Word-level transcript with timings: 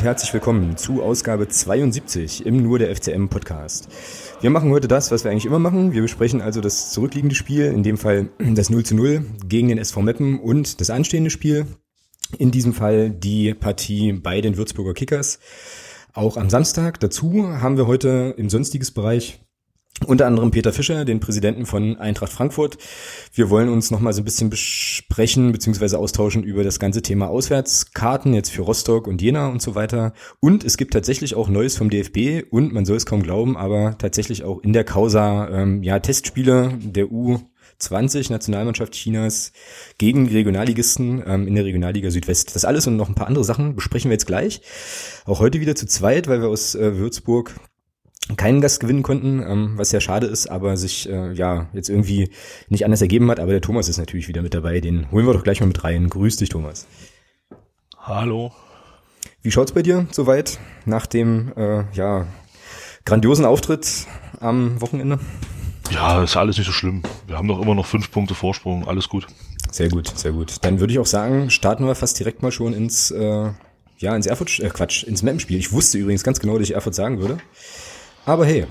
Und 0.00 0.06
herzlich 0.06 0.32
willkommen 0.32 0.78
zu 0.78 1.02
Ausgabe 1.02 1.46
72 1.46 2.46
im 2.46 2.62
Nur 2.62 2.78
der 2.78 2.96
FCM 2.96 3.28
Podcast. 3.28 3.86
Wir 4.40 4.48
machen 4.48 4.70
heute 4.70 4.88
das, 4.88 5.10
was 5.10 5.24
wir 5.24 5.30
eigentlich 5.30 5.44
immer 5.44 5.58
machen. 5.58 5.92
Wir 5.92 6.00
besprechen 6.00 6.40
also 6.40 6.62
das 6.62 6.90
zurückliegende 6.90 7.34
Spiel, 7.34 7.66
in 7.66 7.82
dem 7.82 7.98
Fall 7.98 8.30
das 8.38 8.70
0 8.70 8.82
zu 8.82 8.94
0 8.94 9.26
gegen 9.44 9.68
den 9.68 9.76
SV 9.76 10.00
Meppen 10.00 10.40
und 10.40 10.80
das 10.80 10.88
anstehende 10.88 11.28
Spiel. 11.28 11.66
In 12.38 12.50
diesem 12.50 12.72
Fall 12.72 13.10
die 13.10 13.52
Partie 13.52 14.14
bei 14.14 14.40
den 14.40 14.56
Würzburger 14.56 14.94
Kickers. 14.94 15.38
Auch 16.14 16.38
am 16.38 16.48
Samstag. 16.48 16.98
Dazu 17.00 17.46
haben 17.60 17.76
wir 17.76 17.86
heute 17.86 18.34
im 18.38 18.48
sonstiges 18.48 18.92
Bereich 18.92 19.40
unter 20.06 20.26
anderem 20.26 20.50
Peter 20.50 20.72
Fischer, 20.72 21.04
den 21.04 21.20
Präsidenten 21.20 21.66
von 21.66 21.98
Eintracht 21.98 22.32
Frankfurt. 22.32 22.78
Wir 23.34 23.50
wollen 23.50 23.68
uns 23.68 23.90
noch 23.90 24.00
mal 24.00 24.12
so 24.12 24.22
ein 24.22 24.24
bisschen 24.24 24.48
besprechen 24.48 25.52
bzw. 25.52 25.96
austauschen 25.96 26.42
über 26.42 26.64
das 26.64 26.78
ganze 26.78 27.02
Thema 27.02 27.28
Auswärtskarten 27.28 28.32
jetzt 28.32 28.50
für 28.50 28.62
Rostock 28.62 29.06
und 29.06 29.20
Jena 29.20 29.48
und 29.48 29.60
so 29.60 29.74
weiter. 29.74 30.14
Und 30.40 30.64
es 30.64 30.76
gibt 30.76 30.94
tatsächlich 30.94 31.34
auch 31.34 31.48
Neues 31.48 31.76
vom 31.76 31.90
DFB 31.90 32.50
und 32.50 32.72
man 32.72 32.84
soll 32.84 32.96
es 32.96 33.06
kaum 33.06 33.22
glauben, 33.22 33.56
aber 33.56 33.96
tatsächlich 33.98 34.42
auch 34.44 34.60
in 34.60 34.72
der 34.72 34.84
Causa 34.84 35.48
ähm, 35.48 35.82
ja 35.82 35.98
Testspiele 35.98 36.78
der 36.80 37.06
U20 37.06 38.32
Nationalmannschaft 38.32 38.94
Chinas 38.94 39.52
gegen 39.98 40.28
Regionalligisten 40.28 41.22
ähm, 41.26 41.46
in 41.46 41.54
der 41.54 41.66
Regionalliga 41.66 42.10
Südwest. 42.10 42.56
Das 42.56 42.64
alles 42.64 42.86
und 42.86 42.96
noch 42.96 43.08
ein 43.08 43.14
paar 43.14 43.26
andere 43.26 43.44
Sachen 43.44 43.76
besprechen 43.76 44.08
wir 44.10 44.14
jetzt 44.14 44.26
gleich. 44.26 44.62
Auch 45.26 45.40
heute 45.40 45.60
wieder 45.60 45.74
zu 45.74 45.86
zweit, 45.86 46.26
weil 46.26 46.40
wir 46.40 46.48
aus 46.48 46.74
äh, 46.74 46.96
Würzburg 46.96 47.54
keinen 48.36 48.60
Gast 48.60 48.80
gewinnen 48.80 49.02
konnten, 49.02 49.42
ähm, 49.42 49.72
was 49.76 49.90
sehr 49.90 50.00
schade 50.00 50.26
ist, 50.26 50.48
aber 50.48 50.76
sich 50.76 51.08
äh, 51.08 51.32
ja 51.32 51.68
jetzt 51.72 51.88
irgendwie 51.88 52.30
nicht 52.68 52.84
anders 52.84 53.02
ergeben 53.02 53.30
hat. 53.30 53.40
Aber 53.40 53.52
der 53.52 53.60
Thomas 53.60 53.88
ist 53.88 53.98
natürlich 53.98 54.28
wieder 54.28 54.42
mit 54.42 54.54
dabei. 54.54 54.80
Den 54.80 55.10
holen 55.10 55.26
wir 55.26 55.32
doch 55.32 55.42
gleich 55.42 55.60
mal 55.60 55.66
mit 55.66 55.82
rein. 55.84 56.08
Grüß 56.08 56.36
dich, 56.36 56.48
Thomas. 56.48 56.86
Hallo. 57.98 58.52
Wie 59.42 59.50
schaut's 59.50 59.72
bei 59.72 59.82
dir 59.82 60.06
soweit 60.10 60.58
nach 60.84 61.06
dem 61.06 61.52
äh, 61.56 61.84
ja 61.94 62.26
grandiosen 63.04 63.44
Auftritt 63.44 64.06
am 64.40 64.80
Wochenende? 64.80 65.18
Ja, 65.90 66.22
ist 66.22 66.36
alles 66.36 66.56
nicht 66.56 66.66
so 66.66 66.72
schlimm. 66.72 67.02
Wir 67.26 67.36
haben 67.36 67.48
doch 67.48 67.60
immer 67.60 67.74
noch 67.74 67.86
fünf 67.86 68.10
Punkte 68.10 68.34
Vorsprung. 68.34 68.86
Alles 68.86 69.08
gut. 69.08 69.26
Sehr 69.72 69.88
gut, 69.88 70.08
sehr 70.16 70.32
gut. 70.32 70.56
Dann 70.62 70.80
würde 70.80 70.92
ich 70.92 70.98
auch 70.98 71.06
sagen, 71.06 71.50
starten 71.50 71.84
wir 71.86 71.94
fast 71.94 72.18
direkt 72.18 72.42
mal 72.42 72.52
schon 72.52 72.74
ins 72.74 73.10
äh, 73.10 73.50
ja 73.98 74.16
ins 74.16 74.26
Erfurt 74.26 74.58
äh, 74.60 74.68
Quatsch 74.68 75.04
ins 75.04 75.22
Mappenspiel. 75.22 75.58
Ich 75.58 75.72
wusste 75.72 75.98
übrigens 75.98 76.22
ganz 76.22 76.40
genau, 76.40 76.58
dass 76.58 76.68
ich 76.68 76.74
Erfurt 76.74 76.94
sagen 76.94 77.20
würde. 77.20 77.38
Aber 78.26 78.46
hey, 78.46 78.66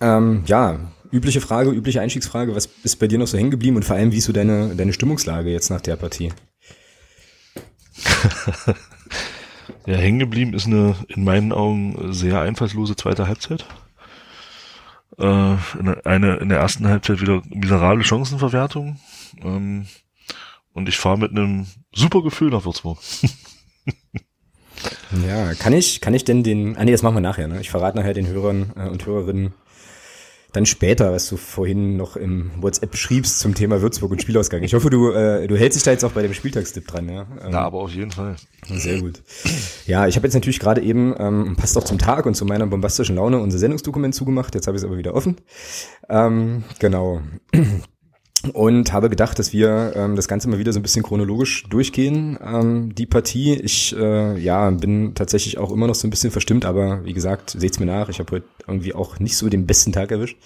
ähm, 0.00 0.44
ja, 0.46 0.78
übliche 1.10 1.40
Frage, 1.40 1.70
übliche 1.70 2.00
Einstiegsfrage, 2.00 2.54
was 2.54 2.68
ist 2.82 2.96
bei 2.96 3.06
dir 3.06 3.18
noch 3.18 3.26
so 3.26 3.38
hängen 3.38 3.50
geblieben 3.50 3.76
und 3.76 3.84
vor 3.84 3.96
allem, 3.96 4.12
wie 4.12 4.18
ist 4.18 4.24
so 4.24 4.32
deine, 4.32 4.74
deine 4.74 4.92
Stimmungslage 4.92 5.50
jetzt 5.50 5.70
nach 5.70 5.80
der 5.80 5.96
Partie? 5.96 6.32
ja, 9.86 9.96
hängen 9.96 10.18
geblieben 10.18 10.54
ist 10.54 10.66
eine 10.66 10.94
in 11.08 11.24
meinen 11.24 11.52
Augen 11.52 12.12
sehr 12.12 12.40
einfallslose 12.40 12.96
zweite 12.96 13.26
Halbzeit. 13.26 13.66
Äh, 15.18 15.56
eine 16.04 16.36
in 16.36 16.48
der 16.48 16.58
ersten 16.58 16.86
Halbzeit 16.86 17.20
wieder 17.20 17.42
miserable 17.48 18.04
Chancenverwertung. 18.04 19.00
Ähm, 19.42 19.86
und 20.72 20.88
ich 20.88 20.96
fahre 20.96 21.18
mit 21.18 21.32
einem 21.32 21.66
super 21.92 22.22
Gefühl 22.22 22.50
nach 22.50 22.64
Würzburg. 22.64 22.98
Ja, 25.26 25.54
kann 25.54 25.72
ich, 25.72 26.00
kann 26.00 26.14
ich 26.14 26.24
denn 26.24 26.42
den, 26.42 26.76
ah 26.76 26.84
nee, 26.84 26.92
das 26.92 27.02
machen 27.02 27.16
wir 27.16 27.20
nachher, 27.20 27.48
ne? 27.48 27.60
Ich 27.60 27.70
verrate 27.70 27.96
nachher 27.96 28.14
den 28.14 28.26
Hörern 28.26 28.72
äh, 28.76 28.88
und 28.88 29.04
Hörerinnen 29.06 29.54
dann 30.52 30.64
später, 30.64 31.12
was 31.12 31.28
du 31.28 31.36
vorhin 31.36 31.96
noch 31.96 32.16
im 32.16 32.50
WhatsApp 32.56 32.90
beschriebst 32.90 33.38
zum 33.38 33.54
Thema 33.54 33.82
Würzburg 33.82 34.12
und 34.12 34.22
Spielausgang. 34.22 34.62
Ich 34.62 34.72
hoffe, 34.72 34.88
du, 34.88 35.10
äh, 35.12 35.46
du 35.46 35.56
hältst 35.58 35.76
dich 35.76 35.84
da 35.84 35.90
jetzt 35.90 36.04
auch 36.04 36.12
bei 36.12 36.22
dem 36.22 36.32
Spieltagstipp 36.32 36.86
dran, 36.86 37.08
ja? 37.08 37.22
Ähm, 37.42 37.50
Na, 37.50 37.60
aber 37.60 37.80
auf 37.80 37.92
jeden 37.92 38.10
Fall. 38.10 38.36
Sehr 38.66 39.00
gut. 39.00 39.22
Ja, 39.86 40.06
ich 40.06 40.16
habe 40.16 40.26
jetzt 40.26 40.34
natürlich 40.34 40.58
gerade 40.58 40.80
eben, 40.80 41.14
ähm, 41.18 41.54
passt 41.56 41.76
auch 41.76 41.84
zum 41.84 41.98
Tag 41.98 42.24
und 42.24 42.34
zu 42.34 42.46
meiner 42.46 42.66
bombastischen 42.66 43.16
Laune, 43.16 43.38
unser 43.38 43.58
Sendungsdokument 43.58 44.14
zugemacht. 44.14 44.54
Jetzt 44.54 44.66
habe 44.66 44.76
ich 44.76 44.82
es 44.82 44.86
aber 44.86 44.96
wieder 44.96 45.14
offen. 45.14 45.36
Ähm, 46.08 46.64
genau 46.78 47.20
und 48.52 48.92
habe 48.92 49.10
gedacht, 49.10 49.38
dass 49.38 49.52
wir 49.52 49.92
ähm, 49.96 50.16
das 50.16 50.28
Ganze 50.28 50.48
mal 50.48 50.58
wieder 50.58 50.72
so 50.72 50.78
ein 50.78 50.82
bisschen 50.82 51.02
chronologisch 51.02 51.64
durchgehen. 51.68 52.38
Ähm, 52.42 52.94
die 52.94 53.06
Partie, 53.06 53.54
ich 53.54 53.96
äh, 53.96 54.38
ja 54.38 54.70
bin 54.70 55.14
tatsächlich 55.14 55.58
auch 55.58 55.72
immer 55.72 55.86
noch 55.86 55.94
so 55.94 56.06
ein 56.06 56.10
bisschen 56.10 56.30
verstimmt, 56.30 56.64
aber 56.64 57.04
wie 57.04 57.14
gesagt, 57.14 57.50
seht's 57.58 57.80
mir 57.80 57.86
nach. 57.86 58.08
Ich 58.08 58.18
habe 58.20 58.30
heute 58.32 58.46
irgendwie 58.66 58.94
auch 58.94 59.18
nicht 59.18 59.36
so 59.36 59.48
den 59.48 59.66
besten 59.66 59.92
Tag 59.92 60.10
erwischt. 60.12 60.38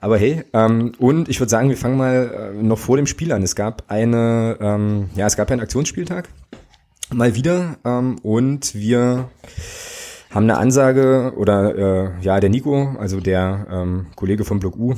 Aber 0.00 0.16
hey, 0.16 0.44
ähm, 0.52 0.92
und 0.98 1.28
ich 1.28 1.40
würde 1.40 1.50
sagen, 1.50 1.70
wir 1.70 1.76
fangen 1.76 1.96
mal 1.96 2.54
äh, 2.56 2.62
noch 2.62 2.78
vor 2.78 2.96
dem 2.96 3.06
Spiel 3.06 3.32
an. 3.32 3.42
Es 3.42 3.56
gab 3.56 3.84
eine, 3.88 4.56
ähm, 4.60 5.10
ja, 5.16 5.26
es 5.26 5.36
gab 5.36 5.50
einen 5.50 5.60
Aktionsspieltag 5.60 6.28
mal 7.12 7.34
wieder 7.34 7.78
ähm, 7.84 8.16
und 8.22 8.74
wir 8.74 9.28
haben 10.30 10.44
eine 10.44 10.58
Ansage 10.58 11.32
oder 11.36 11.74
äh, 11.76 12.10
ja, 12.20 12.38
der 12.38 12.50
Nico, 12.50 12.96
also 12.98 13.20
der 13.20 13.66
ähm, 13.70 14.06
Kollege 14.14 14.44
vom 14.44 14.60
Block 14.60 14.76
U, 14.76 14.94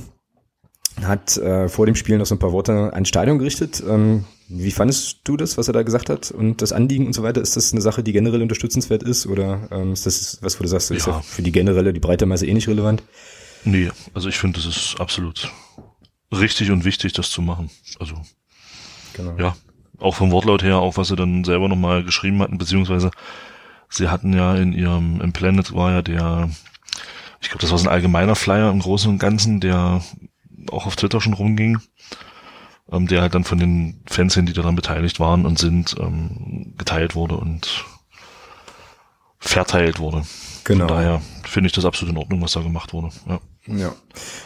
hat 1.03 1.37
äh, 1.37 1.69
vor 1.69 1.87
dem 1.87 1.95
Spiel 1.95 2.19
noch 2.19 2.27
so 2.27 2.35
ein 2.35 2.39
paar 2.39 2.53
Worte 2.53 2.93
ans 2.93 3.09
Stadion 3.09 3.39
gerichtet. 3.39 3.83
Ähm, 3.87 4.25
wie 4.49 4.73
fandest 4.73 5.21
du 5.25 5.37
das, 5.37 5.57
was 5.59 5.69
er 5.69 5.75
da 5.75 5.83
gesagt 5.83 6.11
hat 6.11 6.33
und 6.33 6.61
das 6.61 6.73
Anliegen 6.73 7.07
und 7.07 7.13
so 7.13 7.23
weiter? 7.23 7.41
Ist 7.41 7.57
das 7.57 7.73
eine 7.73 7.81
Sache, 7.81 8.03
die 8.03 8.13
generell 8.13 8.43
unterstützenswert 8.43 9.03
ist 9.03 9.27
oder 9.27 9.69
ähm, 9.71 9.93
ist 9.93 10.07
das 10.07 10.39
was, 10.43 10.59
wo 10.59 10.65
du 10.65 10.69
sagst, 10.69 10.91
ist 10.91 11.07
ja. 11.07 11.21
für 11.21 11.43
die 11.43 11.53
generelle, 11.53 11.93
die 11.93 12.01
breite 12.01 12.27
Masse 12.27 12.47
eh 12.47 12.55
nicht 12.55 12.69
relevant? 12.69 13.03
Nee, 13.65 13.91
also 14.15 14.29
ich 14.29 14.39
finde, 14.39 14.59
das 14.59 14.67
ist 14.67 15.01
absolut 15.01 15.53
richtig 16.33 16.71
und 16.71 16.85
wichtig, 16.85 17.13
das 17.13 17.31
zu 17.31 17.43
machen. 17.43 17.71
Also 17.99 18.15
genau. 19.15 19.37
ja, 19.39 19.57
auch 19.99 20.17
vom 20.17 20.31
Wortlaut 20.31 20.63
her, 20.63 20.79
auch 20.79 20.97
was 20.97 21.09
sie 21.09 21.17
dann 21.17 21.45
selber 21.45 21.69
nochmal 21.69 22.05
geschrieben 22.05 22.41
hatten, 22.41 22.59
beziehungsweise 22.59 23.11
sie 23.89 24.09
hatten 24.09 24.33
ja 24.33 24.57
in 24.57 24.73
ihrem 24.73 25.21
im 25.21 25.33
Planet 25.33 25.75
war 25.75 25.93
ja 25.93 26.03
der, 26.03 26.51
ich 27.41 27.49
glaube, 27.51 27.61
das 27.61 27.71
war 27.71 27.79
so 27.79 27.89
ein 27.89 27.93
allgemeiner 27.93 28.35
Flyer 28.35 28.71
im 28.71 28.81
Großen 28.81 29.11
und 29.11 29.19
Ganzen, 29.19 29.61
der 29.61 30.03
auch 30.73 30.87
auf 30.87 30.97
Twitter 30.97 31.21
schon 31.21 31.35
rumging, 31.35 31.79
ähm, 32.91 33.07
der 33.07 33.23
halt 33.23 33.35
dann 33.35 33.45
von 33.45 33.59
den 33.59 34.03
Fans, 34.07 34.35
die 34.35 34.53
daran 34.53 34.77
beteiligt 34.77 35.21
waren 35.21 35.47
und 35.47 35.59
sind, 35.59 35.97
ähm, 35.99 36.75
geteilt 36.77 37.15
wurde 37.15 37.37
und 37.37 37.85
verteilt 39.39 39.99
wurde. 39.99 40.23
Genau. 40.65 40.87
Von 40.87 40.97
daher 40.97 41.23
finde 41.45 41.69
ich 41.69 41.73
das 41.73 41.85
absolut 41.85 42.15
in 42.15 42.19
Ordnung, 42.19 42.43
was 42.43 42.53
da 42.53 42.61
gemacht 42.61 42.93
wurde. 42.93 43.11
Ja. 43.29 43.41
Ja, 43.67 43.95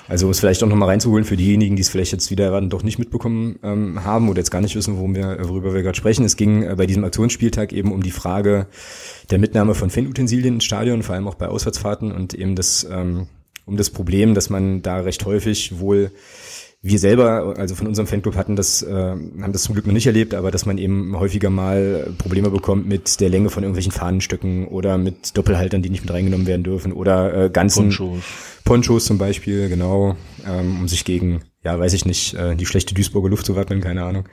also 0.09 0.27
um 0.27 0.33
es 0.33 0.41
vielleicht 0.41 0.63
auch 0.65 0.69
nochmal 0.69 0.89
reinzuholen 0.89 1.25
für 1.25 1.37
diejenigen, 1.37 1.77
die 1.77 1.83
es 1.83 1.89
vielleicht 1.89 2.11
jetzt 2.11 2.33
wieder 2.33 2.61
doch 2.63 2.83
nicht 2.83 2.99
mitbekommen 2.99 3.59
ähm, 3.63 4.05
haben 4.05 4.29
oder 4.29 4.39
jetzt 4.39 4.51
gar 4.51 4.61
nicht 4.61 4.75
wissen, 4.75 4.97
worum 4.97 5.15
wir, 5.15 5.39
worüber 5.49 5.73
wir 5.73 5.83
gerade 5.83 5.97
sprechen. 5.97 6.25
Es 6.25 6.37
ging 6.37 6.65
äh, 6.65 6.75
bei 6.77 6.87
diesem 6.87 7.05
Aktionsspieltag 7.05 7.73
eben 7.73 7.93
um 7.93 8.03
die 8.03 8.11
Frage 8.11 8.67
der 9.31 9.39
Mitnahme 9.39 9.75
von 9.75 9.89
Fanutensilien 9.89 10.55
ins 10.55 10.65
Stadion, 10.65 11.05
vor 11.05 11.15
allem 11.15 11.29
auch 11.29 11.37
bei 11.37 11.47
Auswärtsfahrten 11.47 12.11
und 12.11 12.35
eben 12.35 12.57
das 12.57 12.87
ähm, 12.91 13.29
um 13.67 13.77
das 13.77 13.91
Problem, 13.91 14.35
dass 14.35 14.51
man 14.51 14.83
da 14.83 15.01
recht 15.01 15.25
häufig 15.25 15.79
wohl 15.79 16.11
wir 16.85 16.99
selber, 16.99 17.55
also 17.57 17.75
von 17.75 17.87
unserem 17.87 18.07
Fanclub 18.07 18.37
hatten 18.37 18.57
das, 18.57 18.83
äh, 18.83 18.93
haben 18.93 19.53
das 19.53 19.63
zum 19.63 19.75
Glück 19.75 19.87
noch 19.87 19.95
nicht 19.95 20.07
erlebt, 20.07 20.35
aber 20.35 20.51
dass 20.51 20.67
man 20.67 20.77
eben 20.77 21.19
häufiger 21.19 21.49
mal 21.49 22.13
Probleme 22.19 22.51
bekommt 22.51 22.87
mit 22.87 23.21
der 23.21 23.31
Länge 23.31 23.49
von 23.49 23.63
irgendwelchen 23.63 23.91
Fahnenstöcken 23.91 24.69
oder 24.69 24.99
mit 24.99 25.35
Doppelhaltern, 25.35 25.81
die 25.81 25.89
nicht 25.89 26.03
mit 26.03 26.13
reingenommen 26.13 26.47
werden 26.47 26.63
dürfen 26.63 26.93
oder 26.93 27.45
äh, 27.45 27.51
ganzen 27.51 27.85
Ponchos, 27.85 28.23
Ponchos 28.65 29.05
zum 29.07 29.17
Beispiel, 29.17 29.71
genau, 29.71 30.15
ähm, 30.47 30.81
um 30.81 30.87
sich 30.89 31.07
gegen 31.07 31.41
ja, 31.65 31.79
weiß 31.79 31.95
ich 31.95 32.05
nicht, 32.05 32.35
äh, 32.35 32.55
die 32.55 32.67
schlechte 32.67 32.95
Duisburger 32.95 33.31
Luft 33.31 33.47
zu 33.47 33.57
wappnen, 33.57 33.81
keine 33.81 34.05
Ahnung. 34.05 34.29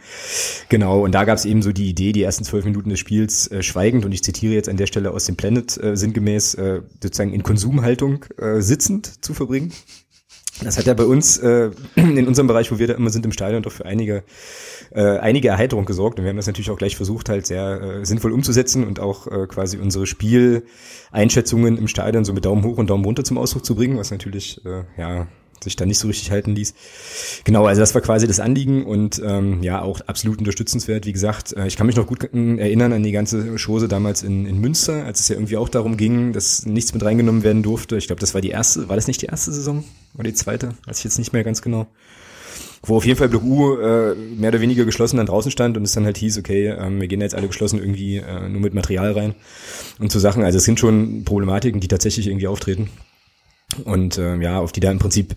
Genau, 0.70 1.02
und 1.02 1.14
da 1.14 1.24
gab 1.24 1.38
es 1.38 1.46
eben 1.46 1.62
so 1.62 1.72
die 1.72 1.90
Idee, 1.90 2.12
die 2.12 2.24
ersten 2.24 2.44
zwölf 2.44 2.66
Minuten 2.66 2.90
des 2.90 3.00
Spiels 3.00 3.50
äh, 3.50 3.64
schweigend, 3.64 4.06
und 4.06 4.12
ich 4.12 4.24
zitiere 4.24 4.54
jetzt 4.54 4.70
an 4.70 4.78
der 4.78 4.88
Stelle 4.88 5.12
aus 5.12 5.26
dem 5.26 5.38
Planet 5.38 5.82
äh, 5.82 5.96
sinngemäß, 5.96 6.56
äh, 6.56 6.82
sozusagen 7.02 7.34
in 7.34 7.44
Konsumhaltung 7.44 8.26
äh, 8.38 8.60
sitzend 8.62 9.24
zu 9.24 9.34
verbringen. 9.34 9.72
Das 10.64 10.78
hat 10.78 10.86
ja 10.86 10.94
bei 10.94 11.06
uns 11.06 11.38
äh, 11.38 11.72
in 11.96 12.28
unserem 12.28 12.48
Bereich, 12.48 12.72
wo 12.72 12.78
wir 12.78 12.88
da 12.88 12.94
immer 12.94 13.10
sind 13.10 13.26
im 13.26 13.32
Stadion, 13.32 13.64
doch 13.64 13.72
für 13.72 13.86
einige 13.86 14.24
äh, 14.92 15.18
einige 15.18 15.48
Erheiterung 15.48 15.86
gesorgt 15.86 16.20
und 16.20 16.26
wir 16.26 16.30
haben 16.30 16.38
das 16.38 16.48
natürlich 16.48 16.70
auch 16.70 16.78
gleich 16.78 16.98
versucht, 16.98 17.30
halt 17.30 17.48
sehr 17.48 17.82
äh, 17.82 18.06
sinnvoll 18.06 18.34
umzusetzen 18.34 18.86
und 18.86 19.00
auch 19.00 19.28
äh, 19.28 19.48
quasi 19.48 19.78
unsere 19.78 20.06
Spieleinschätzungen 20.06 21.78
im 21.78 21.88
Stadion 21.88 22.26
so 22.26 22.34
mit 22.34 22.46
Daumen 22.46 22.64
hoch 22.66 22.78
und 22.78 22.90
Daumen 22.90 23.06
runter 23.06 23.24
zum 23.24 23.38
Ausdruck 23.38 23.66
zu 23.66 23.76
bringen, 23.76 23.98
was 23.98 24.12
natürlich 24.12 24.64
äh, 24.66 24.84
ja 24.98 25.28
sich 25.64 25.76
da 25.76 25.86
nicht 25.86 26.00
so 26.00 26.08
richtig 26.08 26.32
halten 26.32 26.56
ließ. 26.56 26.74
Genau, 27.44 27.66
also 27.66 27.82
das 27.82 27.94
war 27.94 28.02
quasi 28.02 28.28
das 28.28 28.40
Anliegen 28.40 28.86
und 28.86 29.22
ähm, 29.24 29.64
ja, 29.64 29.82
auch 29.82 30.02
absolut 30.02 30.40
unterstützenswert. 30.40 31.06
Wie 31.06 31.14
gesagt, 31.14 31.54
äh, 31.54 31.68
ich 31.68 31.78
kann 31.78 31.88
mich 31.88 31.96
noch 31.96 32.08
gut 32.08 32.24
erinnern 32.34 32.94
an 32.94 33.04
die 33.04 33.12
ganze 33.12 33.56
Chose 33.58 33.88
damals 33.88 34.24
in, 34.24 34.46
in 34.46 34.60
Münster, 34.60 35.06
als 35.06 35.20
es 35.20 35.28
ja 35.28 35.36
irgendwie 35.36 35.58
auch 35.58 35.70
darum 35.70 35.98
ging, 35.98 36.34
dass 36.34 36.66
nichts 36.66 36.94
mit 36.94 37.04
reingenommen 37.04 37.44
werden 37.44 37.64
durfte. 37.64 37.98
Ich 37.98 38.08
glaube, 38.08 38.20
das 38.20 38.34
war 38.34 38.42
die 38.42 38.50
erste, 38.50 38.90
war 38.90 38.96
das 38.96 39.08
nicht 39.08 39.22
die 39.22 39.28
erste 39.28 39.52
Saison? 39.52 39.84
Oder 40.16 40.26
die 40.26 40.34
zweite? 40.34 40.70
Weiß 40.86 40.98
ich 41.00 41.04
jetzt 41.04 41.18
nicht 41.18 41.34
mehr 41.34 41.44
ganz 41.44 41.62
genau. 41.62 41.88
Wo 42.84 42.96
auf 42.98 43.06
jeden 43.06 43.18
Fall 43.18 43.30
Block 43.30 43.44
U 43.44 43.78
äh, 43.78 44.16
mehr 44.16 44.50
oder 44.50 44.62
weniger 44.62 44.86
geschlossen 44.86 45.18
dann 45.18 45.28
draußen 45.28 45.52
stand 45.52 45.78
und 45.78 45.84
es 45.84 45.92
dann 45.92 46.06
halt 46.06 46.18
hieß, 46.18 46.40
okay, 46.40 46.68
ähm, 46.70 47.00
wir 47.00 47.08
gehen 47.08 47.22
jetzt 47.22 47.36
alle 47.36 47.48
geschlossen 47.48 47.80
irgendwie 47.80 48.18
äh, 48.18 48.50
nur 48.50 48.62
mit 48.62 48.74
Material 48.74 49.12
rein 49.12 49.36
und 50.00 50.12
so 50.12 50.20
Sachen. 50.20 50.44
Also 50.44 50.58
es 50.58 50.64
sind 50.64 50.80
schon 50.80 51.24
Problematiken, 51.24 51.80
die 51.80 51.88
tatsächlich 51.88 52.28
irgendwie 52.28 52.48
auftreten. 52.48 52.90
Und 53.80 54.18
äh, 54.18 54.38
ja, 54.38 54.60
auf 54.60 54.72
die 54.72 54.80
da 54.80 54.92
im 54.92 55.00
Prinzip 55.00 55.36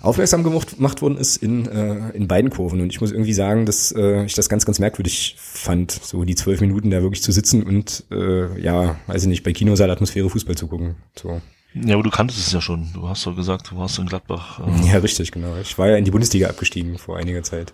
aufmerksam 0.00 0.42
gemacht 0.42 1.02
worden 1.02 1.16
ist 1.16 1.36
in, 1.36 1.66
äh, 1.66 2.10
in 2.10 2.26
beiden 2.28 2.50
Kurven. 2.50 2.80
Und 2.80 2.92
ich 2.92 3.00
muss 3.00 3.12
irgendwie 3.12 3.32
sagen, 3.32 3.66
dass 3.66 3.92
äh, 3.92 4.24
ich 4.24 4.34
das 4.34 4.48
ganz, 4.48 4.66
ganz 4.66 4.78
merkwürdig 4.78 5.36
fand, 5.38 5.92
so 5.92 6.24
die 6.24 6.34
zwölf 6.34 6.60
Minuten 6.60 6.90
da 6.90 7.02
wirklich 7.02 7.22
zu 7.22 7.32
sitzen 7.32 7.62
und 7.62 8.04
äh, 8.10 8.60
ja, 8.60 8.96
weiß 9.06 9.22
ich 9.22 9.28
nicht, 9.28 9.42
bei 9.44 9.52
Kinosaal-Atmosphäre 9.52 10.28
Fußball 10.28 10.56
zu 10.56 10.66
gucken. 10.66 10.96
So. 11.16 11.40
Ja, 11.74 11.94
aber 11.94 12.02
du 12.02 12.10
kanntest 12.10 12.46
es 12.46 12.52
ja 12.52 12.60
schon. 12.60 12.88
Du 12.92 13.08
hast 13.08 13.24
doch 13.26 13.34
gesagt, 13.34 13.70
du 13.70 13.78
warst 13.78 13.98
in 13.98 14.06
Gladbach. 14.06 14.60
Äh 14.60 14.92
ja, 14.92 14.98
richtig, 14.98 15.32
genau. 15.32 15.56
Ich 15.62 15.78
war 15.78 15.88
ja 15.88 15.96
in 15.96 16.04
die 16.04 16.10
Bundesliga 16.10 16.48
abgestiegen 16.48 16.98
vor 16.98 17.16
einiger 17.16 17.42
Zeit. 17.42 17.72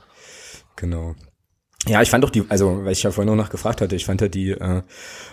Genau. 0.77 1.17
Ja, 1.87 2.03
ich 2.03 2.11
fand 2.11 2.25
doch 2.25 2.31
die, 2.31 2.45
also 2.49 2.85
weil 2.85 2.93
ich 2.93 3.03
ja 3.03 3.13
vorhin 3.13 3.33
noch 3.33 3.41
nachgefragt 3.41 3.81
hatte, 3.81 3.95
ich 3.95 4.05
fand 4.05 4.21
halt 4.21 4.35
die 4.35 4.51
äh, 4.51 4.83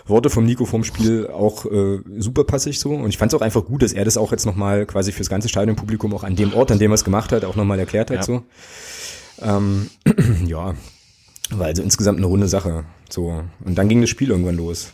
Worte 0.06 0.30
vom 0.30 0.44
Nico 0.44 0.64
vom 0.64 0.84
Spiel 0.84 1.26
auch 1.26 1.66
äh, 1.66 1.98
super 2.18 2.44
passig 2.44 2.78
so 2.78 2.94
und 2.94 3.08
ich 3.08 3.18
fand 3.18 3.32
es 3.32 3.38
auch 3.38 3.42
einfach 3.42 3.64
gut, 3.64 3.82
dass 3.82 3.92
er 3.92 4.04
das 4.04 4.16
auch 4.16 4.30
jetzt 4.30 4.46
nochmal 4.46 4.86
quasi 4.86 5.10
fürs 5.10 5.28
ganze 5.28 5.48
Stadionpublikum 5.48 6.14
auch 6.14 6.22
an 6.22 6.36
dem 6.36 6.54
Ort, 6.54 6.70
an 6.70 6.78
dem 6.78 6.92
er 6.92 6.94
es 6.94 7.04
gemacht 7.04 7.32
hat, 7.32 7.44
auch 7.44 7.56
nochmal 7.56 7.78
erklärt 7.80 8.10
hat 8.10 8.18
ja. 8.18 8.22
so. 8.22 8.42
Ähm, 9.42 9.90
ja, 10.46 10.74
war 11.50 11.66
also 11.66 11.82
insgesamt 11.82 12.18
eine 12.18 12.26
runde 12.26 12.48
Sache 12.48 12.84
so 13.10 13.42
und 13.64 13.76
dann 13.76 13.88
ging 13.88 14.00
das 14.00 14.10
Spiel 14.10 14.30
irgendwann 14.30 14.56
los. 14.56 14.92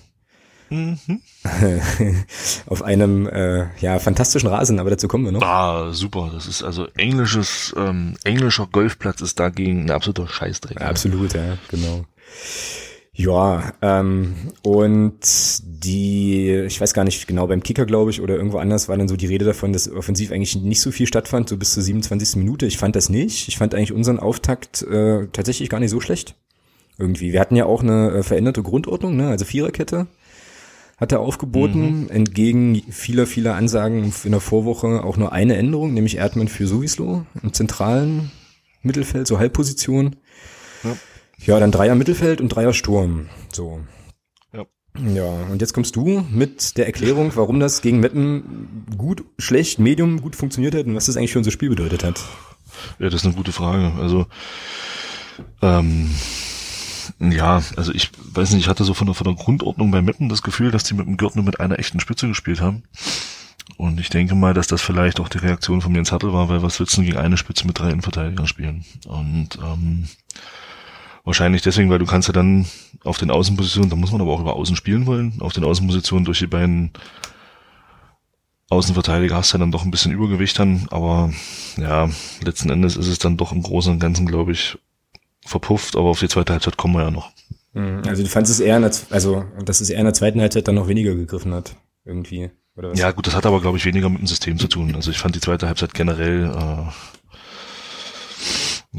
Mhm. 0.72 1.20
Auf 2.66 2.82
einem 2.82 3.26
äh, 3.28 3.66
ja 3.80 3.98
fantastischen 3.98 4.48
Rasen, 4.48 4.80
aber 4.80 4.88
dazu 4.88 5.06
kommen 5.06 5.26
wir 5.26 5.32
noch. 5.32 5.42
Ah, 5.42 5.92
super. 5.92 6.30
Das 6.32 6.46
ist 6.46 6.62
also 6.62 6.86
englisches, 6.96 7.74
ähm, 7.76 8.14
englischer 8.24 8.66
Golfplatz 8.72 9.20
ist 9.20 9.38
dagegen 9.38 9.84
ein 9.84 9.90
absoluter 9.90 10.28
Scheißdreck. 10.28 10.80
Ja, 10.80 10.86
absolut, 10.86 11.34
ja, 11.34 11.58
genau. 11.68 12.06
Ja, 13.14 13.74
ähm, 13.82 14.34
und 14.62 15.20
die, 15.62 16.50
ich 16.50 16.80
weiß 16.80 16.94
gar 16.94 17.04
nicht 17.04 17.26
genau, 17.26 17.46
beim 17.46 17.62
Kicker, 17.62 17.84
glaube 17.84 18.10
ich, 18.10 18.22
oder 18.22 18.36
irgendwo 18.36 18.56
anders 18.56 18.88
war 18.88 18.96
dann 18.96 19.08
so 19.08 19.16
die 19.16 19.26
Rede 19.26 19.44
davon, 19.44 19.74
dass 19.74 19.92
offensiv 19.92 20.32
eigentlich 20.32 20.56
nicht 20.56 20.80
so 20.80 20.90
viel 20.90 21.06
stattfand, 21.06 21.50
so 21.50 21.58
bis 21.58 21.74
zur 21.74 21.82
27. 21.82 22.36
Minute. 22.36 22.64
Ich 22.64 22.78
fand 22.78 22.96
das 22.96 23.10
nicht. 23.10 23.48
Ich 23.48 23.58
fand 23.58 23.74
eigentlich 23.74 23.92
unseren 23.92 24.18
Auftakt 24.18 24.80
äh, 24.82 25.26
tatsächlich 25.34 25.68
gar 25.68 25.80
nicht 25.80 25.90
so 25.90 26.00
schlecht. 26.00 26.36
Irgendwie. 26.96 27.32
Wir 27.32 27.40
hatten 27.40 27.56
ja 27.56 27.66
auch 27.66 27.82
eine 27.82 28.10
äh, 28.12 28.22
veränderte 28.22 28.62
Grundordnung, 28.62 29.16
ne? 29.16 29.28
also 29.28 29.44
Viererkette 29.44 30.06
hat 31.02 31.10
er 31.10 31.18
aufgeboten, 31.18 32.04
mhm. 32.04 32.10
entgegen 32.10 32.80
vieler, 32.92 33.26
vieler 33.26 33.56
Ansagen 33.56 34.12
in 34.22 34.30
der 34.30 34.40
Vorwoche 34.40 35.02
auch 35.02 35.16
nur 35.16 35.32
eine 35.32 35.56
Änderung, 35.56 35.92
nämlich 35.94 36.16
Erdmann 36.16 36.46
für 36.46 36.68
Suvislo 36.68 37.26
im 37.42 37.52
zentralen 37.52 38.30
Mittelfeld, 38.82 39.26
so 39.26 39.40
Halbposition. 39.40 40.14
Ja. 40.84 40.96
ja, 41.44 41.58
dann 41.58 41.72
Dreier 41.72 41.96
Mittelfeld 41.96 42.40
und 42.40 42.50
Dreier 42.50 42.72
Sturm. 42.72 43.30
So. 43.52 43.80
Ja. 44.52 44.64
Ja, 45.12 45.28
und 45.50 45.60
jetzt 45.60 45.72
kommst 45.72 45.96
du 45.96 46.24
mit 46.30 46.76
der 46.76 46.86
Erklärung, 46.86 47.32
warum 47.34 47.58
das 47.58 47.82
gegen 47.82 47.98
Meppen 47.98 48.86
gut, 48.96 49.24
schlecht, 49.40 49.80
medium 49.80 50.20
gut 50.20 50.36
funktioniert 50.36 50.76
hat 50.76 50.86
und 50.86 50.94
was 50.94 51.06
das 51.06 51.16
eigentlich 51.16 51.32
für 51.32 51.38
unser 51.38 51.50
Spiel 51.50 51.70
bedeutet 51.70 52.04
hat. 52.04 52.20
Ja, 53.00 53.06
das 53.06 53.22
ist 53.22 53.24
eine 53.24 53.34
gute 53.34 53.50
Frage. 53.50 53.90
Also, 54.00 54.26
ähm, 55.62 56.10
ja, 57.30 57.62
also 57.76 57.92
ich 57.92 58.10
weiß 58.32 58.52
nicht, 58.52 58.62
ich 58.62 58.68
hatte 58.68 58.84
so 58.84 58.94
von 58.94 59.06
der, 59.06 59.14
von 59.14 59.26
der 59.26 59.36
Grundordnung 59.36 59.90
bei 59.90 60.02
Meppen 60.02 60.28
das 60.28 60.42
Gefühl, 60.42 60.70
dass 60.70 60.84
die 60.84 60.94
mit 60.94 61.06
dem 61.06 61.16
Gürtel 61.16 61.38
nur 61.38 61.44
mit 61.44 61.60
einer 61.60 61.78
echten 61.78 62.00
Spitze 62.00 62.26
gespielt 62.26 62.60
haben. 62.60 62.82
Und 63.76 64.00
ich 64.00 64.10
denke 64.10 64.34
mal, 64.34 64.54
dass 64.54 64.66
das 64.66 64.82
vielleicht 64.82 65.20
auch 65.20 65.28
die 65.28 65.38
Reaktion 65.38 65.80
von 65.80 65.94
Jens 65.94 66.10
Hattel 66.10 66.32
war, 66.32 66.48
weil 66.48 66.62
was 66.62 66.80
willst 66.80 66.96
du 66.96 67.02
gegen 67.02 67.16
eine 67.16 67.36
Spitze 67.36 67.66
mit 67.66 67.78
drei 67.78 67.90
Innenverteidigern 67.90 68.48
spielen? 68.48 68.84
Und 69.06 69.50
ähm, 69.62 70.08
wahrscheinlich 71.24 71.62
deswegen, 71.62 71.90
weil 71.90 72.00
du 72.00 72.06
kannst 72.06 72.28
ja 72.28 72.34
dann 72.34 72.66
auf 73.04 73.18
den 73.18 73.30
Außenpositionen, 73.30 73.90
da 73.90 73.96
muss 73.96 74.10
man 74.10 74.20
aber 74.20 74.32
auch 74.32 74.40
über 74.40 74.56
Außen 74.56 74.74
spielen 74.74 75.06
wollen, 75.06 75.34
auf 75.40 75.52
den 75.52 75.64
Außenpositionen 75.64 76.24
durch 76.24 76.40
die 76.40 76.48
beiden 76.48 76.90
Außenverteidiger 78.68 79.36
hast 79.36 79.52
du 79.52 79.58
dann 79.58 79.70
doch 79.70 79.84
ein 79.84 79.90
bisschen 79.90 80.12
Übergewicht 80.12 80.58
dann, 80.58 80.86
aber 80.90 81.30
ja, 81.76 82.08
letzten 82.42 82.70
Endes 82.70 82.96
ist 82.96 83.08
es 83.08 83.18
dann 83.18 83.36
doch 83.36 83.52
im 83.52 83.62
Großen 83.62 83.92
und 83.92 83.98
Ganzen, 83.98 84.26
glaube 84.26 84.52
ich, 84.52 84.78
verpufft, 85.44 85.96
aber 85.96 86.10
auf 86.10 86.20
die 86.20 86.28
zweite 86.28 86.52
Halbzeit 86.52 86.76
kommen 86.76 86.94
wir 86.94 87.02
ja 87.02 87.10
noch. 87.10 87.30
Mhm. 87.72 88.02
Also 88.06 88.22
du 88.22 88.28
fandest 88.28 88.54
es 88.54 88.60
eher, 88.60 88.76
in 88.76 88.82
der, 88.82 88.92
also 89.10 89.44
dass 89.64 89.80
es 89.80 89.90
eher 89.90 89.98
in 89.98 90.04
der 90.04 90.14
zweiten 90.14 90.40
Halbzeit 90.40 90.68
dann 90.68 90.76
noch 90.76 90.88
weniger 90.88 91.14
gegriffen 91.14 91.54
hat, 91.54 91.76
irgendwie. 92.04 92.50
Oder 92.76 92.90
was? 92.90 92.98
Ja 92.98 93.10
gut, 93.12 93.26
das 93.26 93.34
hat 93.34 93.46
aber 93.46 93.60
glaube 93.60 93.78
ich 93.78 93.84
weniger 93.84 94.08
mit 94.08 94.20
dem 94.20 94.26
System 94.26 94.58
zu 94.58 94.68
tun. 94.68 94.94
Also 94.94 95.10
ich 95.10 95.18
fand 95.18 95.34
die 95.34 95.40
zweite 95.40 95.66
Halbzeit 95.66 95.94
generell, 95.94 96.50
äh, 96.50 96.86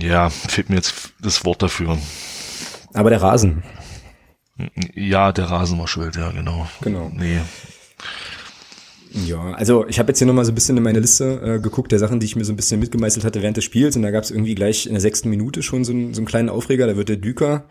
ja, 0.06 0.30
fehlt 0.30 0.70
mir 0.70 0.76
jetzt 0.76 1.14
das 1.22 1.46
Wort 1.46 1.62
dafür. 1.62 1.98
Aber 2.94 3.10
der 3.10 3.22
Rasen. 3.22 3.64
Ja, 4.94 5.32
der 5.32 5.46
Rasen 5.46 5.80
war 5.80 5.88
schuld, 5.88 6.16
ja 6.16 6.32
genau. 6.32 6.68
Genau. 6.82 7.10
Nee. 7.14 7.42
Ja, 9.14 9.52
also 9.52 9.88
ich 9.88 10.00
habe 10.00 10.10
jetzt 10.10 10.18
hier 10.18 10.26
nochmal 10.26 10.44
so 10.44 10.52
ein 10.52 10.56
bisschen 10.56 10.76
in 10.76 10.84
meine 10.84 11.00
Liste 11.00 11.40
äh, 11.44 11.60
geguckt, 11.60 11.92
der 11.92 12.00
Sachen, 12.00 12.20
die 12.20 12.26
ich 12.26 12.36
mir 12.36 12.46
so 12.46 12.52
ein 12.52 12.56
bisschen 12.56 12.80
mitgemeißelt 12.80 13.24
hatte 13.24 13.42
während 13.42 13.58
des 13.58 13.64
Spiels. 13.64 13.96
Und 13.96 14.02
da 14.02 14.12
gab 14.12 14.24
es 14.24 14.32
irgendwie 14.32 14.56
gleich 14.56 14.88
in 14.88 14.94
der 14.94 15.02
sechsten 15.02 15.30
Minute 15.30 15.62
schon 15.62 15.86
so, 15.86 15.94
ein, 15.94 16.14
so 16.14 16.20
einen 16.20 16.26
kleinen 16.26 16.50
Aufreger. 16.50 16.88
Da 16.88 16.98
wird 16.98 17.10
der 17.10 17.18
Düker 17.18 17.66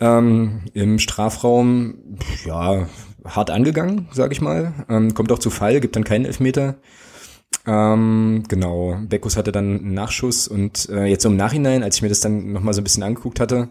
ähm, 0.00 0.62
im 0.72 1.00
Strafraum 1.00 2.16
ja 2.46 2.88
hart 3.24 3.50
angegangen, 3.50 4.08
sag 4.12 4.30
ich 4.30 4.40
mal. 4.40 4.72
Ähm, 4.88 5.14
kommt 5.14 5.32
auch 5.32 5.40
zu 5.40 5.50
Fall, 5.50 5.80
gibt 5.80 5.96
dann 5.96 6.04
keinen 6.04 6.26
Elfmeter. 6.26 6.76
Ähm, 7.64 8.42
genau, 8.48 8.98
Beckus 9.08 9.36
hatte 9.36 9.52
dann 9.52 9.78
einen 9.78 9.94
Nachschuss 9.94 10.48
und 10.48 10.88
äh, 10.88 11.04
jetzt 11.04 11.22
so 11.22 11.28
im 11.28 11.36
Nachhinein, 11.36 11.84
als 11.84 11.96
ich 11.96 12.02
mir 12.02 12.08
das 12.08 12.18
dann 12.18 12.52
nochmal 12.52 12.74
so 12.74 12.80
ein 12.80 12.84
bisschen 12.84 13.04
angeguckt 13.04 13.38
hatte, 13.38 13.68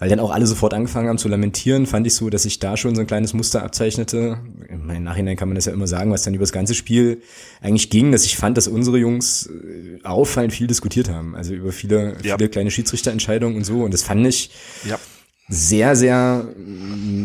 weil 0.00 0.08
dann 0.08 0.18
auch 0.18 0.30
alle 0.30 0.46
sofort 0.46 0.74
angefangen 0.74 1.08
haben 1.08 1.18
zu 1.18 1.28
lamentieren, 1.28 1.86
fand 1.86 2.08
ich 2.08 2.14
so, 2.14 2.28
dass 2.28 2.42
sich 2.42 2.58
da 2.58 2.76
schon 2.76 2.96
so 2.96 3.02
ein 3.02 3.06
kleines 3.06 3.32
Muster 3.32 3.62
abzeichnete. 3.62 4.38
Im 4.68 5.04
Nachhinein 5.04 5.36
kann 5.36 5.48
man 5.48 5.54
das 5.54 5.66
ja 5.66 5.72
immer 5.72 5.86
sagen, 5.86 6.10
was 6.10 6.24
dann 6.24 6.34
über 6.34 6.42
das 6.42 6.52
ganze 6.52 6.74
Spiel 6.74 7.22
eigentlich 7.60 7.88
ging, 7.88 8.10
dass 8.10 8.24
ich 8.24 8.36
fand, 8.36 8.56
dass 8.56 8.66
unsere 8.66 8.98
Jungs 8.98 9.46
äh, 9.46 10.02
auffallend 10.02 10.52
viel 10.52 10.66
diskutiert 10.66 11.08
haben, 11.08 11.36
also 11.36 11.54
über 11.54 11.70
viele, 11.70 12.16
ja. 12.24 12.36
viele 12.36 12.48
kleine 12.48 12.72
Schiedsrichterentscheidungen 12.72 13.56
und 13.56 13.64
so 13.64 13.84
und 13.84 13.94
das 13.94 14.02
fand 14.02 14.26
ich 14.26 14.50
ja 14.84 14.98
sehr, 15.50 15.96
sehr 15.96 16.44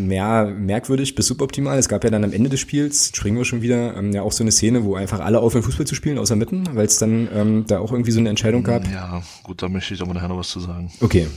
ja, 0.09 0.45
merkwürdig 0.45 1.13
bis 1.13 1.27
suboptimal. 1.27 1.77
Es 1.77 1.87
gab 1.87 2.03
ja 2.03 2.09
dann 2.09 2.23
am 2.23 2.33
Ende 2.33 2.49
des 2.49 2.59
Spiels, 2.59 3.11
springen 3.13 3.37
wir 3.37 3.45
schon 3.45 3.61
wieder, 3.61 3.95
ähm, 3.95 4.11
ja 4.13 4.23
auch 4.23 4.31
so 4.31 4.43
eine 4.43 4.51
Szene, 4.51 4.83
wo 4.83 4.95
einfach 4.95 5.19
alle 5.19 5.39
aufhören, 5.39 5.63
Fußball 5.63 5.85
zu 5.85 5.93
spielen, 5.93 6.17
außer 6.17 6.35
Mitten, 6.35 6.67
weil 6.73 6.87
es 6.87 6.97
dann 6.97 7.29
ähm, 7.33 7.65
da 7.67 7.79
auch 7.79 7.91
irgendwie 7.91 8.11
so 8.11 8.19
eine 8.19 8.29
Entscheidung 8.29 8.63
gab. 8.63 8.91
Ja, 8.91 9.21
gut, 9.43 9.61
da 9.61 9.69
möchte 9.69 9.93
ich 9.93 10.01
aber 10.01 10.13
nachher 10.13 10.27
noch 10.27 10.39
was 10.39 10.49
zu 10.49 10.59
sagen. 10.59 10.91
Okay. 11.01 11.27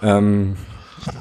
Ja. 0.00 0.18
Ähm, 0.18 0.56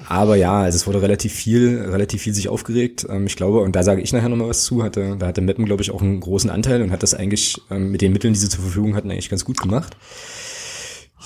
aber 0.08 0.36
ja, 0.36 0.62
also 0.62 0.76
es 0.76 0.88
wurde 0.88 1.02
relativ 1.02 1.34
viel, 1.34 1.82
relativ 1.90 2.22
viel 2.22 2.34
sich 2.34 2.48
aufgeregt. 2.48 3.06
Ähm, 3.10 3.26
ich 3.26 3.36
glaube, 3.36 3.60
und 3.60 3.76
da 3.76 3.84
sage 3.84 4.02
ich 4.02 4.14
nachher 4.14 4.30
nochmal 4.30 4.50
was 4.50 4.64
zu, 4.64 4.84
hatte, 4.84 5.18
da 5.18 5.28
hatte 5.28 5.42
Meppen, 5.42 5.66
glaube 5.66 5.82
ich, 5.82 5.92
auch 5.92 6.02
einen 6.02 6.20
großen 6.20 6.50
Anteil 6.50 6.82
und 6.82 6.92
hat 6.92 7.04
das 7.04 7.14
eigentlich 7.14 7.62
ähm, 7.70 7.92
mit 7.92 8.02
den 8.02 8.14
Mitteln, 8.14 8.34
die 8.34 8.40
sie 8.40 8.50
zur 8.50 8.62
Verfügung 8.62 8.96
hatten, 8.96 9.12
eigentlich 9.12 9.30
ganz 9.30 9.44
gut 9.44 9.60
gemacht. 9.60 9.98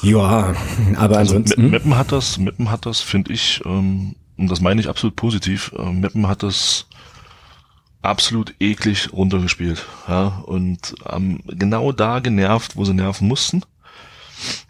Ja, 0.02 0.54
aber 0.98 1.18
also 1.18 1.36
ansonsten. 1.36 1.70
Meppen 1.70 1.98
hat 1.98 2.12
das, 2.12 2.38
Meppen 2.38 2.70
hat 2.70 2.86
das, 2.86 3.02
finde 3.02 3.34
ich, 3.34 3.62
ähm, 3.66 4.16
und 4.38 4.50
das 4.50 4.62
meine 4.62 4.82
ich 4.82 4.90
absolut 4.90 5.16
positiv, 5.16 5.72
äh, 5.78 5.92
Meppen 5.92 6.28
hat 6.28 6.44
das 6.44 6.88
absolut 8.02 8.54
eklig 8.60 9.12
runtergespielt. 9.14 9.86
Ja, 10.08 10.44
und 10.46 10.96
ähm, 11.10 11.40
genau 11.48 11.92
da 11.92 12.20
genervt, 12.20 12.76
wo 12.76 12.86
sie 12.86 12.94
nerven 12.94 13.28
mussten. 13.28 13.64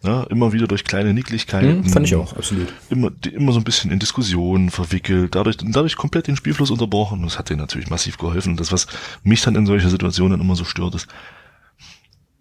Ja, 0.03 0.23
immer 0.25 0.53
wieder 0.53 0.67
durch 0.67 0.83
kleine 0.83 1.13
Nicklichkeiten. 1.13 1.79
Mhm, 1.79 1.89
fand 1.89 2.05
ich 2.05 2.15
auch, 2.15 2.33
absolut. 2.33 2.71
Immer, 2.89 3.09
die, 3.09 3.29
immer 3.29 3.51
so 3.51 3.59
ein 3.59 3.63
bisschen 3.63 3.91
in 3.91 3.99
Diskussionen 3.99 4.69
verwickelt, 4.69 5.33
dadurch, 5.33 5.57
dadurch 5.57 5.95
komplett 5.95 6.27
den 6.27 6.35
Spielfluss 6.35 6.69
unterbrochen. 6.69 7.23
Das 7.23 7.39
hat 7.39 7.49
denen 7.49 7.59
natürlich 7.61 7.89
massiv 7.89 8.17
geholfen. 8.17 8.57
Das, 8.57 8.71
was 8.71 8.85
mich 9.23 9.41
dann 9.41 9.55
in 9.55 9.65
solchen 9.65 9.89
Situationen 9.89 10.39
immer 10.39 10.55
so 10.55 10.65
stört, 10.65 10.93
ist, 10.95 11.07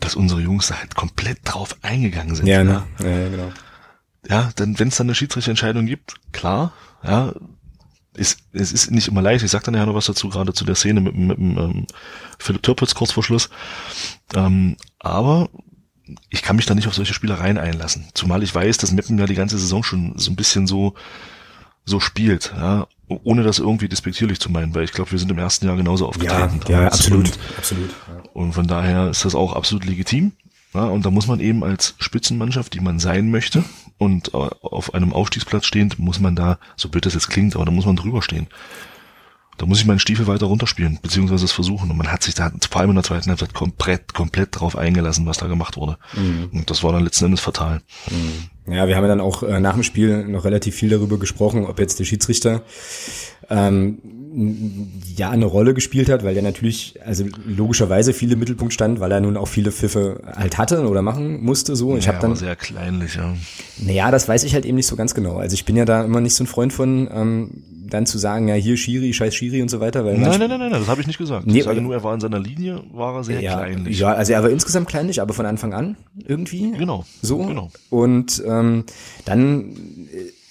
dass 0.04 0.14
unsere 0.14 0.40
Jungs 0.40 0.70
halt 0.70 0.94
komplett 0.94 1.38
drauf 1.44 1.76
eingegangen 1.82 2.34
sind. 2.34 2.46
Ja, 2.46 2.62
ne? 2.62 2.84
ja, 3.00 3.08
ja 3.08 3.28
genau. 3.28 3.52
Ja, 4.28 4.50
dann, 4.56 4.78
wenn 4.78 4.88
es 4.88 4.96
dann 4.96 5.06
eine 5.06 5.14
Schiedsrichterentscheidung 5.14 5.86
gibt, 5.86 6.14
klar, 6.32 6.72
ja, 7.02 7.34
ist, 8.16 8.40
es 8.52 8.72
ist 8.72 8.90
nicht 8.90 9.08
immer 9.08 9.22
leicht. 9.22 9.44
Ich 9.44 9.50
sag 9.50 9.64
dann 9.64 9.74
ja 9.74 9.84
noch 9.84 9.94
was 9.94 10.06
dazu, 10.06 10.28
gerade 10.28 10.52
zu 10.52 10.64
der 10.64 10.76
Szene 10.76 11.00
mit, 11.00 11.16
mit, 11.16 11.38
mit 11.38 11.58
ähm, 11.58 11.86
Philipp 12.38 12.62
Türpitz 12.62 12.94
kurz 12.94 13.12
vor 13.12 13.24
Schluss. 13.24 13.50
Ähm, 14.34 14.76
aber 15.00 15.50
ich 16.30 16.42
kann 16.42 16.56
mich 16.56 16.66
da 16.66 16.74
nicht 16.74 16.86
auf 16.86 16.94
solche 16.94 17.14
Spielereien 17.14 17.58
einlassen. 17.58 18.06
Zumal 18.14 18.42
ich 18.42 18.54
weiß, 18.54 18.78
dass 18.78 18.92
Meppen 18.92 19.18
ja 19.18 19.26
die 19.26 19.34
ganze 19.34 19.58
Saison 19.58 19.82
schon 19.82 20.16
so 20.16 20.30
ein 20.30 20.36
bisschen 20.36 20.66
so 20.66 20.94
so 21.84 22.00
spielt, 22.00 22.52
ja, 22.56 22.86
ohne 23.08 23.42
das 23.42 23.58
irgendwie 23.58 23.88
despektierlich 23.88 24.40
zu 24.40 24.50
meinen, 24.50 24.74
weil 24.74 24.84
ich 24.84 24.92
glaube, 24.92 25.10
wir 25.12 25.18
sind 25.18 25.30
im 25.30 25.38
ersten 25.38 25.66
Jahr 25.66 25.76
genauso 25.76 26.06
aufgetreten. 26.06 26.60
Ja, 26.68 26.82
ja 26.82 26.86
absolut, 26.86 27.26
und, 27.26 27.38
absolut. 27.58 27.90
Ja. 27.90 28.30
Und 28.32 28.52
von 28.52 28.66
daher 28.66 29.10
ist 29.10 29.24
das 29.24 29.34
auch 29.34 29.54
absolut 29.54 29.84
legitim. 29.84 30.32
Ja, 30.72 30.86
und 30.86 31.06
da 31.06 31.10
muss 31.10 31.28
man 31.28 31.38
eben 31.38 31.62
als 31.62 31.94
Spitzenmannschaft, 31.98 32.74
die 32.74 32.80
man 32.80 32.98
sein 32.98 33.30
möchte, 33.30 33.64
und 33.96 34.34
auf 34.34 34.92
einem 34.92 35.12
Aufstiegsplatz 35.12 35.66
stehend, 35.66 36.00
muss 36.00 36.18
man 36.18 36.34
da, 36.34 36.58
so 36.76 36.88
blöd 36.88 37.06
das 37.06 37.14
jetzt 37.14 37.28
klingt, 37.28 37.54
aber 37.54 37.64
da 37.64 37.70
muss 37.70 37.86
man 37.86 37.94
drüber 37.94 38.22
stehen. 38.22 38.48
Da 39.58 39.66
muss 39.66 39.78
ich 39.78 39.86
meinen 39.86 39.98
Stiefel 39.98 40.26
weiter 40.26 40.46
runterspielen, 40.46 40.98
beziehungsweise 41.02 41.44
es 41.44 41.52
versuchen. 41.52 41.90
Und 41.90 41.96
man 41.96 42.10
hat 42.10 42.22
sich 42.22 42.34
da 42.34 42.52
vor 42.70 42.80
allem 42.80 42.90
in 42.90 42.96
der 42.96 43.04
zweiten 43.04 43.28
Halbzeit 43.28 43.54
komplett, 43.54 44.14
komplett 44.14 44.48
drauf 44.52 44.76
eingelassen, 44.76 45.26
was 45.26 45.38
da 45.38 45.46
gemacht 45.46 45.76
wurde. 45.76 45.96
Mhm. 46.14 46.50
Und 46.52 46.70
das 46.70 46.82
war 46.82 46.92
dann 46.92 47.04
letzten 47.04 47.26
Endes 47.26 47.40
fatal. 47.40 47.80
Mhm. 48.10 48.72
Ja, 48.72 48.88
wir 48.88 48.96
haben 48.96 49.04
ja 49.04 49.08
dann 49.08 49.20
auch 49.20 49.42
äh, 49.42 49.60
nach 49.60 49.74
dem 49.74 49.82
Spiel 49.82 50.26
noch 50.26 50.44
relativ 50.44 50.74
viel 50.74 50.88
darüber 50.88 51.18
gesprochen, 51.18 51.66
ob 51.66 51.78
jetzt 51.78 52.00
der 52.00 52.04
Schiedsrichter 52.04 52.62
ähm, 53.50 53.98
ja 55.16 55.30
eine 55.30 55.44
Rolle 55.44 55.74
gespielt 55.74 56.08
hat, 56.08 56.24
weil 56.24 56.36
er 56.36 56.42
natürlich, 56.42 56.98
also 57.04 57.24
logischerweise 57.46 58.12
viele 58.12 58.32
im 58.32 58.40
Mittelpunkt 58.40 58.72
stand, 58.72 59.00
weil 59.00 59.12
er 59.12 59.20
nun 59.20 59.36
auch 59.36 59.48
viele 59.48 59.70
Pfiffe 59.70 60.22
halt 60.34 60.58
hatte 60.58 60.88
oder 60.88 61.02
machen 61.02 61.42
musste. 61.42 61.76
So, 61.76 61.96
ich 61.96 62.06
ja, 62.06 62.12
habe 62.12 62.22
dann 62.22 62.36
sehr 62.36 62.56
kleinlich, 62.56 63.14
ja. 63.16 63.34
Naja, 63.78 64.10
das 64.10 64.26
weiß 64.26 64.44
ich 64.44 64.54
halt 64.54 64.64
eben 64.64 64.76
nicht 64.76 64.86
so 64.86 64.96
ganz 64.96 65.14
genau. 65.14 65.36
Also 65.36 65.54
ich 65.54 65.64
bin 65.64 65.76
ja 65.76 65.84
da 65.84 66.02
immer 66.02 66.20
nicht 66.20 66.34
so 66.34 66.44
ein 66.44 66.48
Freund 66.48 66.72
von, 66.72 67.08
ähm, 67.12 67.50
dann 67.88 68.06
zu 68.06 68.18
sagen, 68.18 68.48
ja 68.48 68.54
hier 68.54 68.76
Schiri, 68.76 69.12
scheiß 69.12 69.34
Schiri 69.34 69.62
und 69.62 69.70
so 69.70 69.80
weiter. 69.80 70.04
Weil 70.04 70.18
nein, 70.18 70.38
nein, 70.38 70.48
nein, 70.48 70.58
nein, 70.58 70.70
das 70.70 70.88
habe 70.88 71.00
ich 71.00 71.06
nicht 71.06 71.18
gesagt. 71.18 71.46
Nee, 71.46 71.58
ich 71.58 71.64
sage 71.64 71.80
nur, 71.80 71.94
er 71.94 72.02
war 72.02 72.14
in 72.14 72.20
seiner 72.20 72.40
Linie, 72.40 72.82
war 72.92 73.14
er 73.14 73.24
sehr 73.24 73.40
ja, 73.40 73.56
kleinlich. 73.56 73.98
Ja, 73.98 74.12
also 74.12 74.32
er 74.32 74.42
war 74.42 74.50
insgesamt 74.50 74.88
kleinlich, 74.88 75.20
aber 75.20 75.34
von 75.34 75.46
Anfang 75.46 75.74
an 75.74 75.96
irgendwie. 76.26 76.72
Genau. 76.72 77.04
So. 77.22 77.38
Genau. 77.38 77.70
Und 77.90 78.42
ähm, 78.46 78.84
dann 79.24 79.76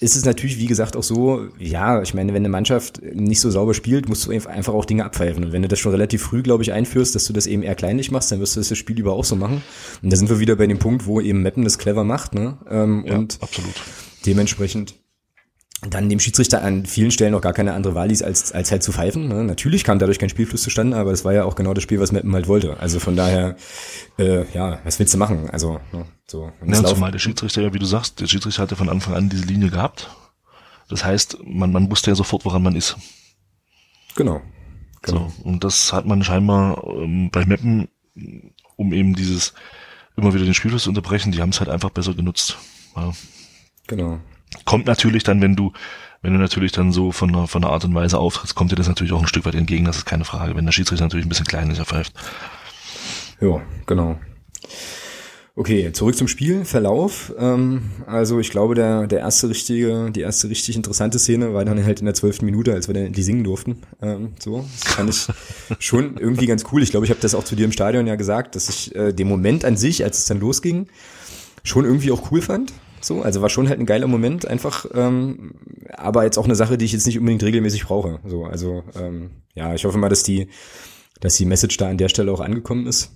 ist 0.03 0.17
es 0.17 0.25
natürlich, 0.25 0.59
wie 0.59 0.65
gesagt, 0.65 0.97
auch 0.97 1.03
so, 1.03 1.47
ja, 1.57 2.01
ich 2.01 2.13
meine, 2.13 2.33
wenn 2.33 2.41
eine 2.41 2.49
Mannschaft 2.49 3.01
nicht 3.01 3.39
so 3.39 3.49
sauber 3.49 3.73
spielt, 3.73 4.09
musst 4.09 4.25
du 4.25 4.31
einfach 4.31 4.73
auch 4.73 4.83
Dinge 4.83 5.05
abpfeifen. 5.05 5.45
Und 5.45 5.53
wenn 5.53 5.61
du 5.61 5.69
das 5.69 5.79
schon 5.79 5.93
relativ 5.93 6.21
früh, 6.23 6.43
glaube 6.43 6.61
ich, 6.61 6.73
einführst, 6.73 7.15
dass 7.15 7.23
du 7.23 7.31
das 7.31 7.47
eben 7.47 7.63
eher 7.63 7.75
kleinlich 7.75 8.11
machst, 8.11 8.31
dann 8.31 8.41
wirst 8.41 8.55
du 8.55 8.59
das, 8.59 8.67
das 8.67 8.77
Spiel 8.77 8.99
über 8.99 9.13
auch 9.13 9.23
so 9.23 9.37
machen. 9.37 9.63
Und 10.01 10.11
da 10.11 10.17
sind 10.17 10.29
wir 10.29 10.39
wieder 10.39 10.57
bei 10.57 10.67
dem 10.67 10.77
Punkt, 10.77 11.05
wo 11.05 11.21
eben 11.21 11.41
Mappen 11.41 11.63
das 11.63 11.77
clever 11.77 12.03
macht, 12.03 12.35
ne? 12.35 12.57
Ähm, 12.69 13.05
ja, 13.07 13.15
und 13.15 13.37
absolut. 13.41 13.75
dementsprechend 14.25 14.95
dann 15.89 16.09
dem 16.09 16.19
Schiedsrichter 16.19 16.63
an 16.63 16.85
vielen 16.85 17.11
Stellen 17.11 17.31
noch 17.31 17.41
gar 17.41 17.53
keine 17.53 17.73
andere 17.73 17.95
Wahl 17.95 18.07
ließ, 18.07 18.21
als, 18.21 18.51
als 18.51 18.71
halt 18.71 18.83
zu 18.83 18.91
pfeifen. 18.91 19.27
Ne? 19.27 19.43
Natürlich 19.43 19.83
kam 19.83 19.99
dadurch 19.99 20.19
kein 20.19 20.29
Spielfluss 20.29 20.63
zustande, 20.63 20.97
aber 20.97 21.11
es 21.11 21.25
war 21.25 21.33
ja 21.33 21.43
auch 21.45 21.55
genau 21.55 21.73
das 21.73 21.83
Spiel, 21.83 21.99
was 21.99 22.11
Meppen 22.11 22.33
halt 22.33 22.47
wollte. 22.47 22.79
Also 22.79 22.99
von 22.99 23.15
daher, 23.15 23.55
äh, 24.17 24.45
ja, 24.53 24.79
was 24.83 24.99
willst 24.99 25.13
du 25.13 25.17
machen? 25.17 25.49
Also 25.49 25.79
ne, 25.91 26.05
so. 26.27 26.51
Ja, 26.65 26.83
zumal 26.83 27.11
der 27.11 27.19
Schiedsrichter 27.19 27.61
ja, 27.61 27.73
wie 27.73 27.79
du 27.79 27.85
sagst, 27.85 28.19
der 28.19 28.27
Schiedsrichter 28.27 28.63
hatte 28.63 28.75
von 28.75 28.89
Anfang 28.89 29.13
an 29.13 29.29
diese 29.29 29.45
Linie 29.45 29.69
gehabt. 29.69 30.09
Das 30.89 31.03
heißt, 31.03 31.39
man, 31.45 31.71
man 31.71 31.89
wusste 31.89 32.11
ja 32.11 32.15
sofort, 32.15 32.45
woran 32.45 32.63
man 32.63 32.75
ist. 32.75 32.97
Genau. 34.15 34.41
genau. 35.01 35.31
So, 35.37 35.49
und 35.49 35.63
das 35.63 35.91
hat 35.91 36.05
man 36.05 36.23
scheinbar 36.23 36.83
ähm, 36.87 37.29
bei 37.31 37.45
Meppen, 37.45 37.89
um 38.75 38.93
eben 38.93 39.15
dieses 39.15 39.53
immer 40.15 40.33
wieder 40.33 40.45
den 40.45 40.53
Spielfluss 40.53 40.83
zu 40.83 40.89
unterbrechen, 40.89 41.31
die 41.31 41.41
haben 41.41 41.49
es 41.49 41.59
halt 41.59 41.69
einfach 41.69 41.89
besser 41.89 42.13
genutzt. 42.13 42.57
Ja. 42.95 43.11
Genau. 43.87 44.19
Kommt 44.65 44.85
natürlich 44.85 45.23
dann, 45.23 45.41
wenn 45.41 45.55
du, 45.55 45.73
wenn 46.21 46.33
du 46.33 46.39
natürlich 46.39 46.71
dann 46.71 46.91
so 46.91 47.11
von 47.11 47.31
der, 47.31 47.47
von 47.47 47.61
der 47.61 47.71
Art 47.71 47.85
und 47.85 47.95
Weise 47.95 48.17
auftrittst, 48.17 48.55
kommt 48.55 48.71
dir 48.71 48.75
das 48.75 48.87
natürlich 48.87 49.13
auch 49.13 49.21
ein 49.21 49.27
Stück 49.27 49.45
weit 49.45 49.55
entgegen, 49.55 49.85
das 49.85 49.97
ist 49.97 50.05
keine 50.05 50.25
Frage. 50.25 50.55
Wenn 50.55 50.65
der 50.65 50.71
Schiedsrichter 50.71 51.05
natürlich 51.05 51.25
ein 51.25 51.29
bisschen 51.29 51.45
kleinlicher 51.45 51.85
pfeift. 51.85 52.13
Ja, 53.41 53.61
genau. 53.85 54.17
Okay, 55.55 55.91
zurück 55.91 56.17
zum 56.17 56.27
Spielverlauf. 56.27 57.31
Ähm, 57.37 57.91
also 58.07 58.39
ich 58.39 58.49
glaube, 58.49 58.73
der, 58.73 59.05
der 59.05 59.19
erste 59.19 59.49
richtige, 59.49 60.09
die 60.09 60.21
erste 60.21 60.49
richtig 60.49 60.75
interessante 60.75 61.19
Szene 61.19 61.53
war 61.53 61.63
dann 61.63 61.83
halt 61.85 61.99
in 61.99 62.05
der 62.05 62.15
zwölften 62.15 62.45
Minute, 62.45 62.73
als 62.73 62.87
wir 62.87 62.95
dann 62.95 63.05
endlich 63.05 63.23
singen 63.23 63.43
durften. 63.43 63.83
Ähm, 64.01 64.33
so, 64.39 64.65
das 64.81 64.93
fand 64.95 65.09
ich 65.11 65.27
schon 65.85 66.17
irgendwie 66.17 66.47
ganz 66.47 66.63
cool. 66.71 66.81
Ich 66.81 66.89
glaube, 66.89 67.05
ich 67.05 67.11
habe 67.11 67.21
das 67.21 67.35
auch 67.35 67.43
zu 67.43 67.55
dir 67.55 67.65
im 67.65 67.71
Stadion 67.71 68.07
ja 68.07 68.15
gesagt, 68.15 68.55
dass 68.55 68.67
ich 68.67 68.95
äh, 68.95 69.13
den 69.13 69.27
Moment 69.27 69.63
an 69.63 69.77
sich, 69.77 70.03
als 70.03 70.17
es 70.17 70.25
dann 70.25 70.39
losging, 70.39 70.87
schon 71.63 71.85
irgendwie 71.85 72.11
auch 72.11 72.31
cool 72.31 72.41
fand. 72.41 72.73
So, 73.03 73.21
also 73.21 73.41
war 73.41 73.49
schon 73.49 73.69
halt 73.69 73.79
ein 73.79 73.85
geiler 73.85 74.07
Moment, 74.07 74.47
einfach, 74.47 74.85
ähm, 74.93 75.55
aber 75.89 76.23
jetzt 76.23 76.37
auch 76.37 76.45
eine 76.45 76.55
Sache, 76.55 76.77
die 76.77 76.85
ich 76.85 76.93
jetzt 76.93 77.05
nicht 77.05 77.19
unbedingt 77.19 77.43
regelmäßig 77.43 77.85
brauche. 77.85 78.19
So, 78.25 78.45
also 78.45 78.83
ähm, 78.95 79.31
ja, 79.55 79.73
ich 79.73 79.85
hoffe 79.85 79.97
mal, 79.97 80.09
dass 80.09 80.23
die, 80.23 80.47
dass 81.19 81.35
die 81.35 81.45
Message 81.45 81.77
da 81.77 81.89
an 81.89 81.97
der 81.97 82.09
Stelle 82.09 82.31
auch 82.31 82.39
angekommen 82.39 82.87
ist 82.87 83.11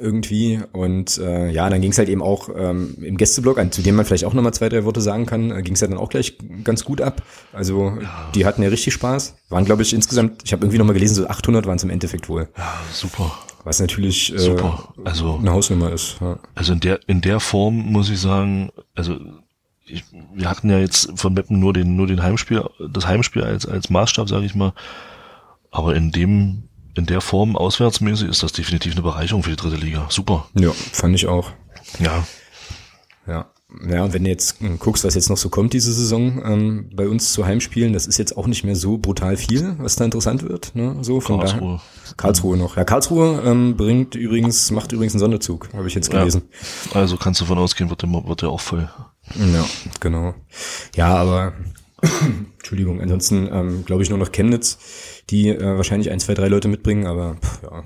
irgendwie 0.00 0.60
und 0.72 1.18
äh, 1.18 1.50
ja, 1.50 1.70
dann 1.70 1.80
ging 1.80 1.92
es 1.92 1.98
halt 1.98 2.08
eben 2.08 2.22
auch 2.22 2.48
ähm, 2.56 2.96
im 3.00 3.16
Gästeblock, 3.16 3.58
an 3.58 3.70
zu 3.70 3.82
dem 3.82 3.94
man 3.94 4.04
vielleicht 4.04 4.24
auch 4.24 4.34
nochmal 4.34 4.52
zwei, 4.52 4.68
drei 4.68 4.84
Worte 4.84 5.00
sagen 5.00 5.26
kann, 5.26 5.50
äh, 5.50 5.62
ging 5.62 5.74
es 5.74 5.80
ja 5.80 5.86
dann 5.86 5.98
auch 5.98 6.08
gleich 6.08 6.38
ganz 6.64 6.84
gut 6.84 7.00
ab. 7.00 7.22
Also 7.52 7.92
ja. 8.00 8.30
die 8.34 8.44
hatten 8.44 8.62
ja 8.62 8.68
richtig 8.68 8.94
Spaß. 8.94 9.36
Waren 9.48 9.64
glaube 9.64 9.82
ich 9.82 9.92
insgesamt, 9.92 10.42
ich 10.44 10.52
habe 10.52 10.64
irgendwie 10.64 10.78
nochmal 10.78 10.94
gelesen, 10.94 11.14
so 11.14 11.28
800 11.28 11.66
waren 11.66 11.76
es 11.76 11.84
im 11.84 11.90
Endeffekt 11.90 12.28
wohl. 12.28 12.48
Ja, 12.56 12.74
super. 12.92 13.32
Was 13.66 13.80
natürlich 13.80 14.32
äh, 14.32 14.38
super. 14.38 14.94
Also, 15.02 15.38
eine 15.38 15.50
Hausnummer 15.50 15.90
ist. 15.90 16.18
Ja. 16.20 16.38
Also 16.54 16.72
in 16.72 16.78
der 16.78 17.00
in 17.08 17.20
der 17.20 17.40
Form 17.40 17.74
muss 17.74 18.08
ich 18.10 18.20
sagen, 18.20 18.70
also 18.94 19.18
ich, 19.84 20.04
wir 20.32 20.48
hatten 20.48 20.70
ja 20.70 20.78
jetzt 20.78 21.18
von 21.18 21.34
Meppen 21.34 21.58
nur 21.58 21.72
den 21.72 21.96
nur 21.96 22.06
den 22.06 22.22
Heimspiel, 22.22 22.62
das 22.78 23.08
Heimspiel 23.08 23.42
als 23.42 23.66
als 23.66 23.90
Maßstab, 23.90 24.28
sage 24.28 24.46
ich 24.46 24.54
mal. 24.54 24.72
Aber 25.72 25.96
in 25.96 26.12
dem 26.12 26.68
in 26.94 27.06
der 27.06 27.20
Form 27.20 27.56
auswärtsmäßig 27.56 28.28
ist 28.28 28.44
das 28.44 28.52
definitiv 28.52 28.92
eine 28.92 29.02
Bereicherung 29.02 29.42
für 29.42 29.50
die 29.50 29.56
dritte 29.56 29.84
Liga. 29.84 30.06
Super. 30.10 30.46
Ja, 30.54 30.70
fand 30.70 31.16
ich 31.16 31.26
auch. 31.26 31.50
Ja. 31.98 32.24
Ja. 33.26 33.50
Ja, 33.88 34.04
und 34.04 34.14
wenn 34.14 34.24
du 34.24 34.30
jetzt 34.30 34.56
guckst, 34.78 35.04
was 35.04 35.14
jetzt 35.14 35.28
noch 35.28 35.36
so 35.36 35.48
kommt 35.48 35.72
diese 35.72 35.92
Saison 35.92 36.42
ähm, 36.44 36.90
bei 36.94 37.08
uns 37.08 37.32
zu 37.32 37.44
Heimspielen, 37.44 37.92
das 37.92 38.06
ist 38.06 38.18
jetzt 38.18 38.36
auch 38.36 38.46
nicht 38.46 38.64
mehr 38.64 38.76
so 38.76 38.98
brutal 38.98 39.36
viel, 39.36 39.74
was 39.78 39.96
da 39.96 40.04
interessant 40.04 40.42
wird. 40.42 40.74
Ne? 40.74 40.96
So 41.02 41.20
von 41.20 41.40
Karlsruhe. 41.40 41.80
Da, 42.08 42.14
Karlsruhe 42.16 42.56
noch. 42.56 42.76
Ja, 42.76 42.84
Karlsruhe 42.84 43.42
ähm, 43.44 43.76
bringt 43.76 44.14
übrigens, 44.14 44.70
macht 44.70 44.92
übrigens 44.92 45.14
einen 45.14 45.20
Sonderzug, 45.20 45.68
habe 45.72 45.88
ich 45.88 45.94
jetzt 45.94 46.10
gelesen. 46.10 46.42
Ja, 46.94 47.00
also 47.00 47.16
kannst 47.16 47.40
du 47.40 47.44
davon 47.44 47.58
ausgehen, 47.58 47.90
wird 47.90 48.02
der, 48.02 48.10
wird 48.10 48.42
der 48.42 48.48
auch 48.48 48.60
voll. 48.60 48.88
Ja, 49.34 49.64
genau. 50.00 50.34
Ja, 50.94 51.14
aber 51.16 51.52
Entschuldigung, 52.58 53.00
ansonsten 53.00 53.48
ähm, 53.52 53.84
glaube 53.84 54.02
ich 54.02 54.10
nur 54.10 54.18
noch 54.18 54.32
Chemnitz 54.32 54.78
die 55.30 55.48
äh, 55.48 55.76
wahrscheinlich 55.76 56.10
ein, 56.10 56.20
zwei, 56.20 56.34
drei 56.34 56.48
Leute 56.48 56.68
mitbringen, 56.68 57.06
aber 57.06 57.36
pff, 57.36 57.62
ja. 57.62 57.84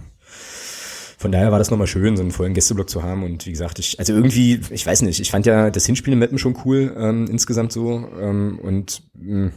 Von 1.21 1.33
daher 1.33 1.53
war 1.53 1.59
das 1.59 1.71
nochmal 1.71 1.87
schön, 1.87 2.17
so 2.17 2.23
einen 2.23 2.31
vollen 2.31 2.55
Gästeblock 2.55 2.89
zu 2.89 3.03
haben. 3.03 3.25
Und 3.25 3.45
wie 3.45 3.51
gesagt, 3.51 3.79
ich, 3.79 3.99
also 3.99 4.15
irgendwie, 4.15 4.59
ich 4.71 4.87
weiß 4.87 5.03
nicht, 5.03 5.21
ich 5.21 5.31
fand 5.31 5.45
ja 5.45 5.69
das 5.69 5.85
Hinspiel 5.85 6.15
in 6.15 6.19
Meppen 6.19 6.39
schon 6.39 6.57
cool, 6.65 6.97
ähm, 6.97 7.27
insgesamt 7.31 7.73
so. 7.73 8.09
Ähm, 8.19 8.59
und 8.59 9.03
mh, 9.13 9.51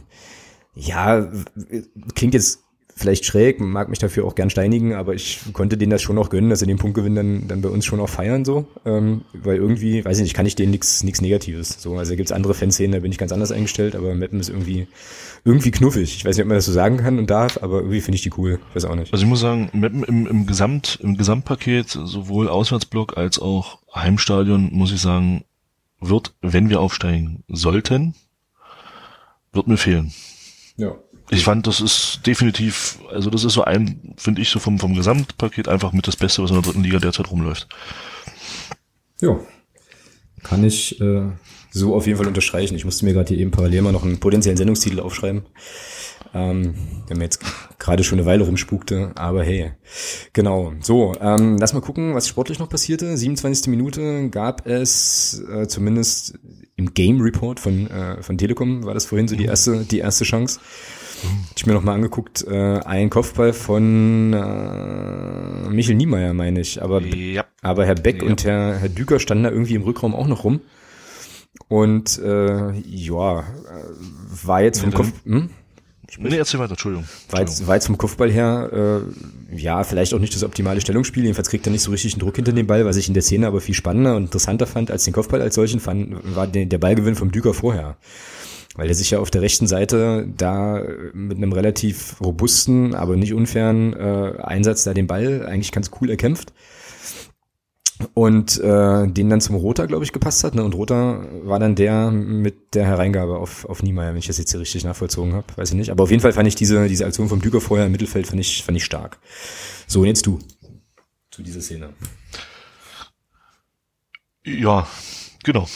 ja, 0.74 1.26
klingt 2.14 2.34
jetzt 2.34 2.64
vielleicht 2.94 3.24
schräg, 3.24 3.60
mag 3.60 3.88
mich 3.88 3.98
dafür 3.98 4.26
auch 4.26 4.34
gern 4.34 4.50
steinigen, 4.50 4.92
aber 4.92 5.14
ich 5.14 5.40
konnte 5.54 5.78
denen 5.78 5.88
das 5.88 6.02
schon 6.02 6.18
auch 6.18 6.28
gönnen, 6.28 6.50
dass 6.50 6.58
sie 6.58 6.66
den 6.66 6.76
Punktgewinn 6.76 7.14
dann, 7.14 7.48
dann 7.48 7.62
bei 7.62 7.70
uns 7.70 7.86
schon 7.86 7.98
auch 7.98 8.10
feiern, 8.10 8.44
so. 8.44 8.66
Ähm, 8.84 9.22
weil 9.32 9.56
irgendwie, 9.56 10.04
weiß 10.04 10.18
ich 10.18 10.22
nicht, 10.24 10.34
kann 10.34 10.44
ich 10.44 10.56
denen 10.56 10.70
nichts 10.70 11.02
Negatives. 11.22 11.80
So, 11.80 11.96
also 11.96 12.14
gibt's 12.14 12.30
andere 12.30 12.52
Fanszenen, 12.52 12.92
da 12.92 12.98
bin 12.98 13.10
ich 13.10 13.16
ganz 13.16 13.32
anders 13.32 13.52
eingestellt, 13.52 13.96
aber 13.96 14.14
Meppen 14.14 14.38
ist 14.38 14.50
irgendwie 14.50 14.86
irgendwie 15.44 15.70
knuffig. 15.70 16.16
Ich 16.16 16.24
weiß 16.24 16.36
nicht, 16.36 16.44
ob 16.44 16.48
man 16.48 16.56
das 16.56 16.64
so 16.64 16.72
sagen 16.72 16.96
kann 16.96 17.18
und 17.18 17.28
darf, 17.28 17.62
aber 17.62 17.78
irgendwie 17.78 18.00
finde 18.00 18.16
ich 18.16 18.22
die 18.22 18.32
cool. 18.38 18.58
Ich 18.70 18.76
weiß 18.76 18.86
auch 18.86 18.94
nicht. 18.94 19.12
Also 19.12 19.24
ich 19.24 19.28
muss 19.28 19.40
sagen, 19.40 19.68
Meppen 19.72 20.02
im, 20.04 20.26
im 20.26 20.46
Gesamt, 20.46 20.98
im 21.02 21.16
Gesamtpaket, 21.16 21.90
sowohl 21.90 22.48
Auswärtsblock 22.48 23.18
als 23.18 23.38
auch 23.38 23.78
Heimstadion, 23.94 24.70
muss 24.72 24.92
ich 24.92 25.00
sagen, 25.00 25.44
wird, 26.00 26.34
wenn 26.40 26.70
wir 26.70 26.80
aufsteigen 26.80 27.44
sollten, 27.48 28.14
wird 29.52 29.68
mir 29.68 29.76
fehlen. 29.76 30.12
Ja. 30.76 30.96
Ich 31.30 31.44
fand, 31.44 31.66
das 31.66 31.80
ist 31.80 32.26
definitiv, 32.26 32.98
also 33.10 33.30
das 33.30 33.44
ist 33.44 33.54
so 33.54 33.64
ein, 33.64 34.14
finde 34.16 34.42
ich 34.42 34.50
so 34.50 34.58
vom, 34.58 34.78
vom 34.78 34.94
Gesamtpaket 34.94 35.68
einfach 35.68 35.92
mit 35.92 36.06
das 36.06 36.16
Beste, 36.16 36.42
was 36.42 36.50
in 36.50 36.56
der 36.56 36.62
dritten 36.62 36.82
Liga 36.82 36.98
derzeit 36.98 37.30
rumläuft. 37.30 37.66
Ja. 39.20 39.38
Kann 40.42 40.64
ich 40.64 41.00
äh, 41.00 41.30
so 41.74 41.94
auf 41.94 42.06
jeden 42.06 42.16
Fall 42.18 42.28
unterstreichen. 42.28 42.76
Ich 42.76 42.84
musste 42.84 43.04
mir 43.04 43.12
gerade 43.12 43.28
hier 43.28 43.38
eben 43.38 43.50
parallel 43.50 43.82
mal 43.82 43.92
noch 43.92 44.04
einen 44.04 44.20
potenziellen 44.20 44.56
Sendungstitel 44.56 45.00
aufschreiben. 45.00 45.42
Ähm, 46.32 46.74
der 47.08 47.16
mir 47.16 47.24
jetzt 47.24 47.40
gerade 47.78 48.02
schon 48.02 48.18
eine 48.18 48.26
Weile 48.26 48.44
rumspukte, 48.44 49.12
aber 49.16 49.42
hey. 49.42 49.72
Genau. 50.32 50.72
So, 50.80 51.14
ähm, 51.20 51.58
lass 51.58 51.74
mal 51.74 51.80
gucken, 51.80 52.14
was 52.14 52.28
sportlich 52.28 52.58
noch 52.58 52.68
passierte. 52.68 53.16
27. 53.16 53.68
Minute 53.68 54.30
gab 54.30 54.66
es 54.66 55.42
äh, 55.52 55.66
zumindest 55.66 56.38
im 56.76 56.94
Game 56.94 57.20
Report 57.20 57.60
von, 57.60 57.88
äh, 57.90 58.22
von 58.22 58.38
Telekom, 58.38 58.84
war 58.84 58.94
das 58.94 59.06
vorhin 59.06 59.28
so 59.28 59.36
die 59.36 59.44
erste, 59.44 59.84
die 59.84 59.98
erste 59.98 60.24
Chance. 60.24 60.60
Ich 61.56 61.66
mir 61.66 61.72
noch 61.72 61.84
mal 61.84 61.94
angeguckt, 61.94 62.44
äh, 62.46 62.80
ein 62.80 63.10
Kopfball 63.10 63.52
von 63.52 64.32
äh, 64.32 65.68
Michel 65.70 65.94
Niemeyer, 65.94 66.34
meine 66.34 66.60
ich. 66.60 66.82
Aber, 66.82 67.00
ja. 67.02 67.44
aber 67.62 67.86
Herr 67.86 67.94
Beck 67.94 68.22
ja. 68.22 68.28
und 68.28 68.44
Herr, 68.44 68.78
Herr 68.78 68.88
Düker 68.88 69.18
standen 69.18 69.44
da 69.44 69.50
irgendwie 69.50 69.74
im 69.74 69.82
Rückraum 69.82 70.14
auch 70.14 70.26
noch 70.26 70.44
rum. 70.44 70.60
Und 71.68 72.18
äh, 72.18 72.72
ja, 72.72 73.40
äh, 73.40 73.44
war 74.44 74.62
jetzt 74.62 74.80
vom 74.80 74.92
Kopf. 74.92 75.12
Hm? 75.24 75.50
Nee, 76.18 76.36
erzähl 76.36 76.60
weiter, 76.60 76.72
Entschuldigung. 76.72 77.06
War 77.30 77.40
jetzt, 77.40 77.66
war 77.66 77.74
jetzt 77.74 77.86
vom 77.86 77.98
Kopfball 77.98 78.30
her, 78.30 79.02
äh, 79.52 79.56
ja, 79.56 79.82
vielleicht 79.82 80.14
auch 80.14 80.20
nicht 80.20 80.34
das 80.34 80.44
optimale 80.44 80.80
Stellungsspiel. 80.80 81.24
Jedenfalls 81.24 81.48
kriegt 81.48 81.66
er 81.66 81.72
nicht 81.72 81.82
so 81.82 81.90
richtig 81.90 82.12
einen 82.12 82.20
Druck 82.20 82.36
hinter 82.36 82.52
den 82.52 82.66
Ball, 82.66 82.84
was 82.84 82.96
ich 82.96 83.08
in 83.08 83.14
der 83.14 83.22
Szene 83.22 83.46
aber 83.48 83.60
viel 83.60 83.74
spannender 83.74 84.14
und 84.14 84.24
interessanter 84.24 84.66
fand 84.66 84.90
als 84.90 85.04
den 85.04 85.12
Kopfball 85.12 85.42
als 85.42 85.56
solchen, 85.56 85.80
fand, 85.80 86.36
war 86.36 86.46
der, 86.46 86.66
der 86.66 86.78
Ballgewinn 86.78 87.16
vom 87.16 87.32
Düker 87.32 87.54
vorher 87.54 87.96
weil 88.76 88.88
er 88.88 88.94
sich 88.94 89.10
ja 89.12 89.20
auf 89.20 89.30
der 89.30 89.42
rechten 89.42 89.66
Seite 89.66 90.26
da 90.36 90.82
mit 91.12 91.36
einem 91.36 91.52
relativ 91.52 92.20
robusten, 92.20 92.94
aber 92.94 93.16
nicht 93.16 93.32
unfairen 93.32 93.92
äh, 93.94 94.42
Einsatz 94.42 94.84
da 94.84 94.94
den 94.94 95.06
Ball 95.06 95.46
eigentlich 95.46 95.72
ganz 95.72 95.90
cool 96.00 96.10
erkämpft. 96.10 96.52
Und 98.12 98.58
äh, 98.60 99.06
den 99.06 99.30
dann 99.30 99.40
zum 99.40 99.54
Roter, 99.54 99.86
glaube 99.86 100.04
ich, 100.04 100.12
gepasst 100.12 100.42
hat. 100.42 100.54
Ne? 100.54 100.64
Und 100.64 100.74
Roter 100.74 101.24
war 101.44 101.60
dann 101.60 101.76
der 101.76 102.10
mit 102.10 102.74
der 102.74 102.86
Hereingabe 102.86 103.36
auf, 103.36 103.64
auf 103.66 103.82
Niemeyer, 103.82 104.10
wenn 104.10 104.18
ich 104.18 104.26
das 104.26 104.38
jetzt 104.38 104.50
hier 104.50 104.60
richtig 104.60 104.84
nachvollzogen 104.84 105.32
habe. 105.32 105.46
Weiß 105.56 105.70
ich 105.70 105.76
nicht. 105.76 105.90
Aber 105.90 106.02
auf 106.02 106.10
jeden 106.10 106.20
Fall 106.20 106.32
fand 106.32 106.48
ich 106.48 106.56
diese, 106.56 106.88
diese 106.88 107.06
Aktion 107.06 107.28
vom 107.28 107.40
Düker 107.40 107.60
vorher 107.60 107.86
im 107.86 107.92
Mittelfeld 107.92 108.26
fand 108.26 108.40
ich, 108.40 108.64
fand 108.64 108.76
ich 108.76 108.84
stark. 108.84 109.18
So, 109.86 110.00
und 110.00 110.06
jetzt 110.06 110.26
du. 110.26 110.40
Zu 111.30 111.42
dieser 111.42 111.60
Szene. 111.60 111.90
Ja, 114.44 114.86
genau. 115.42 115.68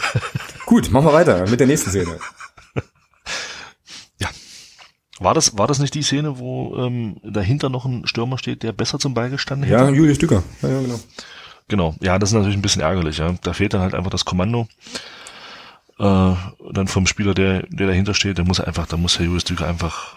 Gut, 0.66 0.90
machen 0.90 1.06
wir 1.06 1.12
weiter 1.12 1.48
mit 1.48 1.60
der 1.60 1.66
nächsten 1.66 1.90
Szene. 1.90 2.18
Ja. 4.20 4.28
War 5.18 5.34
das, 5.34 5.56
war 5.56 5.66
das 5.66 5.78
nicht 5.78 5.94
die 5.94 6.02
Szene, 6.02 6.38
wo 6.38 6.76
ähm, 6.76 7.18
dahinter 7.22 7.68
noch 7.68 7.84
ein 7.84 8.06
Stürmer 8.06 8.38
steht, 8.38 8.62
der 8.62 8.72
besser 8.72 8.98
zum 8.98 9.14
Ball 9.14 9.30
gestanden 9.30 9.68
hätte? 9.68 9.82
Ja, 9.82 9.90
Julius 9.90 10.18
Dücker. 10.18 10.42
Ja, 10.62 10.68
ja, 10.68 10.80
genau. 10.80 11.00
Genau, 11.72 11.94
ja, 12.02 12.18
das 12.18 12.28
ist 12.28 12.34
natürlich 12.34 12.58
ein 12.58 12.60
bisschen 12.60 12.82
ärgerlich. 12.82 13.16
Ja. 13.16 13.34
Da 13.40 13.54
fehlt 13.54 13.72
dann 13.72 13.80
halt 13.80 13.94
einfach 13.94 14.10
das 14.10 14.26
Kommando. 14.26 14.68
Äh, 15.98 16.34
dann 16.70 16.86
vom 16.86 17.06
Spieler, 17.06 17.32
der, 17.32 17.62
der 17.70 17.86
dahinter 17.86 18.12
steht, 18.12 18.36
der 18.36 18.44
muss 18.44 18.60
einfach, 18.60 18.86
da 18.86 18.98
muss 18.98 19.16
der 19.16 19.24
Julius 19.24 19.44
Düker 19.44 19.66
einfach 19.66 20.16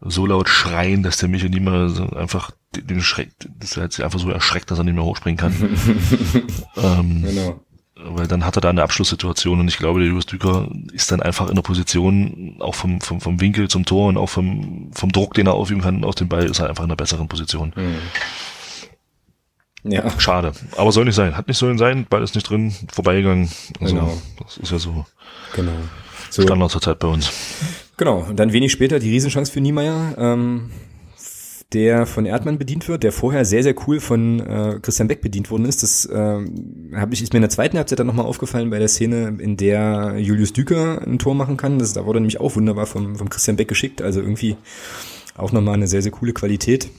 so 0.00 0.24
laut 0.24 0.48
schreien, 0.48 1.02
dass 1.02 1.18
der 1.18 1.28
Michael 1.28 1.50
nicht 1.50 1.60
mehr 1.60 1.92
einfach 2.16 2.52
den 2.74 3.02
schreckt, 3.02 3.50
dass 3.60 3.76
er 3.76 3.90
sich 3.90 4.02
einfach 4.02 4.18
so 4.18 4.30
erschreckt, 4.30 4.70
dass 4.70 4.78
er 4.78 4.84
nicht 4.84 4.94
mehr 4.94 5.04
hochspringen 5.04 5.36
kann. 5.36 5.52
ähm, 6.76 7.22
genau. 7.22 7.60
Weil 7.94 8.26
dann 8.28 8.46
hat 8.46 8.56
er 8.56 8.62
da 8.62 8.70
eine 8.70 8.82
Abschlusssituation 8.82 9.60
und 9.60 9.68
ich 9.68 9.76
glaube, 9.76 9.98
der 10.00 10.08
Julius 10.08 10.24
Düker 10.24 10.70
ist 10.94 11.12
dann 11.12 11.20
einfach 11.20 11.50
in 11.50 11.54
der 11.54 11.62
Position, 11.62 12.56
auch 12.60 12.74
vom, 12.74 13.02
vom, 13.02 13.20
vom 13.20 13.42
Winkel 13.42 13.68
zum 13.68 13.84
Tor 13.84 14.08
und 14.08 14.16
auch 14.16 14.30
vom, 14.30 14.90
vom 14.94 15.12
Druck, 15.12 15.34
den 15.34 15.48
er 15.48 15.52
aufüben 15.52 15.82
kann, 15.82 16.02
aus 16.02 16.14
dem 16.14 16.30
Ball, 16.30 16.44
ist 16.44 16.60
er 16.60 16.70
einfach 16.70 16.84
in 16.84 16.90
einer 16.90 16.96
besseren 16.96 17.28
Position. 17.28 17.74
Mhm. 17.76 17.96
Ja. 19.84 20.08
Schade. 20.18 20.52
Aber 20.76 20.92
soll 20.92 21.04
nicht 21.04 21.14
sein. 21.14 21.36
Hat 21.36 21.48
nicht 21.48 21.58
sollen 21.58 21.78
sein, 21.78 22.06
Ball 22.08 22.22
ist 22.22 22.34
nicht 22.34 22.48
drin, 22.48 22.72
vorbeigegangen. 22.92 23.50
Also, 23.80 23.94
genau. 23.94 24.18
Das 24.42 24.56
ist 24.56 24.70
ja 24.70 24.78
so. 24.78 25.04
Genau. 25.54 25.72
So. 26.30 26.42
Standard 26.42 26.70
zur 26.70 26.80
Zeit 26.80 26.98
bei 26.98 27.08
uns. 27.08 27.30
Genau, 27.96 28.24
und 28.28 28.36
dann 28.36 28.52
wenig 28.52 28.72
später 28.72 28.98
die 28.98 29.10
Riesenchance 29.10 29.52
für 29.52 29.60
Niemeyer, 29.60 30.14
ähm, 30.16 30.70
der 31.72 32.06
von 32.06 32.26
Erdmann 32.26 32.58
bedient 32.58 32.88
wird, 32.88 33.02
der 33.02 33.12
vorher 33.12 33.44
sehr, 33.44 33.62
sehr 33.62 33.74
cool 33.86 34.00
von 34.00 34.40
äh, 34.40 34.78
Christian 34.80 35.08
Beck 35.08 35.20
bedient 35.20 35.50
worden 35.50 35.66
ist. 35.66 35.82
Das 35.82 36.06
äh, 36.06 36.40
hab 36.94 37.12
ich, 37.12 37.22
ist 37.22 37.32
mir 37.32 37.38
in 37.38 37.42
der 37.42 37.50
zweiten 37.50 37.76
Halbzeit 37.76 37.98
dann 37.98 38.06
nochmal 38.06 38.26
aufgefallen 38.26 38.70
bei 38.70 38.78
der 38.78 38.88
Szene, 38.88 39.36
in 39.38 39.56
der 39.56 40.16
Julius 40.18 40.52
Düker 40.52 41.02
ein 41.06 41.18
Tor 41.18 41.34
machen 41.34 41.56
kann. 41.56 41.78
Das, 41.78 41.92
da 41.92 42.06
wurde 42.06 42.20
nämlich 42.20 42.40
auch 42.40 42.56
wunderbar 42.56 42.86
vom, 42.86 43.16
vom 43.16 43.28
Christian 43.28 43.56
Beck 43.56 43.68
geschickt, 43.68 44.00
also 44.00 44.20
irgendwie 44.20 44.56
auch 45.36 45.52
nochmal 45.52 45.74
eine 45.74 45.86
sehr, 45.86 46.02
sehr 46.02 46.12
coole 46.12 46.32
Qualität. 46.32 46.90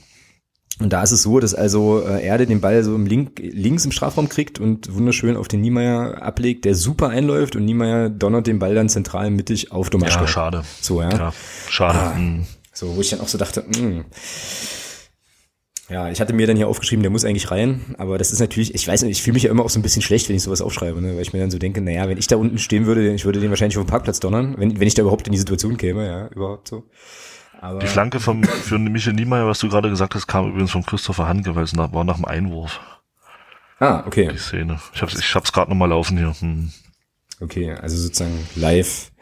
Und 0.80 0.92
da 0.92 1.04
ist 1.04 1.12
es 1.12 1.22
so, 1.22 1.40
dass 1.40 1.54
also 1.54 2.02
äh, 2.02 2.26
Erde 2.26 2.48
den 2.48 2.60
Ball 2.60 2.84
so 2.84 2.96
im 2.96 3.06
Link, 3.06 3.40
links 3.40 3.86
im 3.86 3.92
Strafraum 3.92 4.28
kriegt 4.28 4.60
und 4.60 4.94
wunderschön 4.94 5.38
auf 5.38 5.48
den 5.48 5.62
Niemeyer 5.62 6.22
ablegt, 6.22 6.66
der 6.66 6.74
super 6.74 7.10
einläuft 7.10 7.56
und 7.56 7.64
Niemeyer 7.66 8.10
donnert 8.10 8.48
den 8.48 8.60
Ball 8.60 8.74
dann 8.74 8.90
zentral 8.90 9.30
mittig 9.30 9.72
auf 9.72 9.90
Domaschke. 9.92 10.22
Ja, 10.22 10.28
schade. 10.28 10.64
So, 10.82 11.02
ja. 11.02 11.12
ja 11.12 11.34
schade. 11.70 12.00
Ah, 12.00 12.16
mhm. 12.18 12.46
so, 12.74 12.96
wo 12.96 13.02
ich 13.02 13.12
dann 13.12 13.22
auch 13.22 13.28
so 13.28 13.38
dachte, 13.38 13.64
mh. 13.68 13.78
Hm. 13.78 14.06
Ja, 15.90 16.10
ich 16.10 16.22
hatte 16.22 16.34
mir 16.34 16.48
dann 16.48 16.56
hier 16.56 16.70
aufgeschrieben, 16.70 17.04
der 17.04 17.12
muss 17.12 17.26
eigentlich 17.26 17.52
rein, 17.52 17.96
aber 17.98 18.18
das 18.18 18.32
ist 18.32 18.40
natürlich, 18.40 18.74
ich 18.74 18.88
weiß 18.88 19.04
nicht, 19.04 19.12
ich 19.12 19.22
fühle 19.22 19.34
mich 19.34 19.44
ja 19.44 19.52
immer 19.52 19.66
auch 19.66 19.70
so 19.70 19.78
ein 19.78 19.84
bisschen 19.84 20.02
schlecht, 20.02 20.30
wenn 20.30 20.36
ich 20.36 20.42
sowas 20.42 20.62
aufschreibe, 20.62 21.02
ne? 21.02 21.16
weil 21.16 21.22
ich 21.22 21.34
mir 21.34 21.40
dann 21.40 21.52
so 21.52 21.60
denke, 21.60 21.82
naja, 21.82 22.08
wenn 22.08 22.18
ich 22.18 22.28
da 22.28 22.38
unten 22.38 22.58
stehen 22.58 22.86
würde, 22.86 23.14
ich 23.14 23.26
würde 23.26 23.42
den 23.42 23.50
wahrscheinlich 23.50 23.78
auf 23.78 23.84
dem 23.84 23.90
Parkplatz 23.90 24.22
donnern, 24.22 24.56
wenn, 24.58 24.80
wenn 24.80 24.88
ich 24.88 24.94
da 24.94 25.02
überhaupt 25.02 25.28
in 25.28 25.34
die 25.34 25.40
Situation 25.40 25.76
käme, 25.78 26.08
ja, 26.08 26.28
überhaupt 26.30 26.70
so. 26.70 26.86
Aber 27.64 27.80
die 27.80 27.88
Flanke 27.88 28.20
vom, 28.20 28.44
für 28.44 28.78
Michel 28.78 29.14
Niemeyer, 29.14 29.48
was 29.48 29.60
du 29.60 29.70
gerade 29.70 29.90
gesagt 29.90 30.16
hast, 30.16 30.28
kam 30.28 30.50
übrigens 30.50 30.72
von 30.72 30.86
Christopher 30.86 31.30
Hanke, 31.30 31.56
weil 31.56 31.64
es 31.64 31.72
nach, 31.72 31.94
war 31.94 32.04
nach 32.04 32.18
dem 32.18 32.26
Einwurf. 32.26 32.82
Ah, 33.80 34.04
okay. 34.06 34.30
Die 34.34 34.38
Szene. 34.38 34.82
Ich 34.94 35.02
hab's, 35.02 35.18
ich 35.18 35.34
hab's 35.34 35.54
gerade 35.54 35.72
nochmal 35.72 35.88
laufen 35.88 36.18
hier. 36.18 36.36
Hm. 36.38 36.74
Okay, 37.40 37.72
also 37.72 37.96
sozusagen 37.96 38.38
live, 38.56 39.14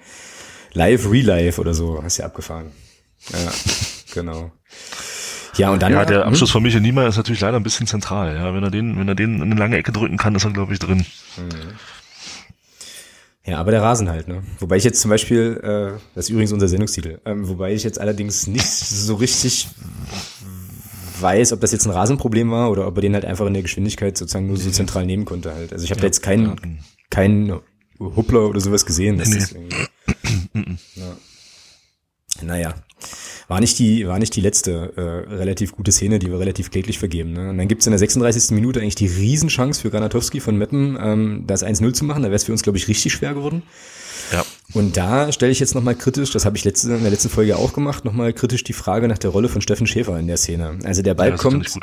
live, 0.73 1.05
relive 1.05 1.61
oder 1.61 1.75
so, 1.75 2.01
hast 2.01 2.17
du 2.17 2.23
ja 2.23 2.27
abgefahren. 2.29 2.71
Ja, 3.31 3.51
genau. 4.15 4.51
Ja, 5.57 5.69
und 5.69 5.83
dann. 5.83 5.93
Ja, 5.93 6.03
der 6.05 6.21
hm? 6.21 6.29
Abschluss 6.29 6.49
von 6.49 6.63
Michael 6.63 6.81
Niemeyer 6.81 7.09
ist 7.09 7.17
natürlich 7.17 7.41
leider 7.41 7.57
ein 7.57 7.63
bisschen 7.63 7.85
zentral. 7.85 8.35
Ja, 8.35 8.55
wenn 8.55 8.63
er 8.63 8.71
den, 8.71 8.97
wenn 8.97 9.07
er 9.07 9.13
den 9.13 9.35
in 9.35 9.43
eine 9.43 9.55
lange 9.55 9.77
Ecke 9.77 9.91
drücken 9.91 10.17
kann, 10.17 10.33
ist 10.33 10.45
er, 10.45 10.51
glaube 10.51 10.73
ich, 10.73 10.79
drin. 10.79 11.05
Mhm. 11.37 11.75
Ja, 13.51 13.57
aber 13.57 13.71
der 13.71 13.81
Rasen 13.81 14.09
halt, 14.09 14.29
ne? 14.29 14.43
Wobei 14.59 14.77
ich 14.77 14.85
jetzt 14.85 15.01
zum 15.01 15.09
Beispiel, 15.09 15.59
äh, 15.61 15.99
das 16.15 16.25
ist 16.25 16.29
übrigens 16.29 16.53
unser 16.53 16.69
Sendungstitel, 16.69 17.19
ähm, 17.25 17.49
wobei 17.49 17.73
ich 17.73 17.83
jetzt 17.83 17.99
allerdings 17.99 18.47
nicht 18.47 18.65
so 18.65 19.15
richtig 19.15 19.67
weiß, 21.19 21.51
ob 21.51 21.59
das 21.59 21.73
jetzt 21.73 21.85
ein 21.85 21.91
Rasenproblem 21.91 22.49
war 22.49 22.71
oder 22.71 22.87
ob 22.87 22.95
er 22.97 23.01
den 23.01 23.13
halt 23.13 23.25
einfach 23.25 23.45
in 23.45 23.53
der 23.53 23.61
Geschwindigkeit 23.61 24.17
sozusagen 24.17 24.47
nur 24.47 24.55
so 24.55 24.71
zentral 24.71 25.05
nehmen 25.05 25.25
konnte 25.25 25.53
halt. 25.53 25.73
Also 25.73 25.83
ich 25.83 25.91
habe 25.91 25.99
ja, 25.99 26.03
da 26.03 26.07
jetzt 26.07 26.23
keinen 26.23 26.79
keinen 27.09 27.59
Huppler 27.99 28.47
oder 28.47 28.61
sowas 28.61 28.85
gesehen. 28.85 29.17
Das 29.17 29.27
nee. 29.27 29.67
ja. 30.95 31.17
Naja, 32.43 32.73
war 33.51 33.59
nicht 33.59 33.77
die, 33.79 34.07
war 34.07 34.17
nicht 34.17 34.33
die 34.37 34.39
letzte 34.39 34.93
äh, 34.95 35.33
relativ 35.35 35.73
gute 35.73 35.91
Szene, 35.91 36.19
die 36.19 36.31
wir 36.31 36.39
relativ 36.39 36.71
kläglich 36.71 36.99
vergeben. 36.99 37.33
Ne? 37.33 37.49
Und 37.49 37.57
dann 37.57 37.67
gibt's 37.67 37.85
in 37.85 37.91
der 37.91 37.99
36. 37.99 38.51
Minute 38.51 38.79
eigentlich 38.79 38.95
die 38.95 39.07
Riesenchance 39.07 39.81
für 39.81 39.89
Granatowski 39.89 40.39
von 40.39 40.57
Meppen, 40.57 40.97
ähm, 40.97 41.43
das 41.47 41.61
1-0 41.61 41.91
zu 41.91 42.05
machen. 42.05 42.23
Da 42.23 42.29
wäre 42.29 42.37
es 42.37 42.45
für 42.45 42.53
uns, 42.53 42.63
glaube 42.63 42.77
ich, 42.77 42.87
richtig 42.87 43.11
schwer 43.11 43.33
geworden. 43.33 43.63
Ja. 44.31 44.45
Und 44.71 44.95
da 44.95 45.33
stelle 45.33 45.51
ich 45.51 45.59
jetzt 45.59 45.75
nochmal 45.75 45.95
kritisch, 45.95 46.31
das 46.31 46.45
habe 46.45 46.55
ich 46.55 46.63
letzte, 46.63 46.93
in 46.93 47.01
der 47.01 47.11
letzten 47.11 47.27
Folge 47.27 47.57
auch 47.57 47.73
gemacht, 47.73 48.05
nochmal 48.05 48.31
kritisch 48.31 48.63
die 48.63 48.71
Frage 48.71 49.09
nach 49.09 49.17
der 49.17 49.31
Rolle 49.31 49.49
von 49.49 49.61
Steffen 49.61 49.85
Schäfer 49.85 50.17
in 50.17 50.27
der 50.27 50.37
Szene. 50.37 50.79
Also 50.85 51.01
der 51.01 51.15
Ball 51.15 51.31
ja, 51.31 51.35
kommt, 51.35 51.77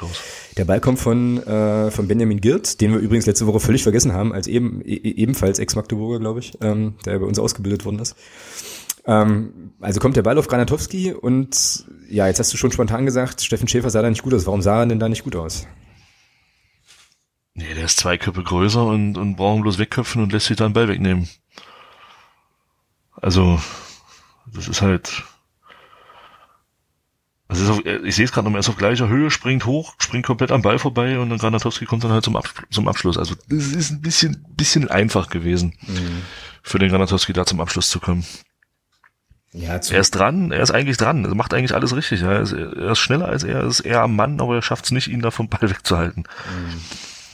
der 0.56 0.64
Ball 0.64 0.80
kommt 0.80 0.98
von, 0.98 1.46
äh, 1.46 1.90
von 1.90 2.08
Benjamin 2.08 2.40
Girt, 2.40 2.80
den 2.80 2.92
wir 2.92 2.98
übrigens 2.98 3.26
letzte 3.26 3.46
Woche 3.46 3.60
völlig 3.60 3.82
vergessen 3.82 4.14
haben, 4.14 4.32
als 4.32 4.46
eben, 4.46 4.80
e 4.86 4.94
ebenfalls 4.94 5.58
Ex-Magdeburger, 5.58 6.18
glaube 6.18 6.40
ich, 6.40 6.52
ähm, 6.62 6.94
der 7.04 7.18
bei 7.18 7.26
uns 7.26 7.38
ausgebildet 7.38 7.84
worden 7.84 7.98
ist. 7.98 8.16
Ähm, 9.08 9.72
also 9.80 10.00
kommt 10.00 10.16
der 10.16 10.22
Ball 10.22 10.36
auf 10.38 10.48
Granatowski 10.48 11.14
und 11.14 11.86
ja, 12.10 12.26
jetzt 12.26 12.38
hast 12.38 12.52
du 12.52 12.58
schon 12.58 12.70
spontan 12.70 13.06
gesagt, 13.06 13.40
Steffen 13.40 13.66
Schäfer 13.66 13.88
sah 13.88 14.02
da 14.02 14.10
nicht 14.10 14.22
gut 14.22 14.34
aus. 14.34 14.46
Warum 14.46 14.60
sah 14.60 14.80
er 14.80 14.86
denn 14.86 15.00
da 15.00 15.08
nicht 15.08 15.24
gut 15.24 15.34
aus? 15.34 15.66
Nee, 17.54 17.74
der 17.74 17.86
ist 17.86 17.98
zwei 17.98 18.18
Köpfe 18.18 18.42
größer 18.44 18.84
und, 18.84 19.16
und 19.16 19.36
braucht 19.36 19.62
bloß 19.62 19.78
wegköpfen 19.78 20.22
und 20.22 20.32
lässt 20.32 20.46
sich 20.46 20.58
dann 20.58 20.74
Ball 20.74 20.88
wegnehmen. 20.88 21.26
Also, 23.14 23.60
das 24.46 24.68
ist 24.68 24.82
halt. 24.82 25.24
Also 27.48 27.72
auf, 27.72 27.86
ich 27.86 28.14
sehe 28.14 28.26
es 28.26 28.32
gerade 28.32 28.46
noch, 28.46 28.54
er 28.54 28.60
ist 28.60 28.68
auf 28.68 28.76
gleicher 28.76 29.08
Höhe, 29.08 29.30
springt 29.30 29.64
hoch, 29.64 29.94
springt 29.98 30.26
komplett 30.26 30.52
am 30.52 30.60
Ball 30.60 30.78
vorbei 30.78 31.18
und 31.18 31.30
dann 31.30 31.38
Granatowski 31.38 31.86
kommt 31.86 32.04
dann 32.04 32.12
halt 32.12 32.24
zum, 32.24 32.36
Ab 32.36 32.46
zum 32.70 32.86
Abschluss. 32.88 33.16
Also 33.16 33.34
das 33.48 33.68
ist 33.68 33.90
ein 33.90 34.02
bisschen, 34.02 34.44
bisschen 34.50 34.88
einfach 34.88 35.30
gewesen, 35.30 35.74
mhm. 35.86 36.22
für 36.62 36.78
den 36.78 36.90
Granatowski 36.90 37.32
da 37.32 37.46
zum 37.46 37.62
Abschluss 37.62 37.88
zu 37.88 38.00
kommen. 38.00 38.24
Ja, 39.52 39.76
er 39.76 40.00
ist 40.00 40.10
dran, 40.10 40.52
er 40.52 40.62
ist 40.62 40.70
eigentlich 40.70 40.98
dran, 40.98 41.24
er 41.24 41.34
macht 41.34 41.54
eigentlich 41.54 41.74
alles 41.74 41.96
richtig. 41.96 42.20
Ja. 42.20 42.32
Er, 42.32 42.40
ist, 42.42 42.52
er 42.52 42.92
ist 42.92 42.98
schneller 42.98 43.28
als 43.28 43.44
er, 43.44 43.64
ist 43.64 43.80
eher 43.80 44.02
am 44.02 44.14
Mann, 44.14 44.40
aber 44.40 44.56
er 44.56 44.62
schafft 44.62 44.84
es 44.84 44.90
nicht, 44.90 45.08
ihn 45.08 45.20
da 45.22 45.30
vom 45.30 45.48
Ball 45.48 45.70
wegzuhalten. 45.70 46.24
Mhm, 46.24 46.80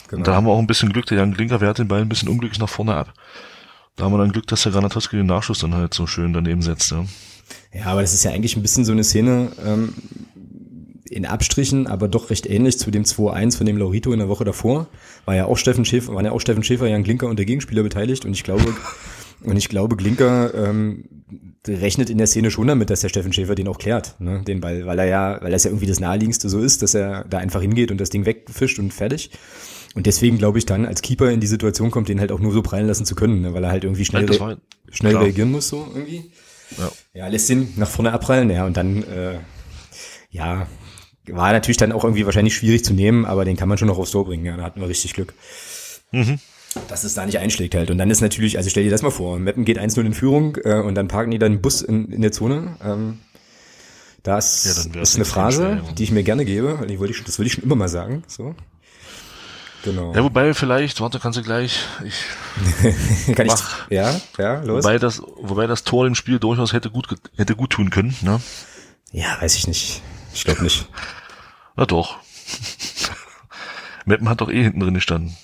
genau. 0.09 0.19
Und 0.19 0.27
da 0.27 0.35
haben 0.35 0.47
wir 0.47 0.53
auch 0.53 0.61
ein 0.61 0.69
bisschen 0.69 0.93
Glück, 0.93 1.07
der 1.07 1.19
Jan 1.19 1.35
Glinker 1.35 1.61
wehrt 1.61 1.79
den 1.79 1.89
Ball 1.89 2.03
ein 2.03 2.09
bisschen 2.09 2.29
unglücklich 2.29 2.61
nach 2.61 2.69
vorne 2.69 2.95
ab. 2.95 3.13
Da 3.97 4.05
haben 4.05 4.13
wir 4.13 4.19
dann 4.19 4.33
Glück, 4.33 4.47
dass 4.47 4.63
der 4.63 4.73
Granatowski 4.73 5.17
den 5.17 5.27
Nachschuss 5.27 5.61
dann 5.61 5.75
halt 5.75 5.95
so 5.95 6.07
schön 6.07 6.33
daneben 6.33 6.63
setzt. 6.63 6.91
Ja. 6.91 7.05
ja, 7.73 7.87
aber 7.87 8.01
das 8.01 8.15
ist 8.15 8.25
ja 8.25 8.31
eigentlich 8.31 8.57
ein 8.57 8.63
bisschen 8.63 8.85
so 8.85 8.93
eine 8.93 9.05
Szene, 9.05 9.53
ähm, 9.65 9.95
in 11.15 11.27
Abstrichen, 11.27 11.87
aber 11.87 12.09
doch 12.09 12.31
recht 12.31 12.47
ähnlich 12.47 12.79
zu 12.79 12.91
dem 12.91 13.05
2-1 13.05 13.57
von 13.59 13.67
dem 13.67 13.77
Laurito 13.77 14.13
in 14.13 14.19
der 14.19 14.29
Woche 14.29 14.45
davor. 14.45 14.89
War 15.27 15.37
ja 15.37 15.45
auch 15.45 15.57
Steffen 15.57 15.85
Schäfer, 15.85 16.15
waren 16.15 16.25
ja 16.25 16.33
auch 16.33 16.41
Steffen 16.41 16.65
Schäfer, 16.65 16.89
Jan 16.89 17.05
Glinker 17.05 17.29
und 17.29 17.39
der 17.39 17.47
Gegenspieler 17.47 17.83
beteiligt 17.83 18.25
und 18.25 18.33
ich 18.33 18.43
glaube, 18.43 18.75
und 19.45 19.57
ich 19.57 19.69
glaube, 19.69 19.97
Glinker 19.97 20.55
ähm, 20.55 21.05
rechnet 21.67 22.11
in 22.11 22.19
der 22.19 22.27
Szene 22.27 22.51
schon 22.51 22.67
damit, 22.67 22.91
dass 22.91 23.01
der 23.01 23.09
Steffen 23.09 23.33
Schäfer 23.33 23.55
den 23.55 23.69
auch 23.69 23.79
klärt, 23.79 24.21
ne, 24.21 24.43
den 24.47 24.61
Ball, 24.61 24.87
weil 24.87 24.99
er 24.99 25.07
ja, 25.07 25.39
weil 25.43 25.51
das 25.51 25.65
ja 25.65 25.71
irgendwie 25.71 25.87
das 25.87 26.01
naheliegendste 26.01 26.49
so 26.49 26.61
ist, 26.61 26.83
dass 26.83 26.95
er 26.95 27.25
da 27.25 27.39
einfach 27.39 27.61
hingeht 27.61 27.91
und 27.91 27.99
das 27.99 28.11
Ding 28.11 28.27
wegfischt 28.27 28.79
und 28.79 28.93
fertig. 28.93 29.31
Und 29.95 30.07
deswegen 30.07 30.39
glaube 30.39 30.59
ich 30.59 30.67
dann 30.67 30.87
als 30.87 31.03
Keeper 31.03 31.31
in 31.31 31.41
die 31.41 31.47
Situation 31.47 31.91
kommt, 31.91 32.09
den 32.09 32.21
halt 32.21 32.33
auch 32.33 32.41
nur 32.41 32.53
so 32.53 32.63
prallen 32.63 32.87
lassen 32.87 33.07
zu 33.07 33.15
können, 33.15 33.41
ne, 33.41 33.55
weil 33.55 33.65
er 33.65 33.71
halt 33.71 33.85
irgendwie 33.85 34.05
schnell, 34.05 34.27
re 34.27 34.59
schnell 34.91 35.13
klar. 35.13 35.25
reagieren 35.25 35.53
muss 35.53 35.69
so 35.69 35.87
irgendwie. 35.95 36.31
Ja. 36.79 36.93
ja, 37.13 37.29
lässt 37.29 37.51
ihn 37.51 37.73
nach 37.77 37.89
vorne 37.89 38.13
abprallen, 38.13 38.51
ja, 38.51 38.67
und 38.67 38.77
dann, 38.77 39.03
äh, 39.05 39.39
ja, 40.31 40.67
war 41.29 41.53
natürlich 41.53 41.77
dann 41.77 41.93
auch 41.93 42.05
irgendwie 42.05 42.27
wahrscheinlich 42.27 42.55
schwierig 42.55 42.85
zu 42.85 42.93
nehmen, 42.93 43.25
aber 43.25 43.45
den 43.45 43.57
kann 43.57 43.69
man 43.69 43.79
schon 43.79 43.89
noch 43.89 43.99
aufs 43.99 44.11
Tor 44.11 44.25
bringen, 44.25 44.45
ja, 44.45 44.57
da 44.57 44.65
hatten 44.65 44.81
wir 44.81 44.89
richtig 44.89 45.15
Glück. 45.15 45.35
Mhm 46.11 46.39
dass 46.89 47.05
es 47.05 47.15
da 47.15 47.27
nicht 47.27 47.39
einschlägt 47.39 47.75
halt. 47.75 47.91
Und 47.91 47.99
dann 47.99 48.11
ist 48.11 48.21
natürlich, 48.21 48.57
also 48.57 48.71
stell 48.71 48.85
dir 48.85 48.91
das 48.91 49.03
mal 49.03 49.11
vor, 49.11 49.39
Meppen 49.39 49.65
geht 49.65 49.79
1-0 49.79 50.01
in 50.01 50.15
Führung 50.15 50.57
äh, 50.65 50.81
und 50.81 50.95
dann 50.95 51.09
parken 51.09 51.31
die 51.31 51.39
dann 51.39 51.53
einen 51.53 51.63
Bus 51.63 51.83
in, 51.83 52.11
in 52.11 52.23
der 52.23 52.33
Zone. 52.33 52.77
Ähm, 52.83 53.19
das 54.23 54.87
ja, 54.95 55.03
ist 55.03 55.17
eine 55.17 55.25
Phrase, 55.27 55.83
die 55.99 56.05
ich 56.05 56.11
mir 56.11 56.23
gerne 56.23 56.45
gebe, 56.45 56.87
ich 56.89 56.99
wollte 56.99 57.13
ich, 57.13 57.23
das 57.25 57.39
will 57.39 57.47
ich 57.47 57.53
schon 57.53 57.65
immer 57.65 57.77
mal 57.77 57.89
sagen. 57.89 58.25
So. 58.27 58.55
Genau. 59.85 60.15
Ja, 60.15 60.25
wobei 60.25 60.55
vielleicht, 60.55 61.03
warte, 61.03 61.21
kannst 61.21 61.39
du 61.39 61.43
gleich. 61.43 61.79
Ich 62.05 63.35
Kann 63.35 63.47
mach, 63.47 63.87
ich? 63.91 63.97
Ja, 63.97 64.19
ja, 64.39 64.63
los. 64.63 64.83
Wobei 64.83 64.99
das, 64.99 65.21
wobei 65.37 65.67
das 65.67 65.85
Tor 65.85 66.07
im 66.07 66.15
Spiel 66.15 66.39
durchaus 66.39 66.73
hätte 66.73 66.91
gut, 66.91 67.15
hätte 67.37 67.55
gut 67.55 67.71
tun 67.71 67.91
können, 67.91 68.17
ne? 68.23 68.41
Ja, 69.13 69.37
weiß 69.41 69.57
ich 69.57 69.67
nicht. 69.67 70.01
Ich 70.33 70.45
glaube 70.45 70.63
nicht. 70.63 70.89
Na 71.77 71.85
doch. 71.85 72.17
Meppen 74.07 74.29
hat 74.29 74.41
doch 74.41 74.51
eh 74.51 74.63
hinten 74.63 74.81
drin 74.81 74.95
gestanden. 74.95 75.37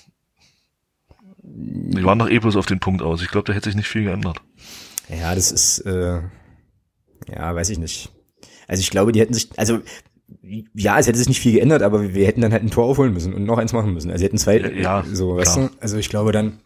Die 1.63 2.03
waren 2.03 2.19
doch 2.19 2.29
eh 2.29 2.39
bloß 2.39 2.55
auf 2.55 2.65
den 2.65 2.79
Punkt 2.79 3.01
aus. 3.01 3.21
Ich 3.21 3.29
glaube, 3.29 3.47
da 3.47 3.53
hätte 3.53 3.69
sich 3.69 3.75
nicht 3.75 3.87
viel 3.87 4.03
geändert. 4.03 4.41
Ja, 5.09 5.35
das 5.35 5.51
ist, 5.51 5.79
äh, 5.79 6.21
ja, 7.27 7.55
weiß 7.55 7.69
ich 7.69 7.77
nicht. 7.77 8.09
Also 8.67 8.81
ich 8.81 8.89
glaube, 8.89 9.11
die 9.11 9.19
hätten 9.19 9.33
sich, 9.33 9.49
also 9.57 9.79
ja, 10.73 10.97
es 10.97 11.07
hätte 11.07 11.17
sich 11.17 11.27
nicht 11.27 11.41
viel 11.41 11.53
geändert, 11.53 11.81
aber 11.81 12.13
wir 12.13 12.25
hätten 12.25 12.41
dann 12.41 12.53
halt 12.53 12.63
ein 12.63 12.71
Tor 12.71 12.85
aufholen 12.85 13.13
müssen 13.13 13.33
und 13.33 13.43
noch 13.43 13.57
eins 13.57 13.73
machen 13.73 13.93
müssen. 13.93 14.09
Also 14.09 14.19
sie 14.19 14.25
hätten 14.25 14.37
zwei, 14.37 14.57
ja, 14.57 15.03
so, 15.11 15.35
weißt 15.35 15.57
du? 15.57 15.69
Also 15.79 15.97
ich 15.97 16.09
glaube, 16.09 16.31
dann 16.31 16.59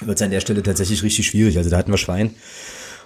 wird 0.00 0.16
es 0.16 0.22
an 0.22 0.30
der 0.30 0.40
Stelle 0.40 0.62
tatsächlich 0.62 1.02
richtig 1.02 1.26
schwierig. 1.26 1.58
Also 1.58 1.70
da 1.70 1.76
hatten 1.76 1.92
wir 1.92 1.98
Schwein 1.98 2.30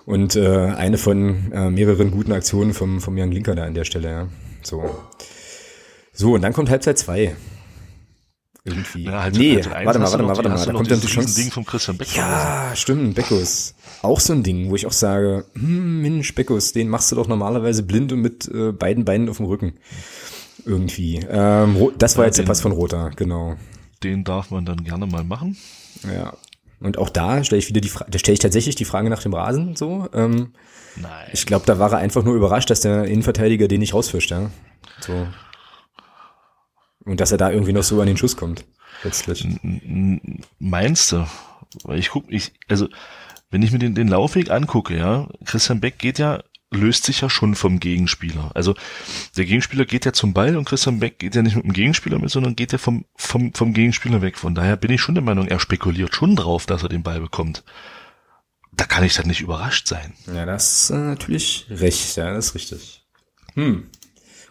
und 0.07 0.37
äh, 0.37 0.69
eine 0.69 0.99
von 0.99 1.53
äh, 1.53 1.71
mehreren 1.71 2.11
guten 2.11 2.33
Aktionen 2.33 2.73
vom, 2.73 3.01
vom 3.01 3.19
Jan 3.19 3.33
Linker 3.33 3.55
da 3.55 3.65
an 3.65 3.75
der 3.75 3.85
Stelle, 3.85 4.11
ja. 4.11 4.29
So. 4.63 4.89
So, 6.13 6.35
und 6.35 6.43
dann 6.43 6.53
kommt 6.53 6.71
Halbzeit 6.71 6.99
zwei 6.99 7.37
irgendwie. 8.69 9.05
Ja, 9.05 9.23
halt, 9.23 9.37
nee, 9.37 9.55
halt 9.57 9.87
warte 9.87 9.99
mal, 9.99 10.11
warte 10.11 10.23
mal, 10.23 10.37
warte 10.37 10.49
mal. 10.49 10.67
Da 10.67 10.73
kommt 10.73 10.91
dann 10.91 11.01
die 11.01 11.07
Chance. 11.07 11.41
Ding 11.41 11.51
vom 11.51 11.65
Christian 11.65 11.97
Beckus. 11.97 12.17
Ja, 12.17 12.71
stimmt, 12.75 13.15
Beckus. 13.15 13.75
Auch 14.03 14.21
so 14.21 14.33
ein 14.33 14.43
Ding, 14.43 14.71
wo 14.71 14.77
ich 14.77 14.87
auch 14.87 14.93
sage, 14.93 15.47
hm, 15.55 16.03
Mensch, 16.03 16.35
Beckus, 16.35 16.73
den 16.73 16.89
machst 16.89 17.11
du 17.11 17.17
doch 17.17 17.27
normalerweise 17.27 17.83
blind 17.83 18.13
und 18.13 18.21
mit 18.21 18.49
äh, 18.49 18.73
beiden 18.73 19.05
Beinen 19.05 19.29
auf 19.29 19.39
dem 19.39 19.47
Rücken. 19.47 19.75
Irgendwie. 20.65 21.21
Ähm, 21.29 21.91
das 21.99 22.17
war 22.17 22.25
ja, 22.25 22.29
jetzt 22.29 22.39
der 22.39 22.45
Pass 22.45 22.61
von 22.61 22.73
Rota, 22.73 23.11
genau. 23.11 23.57
Den 24.03 24.25
darf 24.25 24.51
man 24.51 24.65
dann 24.65 24.85
gerne 24.85 25.07
mal 25.07 25.25
machen. 25.25 25.57
Ja. 26.15 26.35
Und 26.81 26.99
auch 26.99 27.09
da 27.09 27.43
stelle 27.43 27.59
ich 27.59 27.69
wieder 27.69 27.81
die 27.81 27.89
Frage, 27.89 28.11
da 28.11 28.19
stelle 28.19 28.35
ich 28.35 28.41
tatsächlich 28.41 28.77
die 28.77 28.85
Frage 28.85 29.11
nach 29.11 29.23
dem 29.23 29.35
Rasen 29.35 29.75
so. 29.75 30.09
Ähm, 30.13 30.53
Nein. 30.97 31.29
Ich 31.33 31.47
glaube, 31.47 31.67
da 31.67 31.79
war 31.79 31.93
er 31.93 31.99
einfach 31.99 32.23
nur 32.23 32.35
überrascht, 32.35 32.71
dass 32.71 32.81
der 32.81 33.05
Innenverteidiger 33.05 33.69
den 33.69 33.81
nicht 33.81 33.95
rausfischt, 33.95 34.31
ja. 34.31 34.51
So. 35.01 35.27
Und 37.05 37.21
dass 37.21 37.33
er 37.33 37.39
da 37.39 37.51
irgendwie 37.51 37.73
noch 37.73 37.83
so 37.83 38.01
an 38.01 38.07
den 38.07 38.17
Schuss 38.17 38.37
kommt, 38.37 38.65
letztlich. 39.03 39.47
Meinst 40.59 41.13
du? 41.13 41.27
Weil 41.85 41.99
ich 41.99 42.11
guck, 42.11 42.25
ich, 42.29 42.53
also, 42.69 42.89
wenn 43.51 43.63
ich 43.63 43.73
mir 43.73 43.79
den, 43.79 43.95
den 43.95 44.09
Laufweg 44.09 44.51
angucke, 44.51 44.97
ja, 44.97 45.29
Christian 45.45 45.81
Beck 45.81 45.99
geht 45.99 46.19
ja, 46.19 46.43
löst 46.71 47.05
sich 47.05 47.23
ja 47.23 47.31
schon 47.31 47.55
vom 47.55 47.81
Gegenspieler. 47.81 48.51
Also, 48.55 48.75
der 49.37 49.47
Gegenspieler 49.47 49.87
geht 49.87 50.05
ja 50.05 50.13
zum 50.13 50.35
Ball 50.35 50.57
und 50.57 50.67
Christian 50.67 50.99
Beck 50.99 51.19
geht 51.19 51.35
ja 51.35 51.43
nicht 51.43 51.57
mit 51.57 51.65
dem 51.65 51.73
Gegenspieler 51.73 52.19
mit, 52.19 52.31
sondern 52.31 52.57
geht 52.57 52.73
ja 52.73 52.79
vom, 52.79 53.05
vom, 53.17 53.55
vom 53.55 53.73
Gegenspieler 53.73 54.21
weg. 54.23 54.37
Von 54.37 54.55
daher 54.55 54.77
bin 54.77 54.91
ich 54.91 55.01
schon 55.01 55.15
der 55.15 55.25
Meinung, 55.25 55.49
er 55.49 55.61
spekuliert 55.61 56.15
schon 56.15 56.37
drauf, 56.37 56.67
dass 56.67 56.83
er 56.83 56.89
den 56.89 57.03
Ball 57.03 57.21
bekommt. 57.21 57.65
Da 58.73 58.85
kann 58.85 59.05
ich 59.05 59.15
dann 59.15 59.27
nicht 59.27 59.41
überrascht 59.41 59.89
sein. 59.89 60.13
Ja, 60.27 60.45
das 60.45 60.83
ist 60.83 60.91
äh, 60.91 60.99
natürlich 60.99 61.67
recht, 61.71 62.17
ja, 62.17 62.33
das 62.33 62.49
ist 62.49 62.55
richtig. 62.55 63.03
Hm. 63.55 63.89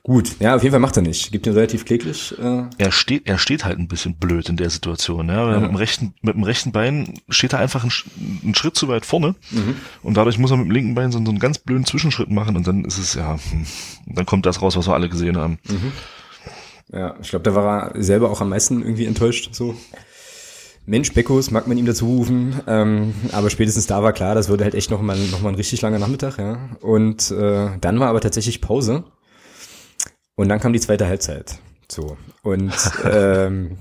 Gut, 0.08 0.38
ja, 0.40 0.56
auf 0.56 0.64
jeden 0.64 0.72
Fall 0.72 0.80
macht 0.80 0.96
er 0.96 1.04
nicht. 1.04 1.34
Gibt 1.34 1.48
ihn 1.48 1.54
relativ 1.54 1.84
kläglich. 1.84 2.34
Äh. 2.42 2.64
Er 2.78 2.92
steht, 2.94 3.28
er 3.28 3.38
steht 3.38 3.66
halt 3.66 3.78
ein 3.78 3.90
bisschen 3.90 4.16
blöd 4.16 4.48
in 4.48 4.56
der 4.56 4.70
Situation. 4.70 5.28
Ja? 5.28 5.52
ja. 5.52 5.60
Mit, 5.60 5.70
dem 5.70 5.76
rechten, 5.76 6.14
mit 6.22 6.34
dem 6.34 6.44
rechten 6.44 6.72
Bein 6.72 7.20
steht 7.28 7.52
er 7.52 7.60
einfach 7.60 7.84
einen, 7.84 7.92
einen 8.42 8.56
Schritt 8.56 8.78
zu 8.78 8.88
weit 8.88 9.06
vorne 9.06 9.36
mhm. 9.52 9.76
und 10.04 10.16
dadurch 10.16 10.38
muss 10.38 10.52
er 10.52 10.56
mit 10.56 10.68
dem 10.68 10.72
linken 10.72 10.96
Bein 10.96 11.12
so, 11.12 11.20
so 11.20 11.30
einen 11.30 11.40
ganz 11.40 11.60
blöden 11.60 11.86
Zwischenschritt 11.86 12.32
machen 12.32 12.56
und 12.56 12.66
dann 12.66 12.86
ist 12.86 12.98
es 12.98 13.16
ja, 13.16 13.34
hm, 13.34 13.66
dann 14.06 14.26
kommt 14.26 14.46
das 14.46 14.62
raus, 14.62 14.78
was 14.78 14.88
wir 14.88 14.94
alle 14.94 15.10
gesehen 15.10 15.36
haben. 15.36 15.60
Mhm. 15.68 15.92
Ja, 16.94 17.16
ich 17.22 17.30
glaube, 17.30 17.44
da 17.44 17.54
war 17.54 17.92
er 17.94 18.02
selber 18.02 18.32
auch 18.32 18.40
am 18.40 18.48
meisten 18.48 18.82
irgendwie 18.82 19.08
enttäuscht. 19.08 19.54
So. 19.54 19.76
Mensch, 20.86 21.14
Beckos 21.14 21.52
mag 21.52 21.68
man 21.68 21.78
ihm 21.78 21.86
dazu 21.86 22.06
rufen, 22.06 22.62
ähm, 22.66 23.14
aber 23.34 23.50
spätestens 23.50 23.88
da 23.88 24.02
war 24.04 24.14
klar, 24.14 24.36
das 24.36 24.48
würde 24.48 24.64
halt 24.64 24.74
echt 24.74 24.90
noch 24.90 25.02
mal, 25.02 25.18
noch 25.18 25.42
mal 25.42 25.50
ein 25.50 25.56
richtig 25.56 25.82
langer 25.82 26.00
Nachmittag, 26.00 26.38
ja. 26.38 26.70
Und 26.80 27.30
äh, 27.30 27.72
dann 27.82 28.00
war 28.00 28.08
aber 28.08 28.22
tatsächlich 28.22 28.62
Pause 28.62 29.04
und 30.38 30.48
dann 30.48 30.60
kam 30.60 30.72
die 30.72 30.80
zweite 30.80 31.08
Halbzeit. 31.08 31.58
So. 31.92 32.16
Und 32.44 32.74
ähm, 33.04 33.78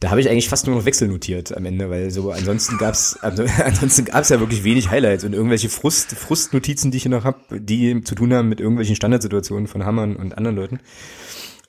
da 0.00 0.10
habe 0.10 0.20
ich 0.20 0.28
eigentlich 0.28 0.48
fast 0.48 0.66
nur 0.66 0.76
noch 0.76 0.84
Wechsel 0.84 1.08
notiert 1.08 1.56
am 1.56 1.64
Ende, 1.64 1.88
weil 1.88 2.10
so 2.10 2.30
ansonsten 2.30 2.76
gab's 2.76 3.16
also, 3.22 3.44
ansonsten 3.64 4.04
gab's 4.04 4.28
ja 4.28 4.40
wirklich 4.40 4.64
wenig 4.64 4.90
Highlights 4.90 5.24
und 5.24 5.32
irgendwelche 5.32 5.70
Frust 5.70 6.12
Frustnotizen, 6.12 6.90
die 6.90 6.98
ich 6.98 7.04
hier 7.04 7.12
noch 7.12 7.24
hab, 7.24 7.46
die 7.50 8.02
zu 8.02 8.14
tun 8.14 8.34
haben 8.34 8.48
mit 8.48 8.60
irgendwelchen 8.60 8.96
Standardsituationen 8.96 9.68
von 9.68 9.86
Hammern 9.86 10.16
und 10.16 10.36
anderen 10.36 10.56
Leuten. 10.56 10.80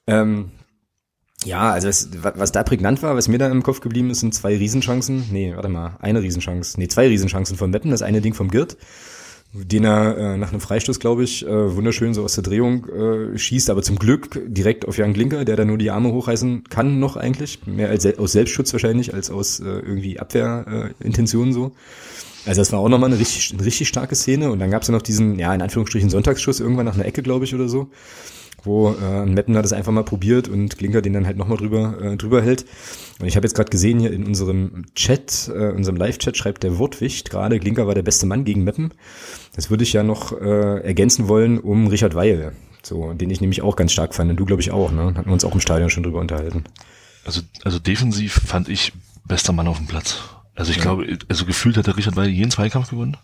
Ähm, 0.08 0.51
ja, 1.45 1.71
also 1.71 1.88
was, 1.88 2.10
was 2.36 2.51
da 2.51 2.63
prägnant 2.63 3.03
war, 3.03 3.15
was 3.15 3.27
mir 3.27 3.38
da 3.38 3.47
im 3.47 3.62
Kopf 3.62 3.80
geblieben 3.82 4.10
ist, 4.10 4.21
sind 4.21 4.34
zwei 4.34 4.58
Riesenchancen. 4.58 5.25
Nee, 5.32 5.53
warte 5.53 5.69
mal, 5.69 5.97
eine 5.99 6.23
Riesenchance. 6.23 6.80
Nee, 6.80 6.88
zwei 6.88 7.08
Riesenchancen 7.08 7.56
von 7.56 7.69
Meppen. 7.69 7.91
Das 7.91 8.01
eine 8.01 8.21
Ding 8.21 8.34
vom 8.34 8.49
Girt 8.49 8.77
den 9.53 9.86
er 9.86 10.17
äh, 10.17 10.38
nach 10.38 10.51
einem 10.51 10.62
Freistoß, 10.62 10.99
glaube 10.99 11.23
ich, 11.23 11.45
äh, 11.45 11.75
wunderschön 11.75 12.13
so 12.13 12.23
aus 12.23 12.36
der 12.36 12.43
Drehung 12.43 12.88
äh, 12.89 13.38
schießt, 13.38 13.69
aber 13.69 13.81
zum 13.81 13.97
Glück 13.97 14.41
direkt 14.45 14.88
auf 14.88 14.97
Jan 14.97 15.13
Glinker, 15.13 15.45
der 15.45 15.55
da 15.55 15.65
nur 15.65 15.77
die 15.77 15.89
Arme 15.89 16.12
hochreißen 16.12 16.65
kann 16.69 16.99
noch 16.99 17.15
eigentlich, 17.15 17.65
mehr 17.65 17.89
als 17.89 18.05
aus 18.17 18.33
Selbstschutz 18.33 18.73
wahrscheinlich 18.73 19.13
als 19.13 19.31
aus 19.31 19.60
äh, 19.60 19.63
irgendwie 19.63 20.19
Abwehrintentionen 20.19 21.51
äh, 21.51 21.53
so. 21.53 21.71
Also 22.45 22.62
das 22.62 22.71
war 22.71 22.79
auch 22.79 22.89
nochmal 22.89 23.10
eine 23.10 23.19
richtig, 23.19 23.53
eine 23.53 23.65
richtig 23.65 23.88
starke 23.89 24.15
Szene. 24.15 24.51
Und 24.51 24.60
dann 24.60 24.71
gab 24.71 24.81
es 24.81 24.88
ja 24.88 24.93
noch 24.93 25.01
diesen, 25.01 25.38
ja 25.38 25.53
in 25.53 25.62
Anführungsstrichen 25.62 26.10
Sonntagsschuss 26.10 26.60
irgendwann 26.60 26.86
nach 26.86 26.95
einer 26.95 27.05
Ecke, 27.05 27.21
glaube 27.21 27.45
ich, 27.45 27.53
oder 27.53 27.67
so, 27.67 27.89
wo 28.67 28.91
äh, 28.91 29.25
Meppen 29.25 29.58
hat 29.58 29.65
das 29.65 29.73
einfach 29.73 29.91
mal 29.91 30.03
probiert 30.03 30.47
und 30.47 30.77
Klinker 30.77 31.01
den 31.01 31.13
dann 31.13 31.25
halt 31.25 31.38
nochmal 31.38 31.58
drüber, 31.58 31.99
äh, 31.99 32.17
drüber 32.17 32.43
hält. 32.43 32.65
Und 33.19 33.25
ich 33.25 33.36
habe 33.36 33.47
jetzt 33.47 33.56
gerade 33.56 33.71
gesehen 33.71 33.99
hier 33.99 34.12
in 34.12 34.25
unserem 34.25 34.86
Chat, 34.93 35.49
äh, 35.51 35.71
unserem 35.71 35.95
Live-Chat 35.95 36.38
schreibt 36.38 36.63
der 36.63 36.77
Wortwicht 36.77 37.32
gerade, 37.32 37.60
Klinker 37.60 37.88
war 37.88 37.95
der 37.95 38.03
beste 38.03 38.27
Mann 38.27 38.45
gegen 38.45 38.63
Meppen. 38.63 38.93
Das 39.56 39.71
würde 39.71 39.84
ich 39.84 39.93
ja 39.93 40.03
noch 40.03 40.39
äh, 40.39 40.82
ergänzen 40.82 41.27
wollen 41.27 41.60
um 41.60 41.88
Richard 41.88 42.13
Weil, 42.13 42.51
so, 42.84 43.13
den 43.13 43.32
ich 43.32 43.41
nämlich 43.41 43.63
auch 43.63 43.75
ganz 43.75 43.91
stark 43.91 44.13
fand. 44.13 44.30
Und 44.30 44.38
du, 44.38 44.45
glaube 44.45 44.62
ich, 44.62 44.69
auch, 44.69 44.91
ne? 44.91 45.13
Hatten 45.15 45.25
wir 45.25 45.34
uns 45.34 45.45
auch 45.45 45.53
im 45.53 45.62
Stadion 45.62 45.89
schon 45.89 46.03
drüber 46.03 46.19
unterhalten. 46.19 46.65
Also, 47.25 47.41
also 47.63 47.80
defensiv 47.80 48.34
fand 48.45 48.69
ich 48.69 48.93
bester 49.25 49.53
Mann 49.53 49.67
auf 49.67 49.77
dem 49.77 49.88
Platz. 49.88 50.19
Also 50.53 50.71
ich 50.71 50.77
ja. 50.77 50.84
glaube, 50.84 51.17
also 51.27 51.45
gefühlt 51.45 51.77
hat 51.77 51.88
der 51.88 51.97
Richard 51.97 52.15
Weil 52.15 52.30
jeden 52.30 52.51
Zweikampf 52.51 52.89
gewonnen 52.89 53.17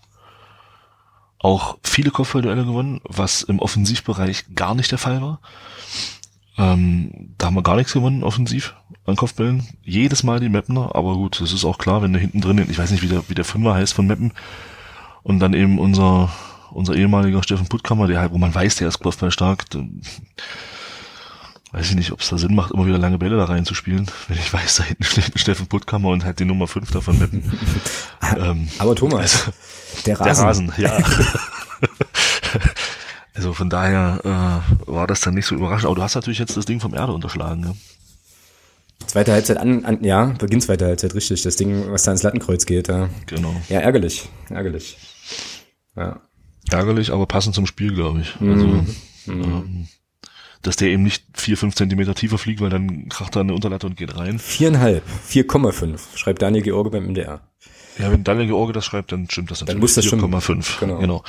auch 1.44 1.78
viele 1.84 2.10
Kopfballduelle 2.10 2.66
gewonnen, 2.66 3.02
was 3.04 3.44
im 3.44 3.60
Offensivbereich 3.60 4.56
gar 4.56 4.74
nicht 4.74 4.92
der 4.92 4.98
Fall 4.98 5.22
war. 5.22 5.40
Ähm, 6.58 7.34
da 7.38 7.48
haben 7.48 7.56
wir 7.56 7.64
gar 7.64 7.76
nichts 7.76 7.94
gewonnen, 7.94 8.24
offensiv, 8.24 8.76
an 9.06 9.18
Kopfbällen. 9.18 9.68
Jedes 9.84 10.24
Mal 10.24 10.40
die 10.40 10.50
Meppner, 10.50 10.96
aber 10.96 11.16
gut, 11.16 11.42
das 11.42 11.52
ist 11.52 11.66
auch 11.66 11.78
klar, 11.78 12.02
wenn 12.02 12.14
du 12.14 12.20
hinten 12.20 12.42
drin, 12.42 12.66
ich 12.70 12.78
weiß 12.78 12.92
nicht, 12.92 13.04
wie 13.04 13.10
der, 13.10 13.28
wie 13.28 13.36
der 13.36 13.46
Fünfer 13.46 13.76
heißt 13.76 13.94
von 13.94 14.08
Meppen, 14.08 14.32
und 15.24 15.40
dann 15.40 15.54
eben 15.54 15.80
unser, 15.80 16.32
unser 16.72 16.96
ehemaliger 16.96 17.44
Steffen 17.44 17.68
Puttkammer, 17.68 18.08
der 18.08 18.22
halt, 18.22 18.32
wo 18.32 18.38
man 18.38 18.56
weiß, 18.56 18.78
der 18.78 18.88
ist 18.88 19.00
Kopfballstark, 19.00 19.66
weiß 21.74 21.90
ich 21.90 21.96
nicht, 21.96 22.12
ob 22.12 22.22
es 22.22 22.30
da 22.30 22.38
Sinn 22.38 22.56
macht, 22.56 22.72
immer 22.72 22.86
wieder 22.86 23.00
lange 23.00 23.18
Bälle 23.18 23.36
da 23.36 23.46
reinzuspielen, 23.46 24.06
wenn 24.28 24.38
ich 24.38 24.54
weiß, 24.54 24.76
da 24.76 24.84
hinten 24.84 25.04
steht 25.04 25.36
ein 25.36 25.40
Steffen 25.40 25.68
Puttkammer 25.68 26.10
und 26.10 26.24
halt 26.24 26.40
die 26.40 26.46
Nummer 26.46 26.68
5 26.68 26.92
davon 26.92 27.20
Meppen. 27.20 27.52
ähm, 28.38 28.70
aber 28.78 28.96
Thomas, 28.96 29.48
also, 29.48 29.52
der 30.06 30.20
Rasen. 30.20 30.72
Der 30.78 30.90
Rasen, 30.90 31.02
ja. 31.02 31.04
also 33.34 33.54
von 33.54 33.70
daher 33.72 34.20
äh, 34.24 34.92
war 34.92 35.08
das 35.08 35.22
dann 35.22 35.34
nicht 35.34 35.48
so 35.48 35.56
überraschend. 35.56 35.88
Aber 35.88 35.96
du 35.96 36.04
hast 36.04 36.14
natürlich 36.14 36.40
jetzt 36.40 36.56
das 36.56 36.66
Ding 36.66 36.80
vom 36.80 36.94
Erde 36.94 37.12
unterschlagen. 37.12 37.62
Ne? 37.62 37.76
Zweite 39.08 39.34
Halbzeit 39.34 39.58
an, 39.58 39.84
an, 39.84 40.04
ja, 40.04 40.26
Beginn 40.26 40.62
zweite 40.62 40.86
Halbzeit, 40.86 41.16
richtig. 41.16 41.42
Das 41.42 41.56
Ding, 41.56 41.92
was 41.92 42.04
da 42.04 42.12
ins 42.12 42.22
Lattenkreuz 42.22 42.68
geht. 42.68 42.88
Ja. 42.88 43.10
Genau. 43.26 43.54
Ja, 43.68 43.80
ärgerlich, 43.80 44.30
ärgerlich. 44.50 44.98
Ja. 45.96 46.22
Ärgerlich, 46.70 47.12
aber 47.12 47.26
passend 47.26 47.56
zum 47.56 47.66
Spiel, 47.66 47.94
glaube 47.94 48.22
ich. 48.22 48.36
Also, 48.40 48.68
mhm. 48.68 48.88
ähm, 49.28 49.88
dass 50.64 50.78
der 50.78 50.90
eben 50.90 51.04
nicht 51.04 51.26
vier, 51.34 51.58
fünf 51.58 51.76
Zentimeter 51.76 52.16
tiefer 52.16 52.38
fliegt, 52.38 52.62
weil 52.62 52.70
dann 52.70 53.10
kracht 53.10 53.36
er 53.36 53.42
eine 53.42 53.54
Unterlatte 53.54 53.86
und 53.86 53.98
geht 53.98 54.18
rein. 54.18 54.40
Viereinhalb, 54.40 55.04
4,5, 55.30 56.00
schreibt 56.16 56.42
Daniel 56.42 56.64
George 56.64 56.90
beim 56.90 57.06
MDR. 57.06 57.42
Ja, 58.00 58.12
wenn 58.12 58.24
Daniel 58.24 58.48
George 58.48 58.74
das 58.74 58.86
schreibt, 58.86 59.12
dann 59.12 59.30
stimmt 59.30 59.52
das 59.52 59.62
natürlich. 59.62 59.76
Dann 59.76 59.82
muss 59.82 59.94
das 59.94 60.06
4,5. 60.06 60.80
Genau. 60.80 60.98
genau. 60.98 61.24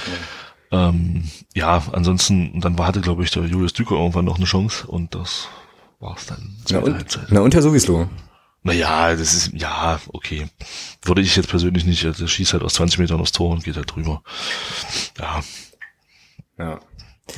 Ja. 0.70 0.88
Ähm, 0.88 1.30
ja, 1.54 1.82
ansonsten, 1.92 2.60
dann 2.60 2.78
hatte, 2.78 3.00
glaube 3.00 3.22
ich, 3.22 3.30
der 3.30 3.44
Julius 3.44 3.74
Düker 3.74 3.96
irgendwann 3.96 4.24
noch 4.24 4.36
eine 4.36 4.46
Chance 4.46 4.86
und 4.86 5.14
das 5.14 5.48
war's 6.00 6.26
dann. 6.26 6.56
Na 6.70 6.78
und, 6.78 7.20
na 7.28 7.40
und 7.40 7.54
Herr 7.54 7.62
Sowislo? 7.62 8.08
Naja, 8.62 9.14
das 9.14 9.34
ist, 9.34 9.52
ja, 9.52 10.00
okay. 10.08 10.46
Würde 11.02 11.20
ich 11.20 11.36
jetzt 11.36 11.50
persönlich 11.50 11.84
nicht, 11.84 12.02
der 12.02 12.26
schießt 12.26 12.54
halt 12.54 12.62
aus 12.62 12.74
20 12.74 12.98
Metern 12.98 13.20
aufs 13.20 13.32
Tor 13.32 13.50
und 13.50 13.62
geht 13.62 13.76
halt 13.76 13.94
drüber. 13.94 14.22
Ja. 15.18 15.42
Ja. 16.58 16.80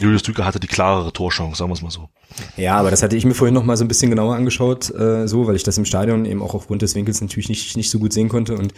Julius 0.00 0.22
Düker 0.22 0.44
hatte 0.44 0.60
die 0.60 0.66
klarere 0.66 1.12
Torchance, 1.12 1.58
sagen 1.58 1.70
wir 1.70 1.74
es 1.74 1.82
mal 1.82 1.90
so. 1.90 2.08
Ja, 2.56 2.76
aber 2.76 2.90
das 2.90 3.02
hatte 3.02 3.16
ich 3.16 3.24
mir 3.24 3.34
vorhin 3.34 3.54
noch 3.54 3.64
mal 3.64 3.76
so 3.76 3.84
ein 3.84 3.88
bisschen 3.88 4.10
genauer 4.10 4.34
angeschaut, 4.34 4.90
äh, 4.94 5.26
so, 5.28 5.46
weil 5.46 5.56
ich 5.56 5.62
das 5.62 5.78
im 5.78 5.84
Stadion 5.84 6.24
eben 6.24 6.42
auch 6.42 6.54
aufgrund 6.54 6.82
des 6.82 6.94
Winkels 6.94 7.20
natürlich 7.20 7.48
nicht, 7.48 7.76
nicht 7.76 7.90
so 7.90 7.98
gut 7.98 8.12
sehen 8.12 8.28
konnte. 8.28 8.56
Und 8.56 8.74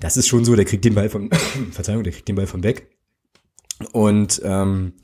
das 0.00 0.16
ist 0.16 0.28
schon 0.28 0.44
so, 0.44 0.54
der 0.54 0.64
kriegt 0.64 0.84
den 0.84 0.94
Ball 0.94 1.08
vom, 1.08 1.30
Verzeihung, 1.72 2.04
der 2.04 2.12
kriegt 2.12 2.28
den 2.28 2.36
Ball 2.36 2.46
vom 2.46 2.60
Beck. 2.60 2.88
Und 3.92 4.40
ähm, 4.44 4.94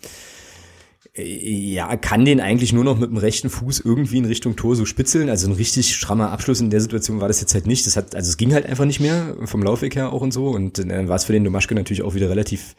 ja, 1.15 1.95
kann 1.97 2.25
den 2.25 2.41
eigentlich 2.41 2.73
nur 2.73 2.85
noch 2.85 2.99
mit 2.99 3.11
dem 3.11 3.19
rechten 3.19 3.51
Fuß 3.51 3.81
irgendwie 3.81 4.17
in 4.17 4.25
Richtung 4.25 4.57
Tor 4.57 4.77
so 4.77 4.87
spitzeln. 4.87 5.29
Also 5.29 5.47
ein 5.47 5.53
richtig 5.53 5.95
strammer 5.95 6.31
Abschluss 6.31 6.61
in 6.61 6.71
der 6.71 6.81
Situation 6.81 7.21
war 7.21 7.29
das 7.29 7.41
jetzt 7.43 7.53
halt 7.53 7.67
nicht. 7.67 7.87
Das 7.87 7.97
hat, 7.97 8.15
also 8.15 8.31
es 8.31 8.39
ging 8.39 8.55
halt 8.55 8.65
einfach 8.65 8.87
nicht 8.87 9.01
mehr 9.01 9.37
vom 9.45 9.63
Laufweg 9.63 9.95
her 9.95 10.11
auch 10.11 10.23
und 10.23 10.33
so. 10.33 10.49
Und 10.49 10.79
dann 10.79 11.09
war 11.09 11.17
es 11.17 11.25
für 11.25 11.35
den 11.35 11.45
Domaschke 11.45 11.75
natürlich 11.75 12.03
auch 12.03 12.15
wieder 12.15 12.31
relativ 12.31 12.77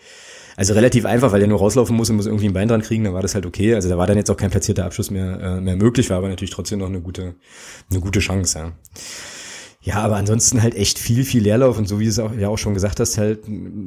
Also 0.56 0.74
relativ 0.74 1.06
einfach, 1.06 1.32
weil 1.32 1.39
der 1.39 1.50
nur 1.50 1.60
rauslaufen 1.60 1.96
muss 1.96 2.10
und 2.10 2.18
muss 2.18 2.26
irgendwie 2.26 2.48
ein 2.48 2.54
Bein 2.54 2.68
dran 2.68 2.82
kriegen, 2.82 3.04
dann 3.04 3.13
war 3.13 3.22
das 3.22 3.36
halt 3.36 3.46
okay. 3.46 3.74
Also 3.76 3.89
da 3.89 3.98
war 3.98 4.08
dann 4.08 4.18
jetzt 4.18 4.30
auch 4.30 4.38
kein 4.38 4.52
platzierter 4.52 4.86
Abschluss 4.86 5.10
mehr, 5.10 5.39
äh, 5.39 5.62
mehr 5.62 5.76
möglich, 5.76 6.10
war 6.10 6.18
aber 6.18 6.30
natürlich 6.30 6.52
trotzdem 6.52 6.80
noch 6.80 6.88
eine 6.88 7.02
gute, 7.02 7.36
eine 7.89 8.00
gute 8.00 8.20
Chance, 8.20 8.60
ja. 8.60 8.72
Ja, 9.86 9.96
aber 9.96 10.16
ansonsten 10.16 10.63
halt 10.63 10.76
echt 10.76 10.98
viel, 10.98 11.26
viel 11.26 11.44
Leerlauf 11.44 11.78
und 11.78 11.89
so 11.89 12.00
wie 12.00 12.06
du 12.06 12.10
es 12.10 12.18
auch, 12.18 12.34
ja 12.34 12.48
auch 12.48 12.58
schon 12.58 12.74
gesagt 12.74 13.02
hast, 13.02 13.18
halt 13.18 13.39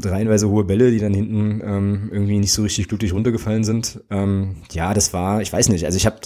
reihenweise 0.04 0.50
hohe 0.50 0.64
Bälle, 0.64 0.90
die 0.90 0.98
dann 0.98 1.14
hinten 1.14 1.62
ähm, 1.64 2.10
irgendwie 2.12 2.38
nicht 2.38 2.52
so 2.52 2.62
richtig 2.62 2.88
glücklich 2.88 3.14
runtergefallen 3.14 3.64
sind. 3.64 4.02
Ähm, 4.10 4.56
ja, 4.72 4.92
das 4.92 5.14
war, 5.14 5.40
ich 5.40 5.50
weiß 5.50 5.70
nicht, 5.70 5.86
also 5.86 5.96
ich 5.96 6.04
habe 6.04 6.18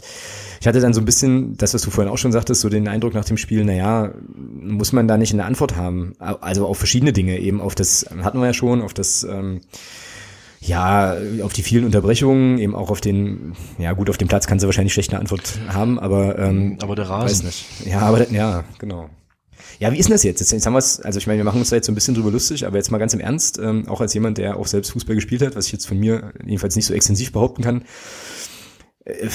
ich 0.60 0.66
hatte 0.66 0.80
dann 0.80 0.92
so 0.92 1.00
ein 1.00 1.06
bisschen, 1.06 1.56
das, 1.56 1.72
was 1.72 1.80
du 1.80 1.90
vorhin 1.90 2.12
auch 2.12 2.18
schon 2.18 2.32
sagtest, 2.32 2.60
so 2.60 2.68
den 2.68 2.86
Eindruck 2.86 3.14
nach 3.14 3.24
dem 3.24 3.38
Spiel, 3.38 3.64
naja, 3.64 4.12
muss 4.36 4.92
man 4.92 5.08
da 5.08 5.16
nicht 5.16 5.32
eine 5.32 5.46
Antwort 5.46 5.76
haben? 5.76 6.12
Also 6.18 6.66
auf 6.66 6.76
verschiedene 6.76 7.14
Dinge, 7.14 7.38
eben 7.38 7.62
auf 7.62 7.74
das, 7.74 8.04
hatten 8.22 8.40
wir 8.40 8.46
ja 8.46 8.52
schon, 8.52 8.82
auf 8.82 8.92
das, 8.92 9.24
ähm, 9.24 9.62
ja, 10.62 11.16
auf 11.42 11.54
die 11.54 11.62
vielen 11.62 11.84
Unterbrechungen, 11.86 12.58
eben 12.58 12.74
auch 12.74 12.90
auf 12.90 13.00
den, 13.00 13.54
ja 13.78 13.92
gut, 13.94 14.10
auf 14.10 14.18
dem 14.18 14.28
Platz 14.28 14.46
kann 14.46 14.58
sie 14.60 14.66
wahrscheinlich 14.66 14.92
schlecht 14.92 15.10
eine 15.10 15.20
Antwort 15.20 15.58
haben, 15.68 15.98
aber 15.98 16.38
ähm, 16.38 16.76
aber 16.82 16.94
der 16.94 17.08
Rasen. 17.08 17.28
Weiß 17.28 17.42
nicht. 17.44 17.86
Ja, 17.86 18.00
aber 18.00 18.30
ja, 18.30 18.64
genau. 18.78 19.08
Ja, 19.78 19.90
wie 19.92 19.98
ist 19.98 20.06
denn 20.06 20.14
das 20.14 20.22
jetzt? 20.22 20.40
Jetzt, 20.40 20.66
haben 20.66 20.74
wir 20.74 20.78
es, 20.78 21.00
also 21.00 21.18
ich 21.18 21.26
meine, 21.26 21.38
wir 21.38 21.44
machen 21.44 21.60
uns 21.60 21.70
da 21.70 21.76
jetzt 21.76 21.86
so 21.86 21.92
ein 21.92 21.94
bisschen 21.94 22.14
drüber 22.14 22.30
lustig, 22.30 22.66
aber 22.66 22.76
jetzt 22.76 22.90
mal 22.90 22.98
ganz 22.98 23.14
im 23.14 23.20
Ernst, 23.20 23.58
ähm, 23.58 23.88
auch 23.88 24.02
als 24.02 24.12
jemand, 24.12 24.36
der 24.36 24.58
auch 24.58 24.66
selbst 24.66 24.90
Fußball 24.90 25.14
gespielt 25.14 25.40
hat, 25.40 25.56
was 25.56 25.66
ich 25.66 25.72
jetzt 25.72 25.86
von 25.86 25.98
mir 25.98 26.34
jedenfalls 26.44 26.76
nicht 26.76 26.84
so 26.84 26.92
extensiv 26.92 27.32
behaupten 27.32 27.62
kann. 27.62 27.84
Äh, 29.06 29.28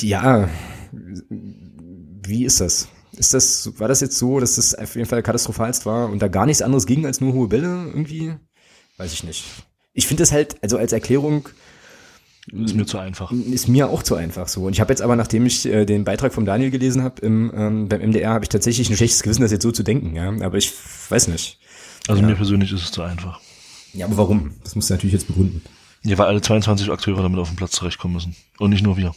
ja, 0.00 0.50
wie 1.30 2.44
ist 2.44 2.60
das? 2.60 2.88
Ist 3.16 3.32
das, 3.32 3.72
war 3.78 3.88
das 3.88 4.00
jetzt 4.00 4.18
so, 4.18 4.38
dass 4.40 4.56
das 4.56 4.74
auf 4.74 4.94
jeden 4.96 5.08
Fall 5.08 5.22
katastrophalst 5.22 5.86
war 5.86 6.10
und 6.10 6.20
da 6.20 6.28
gar 6.28 6.44
nichts 6.44 6.60
anderes 6.60 6.84
ging 6.84 7.06
als 7.06 7.22
nur 7.22 7.32
hohe 7.32 7.48
Bälle 7.48 7.86
irgendwie? 7.86 8.34
Weiß 8.98 9.14
ich 9.14 9.24
nicht. 9.24 9.44
Ich 9.92 10.06
finde 10.06 10.22
das 10.22 10.32
halt, 10.32 10.56
also 10.62 10.76
als 10.78 10.92
Erklärung, 10.92 11.48
ist 12.50 12.74
mir 12.74 12.86
zu 12.86 12.98
einfach. 12.98 13.30
Ist 13.30 13.68
mir 13.68 13.88
auch 13.88 14.02
zu 14.02 14.16
einfach 14.16 14.48
so. 14.48 14.64
Und 14.64 14.72
ich 14.72 14.80
habe 14.80 14.92
jetzt 14.92 15.00
aber, 15.00 15.14
nachdem 15.14 15.46
ich 15.46 15.64
äh, 15.64 15.84
den 15.84 16.02
Beitrag 16.02 16.34
von 16.34 16.44
Daniel 16.44 16.70
gelesen 16.70 17.04
habe 17.04 17.20
im, 17.22 17.52
ähm, 17.54 17.88
beim 17.88 18.00
MDR, 18.00 18.30
habe 18.30 18.44
ich 18.44 18.48
tatsächlich 18.48 18.90
ein 18.90 18.96
schlechtes 18.96 19.22
Gewissen, 19.22 19.42
das 19.42 19.52
jetzt 19.52 19.62
so 19.62 19.70
zu 19.70 19.84
denken. 19.84 20.16
Ja, 20.16 20.28
aber 20.28 20.58
ich 20.58 20.72
weiß 21.08 21.28
nicht. 21.28 21.60
Also 22.08 22.20
ja. 22.20 22.26
mir 22.26 22.34
persönlich 22.34 22.72
ist 22.72 22.82
es 22.82 22.90
zu 22.90 23.02
einfach. 23.02 23.40
Ja, 23.92 24.06
aber 24.06 24.16
warum? 24.16 24.54
Das 24.64 24.74
musst 24.74 24.90
du 24.90 24.94
natürlich 24.94 25.12
jetzt 25.12 25.28
begründen. 25.28 25.62
Ja, 26.02 26.18
weil 26.18 26.26
alle 26.26 26.40
22 26.40 26.90
Akteure 26.90 27.22
damit 27.22 27.38
auf 27.38 27.48
dem 27.48 27.56
Platz 27.56 27.72
zurechtkommen 27.72 28.14
müssen. 28.14 28.34
Und 28.58 28.70
nicht 28.70 28.82
nur 28.82 28.96
wir. 28.96 29.14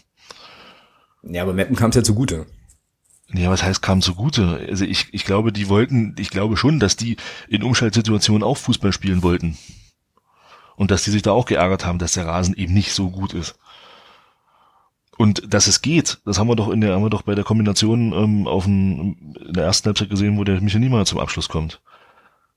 Ja, 1.23 1.41
aber 1.41 1.53
Mappen 1.53 1.75
kam 1.75 1.89
es 1.89 1.95
ja 1.95 2.03
zugute. 2.03 2.45
Ja, 3.33 3.49
was 3.49 3.63
heißt 3.63 3.81
kam 3.81 4.03
zugute? 4.03 4.63
Also 4.69 4.85
ich, 4.85 5.07
ich 5.11 5.25
glaube, 5.25 5.51
die 5.51 5.67
wollten, 5.67 6.15
ich 6.19 6.29
glaube 6.29 6.57
schon, 6.57 6.79
dass 6.79 6.95
die 6.95 7.17
in 7.47 7.63
Umschaltsituationen 7.63 8.43
auch 8.43 8.57
Fußball 8.57 8.93
spielen 8.93 9.23
wollten. 9.23 9.57
Und 10.75 10.91
dass 10.91 11.03
die 11.03 11.11
sich 11.11 11.21
da 11.21 11.31
auch 11.31 11.45
geärgert 11.45 11.85
haben, 11.85 11.99
dass 11.99 12.13
der 12.13 12.27
Rasen 12.27 12.55
eben 12.55 12.73
nicht 12.73 12.93
so 12.93 13.09
gut 13.09 13.33
ist. 13.33 13.57
Und 15.17 15.53
dass 15.53 15.67
es 15.67 15.81
geht, 15.81 16.19
das 16.25 16.39
haben 16.39 16.47
wir 16.47 16.55
doch 16.55 16.69
in 16.69 16.81
der, 16.81 16.93
haben 16.93 17.03
wir 17.03 17.09
doch 17.09 17.21
bei 17.21 17.35
der 17.35 17.45
Kombination 17.45 18.11
ähm, 18.11 18.47
auf 18.47 18.65
den, 18.65 19.35
in 19.47 19.53
der 19.53 19.63
ersten 19.63 19.87
Halbzeit 19.87 20.09
gesehen, 20.09 20.37
wo 20.37 20.43
der 20.43 20.59
Michael 20.59 20.81
Niemeyer 20.81 21.05
zum 21.05 21.19
Abschluss 21.19 21.47
kommt. 21.47 21.81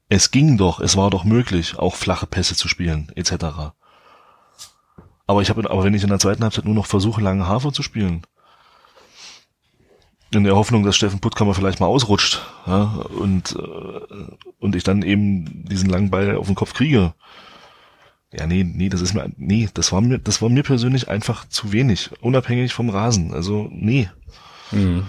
Es 0.08 0.30
ging 0.30 0.56
doch, 0.56 0.80
es 0.80 0.96
war 0.96 1.10
doch 1.10 1.24
möglich, 1.24 1.78
auch 1.78 1.94
flache 1.94 2.26
Pässe 2.26 2.56
zu 2.56 2.66
spielen, 2.66 3.12
etc. 3.14 3.72
Aber 5.26 5.42
ich 5.42 5.50
habe, 5.50 5.70
aber 5.70 5.84
wenn 5.84 5.94
ich 5.94 6.02
in 6.02 6.08
der 6.08 6.18
zweiten 6.18 6.42
Halbzeit 6.42 6.64
nur 6.64 6.74
noch 6.74 6.86
versuche, 6.86 7.20
lange 7.20 7.46
Hafer 7.46 7.72
zu 7.72 7.82
spielen, 7.82 8.22
in 10.30 10.44
der 10.44 10.56
Hoffnung, 10.56 10.82
dass 10.82 10.96
Steffen 10.96 11.20
Puttkammer 11.20 11.54
vielleicht 11.54 11.80
mal 11.80 11.86
ausrutscht, 11.86 12.40
ja, 12.66 13.04
und 13.18 13.54
äh, 13.56 14.36
und 14.58 14.74
ich 14.74 14.84
dann 14.84 15.02
eben 15.02 15.64
diesen 15.66 15.88
langen 15.88 16.10
Ball 16.10 16.36
auf 16.36 16.46
den 16.46 16.54
Kopf 16.54 16.74
kriege, 16.74 17.14
ja, 18.32 18.46
nee, 18.46 18.64
nee, 18.64 18.88
das 18.88 19.00
ist 19.00 19.14
mir, 19.14 19.30
nee, 19.36 19.68
das 19.72 19.92
war 19.92 20.00
mir, 20.00 20.18
das 20.18 20.42
war 20.42 20.48
mir 20.48 20.62
persönlich 20.62 21.08
einfach 21.08 21.48
zu 21.48 21.72
wenig, 21.72 22.10
unabhängig 22.20 22.74
vom 22.74 22.90
Rasen. 22.90 23.32
Also, 23.32 23.68
nee. 23.70 24.10
Mhm. 24.70 25.04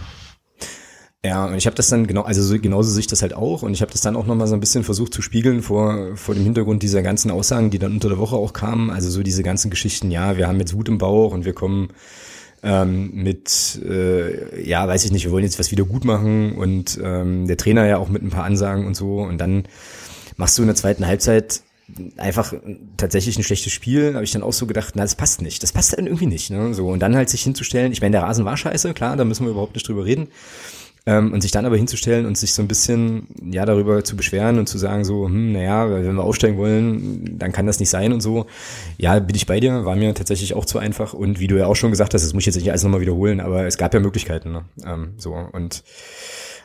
Ja, 1.24 1.48
und 1.48 1.56
ich 1.56 1.66
habe 1.66 1.76
das 1.76 1.90
dann 1.90 2.08
genau, 2.08 2.22
also 2.22 2.42
so, 2.42 2.58
genauso 2.58 2.92
sehe 2.92 3.02
ich 3.02 3.08
das 3.08 3.22
halt 3.22 3.34
auch 3.34 3.62
und 3.62 3.74
ich 3.74 3.82
habe 3.82 3.92
das 3.92 4.00
dann 4.00 4.16
auch 4.16 4.26
nochmal 4.26 4.48
so 4.48 4.54
ein 4.54 4.62
bisschen 4.62 4.86
versucht 4.86 5.14
zu 5.14 5.22
spiegeln 5.22 5.62
vor, 5.62 6.16
vor 6.16 6.34
dem 6.34 6.46
Hintergrund 6.46 6.82
dieser 6.82 7.02
ganzen 7.02 7.30
Aussagen, 7.30 7.72
die 7.72 7.80
dann 7.80 7.92
unter 7.92 8.08
der 8.08 8.20
Woche 8.20 8.38
auch 8.38 8.54
kamen. 8.54 8.90
Also 8.90 9.10
so 9.10 9.22
diese 9.22 9.44
ganzen 9.44 9.70
Geschichten, 9.70 10.12
ja, 10.12 10.38
wir 10.38 10.48
haben 10.48 10.60
jetzt 10.60 10.74
Wut 10.74 10.88
im 10.88 10.98
Bauch 10.98 11.34
und 11.34 11.44
wir 11.44 11.52
kommen 11.52 11.90
ähm, 12.64 13.12
mit, 13.14 13.82
äh, 13.84 14.66
ja, 14.66 14.88
weiß 14.88 15.04
ich 15.04 15.12
nicht, 15.12 15.26
wir 15.26 15.34
wollen 15.34 15.44
jetzt 15.44 15.60
was 15.60 15.72
wieder 15.72 15.84
gut 15.84 16.06
machen 16.06 16.54
und 16.54 16.98
ähm, 17.04 17.48
der 17.48 17.58
Trainer 17.58 17.86
ja 17.86 17.98
auch 17.98 18.08
mit 18.08 18.24
ein 18.24 18.30
paar 18.30 18.46
Ansagen 18.46 18.88
und 18.88 18.96
so 18.96 19.20
und 19.20 19.40
dann 19.40 19.64
machst 20.38 20.58
du 20.58 20.62
in 20.62 20.68
der 20.68 20.76
zweiten 20.78 21.06
Halbzeit 21.06 21.64
einfach 22.18 22.54
tatsächlich 22.98 23.38
ein 23.38 23.44
schlechtes 23.44 23.74
Spiel, 23.74 24.14
habe 24.14 24.24
ich 24.24 24.32
dann 24.32 24.44
auch 24.44 24.54
so 24.54 24.66
gedacht, 24.66 24.96
na, 24.96 25.04
das 25.04 25.16
passt 25.16 25.42
nicht. 25.42 25.64
Das 25.64 25.72
passt 25.72 25.98
dann 25.98 26.06
irgendwie 26.06 26.28
nicht. 26.28 26.50
Ne? 26.50 26.74
So, 26.74 26.88
und 26.88 27.00
dann 27.00 27.16
halt 27.16 27.30
sich 27.30 27.44
hinzustellen, 27.44 27.92
ich 27.92 28.02
meine, 28.02 28.14
der 28.14 28.24
Rasen 28.24 28.46
war 28.46 28.58
scheiße, 28.58 28.94
klar, 28.94 29.16
da 29.16 29.26
müssen 29.26 29.46
wir 29.46 29.52
überhaupt 29.52 29.76
nicht 29.76 29.88
drüber 29.88 30.06
reden. 30.06 30.28
Ähm, 31.06 31.32
und 31.34 31.42
sich 31.42 31.52
dann 31.52 31.66
aber 31.66 31.78
hinzustellen 31.78 32.26
und 32.26 32.38
sich 32.38 32.54
so 32.54 32.62
ein 32.62 32.68
bisschen 32.68 33.28
ja 33.42 33.66
darüber 33.66 34.04
zu 34.04 34.18
beschweren 34.18 34.60
und 34.60 34.68
zu 34.68 34.78
sagen 34.78 35.06
so, 35.06 35.26
hm, 35.26 35.54
naja, 35.54 35.90
wenn 35.90 36.16
wir 36.16 36.24
aufsteigen 36.24 36.58
wollen, 36.58 37.40
dann 37.40 37.54
kann 37.54 37.66
das 37.66 37.80
nicht 37.80 37.90
sein 37.90 38.12
und 38.12 38.22
so. 38.22 38.48
Ja, 38.98 39.18
bin 39.20 39.36
ich 39.36 39.46
bei 39.46 39.60
dir, 39.60 39.86
war 39.86 39.96
mir 39.96 40.14
tatsächlich 40.14 40.54
auch 40.56 40.66
zu 40.66 40.78
einfach. 40.78 41.14
Und 41.14 41.40
wie 41.40 41.48
du 41.48 41.58
ja 41.58 41.68
auch 41.68 41.76
schon 41.76 41.92
gesagt 41.92 42.14
hast, 42.14 42.24
das 42.24 42.34
muss 42.34 42.42
ich 42.42 42.48
jetzt 42.48 42.58
nicht 42.58 42.70
alles 42.70 42.84
nochmal 42.84 43.02
wiederholen, 43.02 43.40
aber 43.40 43.66
es 43.66 43.78
gab 43.78 43.94
ja 43.94 44.02
Möglichkeiten. 44.02 44.52
Ne? 44.52 44.66
Ähm, 44.86 45.14
so 45.18 45.34
und 45.34 45.84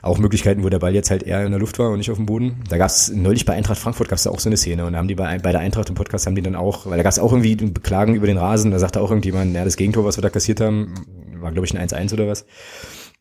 auch 0.05 0.19
Möglichkeiten, 0.19 0.63
wo 0.63 0.69
der 0.69 0.79
Ball 0.79 0.95
jetzt 0.95 1.11
halt 1.11 1.23
eher 1.23 1.45
in 1.45 1.51
der 1.51 1.61
Luft 1.61 1.79
war 1.79 1.91
und 1.91 1.99
nicht 1.99 2.11
auf 2.11 2.17
dem 2.17 2.27
Boden. 2.27 2.63
Da 2.69 2.77
gab 2.77 2.89
es 2.89 3.11
neulich 3.11 3.45
bei 3.45 3.55
Eintracht 3.55 3.79
Frankfurt 3.79 4.09
gab 4.09 4.19
es 4.19 4.25
da 4.25 4.31
auch 4.31 4.41
so 4.41 4.49
eine 4.49 4.57
Szene 4.57 4.85
und 4.85 4.93
da 4.93 4.99
haben 4.99 5.09
die 5.09 5.15
bei, 5.15 5.39
bei 5.39 5.53
der 5.53 5.61
Eintracht 5.61 5.89
im 5.89 5.95
Podcast 5.95 6.27
haben 6.27 6.35
die 6.35 6.43
dann 6.43 6.57
auch, 6.57 6.87
weil 6.87 6.97
da 6.97 7.03
gab 7.03 7.13
es 7.13 7.19
auch 7.19 7.33
irgendwie 7.33 7.57
Beklagen 7.57 8.15
über 8.15 8.27
den 8.27 8.39
Rasen, 8.39 8.71
da 8.71 8.79
sagte 8.79 9.01
auch 9.01 9.11
irgendjemand, 9.11 9.55
ja, 9.55 9.65
das 9.65 9.77
Gegentor, 9.77 10.05
was 10.05 10.19
wir 10.19 10.23
da 10.23 10.31
kassiert 10.31 10.61
haben, 10.61 10.95
war 11.41 11.53
glaube 11.53 11.67
ich 11.67 11.77
ein 11.77 11.89
1-1 11.89 12.13
oder 12.13 12.29
was. 12.29 12.45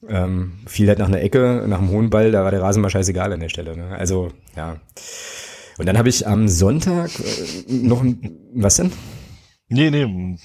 Ähm, 0.08 0.54
fiel 0.68 0.90
halt 0.90 1.00
nach 1.00 1.08
einer 1.08 1.22
Ecke, 1.22 1.64
nach 1.68 1.80
einem 1.80 1.90
hohen 1.90 2.10
Ball, 2.10 2.32
da 2.32 2.44
war 2.44 2.52
der 2.52 2.62
Rasen 2.62 2.82
mal 2.82 2.90
scheißegal 2.90 3.32
an 3.32 3.40
der 3.40 3.50
Stelle. 3.50 3.78
Ne? 3.78 3.96
Also, 3.98 4.30
ja. 4.56 4.78
Und 5.78 5.86
dann 5.88 5.98
habe 5.98 6.10
ich 6.10 6.28
am 6.28 6.50
Sonntag 6.50 7.10
äh, 7.20 7.72
noch 7.72 8.02
ein, 8.02 8.38
was 8.54 8.76
denn? 8.76 8.92
Nee, 9.70 9.90
nee, 9.90 10.38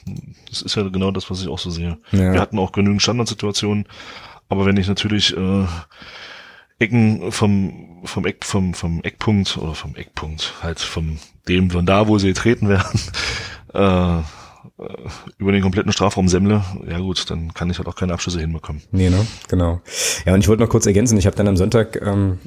das 0.48 0.62
ist 0.62 0.77
ja 0.77 0.88
genau 0.88 1.11
das, 1.11 1.29
was 1.31 1.42
ich 1.42 1.48
auch 1.48 1.59
so 1.59 1.70
sehe. 1.70 1.98
Ja. 2.12 2.33
Wir 2.33 2.40
hatten 2.40 2.59
auch 2.59 2.72
genügend 2.72 3.03
Standardsituationen, 3.03 3.87
aber 4.48 4.66
wenn 4.66 4.76
ich 4.76 4.88
natürlich 4.88 5.37
äh, 5.37 5.66
Ecken 6.78 7.32
vom, 7.32 8.00
vom 8.04 8.24
Eck, 8.24 8.44
vom, 8.44 8.74
vom 8.74 9.02
Eckpunkt 9.02 9.58
oder 9.58 9.74
vom 9.74 9.96
Eckpunkt, 9.96 10.54
halt 10.62 10.78
vom 10.78 11.18
dem 11.48 11.70
von 11.70 11.87
da, 11.87 12.08
wo 12.08 12.18
sie 12.18 12.32
treten 12.34 12.68
werden, 12.68 13.00
äh, 13.74 14.22
über 15.38 15.52
den 15.52 15.62
kompletten 15.62 15.90
Strafraum 15.92 16.28
semmle, 16.28 16.62
ja 16.88 16.98
gut, 16.98 17.28
dann 17.30 17.52
kann 17.52 17.68
ich 17.70 17.78
halt 17.78 17.88
auch 17.88 17.96
keine 17.96 18.12
Abschlüsse 18.12 18.38
hinbekommen. 18.38 18.82
Nee, 18.92 19.11
ne? 19.11 19.26
Genau. 19.48 19.80
Ja, 20.24 20.34
und 20.34 20.40
ich 20.40 20.48
wollte 20.48 20.62
noch 20.62 20.68
kurz 20.68 20.87
ergänzen, 20.87 21.18
ich 21.18 21.26
habe 21.26 21.37
dann 21.37 21.48
am 21.48 21.56
Sonntag 21.56 22.00
ähm, 22.00 22.38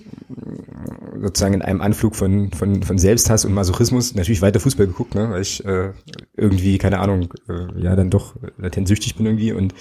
sozusagen 1.20 1.56
in 1.56 1.62
einem 1.62 1.82
Anflug 1.82 2.16
von, 2.16 2.52
von, 2.52 2.84
von 2.84 2.98
Selbsthass 2.98 3.44
und 3.44 3.54
Masochismus 3.54 4.16
natürlich 4.16 4.42
weiter 4.42 4.62
Fußball 4.62 4.88
geguckt, 4.88 5.14
ne? 5.14 5.30
weil 5.30 5.42
ich 5.42 5.66
äh, 5.66 5.92
irgendwie, 6.38 6.78
keine 6.78 7.00
Ahnung, 7.00 7.34
äh, 7.50 7.82
ja 7.82 7.96
dann 7.96 8.10
doch 8.10 8.36
latent 8.58 8.88
süchtig 8.88 9.16
bin 9.16 9.26
irgendwie 9.26 9.52
und 9.52 9.74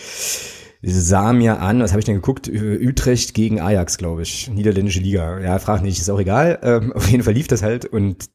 sah 0.83 1.33
mir 1.33 1.61
an, 1.61 1.81
was 1.81 1.91
habe 1.91 2.01
ich 2.01 2.07
denn 2.07 2.15
geguckt? 2.15 2.49
Utrecht 2.49 3.35
gegen 3.35 3.61
Ajax, 3.61 3.99
glaube 3.99 4.23
ich. 4.23 4.49
Niederländische 4.51 5.01
Liga. 5.01 5.41
Ja, 5.41 5.59
frag 5.59 5.83
nicht, 5.83 5.99
ist 5.99 6.11
auch 6.11 6.21
egal. 6.21 6.59
Ähm, 6.63 6.93
auf 6.95 7.09
jeden 7.09 7.23
Fall 7.23 7.35
lief 7.35 7.49
das 7.49 7.63
halt 7.63 7.85
und 7.85 8.31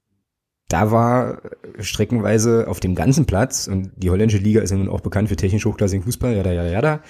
da 0.68 0.92
war 0.92 1.42
streckenweise 1.80 2.68
auf 2.68 2.80
dem 2.80 2.96
ganzen 2.96 3.26
Platz, 3.26 3.68
und 3.68 3.92
die 3.98 4.10
holländische 4.10 4.42
Liga 4.42 4.62
ist 4.62 4.72
ja 4.72 4.78
nun 4.78 4.90
auch 4.90 5.02
bekannt 5.02 5.30
für 5.30 5.36
technisch 5.36 5.66
hochklassigen 5.66 6.04
Fußball, 6.04 6.36
ja, 6.36 6.52
ja, 6.52 6.64
ja, 6.66 6.82
da, 6.82 7.02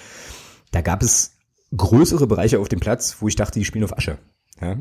da 0.71 0.82
gab 0.82 1.02
es 1.02 1.38
größere 1.76 2.28
Bereiche 2.28 2.60
auf 2.60 2.67
dem 2.67 2.80
Platz, 2.80 3.17
wo 3.21 3.28
ich 3.28 3.36
dachte, 3.36 3.60
die 3.60 3.65
spielen 3.65 3.86
auf 3.86 3.98
Asche. 3.98 4.17
Ja? 4.61 4.77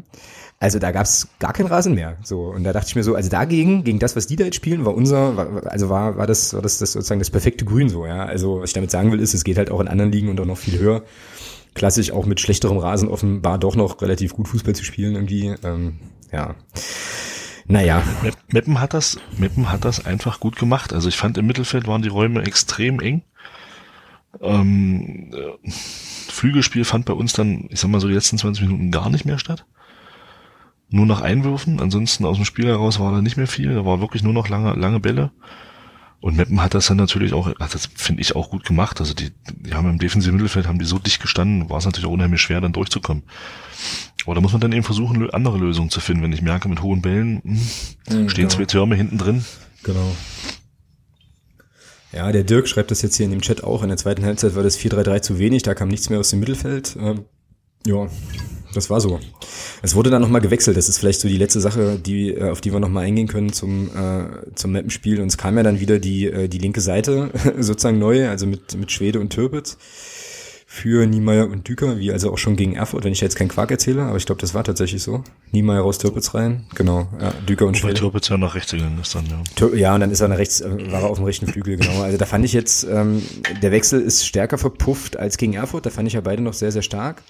Also 0.60 0.78
da 0.78 0.92
gab 0.92 1.04
es 1.04 1.28
gar 1.40 1.52
keinen 1.52 1.66
Rasen 1.66 1.94
mehr. 1.94 2.16
So 2.22 2.46
und 2.46 2.64
da 2.64 2.72
dachte 2.72 2.88
ich 2.88 2.96
mir 2.96 3.02
so, 3.02 3.14
also 3.14 3.28
dagegen, 3.28 3.84
gegen 3.84 3.98
das, 3.98 4.16
was 4.16 4.26
die 4.26 4.37
da 4.37 4.44
jetzt 4.44 4.56
spielen, 4.56 4.84
war 4.84 4.94
unser, 4.94 5.37
war, 5.37 5.66
also 5.66 5.88
war 5.88 6.16
war 6.16 6.26
das 6.26 6.54
war 6.54 6.62
das, 6.62 6.78
das 6.78 6.92
sozusagen 6.92 7.18
das 7.18 7.30
perfekte 7.30 7.64
Grün 7.64 7.88
so. 7.88 8.06
Ja, 8.06 8.24
also 8.24 8.60
was 8.60 8.70
ich 8.70 8.74
damit 8.74 8.90
sagen 8.90 9.12
will, 9.12 9.20
ist, 9.20 9.34
es 9.34 9.44
geht 9.44 9.58
halt 9.58 9.70
auch 9.70 9.80
in 9.80 9.88
anderen 9.88 10.12
Ligen 10.12 10.28
und 10.28 10.40
auch 10.40 10.46
noch 10.46 10.58
viel 10.58 10.78
höher. 10.78 11.02
Klassisch 11.74 12.12
auch 12.12 12.24
mit 12.24 12.40
schlechterem 12.40 12.78
Rasen 12.78 13.08
offenbar 13.08 13.58
doch 13.58 13.74
noch 13.74 14.00
relativ 14.00 14.32
gut 14.34 14.46
Fußball 14.46 14.76
zu 14.76 14.84
spielen 14.84 15.16
irgendwie. 15.16 15.54
Ähm, 15.64 15.98
ja. 16.30 16.54
Naja. 17.66 18.02
Meppen 18.48 18.80
hat 18.80 18.94
das, 18.94 19.18
Meppen 19.37 19.72
hat 19.72 19.84
das 19.84 20.06
einfach 20.06 20.38
gut 20.38 20.56
gemacht. 20.56 20.92
Also 20.92 21.08
ich 21.08 21.16
fand 21.16 21.37
im 21.37 21.46
Mittelfeld 21.46 21.88
waren 21.88 22.02
die 22.02 22.08
Räume 22.08 22.42
extrem 22.42 23.00
eng. 23.00 23.22
Ähm, 24.40 25.30
äh, 25.32 25.70
Flügelspiel 26.44 26.85
fand 26.85 27.07
bei 27.07 27.14
uns 27.14 27.33
dann, 27.33 27.68
ich 27.70 27.80
sag 27.80 27.88
mal 27.88 28.00
so 28.00 28.07
die 28.07 28.12
letzten 28.12 28.37
20 28.37 28.66
Minuten 28.66 28.90
gar 28.90 29.09
nicht 29.09 29.24
mehr 29.24 29.38
statt. 29.38 29.64
Nur 30.90 31.07
nach 31.07 31.22
Einwürfen, 31.22 31.80
ansonsten 31.80 32.26
aus 32.26 32.37
dem 32.37 32.44
Spiel 32.44 32.66
heraus 32.66 33.00
war 33.00 33.12
da 33.12 33.22
nicht 33.22 33.38
mehr 33.38 33.46
viel, 33.46 33.74
da 33.74 33.87
war 33.87 34.02
wirklich 34.02 34.22
nur 34.22 34.35
noch 34.35 34.50
lange, 34.50 34.74
lange 34.74 35.00
Bälle. 35.00 35.30
Und 36.20 36.37
Meppen 36.37 36.61
hat 36.61 36.74
das 36.74 36.87
dann 36.87 36.98
natürlich 36.98 37.33
auch, 37.33 37.50
das 37.59 37.88
finde 37.94 38.20
ich 38.20 38.37
auch 38.37 38.50
gut 38.50 38.66
gemacht. 38.66 39.00
Also 39.00 39.14
die, 39.14 39.30
die 39.57 39.72
haben 39.72 39.88
im 39.88 39.98
defensiven 39.98 40.37
Mittelfeld, 40.37 40.66
haben 40.66 40.78
die 40.78 40.85
so 40.85 40.98
dicht 40.98 41.22
gestanden, 41.22 41.70
war 41.70 41.78
es 41.78 41.87
natürlich 41.87 42.07
auch 42.07 42.12
unheimlich 42.12 42.42
schwer, 42.42 42.61
dann 42.61 42.74
durchzukommen. 42.74 43.22
Aber 44.26 44.35
da 44.35 44.42
muss 44.42 44.52
man 44.52 44.61
dann 44.61 44.72
eben 44.72 44.85
versuchen, 44.85 45.30
andere 45.30 45.57
Lösungen 45.57 45.88
zu 45.88 46.00
finden. 46.00 46.22
Wenn 46.22 46.33
ich 46.35 46.42
merke, 46.42 46.68
mit 46.68 46.83
hohen 46.83 47.00
Bällen 47.00 47.40
mh, 47.42 47.61
hm, 48.09 48.28
stehen 48.28 48.48
genau. 48.48 48.57
zwei 48.57 48.64
Türme 48.66 48.96
hinten 48.96 49.16
drin. 49.16 49.46
Genau. 49.83 50.14
Ja, 52.14 52.31
der 52.31 52.44
Dirk 52.44 52.68
schreibt 52.68 52.90
das 52.90 53.03
jetzt 53.03 53.16
hier 53.16 53.24
in 53.24 53.33
dem 53.33 53.40
Chat 53.40 53.64
auch. 53.64 53.83
In 53.83 53.88
der 53.88 53.98
zweiten 53.98 54.24
Halbzeit 54.24 54.55
war 54.55 54.62
das 54.62 54.79
4-3-3 54.79 55.22
zu 55.22 55.38
wenig, 55.38 55.64
da 55.64 55.74
kam 55.74 55.88
nichts 55.88 56.11
mehr 56.11 56.20
aus 56.20 56.31
dem 56.31 56.40
Mittelfeld. 56.40 56.96
Ähm, 57.00 57.24
ja, 57.87 58.09
das 58.72 58.88
war 58.88 59.00
so. 59.00 59.18
Es 59.83 59.94
wurde 59.94 60.11
dann 60.11 60.22
nochmal 60.22 60.40
gewechselt. 60.40 60.77
Das 60.77 60.88
ist 60.88 60.98
vielleicht 60.98 61.20
so 61.20 61.29
die 61.29 61.37
letzte 61.37 61.61
Sache, 61.61 61.98
die, 61.98 62.35
äh, 62.35 62.50
auf 62.50 62.61
die 62.61 62.72
wir 62.72 62.79
nochmal 62.79 63.05
eingehen 63.05 63.27
können 63.27 63.53
zum, 63.53 63.88
äh, 63.88 64.55
zum 64.55 64.72
Mappenspiel. 64.72 65.20
Und 65.20 65.27
es 65.29 65.37
kam 65.37 65.57
ja 65.57 65.62
dann 65.64 65.81
wieder 65.81 65.98
die, 65.98 66.27
äh, 66.27 66.48
die 66.48 66.59
linke 66.59 66.81
Seite 66.81 67.31
sozusagen 67.59 67.98
neu, 67.98 68.29
also 68.29 68.46
mit, 68.46 68.77
mit 68.77 68.92
Schwede 68.92 69.18
und 69.18 69.31
Türpitz 69.31 69.77
für 70.74 71.06
Niemeyer 71.06 71.48
und 71.48 71.68
Düker, 71.68 71.98
wie 71.98 72.10
also 72.10 72.32
auch 72.32 72.37
schon 72.37 72.56
gegen 72.56 72.74
Erfurt, 72.74 73.04
wenn 73.04 73.12
ich 73.12 73.20
jetzt 73.20 73.37
keinen 73.37 73.46
Quark 73.46 73.70
erzähle, 73.70 74.02
aber 74.02 74.16
ich 74.16 74.26
glaube, 74.26 74.40
das 74.40 74.54
war 74.54 74.64
tatsächlich 74.64 75.04
so. 75.04 75.22
Niemeyer 75.52 75.82
raus, 75.82 75.98
Türpitz 75.98 76.34
rein, 76.34 76.66
genau, 76.74 77.06
ja, 77.20 77.32
Düker 77.48 77.66
und 77.66 77.76
Schwede. 77.76 77.94
Türpitz 77.94 78.28
ja 78.28 78.37
nach 78.37 78.56
rechts 78.56 78.72
gegangen 78.72 78.98
ist 79.00 79.14
dann, 79.14 79.24
ja. 79.26 79.40
Tür 79.54 79.76
ja, 79.76 79.94
und 79.94 80.00
dann 80.00 80.10
ist 80.10 80.20
er 80.20 80.26
nach 80.26 80.37
rechts, 80.37 80.60
äh, 80.62 80.90
war 80.90 81.02
er 81.02 81.10
auf 81.10 81.18
dem 81.18 81.26
rechten 81.26 81.46
Flügel, 81.46 81.76
genau. 81.76 82.02
Also 82.02 82.18
da 82.18 82.26
fand 82.26 82.44
ich 82.44 82.52
jetzt, 82.52 82.82
ähm, 82.90 83.22
der 83.62 83.70
Wechsel 83.70 84.00
ist 84.00 84.26
stärker 84.26 84.58
verpufft 84.58 85.16
als 85.16 85.37
gegen 85.37 85.52
Erfurt, 85.52 85.87
da 85.87 85.90
fand 85.90 86.08
ich 86.08 86.14
ja 86.14 86.20
beide 86.20 86.42
noch 86.42 86.54
sehr, 86.54 86.72
sehr 86.72 86.82
stark. 86.82 87.22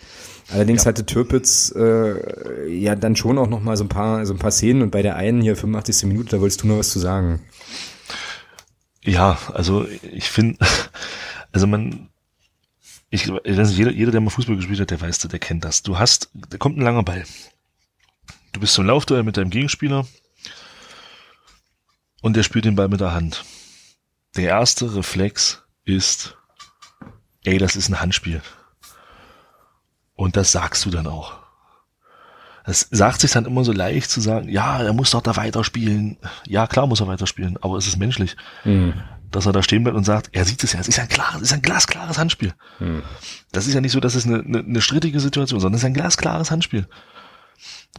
Allerdings 0.51 0.85
ja. 0.85 0.89
hatte 0.89 1.05
Türpitz 1.05 1.71
äh, 1.77 2.73
ja 2.73 2.97
dann 2.97 3.15
schon 3.15 3.37
auch 3.37 3.49
noch 3.49 3.61
mal 3.61 3.77
so 3.77 3.85
ein 3.85 3.89
paar 3.89 4.25
so 4.25 4.33
ein 4.33 4.39
paar 4.39 4.53
Szenen 4.53 4.81
und 4.81 4.91
bei 4.91 5.03
der 5.03 5.17
einen 5.17 5.43
hier 5.43 5.55
85. 5.55 6.09
Minute, 6.09 6.31
da 6.31 6.41
wolltest 6.41 6.63
du 6.63 6.67
noch 6.67 6.79
was 6.79 6.89
zu 6.89 6.99
sagen. 6.99 7.41
Ja, 9.03 9.37
also 9.53 9.87
ich 10.13 10.31
finde, 10.31 10.57
also 11.53 11.67
man, 11.67 12.09
ich, 13.11 13.31
also 13.31 13.75
jeder, 13.75 13.93
jeder, 13.93 14.13
der 14.13 14.21
mal 14.21 14.31
Fußball 14.31 14.57
gespielt 14.57 14.81
hat, 14.81 14.91
der 14.91 15.01
weiß, 15.01 15.19
der 15.19 15.39
kennt 15.39 15.65
das. 15.65 15.83
Du 15.83 15.99
hast, 15.99 16.31
da 16.35 16.59
kommt 16.59 16.79
ein 16.79 16.83
langer 16.83 17.03
Ball. 17.03 17.25
Du 18.53 18.61
bist 18.61 18.75
zum 18.75 18.87
Laufduell 18.87 19.23
mit 19.23 19.37
deinem 19.37 19.51
Gegenspieler 19.51 20.07
und 22.23 22.37
der 22.37 22.43
spielt 22.43 22.65
den 22.65 22.77
Ball 22.77 22.89
mit 22.89 23.01
der 23.01 23.13
Hand. 23.13 23.45
Der 24.37 24.49
erste 24.49 24.95
Reflex 24.95 25.63
ist, 25.85 26.37
ey, 27.45 27.59
das 27.59 27.77
ist 27.77 27.89
ein 27.89 28.01
Handspiel. 28.01 28.43
Und 30.15 30.37
das 30.37 30.53
sagst 30.53 30.85
du 30.85 30.91
dann 30.91 31.07
auch. 31.07 31.35
Es 32.65 32.89
sagt 32.91 33.21
sich 33.21 33.33
dann 33.33 33.45
immer 33.45 33.63
so 33.63 33.73
leicht 33.73 34.11
zu 34.11 34.21
sagen, 34.21 34.49
ja, 34.49 34.83
er 34.83 34.95
muss 34.95 35.11
doch 35.11 35.21
da 35.21 35.37
weiterspielen. 35.37 36.17
Ja, 36.47 36.67
klar 36.67 36.87
muss 36.87 37.01
er 37.01 37.09
weiterspielen, 37.09 37.59
aber 37.61 37.77
es 37.77 37.87
ist 37.87 37.99
menschlich, 37.99 38.37
mhm. 38.65 38.95
Dass 39.35 39.47
er 39.47 39.53
da 39.53 39.63
stehen 39.63 39.85
bleibt 39.85 39.97
und 39.97 40.05
sagt, 40.05 40.31
er 40.33 40.45
sieht 40.45 40.63
es 40.65 40.73
ja, 40.73 40.81
es 40.81 40.89
ist 40.89 40.99
ein 40.99 41.09
klares, 41.09 41.37
es 41.37 41.43
ist 41.49 41.53
ein 41.53 41.63
glasklares 41.63 42.19
Handspiel. 42.19 42.55
Mhm. 42.81 43.03
Das 43.53 43.67
ist 43.67 43.75
ja 43.75 43.81
nicht 43.81 43.93
so, 43.93 44.01
dass 44.01 44.15
es 44.15 44.27
eine, 44.27 44.41
eine, 44.41 44.59
eine 44.59 44.81
strittige 44.81 45.21
Situation, 45.21 45.61
sondern 45.61 45.77
es 45.77 45.83
ist 45.83 45.87
ein 45.87 45.95
glasklares 45.95 46.51
Handspiel. 46.51 46.87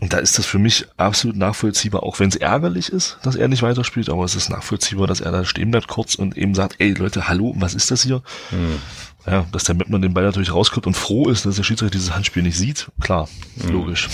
Und 0.01 0.11
da 0.11 0.17
ist 0.17 0.37
das 0.37 0.45
für 0.45 0.59
mich 0.59 0.85
absolut 0.97 1.37
nachvollziehbar, 1.37 2.03
auch 2.03 2.19
wenn 2.19 2.27
es 2.27 2.35
ärgerlich 2.35 2.89
ist, 2.89 3.17
dass 3.23 3.35
er 3.35 3.47
nicht 3.47 3.63
weiterspielt, 3.63 4.09
aber 4.09 4.25
es 4.25 4.35
ist 4.35 4.49
nachvollziehbar, 4.49 5.07
dass 5.07 5.21
er 5.21 5.31
da 5.31 5.45
stehen 5.45 5.71
bleibt 5.71 5.87
kurz 5.87 6.15
und 6.15 6.37
eben 6.37 6.53
sagt, 6.53 6.75
ey 6.79 6.93
Leute, 6.93 7.29
hallo, 7.29 7.53
was 7.57 7.73
ist 7.73 7.91
das 7.91 8.03
hier? 8.03 8.21
Mhm 8.51 8.79
ja, 9.27 9.45
dass 9.51 9.63
der 9.63 9.75
Mettmann 9.75 10.01
den 10.01 10.13
Ball 10.13 10.23
natürlich 10.23 10.53
rauskommt 10.53 10.87
und 10.87 10.95
froh 10.95 11.29
ist, 11.29 11.45
dass 11.45 11.55
der 11.55 11.63
Schiedsrichter 11.63 11.91
dieses 11.91 12.13
Handspiel 12.13 12.43
nicht 12.43 12.57
sieht, 12.57 12.87
klar, 12.99 13.27
mhm. 13.55 13.71
logisch. 13.71 14.09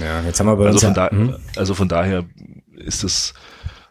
Ja, 0.00 0.22
jetzt 0.22 0.40
haben 0.40 0.46
wir 0.46 0.56
bei 0.56 0.66
also 0.66 0.78
von, 0.78 0.88
ja, 0.88 0.94
da, 0.94 1.10
hm? 1.10 1.36
also 1.56 1.74
von 1.74 1.88
daher 1.88 2.24
ist 2.76 3.04
es, 3.04 3.34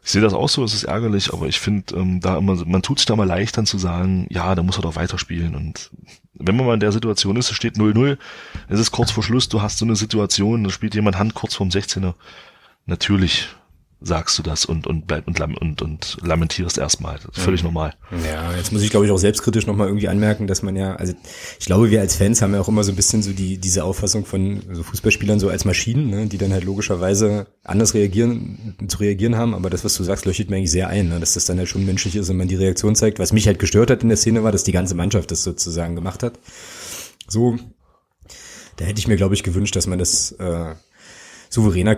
ich 0.03 0.11
sehe 0.11 0.21
das 0.21 0.33
auch 0.33 0.49
so, 0.49 0.63
es 0.63 0.73
ist 0.73 0.85
ärgerlich, 0.85 1.31
aber 1.33 1.47
ich 1.47 1.59
finde, 1.59 1.95
ähm, 1.95 2.19
da 2.19 2.37
immer, 2.37 2.55
man 2.65 2.81
tut 2.81 2.99
sich 2.99 3.05
da 3.05 3.15
mal 3.15 3.27
leicht 3.27 3.57
dann 3.57 3.65
zu 3.65 3.77
sagen, 3.77 4.25
ja, 4.29 4.55
da 4.55 4.63
muss 4.63 4.77
er 4.77 4.81
doch 4.81 4.95
weiterspielen 4.95 5.55
und 5.55 5.91
wenn 6.33 6.55
man 6.55 6.65
mal 6.65 6.73
in 6.73 6.79
der 6.79 6.91
Situation 6.91 7.35
ist, 7.35 7.51
es 7.51 7.55
steht 7.55 7.75
0-0, 7.75 8.17
es 8.67 8.79
ist 8.79 8.91
kurz 8.91 9.11
vor 9.11 9.23
Schluss, 9.23 9.47
du 9.47 9.61
hast 9.61 9.77
so 9.77 9.85
eine 9.85 9.95
Situation, 9.95 10.63
da 10.63 10.69
spielt 10.71 10.95
jemand 10.95 11.19
Hand 11.19 11.35
kurz 11.35 11.53
vorm 11.53 11.69
16er, 11.69 12.15
natürlich 12.85 13.49
sagst 14.03 14.37
du 14.39 14.43
das 14.43 14.65
und 14.65 14.87
und 14.87 15.05
bleib 15.05 15.27
und 15.27 15.39
und, 15.39 15.81
und 15.81 16.17
lamentierst 16.23 16.79
erstmal. 16.79 17.19
Das 17.23 17.37
ist 17.37 17.43
völlig 17.43 17.63
normal. 17.63 17.93
Ja, 18.25 18.55
jetzt 18.55 18.71
muss 18.71 18.81
ich 18.81 18.89
glaube 18.89 19.05
ich 19.05 19.11
auch 19.11 19.17
selbstkritisch 19.17 19.67
nochmal 19.67 19.87
irgendwie 19.87 20.07
anmerken, 20.07 20.47
dass 20.47 20.63
man 20.63 20.75
ja, 20.75 20.95
also 20.95 21.13
ich 21.59 21.65
glaube, 21.67 21.91
wir 21.91 22.01
als 22.01 22.15
Fans 22.15 22.41
haben 22.41 22.53
ja 22.53 22.61
auch 22.61 22.67
immer 22.67 22.83
so 22.83 22.91
ein 22.91 22.95
bisschen 22.95 23.21
so 23.21 23.31
die 23.31 23.59
diese 23.59 23.83
Auffassung 23.83 24.25
von 24.25 24.63
so 24.71 24.81
Fußballspielern 24.81 25.39
so 25.39 25.49
als 25.49 25.65
Maschinen, 25.65 26.09
ne, 26.09 26.25
die 26.25 26.39
dann 26.39 26.51
halt 26.51 26.63
logischerweise 26.63 27.45
anders 27.63 27.93
reagieren 27.93 28.75
zu 28.87 28.97
reagieren 28.97 29.37
haben. 29.37 29.53
Aber 29.53 29.69
das, 29.69 29.85
was 29.85 29.93
du 29.93 30.03
sagst, 30.03 30.25
leuchtet 30.25 30.49
mir 30.49 30.57
eigentlich 30.57 30.71
sehr 30.71 30.87
ein, 30.87 31.09
ne, 31.09 31.19
dass 31.19 31.35
das 31.35 31.45
dann 31.45 31.59
halt 31.59 31.69
schon 31.69 31.85
menschlich 31.85 32.15
ist 32.15 32.29
und 32.29 32.37
man 32.37 32.47
die 32.47 32.55
Reaktion 32.55 32.95
zeigt. 32.95 33.19
Was 33.19 33.33
mich 33.33 33.45
halt 33.45 33.59
gestört 33.59 33.91
hat 33.91 34.01
in 34.01 34.09
der 34.09 34.17
Szene 34.17 34.43
war, 34.43 34.51
dass 34.51 34.63
die 34.63 34.71
ganze 34.71 34.95
Mannschaft 34.95 35.29
das 35.29 35.43
sozusagen 35.43 35.93
gemacht 35.95 36.23
hat. 36.23 36.39
So, 37.27 37.57
da 38.77 38.85
hätte 38.85 38.99
ich 38.99 39.07
mir 39.07 39.15
glaube 39.15 39.35
ich 39.35 39.43
gewünscht, 39.43 39.75
dass 39.75 39.85
man 39.85 39.99
das 39.99 40.31
äh, 40.33 40.73
souveräner 41.49 41.97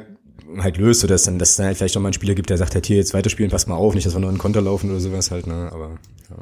halt 0.59 0.77
löst, 0.77 1.01
so 1.01 1.07
dass 1.07 1.23
dann, 1.23 1.39
dass 1.39 1.51
es 1.51 1.55
dann 1.55 1.67
halt 1.67 1.77
vielleicht 1.77 1.95
auch 1.97 2.01
mal 2.01 2.09
einen 2.09 2.13
Spieler 2.13 2.35
gibt, 2.35 2.49
der 2.49 2.57
sagt 2.57 2.75
halt 2.75 2.85
hier 2.85 2.97
jetzt 2.97 3.13
weiterspielen, 3.13 3.51
passt 3.51 3.67
mal 3.67 3.75
auf, 3.75 3.93
nicht, 3.93 4.05
dass 4.05 4.13
wir 4.13 4.19
nur 4.19 4.29
einen 4.29 4.37
Konter 4.37 4.61
laufen 4.61 4.89
oder 4.89 4.99
sowas 4.99 5.31
halt, 5.31 5.47
ne, 5.47 5.69
aber, 5.71 5.97
ja. 6.29 6.37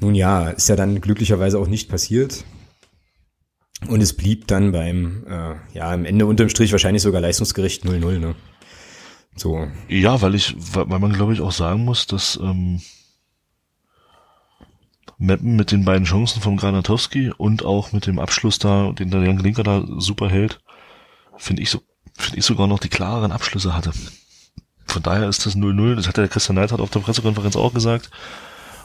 Nun 0.00 0.14
ja, 0.14 0.50
ist 0.50 0.68
ja 0.68 0.76
dann 0.76 1.00
glücklicherweise 1.00 1.58
auch 1.58 1.68
nicht 1.68 1.88
passiert. 1.88 2.44
Und 3.88 4.00
es 4.00 4.16
blieb 4.16 4.46
dann 4.46 4.72
beim, 4.72 5.24
äh, 5.28 5.54
ja, 5.74 5.92
am 5.92 6.04
Ende 6.04 6.26
unterm 6.26 6.48
Strich 6.48 6.72
wahrscheinlich 6.72 7.02
sogar 7.02 7.20
leistungsgerecht 7.20 7.84
0-0, 7.84 8.18
ne. 8.18 8.34
So. 9.36 9.66
Ja, 9.88 10.20
weil 10.22 10.34
ich, 10.34 10.54
weil 10.74 10.98
man 10.98 11.12
glaube 11.12 11.32
ich 11.32 11.40
auch 11.40 11.52
sagen 11.52 11.84
muss, 11.84 12.06
dass, 12.06 12.38
ähm, 12.42 12.80
Meppen 15.22 15.54
mit 15.54 15.70
den 15.70 15.84
beiden 15.84 16.04
Chancen 16.04 16.42
vom 16.42 16.56
Granatowski 16.56 17.30
und 17.36 17.64
auch 17.64 17.92
mit 17.92 18.06
dem 18.08 18.18
Abschluss 18.18 18.58
da, 18.58 18.90
den 18.90 19.10
der 19.10 19.22
Jan 19.22 19.38
Glinker 19.38 19.62
da 19.62 19.84
super 19.98 20.28
hält, 20.28 20.60
finde 21.36 21.62
ich 21.62 21.70
so 21.70 21.80
finde 22.16 22.38
ich 22.38 22.44
sogar 22.44 22.66
noch 22.66 22.78
die 22.78 22.88
klareren 22.88 23.32
Abschlüsse 23.32 23.74
hatte. 23.74 23.92
Von 24.86 25.02
daher 25.02 25.28
ist 25.28 25.46
das 25.46 25.56
0-0, 25.56 25.94
das 25.94 26.08
hat 26.08 26.16
der 26.16 26.28
Christian 26.28 26.56
Neidhardt 26.56 26.80
auf 26.80 26.90
der 26.90 27.00
Pressekonferenz 27.00 27.56
auch 27.56 27.72
gesagt. 27.72 28.10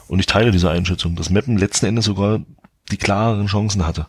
Und 0.08 0.20
ich 0.20 0.26
teile 0.26 0.50
diese 0.50 0.70
Einschätzung, 0.70 1.16
dass 1.16 1.28
Meppen 1.28 1.58
letzten 1.58 1.86
Endes 1.86 2.06
sogar 2.06 2.40
die 2.90 2.96
klareren 2.96 3.46
Chancen 3.46 3.86
hatte. 3.86 4.06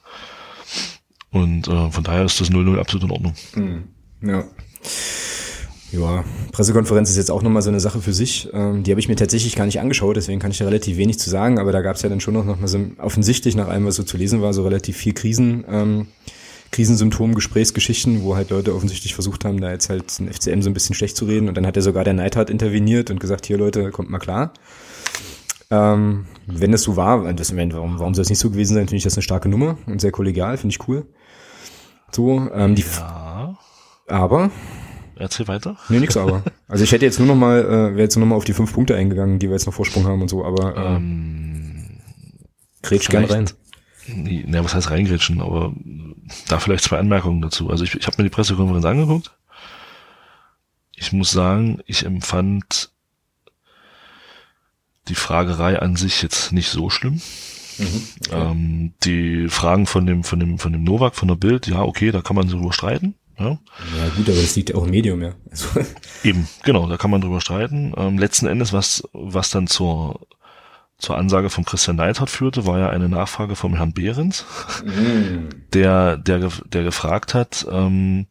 Und 1.31 1.67
äh, 1.67 1.91
von 1.91 2.03
daher 2.03 2.23
ist 2.25 2.39
das 2.39 2.49
0-0 2.49 2.79
absolut 2.79 3.03
in 3.03 3.11
Ordnung. 3.11 3.33
Mhm. 3.55 3.83
Ja. 4.21 4.45
Ja, 5.91 6.23
Pressekonferenz 6.51 7.09
ist 7.09 7.17
jetzt 7.17 7.31
auch 7.31 7.41
nochmal 7.41 7.63
so 7.63 7.69
eine 7.69 7.79
Sache 7.79 7.99
für 7.99 8.13
sich. 8.13 8.47
Ähm, 8.53 8.83
die 8.83 8.91
habe 8.91 8.99
ich 8.99 9.09
mir 9.09 9.15
tatsächlich 9.15 9.55
gar 9.55 9.65
nicht 9.65 9.79
angeschaut, 9.79 10.17
deswegen 10.17 10.39
kann 10.39 10.51
ich 10.51 10.59
da 10.59 10.65
relativ 10.65 10.97
wenig 10.97 11.17
zu 11.19 11.31
sagen, 11.31 11.57
aber 11.57 11.71
da 11.71 11.81
gab 11.81 11.95
es 11.95 12.03
ja 12.03 12.09
dann 12.09 12.19
schon 12.19 12.35
noch, 12.35 12.45
noch 12.45 12.59
mal 12.59 12.67
so 12.67 12.79
offensichtlich 12.99 13.55
nach 13.55 13.67
allem, 13.67 13.85
was 13.85 13.95
so 13.95 14.03
zu 14.03 14.15
lesen 14.15 14.41
war, 14.41 14.53
so 14.53 14.63
relativ 14.63 14.97
viel 14.97 15.13
Krisen. 15.13 15.65
Ähm, 15.67 16.07
Krisensymptom, 16.71 17.35
Gesprächsgeschichten, 17.35 18.23
wo 18.23 18.35
halt 18.35 18.49
Leute 18.49 18.75
offensichtlich 18.75 19.13
versucht 19.13 19.45
haben, 19.45 19.59
da 19.59 19.71
jetzt 19.71 19.89
halt 19.89 20.19
ein 20.19 20.31
FCM 20.31 20.61
so 20.61 20.69
ein 20.69 20.73
bisschen 20.73 20.95
schlecht 20.95 21.17
zu 21.17 21.25
reden. 21.25 21.47
Und 21.47 21.55
dann 21.55 21.65
hat 21.65 21.75
er 21.75 21.81
sogar 21.81 22.03
der 22.03 22.13
Neidhardt 22.13 22.49
interveniert 22.49 23.09
und 23.09 23.19
gesagt, 23.19 23.45
hier 23.45 23.57
Leute, 23.57 23.91
kommt 23.91 24.09
mal 24.09 24.19
klar. 24.19 24.53
Ähm, 25.71 26.25
wenn 26.47 26.71
das 26.71 26.83
so 26.83 26.95
war, 26.95 27.31
das, 27.33 27.55
warum, 27.55 27.99
warum 27.99 28.15
soll 28.15 28.23
es 28.23 28.29
nicht 28.29 28.39
so 28.39 28.49
gewesen 28.49 28.73
sein, 28.73 28.87
finde 28.87 28.97
ich 28.97 29.03
das 29.03 29.15
eine 29.15 29.21
starke 29.21 29.49
Nummer 29.49 29.77
und 29.85 30.01
sehr 30.01 30.11
kollegial, 30.11 30.57
finde 30.57 30.75
ich 30.75 30.87
cool. 30.87 31.05
So, 32.11 32.49
ähm, 32.53 32.73
die 32.73 32.81
ja. 32.81 33.55
aber 34.07 34.51
Erzähl 35.15 35.47
weiter. 35.49 35.75
Nee, 35.89 35.99
nix 35.99 36.15
aber. 36.15 36.43
Also 36.67 36.83
ich 36.85 36.91
hätte 36.91 37.05
jetzt 37.05 37.19
nur 37.19 37.27
noch 37.27 37.35
mal, 37.35 37.59
äh, 37.59 37.67
wäre 37.67 37.99
jetzt 37.99 38.15
nur 38.15 38.25
noch 38.25 38.29
mal 38.29 38.35
auf 38.35 38.45
die 38.45 38.53
fünf 38.53 38.73
Punkte 38.73 38.95
eingegangen, 38.95 39.37
die 39.37 39.47
wir 39.47 39.53
jetzt 39.53 39.65
noch 39.65 39.73
Vorsprung 39.73 40.05
haben 40.05 40.21
und 40.21 40.29
so, 40.29 40.45
aber 40.45 40.77
äh, 40.77 40.95
ähm, 40.95 41.99
Gretsch 42.81 43.09
gern 43.09 43.25
rein. 43.25 43.49
Ja, 44.25 44.63
was 44.63 44.73
heißt 44.73 44.89
reingrätschen, 44.91 45.41
aber 45.41 45.73
da 46.47 46.59
vielleicht 46.59 46.83
zwei 46.83 46.99
Anmerkungen 46.99 47.41
dazu. 47.41 47.69
Also 47.69 47.83
ich, 47.83 47.95
ich 47.95 48.07
habe 48.07 48.17
mir 48.17 48.29
die 48.29 48.33
Pressekonferenz 48.33 48.85
angeguckt. 48.85 49.31
Ich 50.95 51.11
muss 51.13 51.31
sagen, 51.31 51.79
ich 51.85 52.05
empfand 52.05 52.91
die 55.07 55.15
Fragerei 55.15 55.79
an 55.79 55.95
sich 55.95 56.21
jetzt 56.21 56.51
nicht 56.51 56.69
so 56.69 56.89
schlimm. 56.89 57.21
Mhm, 57.77 58.03
okay. 58.27 58.51
ähm, 58.51 58.93
die 59.03 59.47
Fragen 59.47 59.85
von 59.85 60.05
dem, 60.05 60.23
von 60.23 60.39
dem, 60.39 60.59
von 60.59 60.73
dem 60.73 60.83
Novak, 60.83 61.15
von 61.15 61.29
der 61.29 61.35
Bild, 61.35 61.67
ja, 61.67 61.81
okay, 61.81 62.11
da 62.11 62.21
kann 62.21 62.35
man 62.35 62.47
drüber 62.47 62.73
streiten. 62.73 63.15
Ja, 63.39 63.57
ja 63.97 64.09
gut, 64.17 64.27
aber 64.27 64.41
das 64.41 64.55
liegt 64.57 64.69
ja 64.69 64.75
auch 64.75 64.83
im 64.83 64.89
Medium, 64.89 65.21
ja. 65.21 65.33
Also. 65.49 65.67
Eben, 66.23 66.47
genau, 66.63 66.89
da 66.89 66.97
kann 66.97 67.09
man 67.09 67.21
drüber 67.21 67.39
streiten. 67.39 67.93
Ähm, 67.95 68.17
letzten 68.17 68.47
Endes, 68.47 68.73
was, 68.73 69.03
was 69.13 69.49
dann 69.49 69.67
zur 69.67 70.27
zur 70.99 71.17
Ansage 71.17 71.49
von 71.49 71.65
Christian 71.65 71.95
Neidhardt 71.95 72.29
führte, 72.29 72.65
war 72.65 72.77
ja 72.77 72.89
eine 72.89 73.09
Nachfrage 73.09 73.55
vom 73.55 73.75
Herrn 73.75 73.93
Behrens, 73.93 74.45
mm. 74.83 75.71
der, 75.73 76.17
der, 76.17 76.49
der 76.65 76.83
gefragt 76.83 77.33
hat, 77.33 77.65
ähm, 77.71 78.27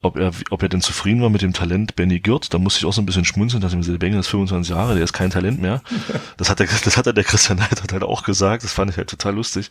ob 0.00 0.16
er, 0.16 0.32
ob 0.50 0.62
er 0.62 0.68
denn 0.68 0.80
zufrieden 0.80 1.22
war 1.22 1.30
mit 1.30 1.42
dem 1.42 1.52
Talent 1.52 1.94
Benny 1.94 2.18
Gürt. 2.18 2.52
Da 2.52 2.58
musste 2.58 2.80
ich 2.80 2.86
auch 2.86 2.92
so 2.92 3.00
ein 3.00 3.06
bisschen 3.06 3.24
schmunzeln, 3.24 3.60
dass 3.60 3.72
ihm 3.72 3.98
Benny 3.98 4.18
ist 4.18 4.28
25 4.28 4.74
Jahre, 4.74 4.94
der 4.94 5.04
ist 5.04 5.12
kein 5.12 5.30
Talent 5.30 5.60
mehr. 5.60 5.82
Das 6.38 6.50
hat 6.50 6.58
der, 6.58 6.66
das 6.66 6.96
hat 6.96 7.06
der 7.06 7.24
Christian 7.24 7.58
Neidhardt 7.58 7.92
halt 7.92 8.02
auch 8.02 8.24
gesagt, 8.24 8.64
das 8.64 8.72
fand 8.72 8.90
ich 8.90 8.96
halt 8.96 9.10
total 9.10 9.34
lustig. 9.34 9.70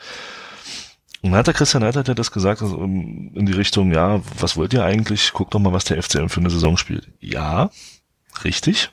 Und 1.22 1.32
dann 1.32 1.39
hat 1.39 1.47
der 1.47 1.53
Christian 1.53 1.84
Neidhardt 1.84 2.07
ja 2.07 2.13
das 2.13 2.32
gesagt, 2.32 2.61
also 2.61 2.82
in 2.82 3.45
die 3.45 3.51
Richtung, 3.51 3.91
ja, 3.91 4.22
was 4.39 4.55
wollt 4.55 4.74
ihr 4.74 4.86
eigentlich? 4.86 5.34
Guckt 5.34 5.53
doch 5.53 5.59
mal, 5.59 5.74
was 5.74 5.84
der 5.84 6.01
FCM 6.01 6.30
für 6.30 6.39
eine 6.39 6.49
Saison 6.49 6.78
spielt. 6.78 7.09
Ja, 7.19 7.72
richtig. 8.43 8.91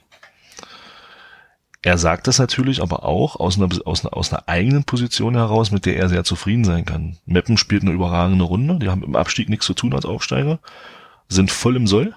Er 1.89 1.97
sagt 1.97 2.26
das 2.26 2.39
natürlich 2.39 2.82
aber 2.82 3.07
auch 3.07 3.36
aus 3.36 3.57
einer, 3.57 3.70
aus, 3.86 4.05
einer, 4.05 4.14
aus 4.14 4.30
einer 4.30 4.47
eigenen 4.47 4.84
Position 4.84 5.36
heraus, 5.36 5.70
mit 5.70 5.86
der 5.86 5.97
er 5.97 6.11
sehr 6.11 6.22
zufrieden 6.22 6.64
sein 6.64 6.84
kann. 6.84 7.16
Meppen 7.24 7.57
spielt 7.57 7.80
eine 7.80 7.93
überragende 7.93 8.45
Runde, 8.45 8.78
die 8.78 8.91
haben 8.91 9.03
im 9.03 9.16
Abstieg 9.16 9.49
nichts 9.49 9.64
zu 9.64 9.72
tun 9.72 9.95
als 9.95 10.05
Aufsteiger, 10.05 10.59
sind 11.30 11.51
voll 11.51 11.76
im 11.76 11.86
Soll. 11.86 12.14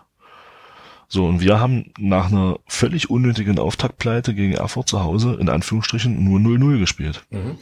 So, 1.08 1.26
und 1.26 1.40
wir 1.40 1.62
haben 1.62 1.94
nach 1.98 2.30
einer 2.30 2.60
völlig 2.68 3.10
unnötigen 3.10 3.60
Auftaktpleite 3.60 4.36
gegen 4.36 4.56
Erfurt 4.56 4.90
zu 4.90 5.04
Hause 5.04 5.38
in 5.40 5.48
Anführungsstrichen 5.48 6.22
nur 6.22 6.42
0-0 6.42 6.78
gespielt. 6.78 7.24
Mhm. 7.30 7.58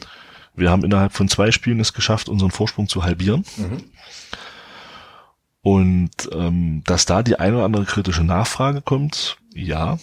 Wir 0.56 0.72
haben 0.72 0.82
innerhalb 0.82 1.12
von 1.12 1.28
zwei 1.28 1.52
Spielen 1.52 1.78
es 1.78 1.92
geschafft, 1.92 2.28
unseren 2.28 2.50
Vorsprung 2.50 2.88
zu 2.88 3.04
halbieren. 3.04 3.44
Mhm. 3.56 3.84
Und 5.62 6.10
ähm, 6.32 6.82
dass 6.86 7.06
da 7.06 7.22
die 7.22 7.38
eine 7.38 7.54
oder 7.54 7.66
andere 7.66 7.84
kritische 7.84 8.24
Nachfrage 8.24 8.82
kommt, 8.82 9.36
ja, 9.54 10.00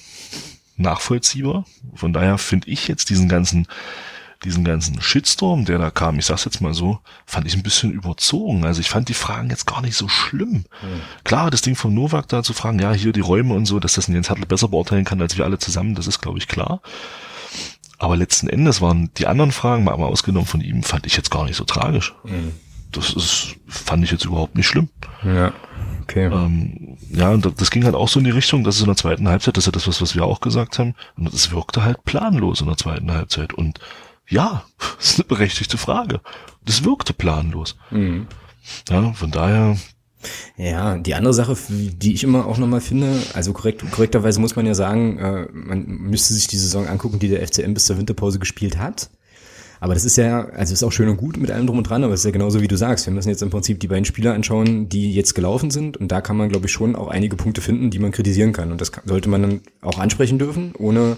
nachvollziehbar. 0.78 1.65
Von 1.93 2.13
daher 2.13 2.38
finde 2.38 2.69
ich 2.69 2.88
jetzt 2.88 3.09
diesen 3.09 3.30
ganzen 3.30 3.67
diesen 4.43 4.63
ganzen 4.63 5.01
Shitstorm, 5.01 5.65
der 5.65 5.80
da 5.80 5.89
kam, 5.89 6.19
ich 6.19 6.25
sag's 6.25 6.45
jetzt 6.45 6.61
mal 6.61 6.73
so, 6.73 6.99
fand 7.25 7.47
ich 7.47 7.55
ein 7.55 7.63
bisschen 7.63 7.91
überzogen. 7.91 8.65
Also 8.65 8.82
ich 8.82 8.89
fand 8.89 9.09
die 9.09 9.15
Fragen 9.15 9.49
jetzt 9.49 9.65
gar 9.65 9.82
nicht 9.82 9.95
so 9.95 10.07
schlimm. 10.07 10.65
Mhm. 10.82 11.01
Klar, 11.23 11.49
das 11.49 11.61
Ding 11.61 11.75
von 11.75 11.93
Novak 11.93 12.28
da 12.28 12.43
zu 12.43 12.53
fragen, 12.53 12.80
ja, 12.80 12.93
hier 12.93 13.13
die 13.13 13.19
Räume 13.19 13.55
und 13.55 13.65
so, 13.65 13.80
dass 13.80 13.93
das 13.93 14.07
ein 14.07 14.13
Jens 14.13 14.30
Hartl 14.30 14.45
besser 14.45 14.67
beurteilen 14.67 15.05
kann 15.05 15.21
als 15.21 15.38
wir 15.38 15.45
alle 15.45 15.57
zusammen, 15.57 15.95
das 15.95 16.07
ist, 16.07 16.21
glaube 16.21 16.38
ich, 16.38 16.47
klar. 16.47 16.82
Aber 17.97 18.15
letzten 18.15 18.47
Endes 18.47 18.80
waren 18.80 19.09
die 19.17 19.25
anderen 19.25 19.51
Fragen, 19.51 19.84
mal 19.84 19.93
ausgenommen 19.93 20.47
von 20.47 20.61
ihm, 20.61 20.84
fand 20.84 21.07
ich 21.07 21.17
jetzt 21.17 21.32
gar 21.32 21.45
nicht 21.45 21.55
so 21.55 21.63
tragisch. 21.63 22.13
Mhm. 22.23 22.53
Das 22.91 23.13
ist, 23.13 23.55
fand 23.67 24.03
ich 24.03 24.11
jetzt 24.11 24.25
überhaupt 24.25 24.55
nicht 24.55 24.67
schlimm. 24.67 24.89
Ja. 25.23 25.51
Okay. 26.07 26.25
Ähm, 26.31 26.97
ja, 27.11 27.31
und 27.31 27.59
das 27.59 27.69
ging 27.69 27.83
halt 27.83 27.95
auch 27.95 28.07
so 28.07 28.19
in 28.19 28.25
die 28.25 28.31
Richtung, 28.31 28.63
dass 28.63 28.75
es 28.75 28.81
in 28.81 28.87
der 28.87 28.95
zweiten 28.95 29.27
Halbzeit, 29.27 29.57
das 29.57 29.63
ist 29.63 29.67
ja 29.67 29.71
das, 29.73 29.87
was, 29.87 30.01
was 30.01 30.15
wir 30.15 30.23
auch 30.23 30.39
gesagt 30.39 30.79
haben, 30.79 30.95
und 31.17 31.33
es 31.33 31.51
wirkte 31.51 31.83
halt 31.83 32.05
planlos 32.05 32.61
in 32.61 32.67
der 32.67 32.77
zweiten 32.77 33.11
Halbzeit. 33.11 33.53
Und 33.53 33.79
ja, 34.27 34.63
das 34.97 35.11
ist 35.11 35.19
eine 35.19 35.27
berechtigte 35.27 35.77
Frage. 35.77 36.21
Das 36.63 36.85
wirkte 36.85 37.13
planlos. 37.13 37.75
Mhm. 37.91 38.27
Ja, 38.89 39.11
von 39.13 39.31
daher. 39.31 39.77
Ja, 40.55 40.97
die 40.97 41.13
andere 41.13 41.33
Sache, 41.33 41.55
die 41.69 42.13
ich 42.13 42.23
immer 42.23 42.47
auch 42.47 42.57
nochmal 42.57 42.81
finde, 42.81 43.21
also 43.33 43.53
korrekt, 43.53 43.83
korrekterweise 43.91 44.39
muss 44.39 44.55
man 44.55 44.65
ja 44.65 44.73
sagen, 44.75 45.19
äh, 45.19 45.47
man 45.51 45.85
müsste 45.85 46.33
sich 46.33 46.47
die 46.47 46.57
Saison 46.57 46.87
angucken, 46.87 47.19
die 47.19 47.29
der 47.29 47.45
FCM 47.45 47.73
bis 47.73 47.85
zur 47.85 47.97
Winterpause 47.97 48.39
gespielt 48.39 48.77
hat. 48.77 49.09
Aber 49.80 49.93
das 49.93 50.05
ist 50.05 50.17
ja, 50.17 50.45
also 50.45 50.73
ist 50.73 50.84
auch 50.84 50.91
schön 50.91 51.09
und 51.09 51.17
gut 51.17 51.38
mit 51.38 51.51
allem 51.51 51.67
drum 51.67 51.78
und 51.78 51.89
dran, 51.89 52.03
aber 52.03 52.13
es 52.13 52.21
ist 52.21 52.25
ja 52.25 52.32
genauso 52.32 52.61
wie 52.61 52.67
du 52.67 52.78
sagst. 52.78 53.05
Wir 53.05 53.13
müssen 53.13 53.30
jetzt 53.30 53.43
im 53.43 53.49
Prinzip 53.49 53.80
die 53.80 53.88
beiden 53.88 54.05
Spieler 54.05 54.34
anschauen, 54.34 54.89
die 54.89 55.13
jetzt 55.13 55.36
gelaufen 55.36 55.71
sind. 55.71 55.97
Und 55.97 56.11
da 56.11 56.21
kann 56.21 56.38
man, 56.38 56.49
glaube 56.49 56.65
ich, 56.65 56.71
schon 56.71 56.95
auch 56.95 57.07
einige 57.07 57.36
Punkte 57.36 57.61
finden, 57.61 57.89
die 57.89 57.99
man 57.99 58.11
kritisieren 58.11 58.53
kann. 58.53 58.71
Und 58.71 58.82
das 58.82 58.91
sollte 59.05 59.30
man 59.30 59.41
dann 59.41 59.61
auch 59.82 59.99
ansprechen 59.99 60.39
dürfen, 60.39 60.73
ohne 60.78 61.17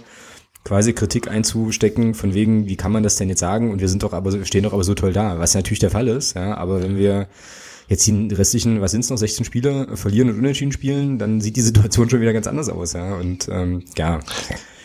quasi 0.64 0.93
Kritik 0.93 1.30
einzustecken, 1.30 2.14
von 2.14 2.34
wegen, 2.34 2.68
wie 2.68 2.76
kann 2.76 2.91
man 2.91 3.03
das 3.03 3.16
denn 3.16 3.30
jetzt 3.30 3.39
sagen? 3.39 3.72
Und 3.72 3.80
wir 3.80 3.88
sind 3.88 4.03
doch 4.03 4.14
aber, 4.14 4.45
stehen 4.45 4.64
doch 4.64 4.74
aber 4.74 4.84
so 4.84 4.93
toll 4.93 5.14
da, 5.14 5.39
was 5.39 5.55
natürlich 5.55 5.80
der 5.80 5.89
Fall 5.89 6.07
ist, 6.07 6.36
ja, 6.36 6.55
aber 6.57 6.84
wenn 6.84 6.97
wir 6.97 7.28
jetzt 7.89 8.05
die 8.07 8.33
restlichen, 8.33 8.81
was 8.81 8.91
sind 8.91 9.01
es 9.01 9.09
noch, 9.09 9.17
16 9.17 9.45
Spiele 9.45 9.97
verlieren 9.97 10.29
und 10.29 10.37
unentschieden 10.37 10.71
spielen, 10.71 11.17
dann 11.17 11.41
sieht 11.41 11.55
die 11.55 11.61
Situation 11.61 12.09
schon 12.09 12.21
wieder 12.21 12.33
ganz 12.33 12.47
anders 12.47 12.69
aus, 12.69 12.93
ja. 12.93 13.15
Und 13.15 13.49
ähm, 13.51 13.83
ja. 13.97 14.19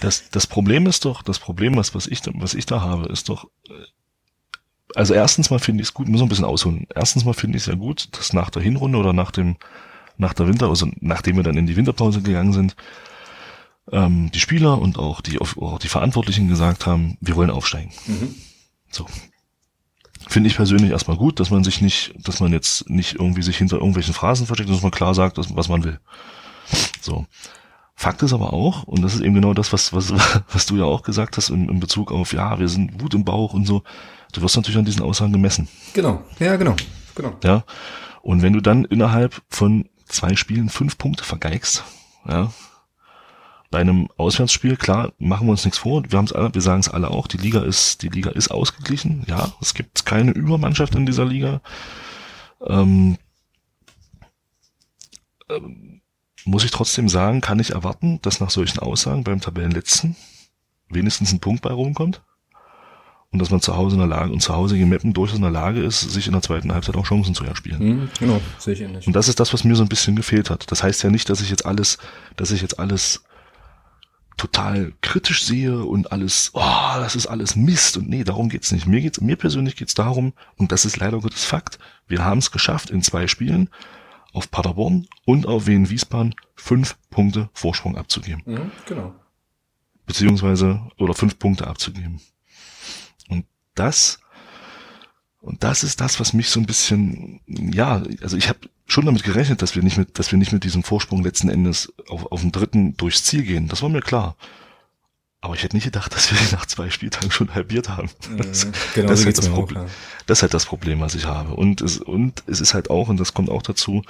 Das, 0.00 0.24
das 0.30 0.46
Problem 0.46 0.86
ist 0.86 1.04
doch, 1.04 1.22
das 1.22 1.38
Problem, 1.38 1.76
was, 1.76 1.94
was 1.94 2.06
ich, 2.06 2.20
was 2.34 2.54
ich 2.54 2.66
da 2.66 2.80
habe, 2.80 3.06
ist 3.12 3.28
doch, 3.28 3.44
äh, 3.68 3.72
also 4.94 5.12
erstens 5.12 5.50
mal 5.50 5.58
finde 5.58 5.82
ich 5.82 5.88
es 5.88 5.94
gut, 5.94 6.08
muss 6.08 6.22
ein 6.22 6.28
bisschen 6.28 6.44
ausholen. 6.44 6.86
Erstens 6.94 7.24
mal 7.24 7.34
finde 7.34 7.58
ich 7.58 7.64
es 7.64 7.66
ja 7.66 7.74
gut, 7.74 8.08
dass 8.12 8.32
nach 8.32 8.50
der 8.50 8.62
Hinrunde 8.62 8.98
oder 8.98 9.12
nach 9.12 9.30
dem, 9.30 9.56
nach 10.16 10.32
der 10.32 10.46
Winter, 10.46 10.68
also 10.68 10.88
nachdem 11.00 11.36
wir 11.36 11.42
dann 11.42 11.58
in 11.58 11.66
die 11.66 11.76
Winterpause 11.76 12.22
gegangen 12.22 12.52
sind, 12.52 12.76
ähm, 13.92 14.30
die 14.32 14.40
Spieler 14.40 14.80
und 14.80 14.98
auch 14.98 15.20
die, 15.20 15.40
auch 15.40 15.78
die 15.78 15.88
Verantwortlichen 15.88 16.48
gesagt 16.48 16.86
haben, 16.86 17.18
wir 17.20 17.36
wollen 17.36 17.50
aufsteigen. 17.50 17.90
Mhm. 18.06 18.34
So. 18.90 19.06
Finde 20.28 20.48
ich 20.48 20.56
persönlich 20.56 20.90
erstmal 20.90 21.16
gut, 21.16 21.38
dass 21.40 21.50
man 21.50 21.64
sich 21.64 21.80
nicht, 21.80 22.14
dass 22.16 22.40
man 22.40 22.52
jetzt 22.52 22.88
nicht 22.88 23.14
irgendwie 23.14 23.42
sich 23.42 23.56
hinter 23.56 23.76
irgendwelchen 23.76 24.14
Phrasen 24.14 24.46
versteckt, 24.46 24.70
dass 24.70 24.82
man 24.82 24.90
klar 24.90 25.14
sagt, 25.14 25.38
was 25.38 25.68
man 25.68 25.84
will. 25.84 26.00
So. 27.00 27.26
Fakt 27.96 28.22
ist 28.22 28.32
aber 28.32 28.52
auch, 28.52 28.84
und 28.84 29.02
das 29.02 29.14
ist 29.14 29.20
eben 29.20 29.34
genau 29.34 29.54
das, 29.54 29.72
was, 29.72 29.92
was, 29.92 30.12
was 30.52 30.66
du 30.66 30.76
ja 30.76 30.84
auch 30.84 31.02
gesagt 31.02 31.36
hast 31.36 31.50
in, 31.50 31.68
in 31.68 31.80
Bezug 31.80 32.10
auf, 32.10 32.32
ja, 32.32 32.58
wir 32.58 32.68
sind 32.68 33.00
Wut 33.00 33.14
im 33.14 33.24
Bauch 33.24 33.54
und 33.54 33.66
so. 33.66 33.82
Du 34.32 34.42
wirst 34.42 34.56
natürlich 34.56 34.78
an 34.78 34.84
diesen 34.84 35.02
Aussagen 35.02 35.32
gemessen. 35.32 35.68
Genau, 35.92 36.24
ja, 36.40 36.56
genau, 36.56 36.74
genau. 37.14 37.36
Ja. 37.44 37.64
Und 38.22 38.42
wenn 38.42 38.52
du 38.52 38.60
dann 38.60 38.84
innerhalb 38.84 39.40
von 39.48 39.88
zwei 40.06 40.34
Spielen 40.34 40.70
fünf 40.70 40.98
Punkte 40.98 41.22
vergeigst, 41.22 41.84
ja, 42.26 42.50
bei 43.74 43.80
einem 43.80 44.08
Auswärtsspiel, 44.18 44.76
klar, 44.76 45.12
machen 45.18 45.48
wir 45.48 45.50
uns 45.50 45.64
nichts 45.64 45.78
vor, 45.78 46.04
wir 46.08 46.16
haben 46.16 46.26
es 46.26 46.32
alle, 46.32 46.54
wir 46.54 46.60
sagen 46.60 46.78
es 46.78 46.88
alle 46.88 47.10
auch, 47.10 47.26
die 47.26 47.38
Liga 47.38 47.60
ist, 47.60 48.02
die 48.02 48.08
Liga 48.08 48.30
ist 48.30 48.52
ausgeglichen, 48.52 49.24
ja, 49.26 49.52
es 49.60 49.74
gibt 49.74 50.06
keine 50.06 50.30
Übermannschaft 50.30 50.94
in 50.94 51.06
dieser 51.06 51.24
Liga. 51.24 51.60
Ähm, 52.64 53.18
ähm, 55.50 56.02
muss 56.44 56.62
ich 56.62 56.70
trotzdem 56.70 57.08
sagen, 57.08 57.40
kann 57.40 57.58
ich 57.58 57.70
erwarten, 57.70 58.20
dass 58.22 58.38
nach 58.38 58.50
solchen 58.50 58.78
Aussagen 58.78 59.24
beim 59.24 59.40
Tabellenletzten 59.40 60.14
wenigstens 60.88 61.32
ein 61.32 61.40
Punkt 61.40 61.62
bei 61.62 61.72
rumkommt? 61.72 62.22
Und 63.32 63.40
dass 63.40 63.50
man 63.50 63.60
zu 63.60 63.76
Hause 63.76 63.96
in 63.96 63.98
der 63.98 64.06
Lage 64.06 64.32
und 64.32 64.38
zu 64.38 64.54
Hause 64.54 64.76
gegen 64.76 64.88
Meppen 64.88 65.14
durchaus 65.14 65.38
in 65.38 65.42
der 65.42 65.50
Lage 65.50 65.82
ist, 65.82 65.98
sich 65.98 66.28
in 66.28 66.32
der 66.32 66.42
zweiten 66.42 66.72
Halbzeit 66.72 66.94
auch 66.94 67.06
Chancen 67.06 67.34
zu 67.34 67.42
erspielen. 67.42 67.82
Mhm, 67.82 68.08
genau, 68.20 68.40
sehe 68.56 68.74
ich 68.74 68.82
ähnlich. 68.82 69.08
Und 69.08 69.16
das 69.16 69.26
ist 69.26 69.40
das, 69.40 69.52
was 69.52 69.64
mir 69.64 69.74
so 69.74 69.82
ein 69.82 69.88
bisschen 69.88 70.14
gefehlt 70.14 70.48
hat. 70.48 70.70
Das 70.70 70.84
heißt 70.84 71.02
ja 71.02 71.10
nicht, 71.10 71.28
dass 71.28 71.40
ich 71.40 71.50
jetzt 71.50 71.66
alles, 71.66 71.98
dass 72.36 72.52
ich 72.52 72.62
jetzt 72.62 72.78
alles 72.78 73.24
total 74.36 74.92
kritisch 75.00 75.44
sehe 75.44 75.84
und 75.84 76.12
alles, 76.12 76.50
oh, 76.54 76.94
das 76.96 77.16
ist 77.16 77.26
alles 77.26 77.56
Mist 77.56 77.96
und 77.96 78.08
nee, 78.08 78.24
darum 78.24 78.48
geht's 78.48 78.72
nicht. 78.72 78.86
Mir 78.86 79.00
geht's, 79.00 79.20
mir 79.20 79.36
persönlich 79.36 79.76
geht's 79.76 79.94
darum, 79.94 80.32
und 80.56 80.72
das 80.72 80.84
ist 80.84 80.96
leider 80.96 81.20
Gottes 81.20 81.44
Fakt, 81.44 81.78
wir 82.06 82.24
haben 82.24 82.38
es 82.38 82.50
geschafft, 82.50 82.90
in 82.90 83.02
zwei 83.02 83.26
Spielen 83.26 83.70
auf 84.32 84.50
Paderborn 84.50 85.06
und 85.24 85.46
auf 85.46 85.66
Wien 85.66 85.90
Wiesbaden 85.90 86.34
fünf 86.54 86.96
Punkte 87.10 87.48
Vorsprung 87.52 87.96
abzugeben. 87.96 88.42
Mhm, 88.44 88.70
genau. 88.86 89.14
Beziehungsweise, 90.06 90.82
oder 90.98 91.14
fünf 91.14 91.38
Punkte 91.38 91.66
abzugeben. 91.66 92.20
Und 93.28 93.46
das, 93.74 94.18
und 95.40 95.62
das 95.62 95.84
ist 95.84 96.00
das, 96.00 96.20
was 96.20 96.32
mich 96.32 96.50
so 96.50 96.60
ein 96.60 96.66
bisschen, 96.66 97.40
ja, 97.46 98.02
also 98.20 98.36
ich 98.36 98.48
habe 98.48 98.68
schon 98.86 99.06
damit 99.06 99.24
gerechnet, 99.24 99.62
dass 99.62 99.74
wir 99.74 99.82
nicht 99.82 99.96
mit, 99.96 100.18
dass 100.18 100.30
wir 100.30 100.38
nicht 100.38 100.52
mit 100.52 100.64
diesem 100.64 100.82
Vorsprung 100.82 101.22
letzten 101.22 101.48
Endes 101.48 101.92
auf, 102.08 102.30
auf 102.30 102.40
den 102.40 102.52
dritten 102.52 102.96
durchs 102.96 103.24
Ziel 103.24 103.42
gehen. 103.42 103.68
Das 103.68 103.82
war 103.82 103.88
mir 103.88 104.02
klar. 104.02 104.36
Aber 105.40 105.54
ich 105.54 105.62
hätte 105.62 105.76
nicht 105.76 105.84
gedacht, 105.84 106.12
dass 106.14 106.30
wir 106.30 106.38
nach 106.52 106.66
zwei 106.66 106.90
Spieltagen 106.90 107.30
schon 107.30 107.54
halbiert 107.54 107.88
haben. 107.88 108.10
Das, 108.36 108.66
genau, 108.94 109.08
das, 109.08 109.20
ist 109.20 109.26
halt 109.26 109.38
das, 109.38 109.48
Problem, 109.48 109.82
auch, 109.82 109.88
das 110.26 110.38
ist 110.38 110.42
halt 110.42 110.54
das 110.54 110.66
Problem, 110.66 111.00
was 111.00 111.14
ich 111.14 111.26
habe. 111.26 111.54
Und 111.54 111.80
es, 111.80 111.98
und 111.98 112.42
es 112.46 112.60
ist 112.60 112.74
halt 112.74 112.90
auch, 112.90 113.08
und 113.08 113.18
das 113.18 113.34
kommt 113.34 113.50
auch 113.50 113.62
dazu, 113.62 114.02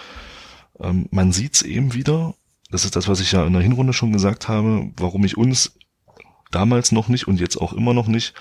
ähm, 0.80 1.08
man 1.10 1.32
sieht 1.32 1.54
es 1.54 1.62
eben 1.62 1.94
wieder, 1.94 2.34
das 2.70 2.84
ist 2.84 2.96
das, 2.96 3.08
was 3.08 3.20
ich 3.20 3.32
ja 3.32 3.46
in 3.46 3.52
der 3.52 3.62
Hinrunde 3.62 3.92
schon 3.92 4.12
gesagt 4.12 4.48
habe, 4.48 4.90
warum 4.96 5.24
ich 5.24 5.36
uns 5.36 5.72
damals 6.50 6.92
noch 6.92 7.08
nicht 7.08 7.26
und 7.28 7.40
jetzt 7.40 7.56
auch 7.56 7.72
immer 7.72 7.94
noch 7.94 8.06
nicht 8.06 8.34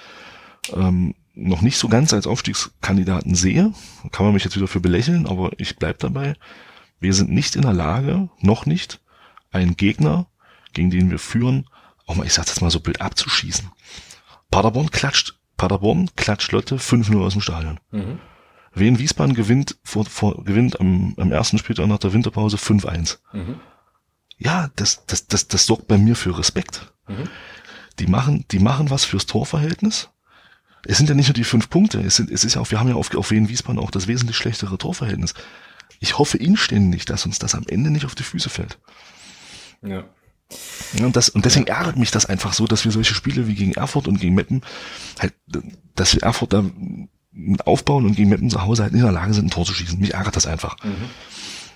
ähm, 0.74 1.16
noch 1.34 1.62
nicht 1.62 1.78
so 1.78 1.88
ganz 1.88 2.14
als 2.14 2.28
Aufstiegskandidaten 2.28 3.36
sehe, 3.36 3.74
kann 4.12 4.26
man 4.26 4.34
mich 4.34 4.44
jetzt 4.44 4.56
wieder 4.56 4.68
für 4.68 4.80
belächeln, 4.80 5.26
aber 5.26 5.52
ich 5.58 5.78
bleib 5.78 6.00
dabei. 6.00 6.36
Wir 7.00 7.14
sind 7.14 7.32
nicht 7.32 7.56
in 7.56 7.64
der 7.64 7.74
Lage, 7.74 8.30
noch 8.40 8.66
nicht, 8.66 9.02
einen 9.52 9.76
Gegner, 9.76 10.28
gegen 10.74 10.90
den 10.90 11.12
wir 11.12 11.20
führen, 11.20 11.68
auch 12.06 12.16
mal, 12.16 12.26
ich 12.26 12.34
sag 12.34 12.46
das 12.46 12.62
mal 12.62 12.72
so 12.72 12.80
Bild 12.80 13.02
abzuschießen. 13.02 13.70
Paderborn 14.52 14.92
klatscht, 14.92 15.40
Paderborn 15.58 16.10
klatscht 16.16 16.52
Lotte 16.52 16.76
5-0 16.76 17.24
aus 17.24 17.34
dem 17.34 17.42
Stadion. 17.42 17.80
Mhm. 17.92 18.20
Wien 18.76 19.00
Wiesbaden 19.00 19.36
gewinnt, 19.36 19.78
vor, 19.84 20.06
vor, 20.06 20.44
gewinnt 20.44 20.80
am, 20.80 21.14
am 21.18 21.32
ersten 21.32 21.58
Spieltag 21.58 21.88
nach 21.88 22.00
der 22.00 22.14
Winterpause 22.14 22.58
5-1. 22.58 23.20
Mhm. 23.32 23.60
Ja, 24.38 24.70
das, 24.76 25.06
das, 25.06 25.28
das, 25.28 25.48
das 25.48 25.66
sorgt 25.66 25.88
bei 25.88 25.98
mir 25.98 26.16
für 26.16 26.38
Respekt. 26.38 26.92
Mhm. 27.08 27.30
Die 28.00 28.08
machen, 28.08 28.46
die 28.52 28.60
machen 28.60 28.90
was 28.90 29.06
fürs 29.06 29.26
Torverhältnis 29.26 30.10
es 30.86 30.98
sind 30.98 31.10
ja 31.10 31.16
nicht 31.16 31.28
nur 31.28 31.34
die 31.34 31.44
fünf 31.44 31.70
Punkte, 31.70 32.02
es, 32.02 32.16
sind, 32.18 32.30
es 32.30 32.44
ist 32.44 32.56
ja 32.56 32.62
auch, 32.62 32.70
wir 32.72 32.80
haben 32.80 32.90
ja 32.90 32.96
auf, 32.96 33.14
auf 33.16 33.32
Wien 33.32 33.50
Wiesbaden 33.50 33.80
auch 33.80 33.92
das 33.92 34.08
wesentlich 34.08 34.38
schlechtere 34.38 34.78
Torverhältnis. 34.78 35.34
Ich 36.00 36.18
hoffe 36.18 36.38
inständig, 36.38 37.06
dass 37.06 37.26
uns 37.26 37.40
das 37.40 37.56
am 37.56 37.64
Ende 37.68 37.90
nicht 37.90 38.06
auf 38.06 38.16
die 38.16 38.24
Füße 38.24 38.50
fällt. 38.50 38.78
Ja. 39.82 40.04
Und, 41.02 41.16
das, 41.16 41.30
und 41.30 41.46
deswegen 41.46 41.68
ärgert 41.68 41.96
mich 41.98 42.12
das 42.12 42.26
einfach 42.26 42.54
so, 42.54 42.68
dass 42.68 42.86
wir 42.86 42.92
solche 42.92 43.16
Spiele 43.16 43.48
wie 43.48 43.56
gegen 43.56 43.74
Erfurt 43.74 44.08
und 44.08 44.20
gegen 44.20 44.36
Meppen 44.36 44.62
halt, 45.20 45.34
dass 45.96 46.14
wir 46.14 46.24
Erfurt 46.24 46.54
da 46.54 46.64
aufbauen 47.66 48.06
und 48.06 48.16
gegen 48.16 48.30
Meppen 48.30 48.50
zu 48.50 48.62
Hause 48.62 48.84
halt 48.84 48.94
in 48.94 49.02
der 49.02 49.12
Lage 49.12 49.34
sind, 49.34 49.46
ein 49.46 49.50
Tor 49.50 49.66
zu 49.66 49.74
schießen. 49.74 50.00
Mich 50.00 50.14
ärgert 50.14 50.36
das 50.36 50.46
einfach. 50.46 50.78
Mhm. 50.84 51.10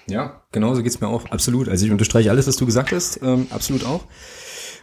Ja, 0.10 0.44
genauso 0.52 0.84
geht's 0.84 1.02
mir 1.02 1.08
auch. 1.08 1.26
Absolut. 1.32 1.68
Also 1.68 1.86
ich 1.86 1.92
unterstreiche 1.92 2.30
alles, 2.30 2.48
was 2.48 2.56
du 2.56 2.66
gesagt 2.66 2.92
hast. 2.92 3.22
Ähm, 3.24 3.48
absolut 3.50 3.84
auch. 3.84 4.06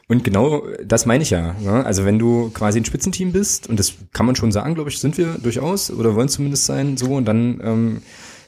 Und 0.08 0.22
genau 0.22 0.64
das 0.84 1.06
meine 1.06 1.22
ich 1.22 1.30
ja. 1.30 1.54
Ne? 1.60 1.84
Also 1.84 2.04
wenn 2.04 2.18
du 2.18 2.50
quasi 2.50 2.78
ein 2.78 2.84
Spitzenteam 2.84 3.32
bist, 3.32 3.68
und 3.68 3.78
das 3.78 3.94
kann 4.12 4.26
man 4.26 4.36
schon 4.36 4.52
sagen, 4.52 4.74
glaube 4.74 4.90
ich, 4.90 4.98
sind 4.98 5.16
wir 5.16 5.36
durchaus 5.42 5.90
oder 5.90 6.14
wollen 6.14 6.28
zumindest 6.28 6.66
sein, 6.66 6.96
so, 6.96 7.14
und 7.14 7.24
dann 7.24 7.60
ähm, 7.62 8.02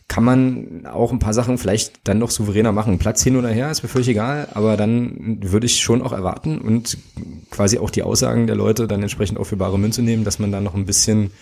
kann 0.08 0.22
man 0.22 0.86
auch 0.86 1.10
ein 1.10 1.18
paar 1.18 1.34
Sachen 1.34 1.58
vielleicht 1.58 2.00
dann 2.04 2.18
noch 2.18 2.30
souveräner 2.30 2.72
machen. 2.72 2.98
Platz 2.98 3.22
hin 3.22 3.36
oder 3.36 3.48
her 3.48 3.70
ist 3.70 3.82
mir 3.82 3.88
völlig 3.88 4.08
egal, 4.08 4.48
aber 4.54 4.76
dann 4.76 5.38
würde 5.42 5.66
ich 5.66 5.80
schon 5.80 6.02
auch 6.02 6.12
erwarten 6.12 6.58
und 6.58 6.98
quasi 7.50 7.78
auch 7.78 7.90
die 7.90 8.02
Aussagen 8.02 8.46
der 8.46 8.54
Leute 8.54 8.86
dann 8.86 9.02
entsprechend 9.02 9.38
auch 9.38 9.44
für 9.44 9.56
bare 9.56 9.78
Münze 9.78 10.02
nehmen, 10.02 10.24
dass 10.24 10.38
man 10.38 10.52
dann 10.52 10.62
noch 10.62 10.74
ein 10.74 10.86
bisschen 10.86 11.32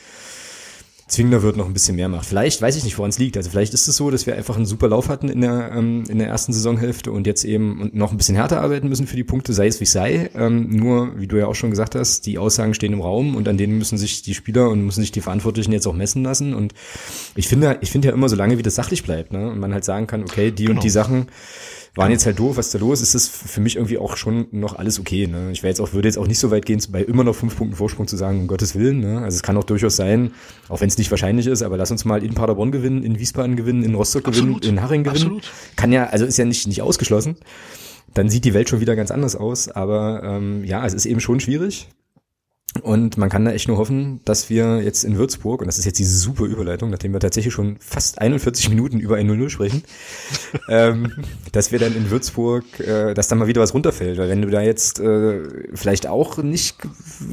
zwingender 1.06 1.42
wird, 1.42 1.56
noch 1.56 1.66
ein 1.66 1.72
bisschen 1.74 1.96
mehr 1.96 2.08
macht. 2.08 2.26
Vielleicht, 2.26 2.62
weiß 2.62 2.76
ich 2.76 2.84
nicht, 2.84 2.96
woran 2.96 3.10
es 3.10 3.18
liegt. 3.18 3.36
Also 3.36 3.50
vielleicht 3.50 3.74
ist 3.74 3.88
es 3.88 3.96
so, 3.96 4.10
dass 4.10 4.26
wir 4.26 4.36
einfach 4.36 4.56
einen 4.56 4.64
super 4.64 4.88
Lauf 4.88 5.08
hatten 5.08 5.28
in 5.28 5.42
der, 5.42 5.70
ähm, 5.74 6.04
in 6.08 6.18
der 6.18 6.28
ersten 6.28 6.52
Saisonhälfte 6.52 7.12
und 7.12 7.26
jetzt 7.26 7.44
eben 7.44 7.90
noch 7.92 8.10
ein 8.10 8.16
bisschen 8.16 8.36
härter 8.36 8.62
arbeiten 8.62 8.88
müssen 8.88 9.06
für 9.06 9.16
die 9.16 9.24
Punkte, 9.24 9.52
sei 9.52 9.66
es 9.66 9.80
wie 9.80 9.84
es 9.84 9.92
sei. 9.92 10.30
Ähm, 10.34 10.70
nur, 10.70 11.18
wie 11.18 11.26
du 11.26 11.36
ja 11.36 11.46
auch 11.46 11.54
schon 11.54 11.70
gesagt 11.70 11.94
hast, 11.94 12.24
die 12.26 12.38
Aussagen 12.38 12.72
stehen 12.72 12.94
im 12.94 13.02
Raum 13.02 13.36
und 13.36 13.48
an 13.48 13.58
denen 13.58 13.76
müssen 13.76 13.98
sich 13.98 14.22
die 14.22 14.34
Spieler 14.34 14.70
und 14.70 14.82
müssen 14.82 15.02
sich 15.02 15.12
die 15.12 15.20
Verantwortlichen 15.20 15.72
jetzt 15.72 15.86
auch 15.86 15.94
messen 15.94 16.22
lassen. 16.22 16.54
Und 16.54 16.72
ich 17.34 17.48
finde, 17.48 17.78
ich 17.82 17.90
finde 17.90 18.08
ja 18.08 18.14
immer, 18.14 18.28
solange 18.28 18.56
wie 18.56 18.62
das 18.62 18.74
sachlich 18.74 19.02
bleibt, 19.02 19.32
ne, 19.32 19.50
und 19.50 19.60
man 19.60 19.74
halt 19.74 19.84
sagen 19.84 20.06
kann, 20.06 20.22
okay, 20.22 20.50
die 20.50 20.64
genau. 20.64 20.78
und 20.78 20.84
die 20.84 20.90
Sachen 20.90 21.26
waren 21.96 22.10
jetzt 22.10 22.26
halt 22.26 22.38
doof, 22.38 22.56
was 22.56 22.70
da 22.70 22.78
los 22.78 23.00
ist, 23.00 23.14
ist 23.14 23.28
für 23.28 23.60
mich 23.60 23.76
irgendwie 23.76 23.98
auch 23.98 24.16
schon 24.16 24.46
noch 24.50 24.76
alles 24.76 24.98
okay. 24.98 25.26
Ne? 25.26 25.50
Ich 25.52 25.62
wäre 25.62 25.70
jetzt 25.70 25.80
auch, 25.80 25.92
würde 25.92 26.08
jetzt 26.08 26.18
auch 26.18 26.26
nicht 26.26 26.38
so 26.38 26.50
weit 26.50 26.66
gehen, 26.66 26.80
bei 26.90 27.02
immer 27.02 27.22
noch 27.22 27.34
fünf 27.34 27.56
Punkten 27.56 27.76
Vorsprung 27.76 28.08
zu 28.08 28.16
sagen, 28.16 28.40
um 28.40 28.46
Gottes 28.48 28.74
Willen. 28.74 29.00
Ne? 29.00 29.20
Also 29.20 29.36
es 29.36 29.42
kann 29.42 29.56
auch 29.56 29.64
durchaus 29.64 29.96
sein, 29.96 30.32
auch 30.68 30.80
wenn 30.80 30.88
es 30.88 30.98
nicht 30.98 31.10
wahrscheinlich 31.10 31.46
ist, 31.46 31.62
aber 31.62 31.76
lass 31.76 31.90
uns 31.90 32.04
mal 32.04 32.24
in 32.24 32.34
Paderborn 32.34 32.72
gewinnen, 32.72 33.04
in 33.04 33.18
Wiesbaden 33.18 33.54
gewinnen, 33.54 33.84
in 33.84 33.94
Rostock 33.94 34.24
gewinnen, 34.24 34.56
Absolut. 34.56 34.64
in 34.64 34.82
Haring 34.82 35.04
gewinnen. 35.04 35.22
Absolut. 35.22 35.52
Kann 35.76 35.92
ja, 35.92 36.06
also 36.06 36.24
ist 36.24 36.36
ja 36.36 36.44
nicht, 36.44 36.66
nicht 36.66 36.82
ausgeschlossen. 36.82 37.36
Dann 38.12 38.28
sieht 38.28 38.44
die 38.44 38.54
Welt 38.54 38.68
schon 38.68 38.80
wieder 38.80 38.96
ganz 38.96 39.10
anders 39.10 39.36
aus. 39.36 39.68
Aber 39.68 40.22
ähm, 40.24 40.64
ja, 40.64 40.84
es 40.84 40.94
ist 40.94 41.06
eben 41.06 41.20
schon 41.20 41.40
schwierig. 41.40 41.88
Und 42.82 43.16
man 43.18 43.28
kann 43.28 43.44
da 43.44 43.52
echt 43.52 43.68
nur 43.68 43.78
hoffen, 43.78 44.20
dass 44.24 44.50
wir 44.50 44.82
jetzt 44.82 45.04
in 45.04 45.16
Würzburg, 45.16 45.60
und 45.60 45.68
das 45.68 45.78
ist 45.78 45.84
jetzt 45.84 45.98
diese 45.98 46.16
super 46.18 46.44
Überleitung, 46.44 46.90
nachdem 46.90 47.12
wir 47.12 47.20
tatsächlich 47.20 47.54
schon 47.54 47.76
fast 47.78 48.20
41 48.20 48.68
Minuten 48.68 48.98
über 48.98 49.16
ein 49.16 49.30
0-0 49.30 49.48
sprechen, 49.48 49.84
ähm, 50.68 51.12
dass 51.52 51.70
wir 51.70 51.78
dann 51.78 51.94
in 51.94 52.10
Würzburg, 52.10 52.64
äh, 52.80 53.14
dass 53.14 53.28
da 53.28 53.36
mal 53.36 53.46
wieder 53.46 53.62
was 53.62 53.74
runterfällt. 53.74 54.18
Weil 54.18 54.28
wenn 54.28 54.42
du 54.42 54.50
da 54.50 54.60
jetzt 54.60 54.98
äh, 54.98 55.42
vielleicht 55.74 56.08
auch 56.08 56.38
nicht 56.38 56.78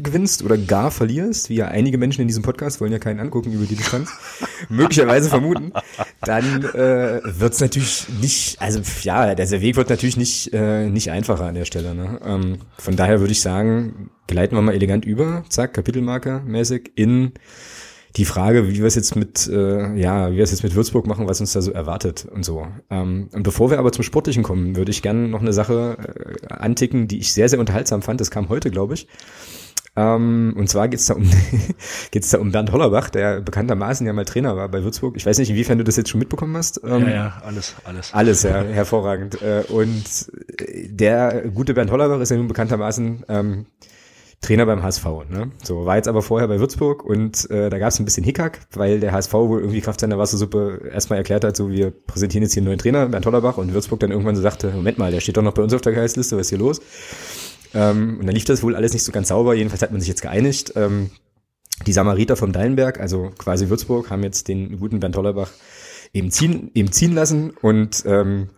gewinnst 0.01 0.43
oder 0.43 0.57
gar 0.57 0.91
verlierst, 0.91 1.49
wie 1.49 1.55
ja 1.55 1.67
einige 1.67 1.97
Menschen 1.97 2.21
in 2.21 2.27
diesem 2.27 2.43
Podcast 2.43 2.79
wollen 2.79 2.91
ja 2.91 2.99
keinen 2.99 3.19
angucken 3.19 3.51
über 3.51 3.65
die 3.65 3.75
Distanz, 3.75 4.11
möglicherweise 4.69 5.29
vermuten, 5.29 5.73
dann 6.21 6.65
äh, 6.65 7.19
wird 7.23 7.53
es 7.53 7.61
natürlich 7.61 8.05
nicht, 8.21 8.61
also 8.61 8.79
ja, 9.01 9.33
der 9.33 9.49
Weg 9.61 9.75
wird 9.75 9.89
natürlich 9.89 10.17
nicht, 10.17 10.53
äh, 10.53 10.87
nicht 10.87 11.09
einfacher 11.09 11.45
an 11.45 11.55
der 11.55 11.65
Stelle. 11.65 11.95
Ne? 11.95 12.19
Ähm, 12.23 12.57
von 12.77 12.95
daher 12.95 13.19
würde 13.19 13.31
ich 13.31 13.41
sagen, 13.41 14.11
gleiten 14.27 14.55
wir 14.55 14.61
mal 14.61 14.73
elegant 14.73 15.05
über, 15.05 15.43
zack, 15.49 15.73
Kapitelmarker 15.73 16.41
mäßig, 16.41 16.91
in 16.95 17.33
die 18.17 18.25
Frage, 18.25 18.67
wie 18.67 18.79
wir 18.79 18.85
es 18.85 18.95
jetzt 18.95 19.15
mit, 19.15 19.47
äh, 19.47 19.95
ja, 19.95 20.31
wie 20.31 20.37
wir 20.37 20.43
es 20.43 20.51
jetzt 20.51 20.63
mit 20.63 20.75
Würzburg 20.75 21.07
machen, 21.07 21.27
was 21.27 21.39
uns 21.39 21.53
da 21.53 21.61
so 21.61 21.71
erwartet 21.71 22.25
und 22.25 22.43
so. 22.43 22.67
Ähm, 22.89 23.29
und 23.31 23.43
bevor 23.43 23.71
wir 23.71 23.79
aber 23.79 23.91
zum 23.91 24.03
Sportlichen 24.03 24.43
kommen, 24.43 24.75
würde 24.75 24.91
ich 24.91 25.01
gerne 25.01 25.27
noch 25.27 25.41
eine 25.41 25.53
Sache 25.53 25.97
äh, 26.49 26.53
anticken, 26.53 27.07
die 27.07 27.19
ich 27.19 27.33
sehr, 27.33 27.47
sehr 27.47 27.59
unterhaltsam 27.59 28.01
fand. 28.01 28.19
Das 28.19 28.31
kam 28.31 28.49
heute, 28.49 28.69
glaube 28.69 28.95
ich. 28.95 29.07
Ähm, 29.95 30.53
und 30.57 30.69
zwar 30.69 30.87
geht's 30.87 31.05
da 31.05 31.15
um 31.15 31.29
geht's 32.11 32.29
da 32.29 32.39
um 32.39 32.51
Bernd 32.51 32.71
Hollerbach, 32.71 33.09
der 33.09 33.41
bekanntermaßen 33.41 34.07
ja 34.07 34.13
mal 34.13 34.25
Trainer 34.25 34.55
war 34.55 34.69
bei 34.69 34.83
Würzburg. 34.83 35.15
Ich 35.17 35.25
weiß 35.25 35.37
nicht, 35.37 35.49
inwiefern 35.49 35.77
du 35.77 35.83
das 35.83 35.97
jetzt 35.97 36.09
schon 36.09 36.19
mitbekommen 36.19 36.55
hast. 36.55 36.81
Ähm, 36.83 37.03
ja, 37.03 37.09
ja, 37.09 37.41
alles, 37.45 37.75
alles. 37.83 38.13
Alles, 38.13 38.43
ja, 38.43 38.61
hervorragend. 38.61 39.41
Äh, 39.41 39.63
und 39.69 40.31
der 40.59 41.49
gute 41.53 41.73
Bernd 41.73 41.91
Hollerbach 41.91 42.19
ist 42.21 42.31
ja 42.31 42.37
nun 42.37 42.47
bekanntermaßen 42.47 43.25
ähm, 43.27 43.65
Trainer 44.41 44.65
beim 44.65 44.81
HSV. 44.81 45.05
Ne? 45.29 45.51
So 45.63 45.85
war 45.85 45.97
jetzt 45.97 46.07
aber 46.07 46.23
vorher 46.23 46.47
bei 46.47 46.59
Würzburg 46.59 47.05
und 47.05 47.49
äh, 47.51 47.69
da 47.69 47.77
gab 47.77 47.89
es 47.89 47.99
ein 47.99 48.05
bisschen 48.05 48.23
Hickhack, 48.23 48.61
weil 48.73 48.99
der 48.99 49.11
HSV 49.11 49.33
wohl 49.33 49.59
irgendwie 49.59 49.81
Kraft 49.81 49.99
seiner 49.99 50.17
Wassersuppe 50.17 50.89
erstmal 50.91 51.19
erklärt 51.19 51.43
hat, 51.43 51.55
so 51.55 51.69
wir 51.69 51.91
präsentieren 51.91 52.43
jetzt 52.43 52.53
hier 52.53 52.61
einen 52.61 52.67
neuen 52.67 52.79
Trainer, 52.79 53.07
Bernd 53.07 53.25
Hollerbach, 53.25 53.57
und 53.57 53.73
Würzburg 53.73 53.99
dann 53.99 54.09
irgendwann 54.09 54.35
so 54.35 54.41
sagte, 54.41 54.71
Moment 54.71 54.97
mal, 54.97 55.11
der 55.11 55.19
steht 55.19 55.37
doch 55.37 55.43
noch 55.43 55.53
bei 55.53 55.61
uns 55.61 55.73
auf 55.73 55.81
der 55.81 55.93
Geistliste, 55.93 56.37
was 56.37 56.47
ist 56.47 56.49
hier 56.49 56.57
los? 56.57 56.81
Ähm, 57.75 58.17
und 58.19 58.25
dann 58.25 58.33
lief 58.33 58.45
das 58.45 58.63
wohl 58.63 58.75
alles 58.75 58.93
nicht 58.93 59.03
so 59.03 59.11
ganz 59.11 59.27
sauber, 59.27 59.53
jedenfalls 59.53 59.83
hat 59.83 59.91
man 59.91 60.01
sich 60.01 60.09
jetzt 60.09 60.23
geeinigt. 60.23 60.73
Ähm, 60.75 61.11
die 61.85 61.93
Samariter 61.93 62.35
vom 62.35 62.51
Dallenberg, 62.51 62.99
also 62.99 63.31
quasi 63.37 63.69
Würzburg, 63.69 64.09
haben 64.09 64.23
jetzt 64.23 64.47
den 64.47 64.79
guten 64.79 64.99
Bernd 64.99 65.17
Hollerbach 65.17 65.51
eben 66.13 66.31
ziehen, 66.31 66.71
eben 66.73 66.91
ziehen 66.91 67.13
lassen 67.13 67.51
und 67.61 68.03
ähm, 68.05 68.49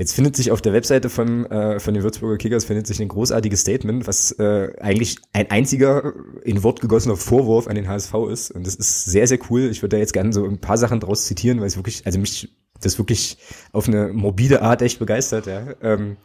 Jetzt 0.00 0.14
findet 0.14 0.34
sich 0.34 0.50
auf 0.50 0.62
der 0.62 0.72
Webseite 0.72 1.10
von, 1.10 1.44
äh, 1.50 1.78
von 1.78 1.92
den 1.92 2.02
Würzburger 2.02 2.38
Kickers 2.38 2.64
findet 2.64 2.86
sich 2.86 3.02
ein 3.02 3.08
großartiges 3.08 3.60
Statement, 3.60 4.06
was 4.06 4.32
äh, 4.38 4.72
eigentlich 4.80 5.18
ein 5.34 5.50
einziger 5.50 6.14
in 6.42 6.62
Wort 6.62 6.80
gegossener 6.80 7.18
Vorwurf 7.18 7.68
an 7.68 7.74
den 7.74 7.86
HSV 7.86 8.14
ist. 8.32 8.50
Und 8.50 8.66
das 8.66 8.76
ist 8.76 9.04
sehr, 9.04 9.26
sehr 9.26 9.38
cool. 9.50 9.68
Ich 9.70 9.82
würde 9.82 9.96
da 9.96 10.00
jetzt 10.00 10.14
gerne 10.14 10.32
so 10.32 10.46
ein 10.46 10.58
paar 10.58 10.78
Sachen 10.78 11.00
draus 11.00 11.26
zitieren, 11.26 11.60
weil 11.60 11.66
es 11.66 11.76
wirklich, 11.76 12.06
also 12.06 12.18
mich 12.18 12.48
das 12.80 12.96
wirklich 12.96 13.36
auf 13.72 13.88
eine 13.88 14.10
morbide 14.14 14.62
Art 14.62 14.80
echt 14.80 15.00
begeistert. 15.00 15.46
Ja. 15.46 15.74
Ähm, 15.82 16.16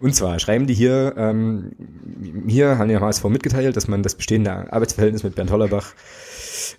und 0.00 0.14
zwar 0.14 0.38
schreiben 0.38 0.66
die 0.66 0.72
hier, 0.72 1.12
ähm, 1.18 1.72
hier 2.48 2.78
haben 2.78 2.88
die 2.88 2.96
HSV 2.96 3.24
mitgeteilt, 3.24 3.76
dass 3.76 3.88
man 3.88 4.02
das 4.02 4.14
bestehende 4.14 4.72
Arbeitsverhältnis 4.72 5.22
mit 5.22 5.34
Bernd 5.34 5.50
Hollerbach 5.50 5.92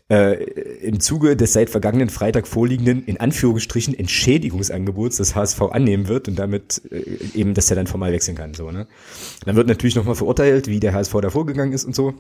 äh, 0.10 0.44
im 0.82 1.00
Zuge 1.00 1.36
des 1.36 1.54
seit 1.54 1.70
vergangenen 1.70 2.10
Freitag 2.10 2.48
vorliegenden, 2.48 3.06
in 3.06 3.20
Anführungsstrichen, 3.20 3.98
Entschädigungsangebots 3.98 5.18
des 5.18 5.36
HSV 5.36 5.62
annehmen 5.62 6.08
wird 6.08 6.28
und 6.28 6.38
damit 6.38 6.82
äh, 6.92 7.04
eben, 7.34 7.54
dass 7.54 7.70
er 7.70 7.76
dann 7.76 7.88
formal 7.88 8.12
wechseln 8.12 8.36
kann. 8.36 8.54
So, 8.54 8.72
ne? 8.72 8.88
Dann 9.46 9.56
wird 9.56 9.68
natürlich 9.68 9.96
nochmal 9.96 10.16
verurteilt, 10.16 10.68
wie 10.68 10.80
der 10.80 10.94
HSV 10.94 11.14
da 11.22 11.30
vorgegangen 11.30 11.74
ist 11.74 11.86
und 11.86 11.96
so. 11.96 12.14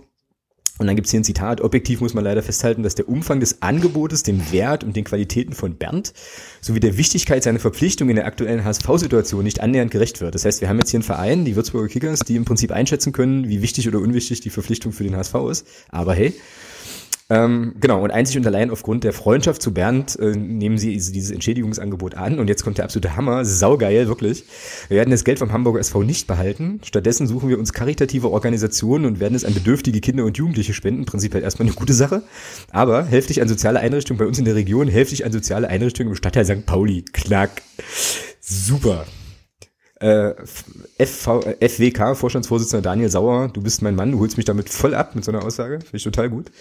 Und 0.80 0.88
dann 0.88 0.96
gibt's 0.96 1.12
hier 1.12 1.20
ein 1.20 1.26
Zitat, 1.26 1.60
objektiv 1.60 2.00
muss 2.00 2.14
man 2.14 2.24
leider 2.24 2.42
festhalten, 2.42 2.84
dass 2.84 2.96
der 2.96 3.10
Umfang 3.10 3.42
des 3.42 3.62
Angebotes 3.62 4.24
dem 4.24 4.50
Wert 4.54 4.86
und 4.86 4.96
den 4.96 5.04
Qualitäten 5.04 5.52
von 5.52 5.76
Bernd 5.76 6.14
sowie 6.62 6.80
der 6.80 6.98
Wichtigkeit 6.98 7.44
seiner 7.44 7.60
Verpflichtung 7.60 8.10
in 8.10 8.16
der 8.16 8.26
aktuellen 8.26 8.64
HSV-Situation 8.64 9.44
nicht 9.44 9.60
annähernd 9.60 9.92
gerecht 9.92 10.22
wird. 10.22 10.36
Das 10.36 10.46
heißt, 10.46 10.62
wir 10.62 10.70
haben 10.70 10.80
jetzt 10.80 10.92
hier 10.92 11.00
einen 11.00 11.04
Verein, 11.04 11.44
die 11.44 11.58
Würzburger 11.58 11.90
Kickers, 11.90 12.22
die 12.22 12.38
im 12.38 12.46
Prinzip 12.46 12.72
einschätzen 12.72 13.12
können, 13.12 13.50
wie 13.50 13.62
wichtig 13.62 13.90
oder 13.90 14.00
unwichtig 14.00 14.40
die 14.40 14.50
Verpflichtung 14.50 14.94
für 14.94 15.04
den 15.04 15.18
HSV 15.18 15.36
ist. 15.52 15.68
Aber 15.90 16.14
hey, 16.14 16.34
ähm, 17.32 17.76
genau, 17.80 18.04
und 18.04 18.10
einzig 18.10 18.38
und 18.38 18.48
allein 18.48 18.72
aufgrund 18.72 19.04
der 19.04 19.14
Freundschaft 19.14 19.62
zu 19.62 19.72
Bernd 19.72 20.18
äh, 20.18 20.36
nehmen 20.36 20.80
sie 20.80 20.94
dieses 20.94 21.30
Entschädigungsangebot 21.30 22.16
an. 22.16 22.40
Und 22.40 22.48
jetzt 22.48 22.64
kommt 22.64 22.80
der 22.80 22.86
absolute 22.86 23.16
Hammer, 23.16 23.46
saugeil, 23.46 24.08
wirklich. 24.08 24.46
Wir 24.88 24.98
werden 24.98 25.12
das 25.12 25.24
Geld 25.24 25.38
vom 25.38 25.54
Hamburger 25.54 25.80
SV 25.80 26.02
nicht 26.02 26.26
behalten. 26.26 26.82
Stattdessen 26.84 27.28
suchen 27.28 27.48
wir 27.48 27.60
uns 27.60 27.72
karitative 27.72 28.32
Organisationen 28.32 29.06
und 29.06 29.20
werden 29.20 29.36
es 29.36 29.46
an 29.46 29.54
bedürftige 29.54 30.02
Kinder 30.02 30.26
und 30.26 30.38
Jugendliche 30.40 30.74
spenden. 30.74 31.06
Prinzipiell 31.06 31.44
erstmal 31.44 31.68
eine 31.68 31.76
gute 31.76 31.94
Sache. 31.94 32.24
Aber 32.72 33.06
hälftig 33.06 33.44
an 33.44 33.48
soziale 33.48 33.80
Einrichtungen 33.80 34.18
bei 34.18 34.26
uns 34.26 34.40
in 34.40 34.46
der 34.46 34.56
Region, 34.56 34.88
hälftig 34.88 35.24
an 35.24 35.32
soziale 35.32 35.68
Einrichtungen 35.68 36.10
im 36.10 36.16
Stadtteil 36.16 36.46
St. 36.46 36.66
Pauli. 36.66 37.06
Knack. 37.14 37.62
Super 38.42 39.06
äh, 40.00 40.34
FV, 40.98 41.44
FWK, 41.60 42.16
Vorstandsvorsitzender 42.16 42.82
Daniel 42.82 43.10
Sauer, 43.10 43.50
du 43.50 43.62
bist 43.62 43.82
mein 43.82 43.96
Mann, 43.96 44.12
du 44.12 44.20
holst 44.20 44.38
mich 44.38 44.46
damit 44.46 44.70
voll 44.70 44.96
ab 44.96 45.16
mit 45.16 45.26
so 45.26 45.32
einer 45.32 45.44
Aussage. 45.44 45.80
Finde 45.80 45.98
ich 45.98 46.04
total 46.04 46.30
gut. 46.30 46.52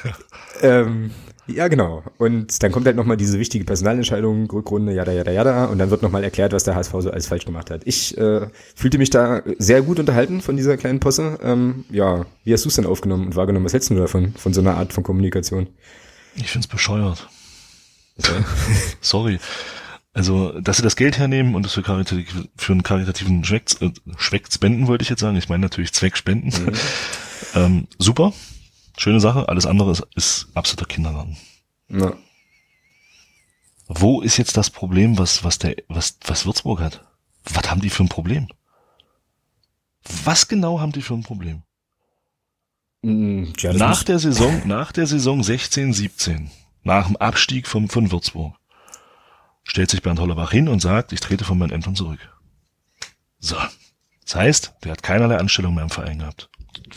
ähm, 0.62 1.10
ja, 1.46 1.68
genau. 1.68 2.04
Und 2.18 2.62
dann 2.62 2.70
kommt 2.70 2.86
halt 2.86 2.96
nochmal 2.96 3.16
diese 3.16 3.38
wichtige 3.38 3.64
Personalentscheidung, 3.64 4.48
Rückrunde, 4.50 4.92
jada, 4.92 5.12
jada, 5.12 5.32
jada. 5.32 5.64
Und 5.66 5.78
dann 5.78 5.90
wird 5.90 6.02
nochmal 6.02 6.22
erklärt, 6.22 6.52
was 6.52 6.64
der 6.64 6.76
HSV 6.76 6.92
so 7.00 7.10
alles 7.10 7.26
falsch 7.26 7.44
gemacht 7.44 7.70
hat. 7.70 7.82
Ich 7.84 8.16
äh, 8.16 8.46
fühlte 8.76 8.98
mich 8.98 9.10
da 9.10 9.42
sehr 9.58 9.82
gut 9.82 9.98
unterhalten 9.98 10.40
von 10.40 10.56
dieser 10.56 10.76
kleinen 10.76 11.00
Posse. 11.00 11.38
Ähm, 11.42 11.84
ja, 11.90 12.26
wie 12.44 12.52
hast 12.52 12.64
du 12.64 12.68
es 12.68 12.76
denn 12.76 12.86
aufgenommen 12.86 13.26
und 13.26 13.36
wahrgenommen? 13.36 13.64
Was 13.64 13.72
hältst 13.72 13.90
du 13.90 13.94
davon, 13.94 14.34
von 14.36 14.54
so 14.54 14.60
einer 14.60 14.76
Art 14.76 14.92
von 14.92 15.02
Kommunikation? 15.02 15.66
Ich 16.36 16.50
find's 16.50 16.68
bescheuert. 16.68 17.28
Okay. 18.18 18.44
Sorry. 19.00 19.38
Also, 20.14 20.60
dass 20.60 20.76
sie 20.76 20.82
das 20.82 20.96
Geld 20.96 21.16
hernehmen 21.16 21.54
und 21.54 21.64
es 21.64 21.72
für, 21.72 21.82
karitativ, 21.82 22.48
für 22.56 22.72
einen 22.72 22.82
karitativen 22.82 23.42
Zweck, 23.44 23.64
äh, 23.80 23.92
Zweck 24.18 24.52
spenden, 24.52 24.86
wollte 24.86 25.02
ich 25.02 25.08
jetzt 25.08 25.20
sagen. 25.20 25.36
Ich 25.36 25.48
meine 25.48 25.62
natürlich 25.62 25.92
Zweck 25.92 26.16
spenden. 26.16 26.48
Mhm. 26.48 26.72
ähm, 27.54 27.88
super, 27.98 28.34
schöne 28.98 29.20
Sache. 29.20 29.48
Alles 29.48 29.64
andere 29.64 29.90
ist, 29.90 30.06
ist 30.14 30.48
absoluter 30.54 30.86
Kindergarten. 30.86 31.38
Ja. 31.88 32.12
Wo 33.88 34.20
ist 34.20 34.36
jetzt 34.36 34.56
das 34.56 34.70
Problem, 34.70 35.18
was, 35.18 35.44
was 35.44 35.58
der, 35.58 35.76
was, 35.88 36.18
was 36.26 36.44
Würzburg 36.44 36.80
hat? 36.80 37.04
Was 37.44 37.70
haben 37.70 37.80
die 37.80 37.90
für 37.90 38.04
ein 38.04 38.08
Problem? 38.08 38.48
Was 40.24 40.48
genau 40.48 40.80
haben 40.80 40.92
die 40.92 41.02
für 41.02 41.14
ein 41.14 41.22
Problem? 41.22 41.62
Mhm, 43.02 43.52
ja, 43.58 43.72
nach 43.72 44.04
der 44.04 44.18
Saison, 44.18 44.62
nach 44.66 44.92
der 44.92 45.06
Saison 45.06 45.42
16, 45.42 45.92
17, 45.92 46.50
nach 46.84 47.08
dem 47.08 47.16
Abstieg 47.16 47.66
vom, 47.66 47.88
von 47.88 48.12
Würzburg, 48.12 48.54
stellt 49.64 49.90
sich 49.90 50.02
Bernd 50.02 50.20
Hollerbach 50.20 50.50
hin 50.50 50.68
und 50.68 50.80
sagt, 50.80 51.12
ich 51.12 51.20
trete 51.20 51.44
von 51.44 51.58
meinen 51.58 51.72
Ämtern 51.72 51.96
zurück. 51.96 52.18
So. 53.38 53.56
Das 54.24 54.36
heißt, 54.36 54.74
der 54.84 54.92
hat 54.92 55.02
keinerlei 55.02 55.36
Anstellung 55.36 55.74
mehr 55.74 55.84
im 55.84 55.90
Verein 55.90 56.20
gehabt. 56.20 56.48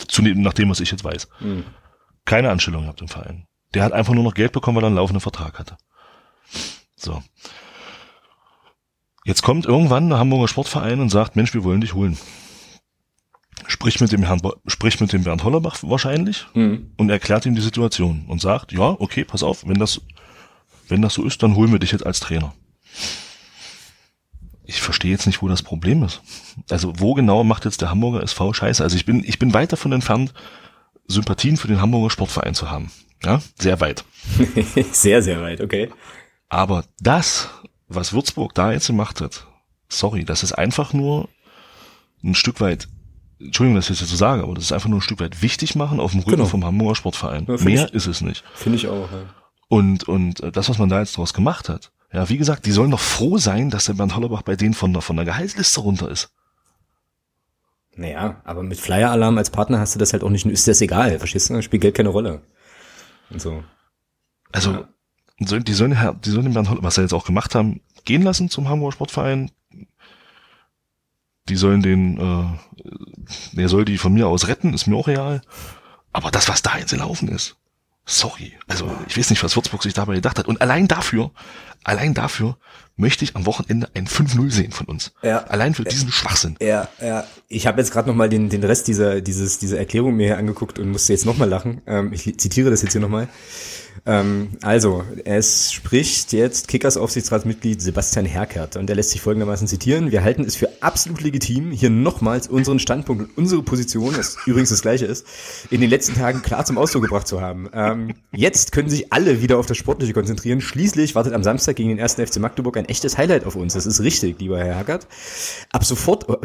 Zunehmend 0.07 0.43
nach 0.43 0.53
dem, 0.53 0.70
was 0.70 0.80
ich 0.80 0.91
jetzt 0.91 1.03
weiß. 1.03 1.28
Mhm. 1.39 1.66
Keine 2.24 2.49
Anstellung 2.49 2.84
gehabt 2.84 3.01
im 3.01 3.07
Verein. 3.07 3.47
Der 3.74 3.84
hat 3.84 3.93
einfach 3.93 4.13
nur 4.13 4.24
noch 4.24 4.34
Geld 4.34 4.51
bekommen, 4.51 4.78
weil 4.78 4.84
er 4.84 4.88
einen 4.88 4.95
laufenden 4.95 5.22
Vertrag 5.22 5.59
hatte. 5.59 5.78
So. 6.95 7.22
Jetzt 9.26 9.41
kommt 9.41 9.66
irgendwann 9.66 10.09
der 10.09 10.20
Hamburger 10.20 10.47
Sportverein 10.47 10.99
und 10.99 11.09
sagt, 11.09 11.36
Mensch, 11.36 11.53
wir 11.53 11.63
wollen 11.63 11.82
dich 11.82 11.93
holen. 11.93 12.18
Spricht 13.68 13.99
mit 13.99 14.11
dem 14.11 14.24
Herrn, 14.24 14.39
spricht 14.68 15.01
mit 15.01 15.11
dem 15.11 15.24
Bernd 15.24 15.43
Hollerbach 15.43 15.78
wahrscheinlich 15.82 16.45
mhm. 16.53 16.91
und 16.97 17.09
erklärt 17.09 17.45
ihm 17.45 17.55
die 17.55 17.61
Situation 17.61 18.26
und 18.28 18.39
sagt, 18.39 18.72
ja, 18.72 18.95
okay, 18.99 19.26
pass 19.26 19.41
auf, 19.41 19.68
wenn 19.68 19.80
das 19.80 20.01
wenn 20.88 21.02
das 21.02 21.16
so 21.16 21.24
ist, 21.26 21.42
dann 21.44 21.56
holen 21.56 21.72
wir 21.72 21.80
dich 21.80 21.92
jetzt 21.92 22.06
als 22.06 22.20
Trainer. 22.20 22.54
Ich 24.64 24.82
verstehe 24.82 25.12
jetzt 25.12 25.28
nicht, 25.28 25.42
wo 25.42 25.48
das 25.48 25.62
Problem 25.62 26.04
ist. 26.04 26.22
Also 26.70 26.94
wo 26.98 27.14
genau 27.14 27.44
macht 27.44 27.66
jetzt 27.66 27.82
der 27.82 27.90
Hamburger 27.90 28.24
SV 28.24 28.54
Scheiße? 28.54 28.84
Also 28.84 28.96
ich 28.96 29.06
bin, 29.06 29.24
ich 29.24 29.38
bin 29.38 29.54
weit 29.54 29.72
davon 29.72 29.92
entfernt, 29.92 30.34
Sympathien 31.08 31.58
für 31.58 31.68
den 31.68 31.82
Hamburger 31.82 32.10
Sportverein 32.10 32.56
zu 32.56 32.72
haben. 32.72 32.92
Ja, 33.24 33.42
sehr 33.60 33.80
weit. 33.80 34.04
sehr, 34.92 35.22
sehr 35.22 35.42
weit, 35.42 35.62
okay. 35.62 35.90
Aber 36.50 36.86
das, 37.00 37.50
was 37.88 38.14
Würzburg 38.14 38.54
da 38.56 38.72
jetzt 38.72 38.88
gemacht 38.88 39.22
hat, 39.22 39.48
sorry, 39.90 40.26
das 40.26 40.44
ist 40.44 40.54
einfach 40.54 40.94
nur 40.94 41.30
ein 42.24 42.36
Stück 42.36 42.60
weit, 42.60 42.88
Entschuldigung, 43.40 43.76
dass 43.76 43.86
ich 43.86 43.90
das 43.90 44.02
jetzt 44.02 44.10
so 44.10 44.16
sage, 44.16 44.44
aber 44.44 44.56
das 44.56 44.66
ist 44.66 44.72
einfach 44.72 44.90
nur 44.90 45.00
ein 45.00 45.04
Stück 45.04 45.20
weit 45.20 45.42
wichtig 45.42 45.76
machen 45.76 46.00
auf 46.00 46.12
dem 46.12 46.22
Rücken 46.22 46.38
genau. 46.38 46.46
vom 46.46 46.66
Hamburger 46.66 46.96
Sportverein. 46.96 47.46
Ja, 47.48 47.64
Mehr 47.64 47.86
ich, 47.86 47.94
ist 47.94 48.08
es 48.08 48.22
nicht. 48.22 48.44
Finde 48.54 48.78
ich 48.78 48.88
auch, 48.88 49.12
ja. 49.12 49.26
Und, 49.68 50.03
und 50.07 50.41
äh, 50.41 50.51
das, 50.51 50.70
was 50.70 50.78
man 50.78 50.89
da 50.89 50.99
jetzt 50.99 51.18
draus 51.18 51.34
gemacht 51.34 51.70
hat, 51.70 51.91
ja, 52.11 52.30
wie 52.30 52.38
gesagt, 52.38 52.66
die 52.66 52.72
sollen 52.72 52.91
doch 52.91 52.99
froh 52.99 53.38
sein, 53.38 53.70
dass 53.70 53.86
der 53.86 53.93
Bernd 53.93 54.16
Hollerbach 54.16 54.43
bei 54.43 54.55
denen 54.55 54.74
von 54.74 54.93
der, 54.93 55.01
von 55.01 55.16
der 55.16 55.26
Gehaltsliste 55.26 55.82
runter 55.82 56.09
ist. 56.09 56.32
Naja, 57.95 58.41
aber 58.43 58.63
mit 58.63 58.80
Flyer-Alarm 58.80 59.38
als 59.38 59.49
Partner 59.49 59.80
hast 59.80 59.95
du 59.95 59.99
das 59.99 60.13
halt 60.13 60.24
auch 60.24 60.30
nicht, 60.30 60.45
ist 60.45 60.68
das 60.68 60.82
egal, 60.82 61.18
verstehst 61.20 61.49
du? 61.49 61.61
Spielt 61.61 61.82
Geld 61.82 61.95
keine 61.95 62.09
Rolle. 62.09 62.41
Und 63.30 63.41
so. 63.41 63.63
Also, 64.51 64.72
ja. 64.72 64.88
die 65.39 65.74
sollen, 65.74 65.95
die 66.24 66.30
sollen 66.30 66.45
den 66.45 66.53
Bernd 66.53 66.70
Hollerbach, 66.70 66.88
was 66.88 66.95
sie 66.95 67.01
jetzt 67.01 67.13
auch 67.13 67.26
gemacht 67.26 67.55
haben, 67.55 67.82
gehen 68.03 68.22
lassen 68.22 68.49
zum 68.49 68.70
Hamburger 68.70 68.93
Sportverein. 68.93 69.51
Die 71.49 71.55
sollen 71.55 71.82
den, 71.82 72.18
äh, 72.18 73.55
der 73.55 73.70
soll 73.70 73.86
die 73.86 73.97
von 73.97 74.13
mir 74.13 74.28
aus 74.28 74.47
retten, 74.47 74.74
ist 74.74 74.88
mir 74.88 74.95
auch 74.95 75.07
real. 75.07 75.41
Aber 76.11 76.32
das, 76.32 76.49
was 76.49 76.61
da 76.61 76.78
jetzt 76.78 76.91
gelaufen 76.91 77.28
ist, 77.28 77.57
sorry. 78.06 78.53
Also 78.68 78.95
ich 79.08 79.18
weiß 79.18 79.30
nicht, 79.30 79.43
was 79.43 79.56
Würzburg 79.56 79.84
sich 79.84 79.93
dabei 79.93 80.16
gedacht 80.16 80.39
hat. 80.39 80.47
Und 80.47 80.62
allein 80.62 80.88
dafür, 80.88 81.32
allein 81.86 82.14
dafür 82.14 82.58
möchte 82.98 83.26
ich 83.26 83.36
am 83.36 83.46
Wochenende 83.46 83.90
ein 83.94 84.08
5-0 84.08 84.52
sehen 84.52 84.72
von 84.72 84.88
uns. 84.88 85.12
Ja. 85.22 85.40
Allein 85.46 85.74
für 85.74 85.84
diesen 85.84 86.12
Schwachsinn. 86.12 86.56
Ja, 86.62 86.88
ja. 87.02 87.26
Ich 87.48 87.68
habe 87.68 87.80
jetzt 87.80 87.92
gerade 87.92 88.08
nochmal 88.08 88.30
den, 88.30 88.50
den 88.50 88.64
Rest 88.64 88.88
dieser, 88.88 89.22
dieses, 89.22 89.60
dieser 89.60 89.78
Erklärung 89.78 90.16
mir 90.16 90.28
hier 90.28 90.38
angeguckt 90.38 90.80
und 90.80 90.90
musste 90.90 91.14
jetzt 91.14 91.26
nochmal 91.26 91.50
lachen. 91.50 91.82
Ähm, 91.88 92.14
ich 92.14 92.38
zitiere 92.40 92.70
das 92.70 92.82
jetzt 92.82 92.94
hier 92.94 93.02
nochmal. 93.02 93.28
Ähm, 94.06 94.50
also, 94.62 95.04
es 95.24 95.74
spricht 95.74 96.32
jetzt 96.32 96.68
Kickers 96.68 96.96
Aufsichtsratsmitglied 96.96 97.82
Sebastian 97.82 98.26
Herkert 98.26 98.76
und 98.76 98.90
er 98.90 98.96
lässt 98.96 99.12
sich 99.12 99.22
folgendermaßen 99.22 99.68
zitieren. 99.68 100.12
Wir 100.12 100.24
halten 100.24 100.44
es 100.44 100.56
für 100.56 100.70
absolut 100.82 101.22
legitim, 101.22 101.72
hier 101.72 101.90
nochmals 101.90 102.48
unseren 102.48 102.80
Standpunkt 102.80 103.24
und 103.24 103.38
unsere 103.38 103.64
Position, 103.64 104.14
das 104.16 104.38
übrigens 104.46 104.70
das 104.70 104.82
gleiche 104.82 105.06
ist, 105.06 105.26
in 105.70 105.82
den 105.82 105.90
letzten 105.90 106.16
Tagen 106.16 106.42
klar 106.42 106.66
zum 106.66 106.78
Ausdruck 106.78 107.04
gebracht 107.04 107.28
zu 107.28 107.42
haben. 107.42 107.70
Ähm, 107.74 108.14
jetzt 108.32 108.72
können 108.72 108.90
sich 108.90 109.12
alle 109.12 109.42
wieder 109.42 109.58
auf 109.58 109.66
das 109.66 109.78
Sportliche 109.78 110.14
konzentrieren. 110.14 110.62
Schließlich 110.62 111.16
wartet 111.16 111.34
am 111.34 111.44
Samstag 111.44 111.75
gegen 111.76 111.90
den 111.90 112.00
ersten 112.00 112.26
FC 112.26 112.38
Magdeburg 112.38 112.78
ein 112.78 112.86
echtes 112.86 113.18
Highlight 113.18 113.46
auf 113.46 113.56
uns. 113.56 113.74
Das 113.74 113.86
ist 113.86 114.02
richtig, 114.02 114.40
lieber 114.40 114.58
Herr 114.58 114.76
Herkert. 114.76 115.08
Ab 115.72 115.86
sofort, 115.86 116.26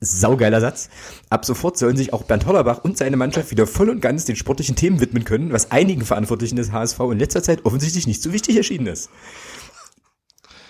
Saugeiler 0.00 0.60
Satz. 0.60 0.90
Ab 1.28 1.44
sofort 1.44 1.76
sollen 1.76 1.96
sich 1.96 2.12
auch 2.12 2.22
Bernd 2.22 2.46
Hollerbach 2.46 2.84
und 2.84 2.96
seine 2.96 3.16
Mannschaft 3.16 3.50
wieder 3.50 3.66
voll 3.66 3.90
und 3.90 4.00
ganz 4.00 4.24
den 4.24 4.36
sportlichen 4.36 4.76
Themen 4.76 5.00
widmen 5.00 5.24
können, 5.24 5.52
was 5.52 5.72
einigen 5.72 6.04
Verantwortlichen 6.04 6.56
des 6.56 6.70
HSV 6.70 7.00
in 7.00 7.18
letzter 7.18 7.42
Zeit 7.42 7.64
offensichtlich 7.64 8.06
nicht 8.06 8.22
so 8.22 8.32
wichtig 8.32 8.56
erschienen 8.56 8.86
ist. 8.86 9.10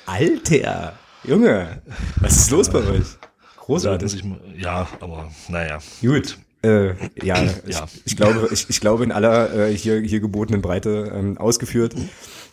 Alter, 0.06 0.94
Junge, 1.24 1.82
was 2.20 2.36
ist 2.36 2.50
los 2.50 2.70
bei 2.70 2.78
euch? 2.78 3.18
Großartig. 3.58 4.24
Ja, 4.56 4.88
aber 5.00 5.30
naja. 5.48 5.78
Gut. 6.00 6.38
Äh, 6.62 6.88
ja, 7.22 7.42
ja. 7.66 7.86
Ich, 8.04 8.12
ich, 8.12 8.16
glaube, 8.16 8.48
ich, 8.50 8.66
ich 8.68 8.80
glaube 8.80 9.04
in 9.04 9.12
aller 9.12 9.68
äh, 9.68 9.76
hier, 9.76 10.00
hier 10.00 10.20
gebotenen 10.20 10.62
Breite 10.62 11.12
ähm, 11.14 11.38
ausgeführt. 11.38 11.94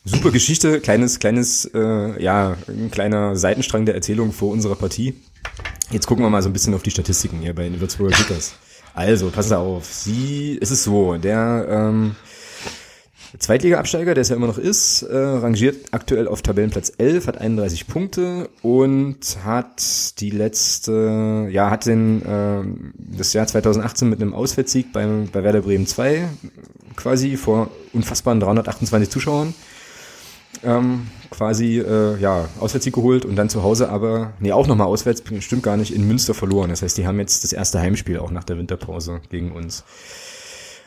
Super 0.03 0.29
Geschichte, 0.31 0.79
kleines, 0.81 1.19
kleines, 1.19 1.65
äh, 1.73 2.21
ja, 2.21 2.57
ein 2.67 2.91
kleiner 2.91 3.35
Seitenstrang 3.35 3.85
der 3.85 3.95
Erzählung 3.95 4.31
vor 4.31 4.51
unserer 4.51 4.75
Partie. 4.75 5.15
Jetzt 5.89 6.05
gucken 6.05 6.23
wir 6.23 6.29
mal 6.29 6.43
so 6.43 6.49
ein 6.49 6.53
bisschen 6.53 6.75
auf 6.75 6.83
die 6.83 6.91
Statistiken 6.91 7.39
hier 7.39 7.55
bei 7.55 7.63
den 7.63 7.79
Würzburger 7.79 8.15
Kickers. 8.15 8.55
Also, 8.93 9.29
Sie 9.49 9.57
auf. 9.57 9.85
Sie, 9.85 10.57
es 10.61 10.71
ist 10.71 10.83
so, 10.83 11.17
der 11.17 11.67
ähm, 11.69 12.15
Zweitliga-Absteiger, 13.39 14.13
der 14.13 14.21
es 14.21 14.29
ja 14.29 14.35
immer 14.35 14.47
noch 14.47 14.57
ist, 14.57 15.03
äh, 15.03 15.17
rangiert 15.17 15.87
aktuell 15.91 16.27
auf 16.27 16.41
Tabellenplatz 16.41 16.93
11, 16.97 17.27
hat 17.27 17.37
31 17.37 17.87
Punkte 17.87 18.49
und 18.61 19.17
hat 19.43 20.19
die 20.19 20.29
letzte, 20.29 21.47
ja, 21.51 21.69
hat 21.69 21.85
den, 21.85 22.21
äh, 22.21 22.63
das 22.97 23.33
Jahr 23.33 23.47
2018 23.47 24.09
mit 24.09 24.21
einem 24.21 24.33
Auswärtssieg 24.33 24.93
beim, 24.93 25.27
bei 25.31 25.43
Werder 25.43 25.61
Bremen 25.61 25.87
2 25.87 26.27
quasi 26.95 27.35
vor 27.35 27.69
unfassbaren 27.93 28.39
328 28.39 29.09
Zuschauern 29.09 29.53
ähm, 30.63 31.07
quasi 31.29 31.79
äh, 31.79 32.17
ja, 32.19 32.47
Auswärtssieg 32.59 32.93
geholt 32.93 33.25
und 33.25 33.35
dann 33.35 33.49
zu 33.49 33.63
Hause 33.63 33.89
aber, 33.89 34.33
nee, 34.39 34.51
auch 34.51 34.67
nochmal 34.67 34.87
auswärts, 34.87 35.23
stimmt 35.39 35.63
gar 35.63 35.77
nicht, 35.77 35.93
in 35.93 36.07
Münster 36.07 36.33
verloren. 36.33 36.69
Das 36.69 36.81
heißt, 36.81 36.97
die 36.97 37.07
haben 37.07 37.19
jetzt 37.19 37.43
das 37.43 37.53
erste 37.53 37.79
Heimspiel 37.79 38.19
auch 38.19 38.31
nach 38.31 38.43
der 38.43 38.57
Winterpause 38.57 39.21
gegen 39.29 39.51
uns 39.51 39.83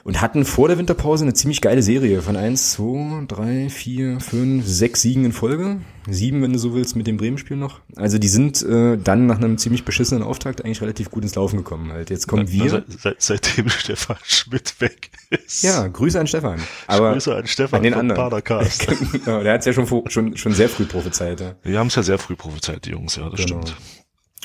und 0.04 0.20
hatten 0.20 0.44
vor 0.44 0.68
der 0.68 0.78
Winterpause 0.78 1.24
eine 1.24 1.34
ziemlich 1.34 1.60
geile 1.60 1.82
Serie 1.82 2.22
von 2.22 2.36
eins, 2.36 2.72
zwei, 2.72 3.24
drei, 3.26 3.68
vier, 3.68 4.20
fünf, 4.20 4.66
sechs 4.66 5.02
Siegen 5.02 5.24
in 5.24 5.32
Folge. 5.32 5.80
Sieben, 6.10 6.40
wenn 6.42 6.52
du 6.52 6.58
so 6.58 6.74
willst, 6.74 6.96
mit 6.96 7.06
dem 7.06 7.18
Bremen-Spiel 7.18 7.56
noch. 7.56 7.80
Also 7.96 8.18
die 8.18 8.28
sind 8.28 8.62
äh, 8.62 8.96
dann 8.96 9.26
nach 9.26 9.36
einem 9.36 9.58
ziemlich 9.58 9.84
beschissenen 9.84 10.22
Auftakt 10.22 10.64
eigentlich 10.64 10.80
relativ 10.80 11.10
gut 11.10 11.22
ins 11.22 11.34
Laufen 11.34 11.58
gekommen. 11.58 11.92
Halt 11.92 12.08
jetzt 12.08 12.26
kommen 12.26 12.50
wir. 12.50 12.70
Seit, 12.70 12.84
seit, 13.00 13.22
seitdem 13.22 13.68
Stefan 13.68 14.16
Schmidt 14.24 14.80
weg 14.80 15.10
ist. 15.28 15.62
Ja, 15.62 15.86
Grüße 15.86 16.18
an 16.18 16.26
Stefan. 16.26 16.60
Aber 16.86 17.12
Grüße 17.12 17.34
an 17.34 17.46
Stefan 17.46 17.78
an 17.78 17.82
den 17.82 17.94
anderen. 17.94 18.42
genau, 18.44 19.42
der 19.42 19.52
hat 19.52 19.60
es 19.60 19.66
ja 19.66 19.72
schon, 19.74 19.86
schon, 20.08 20.36
schon 20.36 20.52
sehr 20.52 20.68
früh 20.68 20.86
prophezeit. 20.86 21.40
Ja. 21.40 21.54
Wir 21.62 21.78
haben 21.78 21.88
es 21.88 21.94
ja 21.94 22.02
sehr 22.02 22.18
früh 22.18 22.36
prophezeit, 22.36 22.86
die 22.86 22.90
Jungs, 22.90 23.16
ja, 23.16 23.28
das 23.28 23.40
genau. 23.40 23.60
stimmt. 23.60 23.76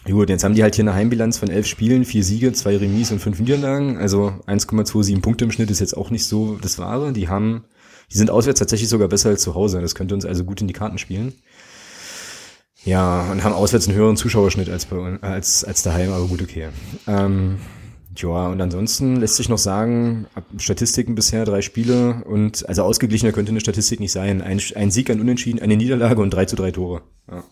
Gut, 0.06 0.30
jetzt 0.30 0.44
haben 0.44 0.54
die 0.54 0.64
halt 0.64 0.76
hier 0.76 0.84
eine 0.84 0.94
Heimbilanz 0.94 1.38
von 1.38 1.50
elf 1.50 1.66
Spielen, 1.66 2.04
vier 2.04 2.26
Siege, 2.26 2.52
zwei 2.52 2.76
Remis 2.76 3.12
und 3.12 3.20
fünf 3.20 3.40
Niederlagen. 3.40 3.98
Also 3.98 4.34
1,27 4.48 5.22
Punkte 5.22 5.46
im 5.46 5.52
Schnitt 5.52 5.72
ist 5.72 5.80
jetzt 5.80 5.96
auch 5.96 6.10
nicht 6.10 6.26
so 6.26 6.58
das 6.62 6.78
Wahre. 6.78 7.14
Die 7.14 7.30
haben, 7.30 7.64
die 8.12 8.18
sind 8.18 8.30
auswärts 8.30 8.60
tatsächlich 8.60 8.90
sogar 8.90 9.08
besser 9.08 9.30
als 9.30 9.42
zu 9.42 9.56
Hause. 9.56 9.80
Das 9.80 9.96
könnte 9.96 10.14
uns 10.14 10.26
also 10.26 10.44
gut 10.44 10.60
in 10.60 10.68
die 10.68 10.74
Karten 10.74 10.98
spielen. 10.98 11.34
Ja, 12.84 13.32
und 13.32 13.46
haben 13.46 13.54
auswärts 13.54 13.88
einen 13.88 13.96
höheren 13.96 14.18
Zuschauerschnitt 14.18 14.70
als 14.70 14.86
bei 14.86 14.98
als, 15.22 15.64
als 15.64 15.84
daheim, 15.84 16.12
aber 16.12 16.28
gut, 16.28 16.42
okay. 16.42 16.68
Ähm, 17.08 17.60
ja, 18.18 18.48
und 18.48 18.60
ansonsten 18.60 19.16
lässt 19.16 19.38
sich 19.38 19.48
noch 19.48 19.58
sagen, 19.58 20.28
Statistiken 20.58 21.16
bisher 21.16 21.46
drei 21.46 21.62
Spiele 21.62 22.26
und 22.26 22.68
also 22.68 22.84
ausgeglichener 22.84 23.32
könnte 23.32 23.52
eine 23.52 23.62
Statistik 23.62 24.02
nicht 24.02 24.12
sein. 24.12 24.42
Ein, 24.42 24.62
ein 24.76 24.92
Sieg, 24.92 25.10
ein 25.10 25.22
Unentschieden, 25.22 25.62
eine 25.62 25.78
Niederlage 25.78 26.22
und 26.22 26.32
drei 26.32 26.44
zu 26.44 26.58
drei 26.58 26.72
Tore. 26.72 27.04
Ja 27.32 27.46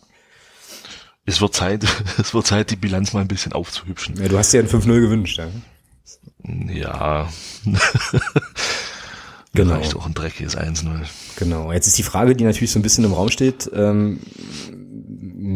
es 1.26 1.42
wird 1.42 1.54
Zeit, 1.56 1.84
es 2.18 2.34
wird 2.34 2.46
Zeit, 2.46 2.72
die 2.72 2.76
Bilanz 2.76 3.14
mal 3.14 3.22
ein 3.22 3.28
bisschen 3.28 3.54
aufzuhübschen. 3.54 4.22
Ja, 4.22 4.28
du 4.28 4.38
hast 4.38 4.54
dir 4.54 4.60
ein 4.60 4.68
5-0 4.68 5.02
gewünscht, 5.02 5.38
ja? 5.38 5.48
Ja. 6.44 7.30
genau. 9.54 9.76
Vielleicht 9.76 9.96
auch 9.96 10.06
ein 10.06 10.14
dreckiges 10.14 10.58
1-0. 10.58 10.88
Genau. 11.38 11.72
Jetzt 11.72 11.88
ist 11.88 11.98
die 11.98 12.04
Frage, 12.04 12.36
die 12.36 12.44
natürlich 12.44 12.72
so 12.72 12.80
ein 12.80 12.82
bisschen 12.82 13.04
im 13.04 13.14
Raum 13.14 13.30
steht, 13.30 13.70
ähm, 13.74 14.20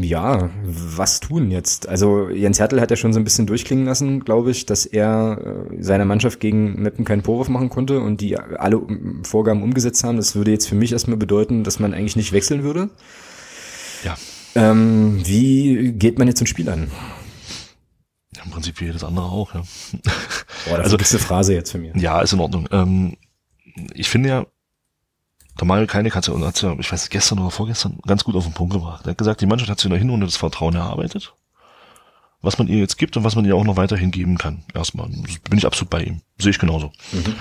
ja, 0.02 0.50
was 0.64 1.20
tun 1.20 1.52
jetzt? 1.52 1.88
Also 1.88 2.30
Jens 2.30 2.60
Hertel 2.60 2.82
hat 2.82 2.92
ja 2.92 2.98
schon 2.98 3.14
so 3.14 3.20
ein 3.20 3.24
bisschen 3.24 3.48
durchklingen 3.48 3.86
lassen, 3.86 4.20
glaube 4.24 4.52
ich, 4.52 4.66
dass 4.66 4.86
er 4.86 5.68
äh, 5.72 5.82
seiner 5.82 6.06
Mannschaft 6.06 6.40
gegen 6.40 6.82
Meppen 6.82 7.06
keinen 7.06 7.24
Vorwurf 7.24 7.50
machen 7.50 7.70
konnte 7.70 8.00
und 8.00 8.22
die 8.22 8.38
alle 8.38 8.82
Vorgaben 9.24 9.64
umgesetzt 9.64 10.04
haben. 10.04 10.18
Das 10.18 10.36
würde 10.36 10.52
jetzt 10.52 10.68
für 10.68 10.76
mich 10.76 10.92
erstmal 10.92 11.18
bedeuten, 11.18 11.64
dass 11.64 11.80
man 11.80 11.94
eigentlich 11.94 12.16
nicht 12.16 12.34
wechseln 12.34 12.64
würde. 12.64 12.90
Ähm, 14.56 15.22
wie 15.26 15.92
geht 15.94 16.18
man 16.18 16.28
jetzt 16.28 16.42
ein 16.42 16.48
Spiel 16.48 16.70
an? 16.70 16.90
Ja, 18.36 18.44
Im 18.44 18.52
Prinzip 18.52 18.80
wie 18.80 18.86
jedes 18.86 19.04
andere 19.04 19.26
auch, 19.26 19.54
ja. 19.54 19.62
Boah, 20.66 20.78
das 20.78 20.86
also, 20.86 20.98
ist 20.98 21.12
eine 21.14 21.20
Phrase 21.20 21.54
jetzt 21.54 21.72
für 21.72 21.78
mich. 21.78 21.96
Ja, 21.96 22.22
ist 22.22 22.34
in 22.34 22.40
Ordnung. 22.40 22.68
Ähm, 22.72 23.18
ich 23.94 24.10
finde 24.10 24.30
ja, 24.30 24.46
der 25.60 25.68
Mario 25.68 25.88
hat 25.88 26.28
ja, 26.28 26.46
hat 26.46 26.62
ja, 26.62 26.76
ich 26.80 26.92
weiß 26.92 27.10
gestern 27.10 27.40
oder 27.40 27.52
vorgestern, 27.52 28.00
ganz 28.06 28.24
gut 28.24 28.36
auf 28.36 28.44
den 28.44 28.54
Punkt 28.54 28.74
gebracht. 28.74 29.06
Er 29.06 29.12
hat 29.12 29.18
gesagt, 29.18 29.42
die 29.42 29.46
Mannschaft 29.46 29.70
hat 29.70 29.80
sich 29.80 29.86
in 29.86 29.92
der 29.92 30.00
Hinrunde 30.00 30.26
das 30.26 30.36
Vertrauen 30.36 30.76
erarbeitet, 30.76 31.34
was 32.42 32.58
man 32.58 32.68
ihr 32.68 32.80
jetzt 32.80 32.98
gibt 32.98 33.16
und 33.16 33.24
was 33.24 33.36
man 33.36 33.46
ihr 33.46 33.56
auch 33.56 33.64
noch 33.64 33.78
weiterhin 33.78 34.12
geben 34.12 34.38
kann. 34.38 34.64
Erstmal. 34.74 35.08
Bin 35.08 35.58
ich 35.58 35.66
absolut 35.66 35.90
bei 35.90 36.04
ihm. 36.04 36.22
Sehe 36.38 36.52
ich 36.52 36.60
genauso. 36.60 36.92
Mhm. 37.12 37.36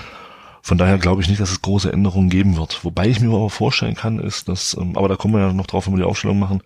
Von 0.61 0.77
daher 0.77 0.97
glaube 0.97 1.21
ich 1.21 1.29
nicht, 1.29 1.39
dass 1.39 1.51
es 1.51 1.61
große 1.61 1.91
Änderungen 1.91 2.29
geben 2.29 2.57
wird. 2.57 2.83
Wobei 2.83 3.07
ich 3.07 3.19
mir 3.19 3.27
aber 3.27 3.49
vorstellen 3.49 3.95
kann, 3.95 4.17
ist, 4.19 4.47
dass, 4.47 4.75
ähm, 4.79 4.97
aber 4.97 5.09
da 5.09 5.15
kommen 5.15 5.33
wir 5.33 5.41
ja 5.41 5.53
noch 5.53 5.67
drauf, 5.67 5.85
wenn 5.85 5.93
wir 5.93 5.99
die 5.99 6.09
Aufstellung 6.09 6.39
machen, 6.39 6.63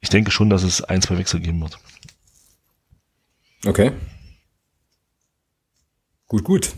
ich 0.00 0.08
denke 0.08 0.30
schon, 0.30 0.50
dass 0.50 0.62
es 0.62 0.82
ein, 0.82 1.02
zwei 1.02 1.18
Wechsel 1.18 1.40
geben 1.40 1.60
wird. 1.60 1.78
Okay. 3.66 3.92
Gut, 6.26 6.44
gut. 6.44 6.72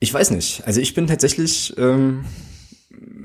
Ich 0.00 0.12
weiß 0.12 0.30
nicht. 0.30 0.62
Also 0.66 0.80
ich 0.80 0.94
bin 0.94 1.06
tatsächlich 1.06 1.74
ähm, 1.78 2.24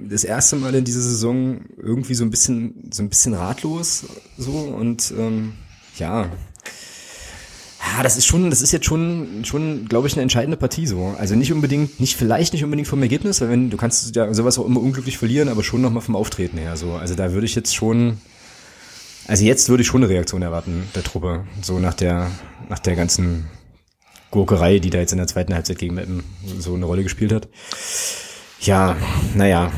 das 0.10 0.24
erste 0.24 0.56
Mal 0.56 0.74
in 0.76 0.86
dieser 0.86 1.02
Saison 1.02 1.62
irgendwie 1.78 2.14
so 2.14 2.24
ein 2.24 2.30
bisschen, 2.30 2.90
so 2.92 3.04
ein 3.04 3.10
bisschen 3.10 3.34
ratlos 3.34 4.06
so 4.38 4.52
und 4.52 5.14
ähm, 5.18 5.54
ja. 5.98 6.30
Ja, 7.86 8.02
das 8.02 8.18
ist 8.18 8.26
schon, 8.26 8.50
das 8.50 8.62
ist 8.62 8.72
jetzt 8.72 8.86
schon, 8.86 9.44
schon, 9.44 9.88
glaube 9.88 10.08
ich, 10.08 10.14
eine 10.14 10.22
entscheidende 10.22 10.56
Partie 10.58 10.88
so. 10.88 11.16
Also 11.18 11.36
nicht 11.36 11.52
unbedingt, 11.52 12.00
nicht 12.00 12.16
vielleicht 12.16 12.54
nicht 12.54 12.64
unbedingt 12.64 12.88
vom 12.88 13.02
Ergebnis, 13.02 13.42
weil 13.42 13.50
wenn 13.50 13.70
du 13.70 13.78
kannst 13.78 14.16
ja 14.16 14.34
sowas 14.34 14.58
auch 14.58 14.66
immer 14.66 14.80
unglücklich 14.80 15.18
verlieren, 15.18 15.50
aber 15.50 15.64
schon 15.64 15.82
nochmal 15.82 16.02
vom 16.02 16.16
Auftreten 16.16 16.58
her 16.58 16.78
so. 16.78 16.94
Also 16.94 17.14
da 17.14 17.34
würde 17.34 17.46
ich 17.46 17.56
jetzt 17.56 17.76
schon, 17.76 18.20
also 19.28 19.44
jetzt 19.46 19.70
würde 19.70 19.82
ich 19.82 19.88
schon 19.88 20.04
eine 20.04 20.12
Reaktion 20.12 20.42
erwarten 20.42 20.88
der 20.96 21.04
Truppe, 21.04 21.46
so 21.62 21.80
nach 21.80 21.94
der, 21.94 22.32
nach 22.70 22.80
der 22.80 22.96
ganzen 22.96 23.46
Gurkerei, 24.32 24.80
die 24.80 24.90
da 24.90 25.00
jetzt 25.00 25.12
in 25.12 25.20
der 25.20 25.28
zweiten 25.28 25.54
Halbzeit 25.54 25.78
gegen 25.78 25.96
Meppen 25.96 26.24
so 26.58 26.74
eine 26.74 26.86
Rolle 26.86 27.04
gespielt 27.04 27.32
hat. 27.32 27.48
Ja, 28.60 28.96
naja. 29.36 29.72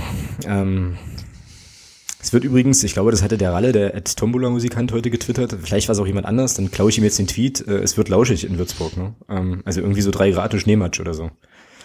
Ähm, 0.45 0.97
es 2.21 2.33
wird 2.33 2.43
übrigens, 2.43 2.83
ich 2.83 2.93
glaube, 2.93 3.11
das 3.11 3.21
hatte 3.21 3.37
der 3.37 3.53
Ralle, 3.53 3.71
der 3.71 3.93
Ed 3.93 4.15
Tombola 4.15 4.49
Musikant 4.49 4.91
heute 4.91 5.11
getwittert, 5.11 5.55
vielleicht 5.61 5.87
war 5.87 5.93
es 5.93 5.99
auch 5.99 6.07
jemand 6.07 6.25
anders, 6.25 6.55
dann 6.55 6.71
klaue 6.71 6.89
ich 6.89 6.97
ihm 6.97 7.03
jetzt 7.03 7.19
den 7.19 7.27
Tweet, 7.27 7.67
äh, 7.67 7.77
es 7.77 7.97
wird 7.97 8.09
lauschig 8.09 8.45
in 8.45 8.57
Würzburg, 8.57 8.97
ne? 8.97 9.13
Ähm, 9.29 9.61
also 9.63 9.81
irgendwie 9.81 10.01
so 10.01 10.09
drei 10.09 10.31
Grad 10.31 10.53
und 10.53 10.59
Schneematsch 10.59 10.99
oder 10.99 11.13
so. 11.13 11.29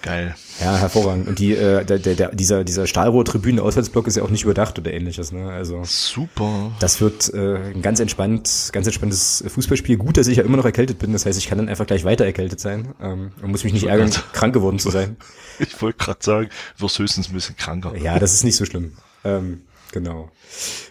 Geil. 0.03 0.34
Ja, 0.61 0.76
hervorragend. 0.76 1.28
Und 1.28 1.38
die, 1.38 1.55
äh, 1.55 1.84
der, 1.84 1.98
der, 1.98 2.34
dieser, 2.34 2.64
dieser 2.64 2.86
Stahlrohr-Tribüne 2.86 3.62
Auswärtsblock 3.62 4.07
ist 4.07 4.16
ja 4.16 4.22
auch 4.22 4.30
nicht 4.30 4.44
überdacht 4.44 4.78
oder 4.78 4.92
ähnliches. 4.92 5.30
Ne? 5.30 5.51
Also 5.51 5.82
super. 5.84 6.72
Das 6.80 7.01
wird 7.01 7.32
äh, 7.34 7.57
ein 7.74 7.82
ganz 7.82 8.01
entspannt, 8.01 8.70
ganz 8.72 8.86
entspanntes 8.86 9.44
Fußballspiel. 9.46 9.98
Gut, 9.98 10.16
dass 10.16 10.26
ich 10.26 10.38
ja 10.38 10.44
immer 10.44 10.57
noch 10.57 10.64
erkältet 10.64 10.98
bin. 10.98 11.12
Das 11.12 11.26
heißt, 11.26 11.38
ich 11.38 11.48
kann 11.48 11.59
dann 11.59 11.68
einfach 11.68 11.86
gleich 11.86 12.05
weiter 12.05 12.24
erkältet 12.24 12.61
sein 12.61 12.94
ähm, 13.01 13.32
und 13.42 13.51
muss 13.51 13.64
mich 13.64 13.74
nicht 13.74 13.86
ärgern, 13.86 14.11
krank 14.32 14.55
geworden 14.55 14.78
zu 14.78 14.90
sein. 14.90 15.16
Ich 15.59 15.80
wollte 15.82 15.98
gerade 15.98 16.20
sagen, 16.22 16.48
du 16.78 16.84
wirst 16.84 16.98
höchstens 16.98 17.28
ein 17.28 17.34
bisschen 17.34 17.57
kranker. 17.57 17.94
Ja, 17.96 18.18
das 18.18 18.32
ist 18.32 18.44
nicht 18.44 18.57
so 18.57 18.64
schlimm. 18.64 18.94
Ähm, 19.24 19.62
genau. 19.92 20.30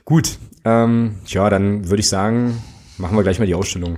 Gut. 0.06 0.38
Ähm, 0.66 1.16
ja, 1.26 1.50
dann 1.50 1.90
würde 1.90 2.02
ich 2.02 2.10
sagen, 2.10 2.62
machen 2.98 3.18
wir 3.18 3.24
gleich 3.24 3.40
mal 3.40 3.46
die 3.46 3.56
Ausstellung. 3.56 3.98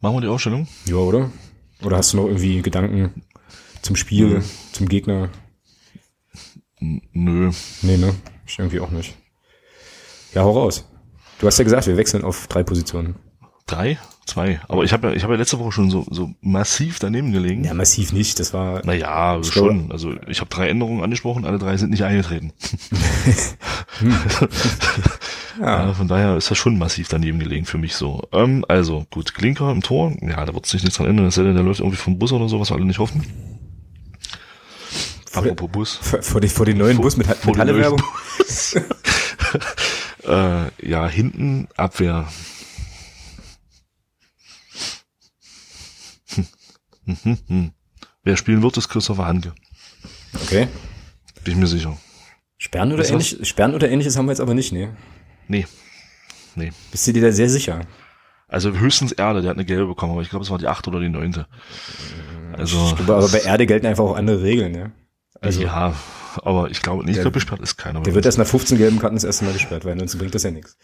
Machen 0.00 0.16
wir 0.16 0.20
die 0.20 0.28
Ausstellung? 0.28 0.68
Ja, 0.86 0.96
oder? 0.96 1.30
Oder 1.82 1.96
hast 1.96 2.12
du 2.12 2.18
noch 2.18 2.26
irgendwie 2.26 2.60
Gedanken? 2.60 3.22
Zum 3.82 3.96
Spiel, 3.96 4.38
mhm. 4.38 4.44
zum 4.72 4.88
Gegner? 4.88 5.30
Nö. 6.80 7.50
Nee, 7.82 7.96
ne? 7.96 8.14
Ich 8.46 8.58
irgendwie 8.58 8.80
auch 8.80 8.90
nicht. 8.90 9.14
Ja, 10.34 10.42
hau 10.42 10.52
raus. 10.52 10.86
Du 11.38 11.46
hast 11.46 11.58
ja 11.58 11.64
gesagt, 11.64 11.86
wir 11.86 11.96
wechseln 11.96 12.24
auf 12.24 12.46
drei 12.46 12.62
Positionen. 12.62 13.16
Drei? 13.66 13.98
Zwei. 14.26 14.60
Aber 14.68 14.84
ich 14.84 14.92
habe 14.92 15.08
ja, 15.08 15.14
ich 15.14 15.22
habe 15.22 15.32
ja 15.32 15.38
letzte 15.38 15.58
Woche 15.58 15.72
schon 15.72 15.90
so, 15.90 16.06
so 16.10 16.30
massiv 16.40 16.98
daneben 16.98 17.32
gelegen. 17.32 17.64
Ja, 17.64 17.74
massiv 17.74 18.12
nicht. 18.12 18.38
Das 18.38 18.52
war. 18.52 18.84
Naja, 18.84 19.42
schon. 19.42 19.90
Also 19.90 20.14
ich 20.28 20.40
habe 20.40 20.50
drei 20.50 20.68
Änderungen 20.68 21.02
angesprochen, 21.02 21.44
alle 21.44 21.58
drei 21.58 21.76
sind 21.76 21.90
nicht 21.90 22.04
eingetreten. 22.04 22.52
ja. 25.60 25.86
ja. 25.86 25.94
Von 25.94 26.06
daher 26.08 26.36
ist 26.36 26.50
das 26.50 26.58
schon 26.58 26.78
massiv 26.78 27.08
daneben 27.08 27.38
gelegen 27.40 27.64
für 27.64 27.78
mich 27.78 27.94
so. 27.94 28.22
Ähm, 28.32 28.64
also 28.68 29.06
gut, 29.10 29.34
Klinker 29.34 29.72
im 29.72 29.82
Tor. 29.82 30.16
Ja, 30.20 30.44
da 30.44 30.54
wird 30.54 30.66
sich 30.66 30.82
nichts 30.82 30.98
dran 30.98 31.08
ändern. 31.08 31.26
Es 31.26 31.34
sei 31.34 31.42
denn, 31.42 31.54
der 31.54 31.64
läuft 31.64 31.80
irgendwie 31.80 31.96
vom 31.96 32.18
Bus 32.18 32.32
oder 32.32 32.48
so, 32.48 32.60
was 32.60 32.70
wir 32.70 32.76
alle 32.76 32.84
nicht 32.84 32.98
hoffen. 32.98 33.24
Apropos 35.32 35.70
Bus. 35.70 35.96
Vor, 35.96 36.22
vor, 36.22 36.40
den, 36.40 36.50
vor 36.50 36.66
den 36.66 36.78
neuen 36.78 36.96
vor, 36.96 37.04
Bus 37.04 37.16
mit, 37.16 37.28
mit 37.44 37.58
Halle-Werbung. 37.58 38.02
äh, 40.24 40.88
ja, 40.88 41.08
hinten 41.08 41.68
Abwehr. 41.76 42.28
Wer 48.22 48.36
spielen 48.36 48.62
wird, 48.62 48.76
ist 48.76 48.88
Christopher 48.88 49.26
Hanke. 49.26 49.54
Okay. 50.42 50.68
Bin 51.44 51.54
ich 51.54 51.58
mir 51.58 51.66
sicher. 51.66 51.96
Sperren 52.58 52.92
oder, 52.92 53.08
ähnlich, 53.08 53.38
Sperren 53.42 53.74
oder 53.74 53.90
ähnliches 53.90 54.16
haben 54.16 54.26
wir 54.26 54.32
jetzt 54.32 54.40
aber 54.40 54.54
nicht, 54.54 54.72
ne? 54.72 54.94
Nee. 55.48 55.66
Nee. 56.54 56.72
Bist 56.90 57.06
du 57.06 57.12
dir 57.12 57.22
da 57.22 57.32
sehr 57.32 57.48
sicher? 57.48 57.86
Also 58.48 58.72
höchstens 58.72 59.12
Erde, 59.12 59.40
der 59.40 59.50
hat 59.50 59.56
eine 59.56 59.64
gelbe 59.64 59.86
bekommen, 59.86 60.12
aber 60.12 60.22
ich 60.22 60.28
glaube, 60.28 60.44
es 60.44 60.50
war 60.50 60.58
die 60.58 60.66
achte 60.66 60.90
oder 60.90 61.00
die 61.00 61.08
neunte. 61.08 61.46
Also. 62.52 62.88
Ich 62.88 62.96
glaube, 62.96 63.14
aber 63.14 63.28
bei 63.28 63.40
Erde 63.40 63.66
gelten 63.66 63.86
einfach 63.86 64.04
auch 64.04 64.16
andere 64.16 64.42
Regeln, 64.42 64.72
ne? 64.72 64.92
Also, 65.40 65.62
ja, 65.62 65.94
aber 66.42 66.70
ich 66.70 66.82
glaube, 66.82 67.04
nicht, 67.04 67.16
ich 67.16 67.22
glaube, 67.22 67.34
gesperrt 67.34 67.60
ist 67.60 67.76
keiner. 67.76 68.00
Der 68.02 68.14
wird 68.14 68.26
erst 68.26 68.38
nach 68.38 68.46
15 68.46 68.78
gelben 68.78 68.98
Karten 68.98 69.16
das 69.16 69.24
erste 69.24 69.44
Mal 69.44 69.52
gesperrt 69.52 69.84
werden, 69.84 69.98
sonst 70.00 70.18
bringt 70.18 70.34
das 70.34 70.42
ja 70.42 70.50
nichts. 70.50 70.76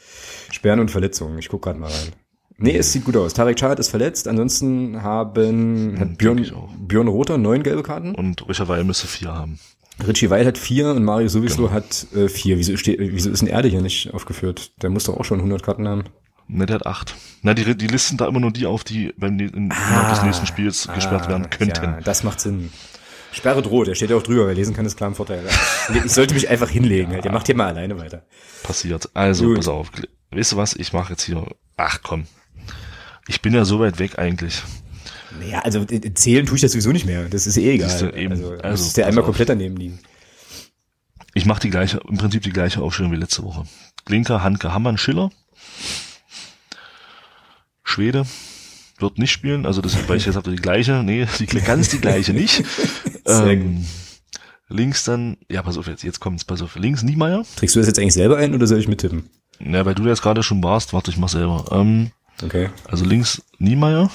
Sperren 0.51 0.81
und 0.81 0.91
Verletzungen. 0.91 1.39
Ich 1.39 1.49
guck 1.49 1.63
gerade 1.63 1.79
mal 1.79 1.91
rein. 1.91 2.13
Nee, 2.59 2.77
es 2.77 2.93
sieht 2.93 3.05
gut 3.05 3.17
aus. 3.17 3.35
Tarek 3.35 3.57
Chad 3.57 3.79
ist 3.79 3.91
verletzt. 3.91 4.29
Ansonsten 4.29 5.03
haben 5.03 5.99
hat 6.01 6.17
Björn, 6.17 6.51
Björn 6.79 7.09
Rother 7.09 7.37
neun 7.37 7.63
gelbe 7.63 7.83
Karten. 7.83 8.15
Und 8.15 8.49
Richard 8.49 8.69
Weil 8.69 8.85
müsste 8.85 9.07
vier 9.07 9.35
haben. 9.35 9.59
Richie 10.07 10.31
Weil 10.31 10.47
hat 10.47 10.59
vier 10.59 10.91
und 10.91 11.05
Mario 11.05 11.29
sowieso 11.29 11.65
genau. 11.65 11.73
hat 11.73 12.07
äh, 12.15 12.29
vier. 12.29 12.59
Wieso, 12.59 12.77
steht, 12.77 12.99
wieso 12.99 13.31
ist 13.31 13.43
ein 13.43 13.47
Erde 13.47 13.69
hier 13.69 13.83
nicht 13.83 14.13
aufgeführt? 14.13 14.73
Der 14.83 14.91
muss 14.91 15.05
doch 15.05 15.17
auch 15.17 15.25
schon 15.25 15.39
100 15.39 15.63
Karten 15.63 15.89
haben. 15.89 16.05
Ne, 16.49 16.67
der 16.67 16.77
hat 16.77 16.87
acht. 16.87 17.15
Na, 17.43 17.55
die, 17.55 17.77
die 17.77 17.87
listen 17.87 18.17
da 18.17 18.29
immer 18.29 18.41
nur 18.41 18.53
die 18.53 18.67
auf, 18.67 18.85
die 18.85 19.13
beim 19.17 19.39
in, 19.39 19.73
ah, 19.73 20.11
des 20.11 20.23
nächsten 20.23 20.47
Spiels 20.47 20.89
ah, 20.89 20.95
gesperrt 20.95 21.29
werden 21.29 21.51
könnten. 21.51 21.85
Ja, 21.85 22.01
das 22.01 22.23
macht 22.23 22.41
Sinn. 22.41 22.71
Sperre 23.37 23.61
droht, 23.61 23.87
der 23.87 23.95
steht 23.95 24.09
ja 24.09 24.17
auch 24.17 24.23
drüber, 24.23 24.47
wer 24.47 24.55
lesen 24.55 24.75
kann, 24.75 24.87
ist 24.87 24.97
klar 24.97 25.11
ein 25.11 25.15
Vorteil. 25.15 25.45
Ich 26.07 26.13
sollte 26.13 26.33
mich 26.33 26.49
einfach 26.49 26.71
hinlegen, 26.71 27.13
halt. 27.13 27.27
Ihr 27.27 27.33
macht 27.33 27.45
hier 27.45 27.55
mal 27.55 27.67
alleine 27.67 27.99
weiter. 27.99 28.25
Passiert. 28.63 29.11
Also, 29.13 29.45
Gut. 29.45 29.57
pass 29.57 29.69
auf. 29.69 29.91
Weißt 30.31 30.53
du 30.53 30.57
was? 30.57 30.75
Ich 30.75 30.95
mache 30.95 31.13
jetzt 31.13 31.23
hier. 31.25 31.47
Ach 31.77 32.01
komm. 32.03 32.27
Ich 33.29 33.43
bin 33.43 33.53
ja 33.53 33.67
so 33.67 33.79
weit 33.79 33.99
weg 33.99 34.19
eigentlich. 34.19 34.63
Naja, 35.39 35.61
also 35.61 35.81
äh, 35.81 36.15
zählen 36.15 36.47
tue 36.47 36.57
ich 36.57 36.63
das 36.63 36.73
sowieso 36.73 36.93
nicht 36.93 37.05
mehr. 37.05 37.29
Das 37.29 37.47
ist 37.47 37.59
eh 37.59 37.75
egal. 37.75 37.91
Ist 37.91 38.03
eben, 38.17 38.33
also, 38.33 38.53
also 38.55 38.85
ist 38.87 38.97
der 38.97 39.07
einmal 39.07 39.21
auf. 39.21 39.27
komplett 39.27 39.51
daneben 39.51 39.77
liegen. 39.77 39.99
Ich 41.35 41.45
mache 41.45 41.61
die 41.61 41.71
gleiche, 41.71 42.01
im 42.09 42.17
Prinzip 42.17 42.43
die 42.43 42.53
gleiche 42.53 42.81
Aufstellung 42.81 43.13
wie 43.13 43.17
letzte 43.17 43.43
Woche. 43.43 43.65
Linker, 44.09 44.43
Hanke, 44.43 44.73
Hammann, 44.73 44.97
Schiller. 44.97 45.31
Schwede 47.85 48.25
wird 49.01 49.19
nicht 49.19 49.31
spielen, 49.31 49.67
also 49.67 49.81
das, 49.81 50.09
weil 50.09 50.17
ich 50.17 50.27
jetzt 50.27 50.37
habe 50.37 50.51
die 50.51 50.57
gleiche, 50.57 51.03
nee, 51.03 51.27
die, 51.39 51.47
ganz 51.47 51.89
die 51.91 52.01
gleiche 52.01 52.33
nicht. 52.33 52.65
ähm, 53.27 53.87
links 54.69 55.05
dann, 55.05 55.37
ja, 55.49 55.63
pass 55.63 55.79
auf 55.79 55.87
jetzt, 55.87 56.03
jetzt 56.03 56.21
kommt's, 56.21 56.45
pass 56.45 56.63
auf, 56.63 56.77
links 56.77 57.03
Niemeyer. 57.03 57.45
Trägst 57.57 57.75
du 57.75 57.81
das 57.81 57.87
jetzt 57.87 57.99
eigentlich 57.99 58.15
selber 58.15 58.37
ein 58.37 58.55
oder 58.55 58.67
soll 58.67 58.79
ich 58.79 58.89
mittippen? 58.89 59.29
Ja, 59.59 59.85
weil 59.87 59.95
du 59.95 60.05
jetzt 60.07 60.23
gerade 60.23 60.43
schon 60.43 60.63
warst, 60.63 60.93
warte, 60.93 61.11
ich 61.11 61.17
mach 61.17 61.29
selber. 61.29 61.65
Ähm, 61.71 62.11
okay. 62.43 62.71
Also 62.89 63.05
links 63.05 63.43
Niemeyer 63.59 64.11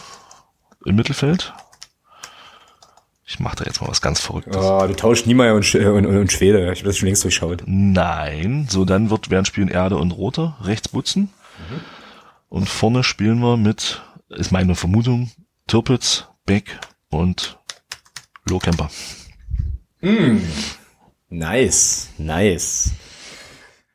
im 0.86 0.96
Mittelfeld. 0.96 1.54
Ich 3.26 3.40
mach 3.40 3.56
da 3.56 3.64
jetzt 3.64 3.80
mal 3.80 3.88
was 3.88 4.02
ganz 4.02 4.20
Verrücktes. 4.20 4.58
Oh, 4.58 4.86
du 4.86 4.94
tauschst 4.94 5.26
Niemeyer 5.26 5.56
und, 5.56 5.74
und, 5.74 6.06
und 6.06 6.32
Schwede. 6.32 6.70
Ich 6.74 6.80
habe 6.80 6.90
das 6.90 6.98
schon 6.98 7.08
längst 7.08 7.24
durchschaut. 7.24 7.64
Nein, 7.66 8.68
so 8.70 8.84
dann 8.84 9.10
wird 9.10 9.30
werden 9.30 9.46
spielen 9.46 9.70
Erde 9.70 9.96
und 9.96 10.12
Rote, 10.12 10.54
rechts 10.62 10.90
Butzen. 10.90 11.24
Mhm. 11.24 11.80
Und 12.50 12.68
vorne 12.68 13.06
spielen 13.06 13.40
wir 13.40 13.56
mit, 13.56 14.02
ist 14.36 14.52
meine 14.52 14.76
Vermutung, 14.76 15.32
Tirpitz, 15.68 16.26
Beck 16.46 16.80
und 17.10 17.60
Lohkemper. 18.46 18.90
Mm. 20.02 20.38
Nice, 21.30 22.10
nice. 22.18 22.92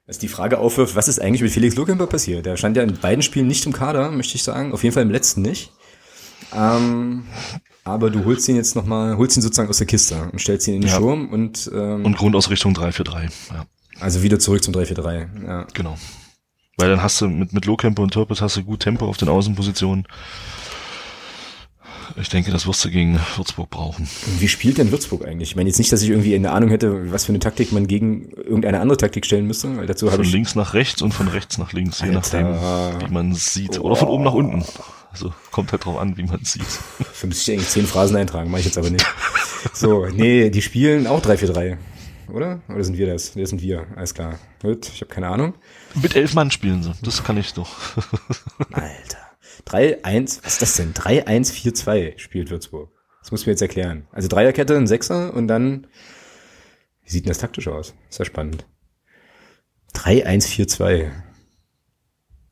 Was 0.06 0.18
die 0.18 0.28
Frage 0.28 0.58
aufwirft, 0.58 0.94
was 0.94 1.08
ist 1.08 1.20
eigentlich 1.20 1.42
mit 1.42 1.50
Felix 1.50 1.74
Lohkemper 1.74 2.06
passiert? 2.06 2.46
Der 2.46 2.56
stand 2.56 2.76
ja 2.76 2.82
in 2.82 2.96
beiden 2.96 3.22
Spielen 3.22 3.48
nicht 3.48 3.66
im 3.66 3.72
Kader, 3.72 4.10
möchte 4.12 4.36
ich 4.36 4.42
sagen. 4.42 4.72
Auf 4.72 4.84
jeden 4.84 4.94
Fall 4.94 5.02
im 5.02 5.10
letzten 5.10 5.42
nicht. 5.42 5.72
Ähm, 6.54 7.24
aber 7.82 8.10
du 8.10 8.24
holst 8.24 8.48
ihn 8.48 8.56
jetzt 8.56 8.76
nochmal, 8.76 9.16
holst 9.16 9.36
ihn 9.36 9.42
sozusagen 9.42 9.68
aus 9.68 9.78
der 9.78 9.86
Kiste 9.86 10.28
und 10.30 10.40
stellst 10.40 10.68
ihn 10.68 10.74
in 10.74 10.82
den 10.82 10.90
ja. 10.90 10.96
Sturm 10.96 11.28
und 11.30 11.70
ähm, 11.74 12.04
Und 12.04 12.16
Grundausrichtung 12.16 12.74
3-4-3, 12.74 13.30
ja. 13.52 13.66
Also 13.98 14.22
wieder 14.22 14.38
zurück 14.38 14.62
zum 14.62 14.74
3-4-3, 14.74 15.46
ja. 15.46 15.66
Genau. 15.74 15.96
Weil 16.76 16.90
dann 16.90 17.02
hast 17.02 17.20
du 17.20 17.28
mit, 17.28 17.52
mit 17.52 17.64
Lohkemper 17.64 18.02
und 18.02 18.12
Turpitz 18.12 18.40
hast 18.42 18.56
du 18.56 18.62
gut 18.62 18.80
Tempo 18.80 19.06
auf 19.06 19.16
den 19.16 19.28
Außenpositionen. 19.28 20.06
Ich 22.20 22.28
denke, 22.28 22.50
das 22.50 22.66
wirst 22.66 22.84
du 22.84 22.90
gegen 22.90 23.18
Würzburg 23.36 23.68
brauchen. 23.68 24.08
Wie 24.38 24.48
spielt 24.48 24.78
denn 24.78 24.90
Würzburg 24.90 25.26
eigentlich? 25.26 25.50
Ich 25.50 25.56
meine 25.56 25.68
jetzt 25.68 25.78
nicht, 25.78 25.92
dass 25.92 26.02
ich 26.02 26.10
irgendwie 26.10 26.34
eine 26.34 26.52
Ahnung 26.52 26.70
hätte, 26.70 27.10
was 27.12 27.24
für 27.24 27.32
eine 27.32 27.40
Taktik 27.40 27.72
man 27.72 27.86
gegen 27.86 28.30
irgendeine 28.30 28.80
andere 28.80 28.96
Taktik 28.96 29.26
stellen 29.26 29.46
müsste, 29.46 29.76
weil 29.76 29.86
dazu 29.86 30.12
habe 30.12 30.22
ich... 30.22 30.28
Von 30.28 30.32
links 30.32 30.54
nach 30.54 30.74
rechts 30.74 31.02
und 31.02 31.12
von 31.12 31.28
rechts 31.28 31.58
nach 31.58 31.72
links, 31.72 32.00
je 32.00 32.10
nachdem, 32.10 32.46
wie 32.46 33.12
man 33.12 33.34
sieht. 33.34 33.80
Oder 33.80 33.96
von 33.96 34.08
oben 34.08 34.24
nach 34.24 34.34
unten. 34.34 34.64
Also 35.10 35.32
kommt 35.50 35.72
halt 35.72 35.84
drauf 35.84 35.98
an, 35.98 36.16
wie 36.16 36.22
man 36.22 36.44
sieht. 36.44 36.62
Für 36.64 37.26
müsste 37.26 37.52
ich 37.52 37.58
eigentlich 37.58 37.70
zehn 37.70 37.86
Phrasen 37.86 38.16
eintragen, 38.16 38.50
mache 38.50 38.60
ich 38.60 38.66
jetzt 38.66 38.78
aber 38.78 38.90
nicht. 38.90 39.06
So, 39.72 40.06
nee, 40.06 40.50
die 40.50 40.62
spielen 40.62 41.06
auch 41.06 41.22
3-4-3, 41.22 41.76
oder? 42.28 42.62
Oder 42.68 42.84
sind 42.84 42.98
wir 42.98 43.06
das? 43.06 43.32
Das 43.34 43.50
sind 43.50 43.62
wir, 43.62 43.86
alles 43.96 44.14
klar. 44.14 44.38
Gut, 44.62 44.88
ich 44.88 45.00
habe 45.00 45.12
keine 45.12 45.28
Ahnung. 45.28 45.54
Mit 45.94 46.16
elf 46.16 46.34
Mann 46.34 46.50
spielen 46.50 46.82
sie, 46.82 46.92
das 47.02 47.24
kann 47.24 47.36
ich 47.36 47.54
doch. 47.54 47.96
Alter. 48.72 49.18
3-1, 49.66 50.44
was 50.44 50.54
ist 50.54 50.62
das 50.62 50.74
denn? 50.74 50.94
3-1-4-2 50.94 52.18
spielt 52.18 52.50
Würzburg. 52.50 52.90
Das 53.20 53.32
muss 53.32 53.46
mir 53.46 53.52
jetzt 53.52 53.62
erklären. 53.62 54.06
Also 54.12 54.28
Dreierkette, 54.28 54.76
ein 54.76 54.86
Sechser 54.86 55.34
und 55.34 55.48
dann, 55.48 55.88
wie 57.02 57.10
sieht 57.10 57.24
denn 57.24 57.30
das 57.30 57.38
taktisch 57.38 57.66
aus? 57.68 57.94
Ist 58.08 58.18
ja 58.18 58.24
spannend. 58.24 58.66
3-1-4-2. 59.94 61.10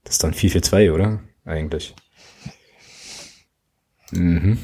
Das 0.03 0.15
ist 0.15 0.25
dann 0.25 0.35
4-4-2, 0.35 0.93
oder? 0.93 1.23
Eigentlich. 1.45 1.95
Mhm. 4.11 4.59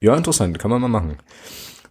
Ja, 0.00 0.16
interessant, 0.16 0.58
kann 0.58 0.70
man 0.70 0.80
mal 0.80 0.88
machen. 0.88 1.16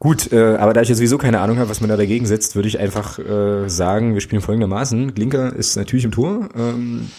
Gut, 0.05 0.31
äh, 0.31 0.57
aber 0.57 0.73
da 0.73 0.83
ich 0.83 0.89
jetzt 0.89 0.99
sowieso 0.99 1.17
keine 1.17 1.39
Ahnung 1.39 1.57
habe, 1.57 1.67
was 1.67 1.81
man 1.81 1.89
da 1.89 1.97
dagegen 1.97 2.27
setzt, 2.27 2.55
würde 2.55 2.67
ich 2.67 2.77
einfach 2.77 3.17
äh, 3.17 3.67
sagen, 3.67 4.13
wir 4.13 4.21
spielen 4.21 4.43
folgendermaßen. 4.43 5.15
Glinker 5.15 5.55
ist 5.55 5.77
natürlich 5.77 6.05
im 6.05 6.11
Tor. 6.11 6.47
Ähm, 6.55 7.09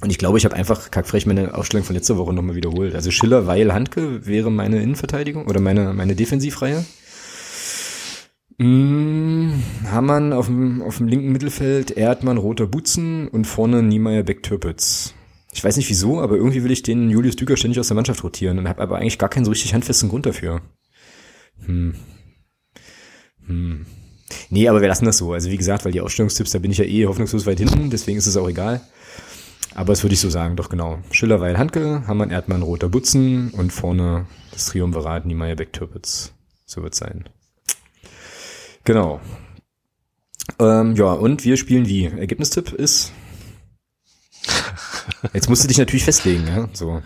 und 0.00 0.10
ich 0.10 0.18
glaube, 0.18 0.36
ich 0.36 0.44
habe 0.44 0.56
einfach 0.56 0.90
kackfrech 0.90 1.24
meine 1.26 1.54
Aufstellung 1.54 1.86
von 1.86 1.94
letzter 1.94 2.18
Woche 2.18 2.32
nochmal 2.32 2.56
wiederholt. 2.56 2.96
Also 2.96 3.12
Schiller, 3.12 3.46
Weil, 3.46 3.72
Handke 3.72 4.26
wäre 4.26 4.50
meine 4.50 4.82
Innenverteidigung 4.82 5.46
oder 5.46 5.60
meine, 5.60 5.94
meine 5.94 6.16
Defensivreihe. 6.16 6.84
Hm, 8.58 9.62
Hamann 9.92 10.32
auf 10.32 10.46
dem, 10.46 10.82
auf 10.82 10.96
dem 10.96 11.06
linken 11.06 11.30
Mittelfeld, 11.30 11.92
Erdmann, 11.92 12.38
Roter 12.38 12.66
Butzen 12.66 13.28
und 13.28 13.44
vorne 13.44 13.84
Niemeyer, 13.84 14.24
Beck, 14.24 14.42
Türpitz. 14.42 15.14
Ich 15.52 15.62
weiß 15.62 15.76
nicht 15.76 15.90
wieso, 15.90 16.20
aber 16.20 16.34
irgendwie 16.34 16.64
will 16.64 16.72
ich 16.72 16.82
den 16.82 17.08
Julius 17.08 17.36
Düker 17.36 17.56
ständig 17.56 17.78
aus 17.78 17.86
der 17.86 17.94
Mannschaft 17.94 18.24
rotieren 18.24 18.58
und 18.58 18.68
habe 18.68 18.82
aber 18.82 18.96
eigentlich 18.96 19.20
gar 19.20 19.28
keinen 19.28 19.44
so 19.44 19.52
richtig 19.52 19.74
handfesten 19.74 20.08
Grund 20.08 20.26
dafür. 20.26 20.60
Hm. 21.66 21.94
Hm. 23.46 23.86
Nee, 24.50 24.68
aber 24.68 24.80
wir 24.80 24.88
lassen 24.88 25.04
das 25.04 25.18
so. 25.18 25.32
Also 25.32 25.50
wie 25.50 25.56
gesagt, 25.56 25.84
weil 25.84 25.92
die 25.92 26.00
Ausstellungstipps, 26.00 26.50
da 26.50 26.58
bin 26.58 26.72
ich 26.72 26.78
ja 26.78 26.84
eh 26.84 27.06
hoffnungslos 27.06 27.46
weit 27.46 27.58
hinten, 27.58 27.90
deswegen 27.90 28.18
ist 28.18 28.26
es 28.26 28.36
auch 28.36 28.48
egal. 28.48 28.80
Aber 29.74 29.92
das 29.92 30.02
würde 30.02 30.14
ich 30.14 30.20
so 30.20 30.30
sagen, 30.30 30.56
doch 30.56 30.68
genau. 30.68 30.98
Schiller, 31.10 31.40
Weil, 31.40 31.58
Handke, 31.58 32.02
Hammann, 32.06 32.30
Erdmann, 32.30 32.62
Roter 32.62 32.88
Butzen 32.88 33.50
und 33.50 33.72
vorne 33.72 34.26
das 34.52 34.66
Triumvirat 34.66 35.26
Niemeyer, 35.26 35.54
Beck, 35.54 35.72
Türpitz. 35.72 36.32
So 36.64 36.82
wird 36.82 36.94
sein. 36.94 37.28
Genau. 38.84 39.20
Ähm, 40.58 40.94
ja, 40.96 41.12
und 41.12 41.44
wir 41.44 41.56
spielen 41.56 41.86
wie? 41.88 42.06
Ergebnistipp 42.06 42.72
ist. 42.72 43.12
Jetzt 45.34 45.48
musst 45.48 45.64
du 45.64 45.68
dich 45.68 45.78
natürlich 45.78 46.04
festlegen, 46.04 46.46
ja. 46.46 46.68
So. 46.72 47.02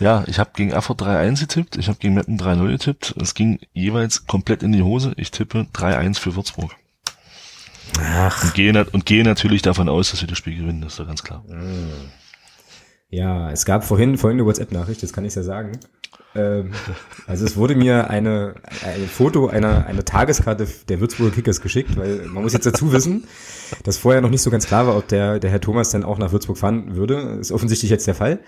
Ja, 0.00 0.24
ich 0.26 0.38
habe 0.38 0.50
gegen 0.54 0.70
Erfurt 0.70 1.02
3-1 1.02 1.40
getippt, 1.40 1.76
ich 1.76 1.88
habe 1.88 1.98
gegen 1.98 2.14
Metten 2.14 2.38
3-0 2.38 2.70
getippt. 2.72 3.14
Es 3.20 3.34
ging 3.34 3.60
jeweils 3.74 4.26
komplett 4.26 4.62
in 4.62 4.72
die 4.72 4.82
Hose. 4.82 5.12
Ich 5.16 5.30
tippe 5.30 5.66
3-1 5.74 6.18
für 6.18 6.34
Würzburg. 6.34 6.74
Ach. 8.00 8.44
Und 8.44 8.54
gehe, 8.54 8.84
und 8.92 9.04
gehe 9.04 9.24
natürlich 9.24 9.62
davon 9.62 9.88
aus, 9.88 10.10
dass 10.10 10.22
wir 10.22 10.28
das 10.28 10.38
Spiel 10.38 10.56
gewinnen, 10.56 10.80
das 10.80 10.92
ist 10.92 11.00
doch 11.00 11.06
ganz 11.06 11.22
klar. 11.22 11.44
Hm. 11.46 11.90
Ja, 13.10 13.50
es 13.50 13.64
gab 13.64 13.84
vorhin 13.84 14.16
folgende 14.16 14.46
WhatsApp-Nachricht, 14.46 15.02
das 15.02 15.12
kann 15.12 15.24
ich 15.24 15.34
ja 15.34 15.42
sagen. 15.42 15.78
Ähm, 16.34 16.72
also 17.26 17.44
es 17.44 17.56
wurde 17.56 17.74
mir 17.74 18.08
eine, 18.08 18.54
ein 18.84 19.08
Foto 19.08 19.48
einer, 19.48 19.86
einer 19.86 20.04
Tageskarte 20.04 20.66
der 20.88 21.00
Würzburger 21.00 21.34
Kickers 21.34 21.60
geschickt, 21.60 21.96
weil 21.96 22.26
man 22.26 22.44
muss 22.44 22.52
jetzt 22.52 22.66
dazu 22.66 22.92
wissen, 22.92 23.24
dass 23.82 23.98
vorher 23.98 24.20
noch 24.20 24.30
nicht 24.30 24.42
so 24.42 24.50
ganz 24.50 24.66
klar 24.66 24.86
war, 24.86 24.96
ob 24.96 25.08
der, 25.08 25.40
der 25.40 25.50
Herr 25.50 25.60
Thomas 25.60 25.90
dann 25.90 26.04
auch 26.04 26.18
nach 26.18 26.30
Würzburg 26.30 26.56
fahren 26.56 26.94
würde. 26.94 27.38
Ist 27.40 27.50
offensichtlich 27.50 27.90
jetzt 27.90 28.06
der 28.06 28.14
Fall. 28.14 28.38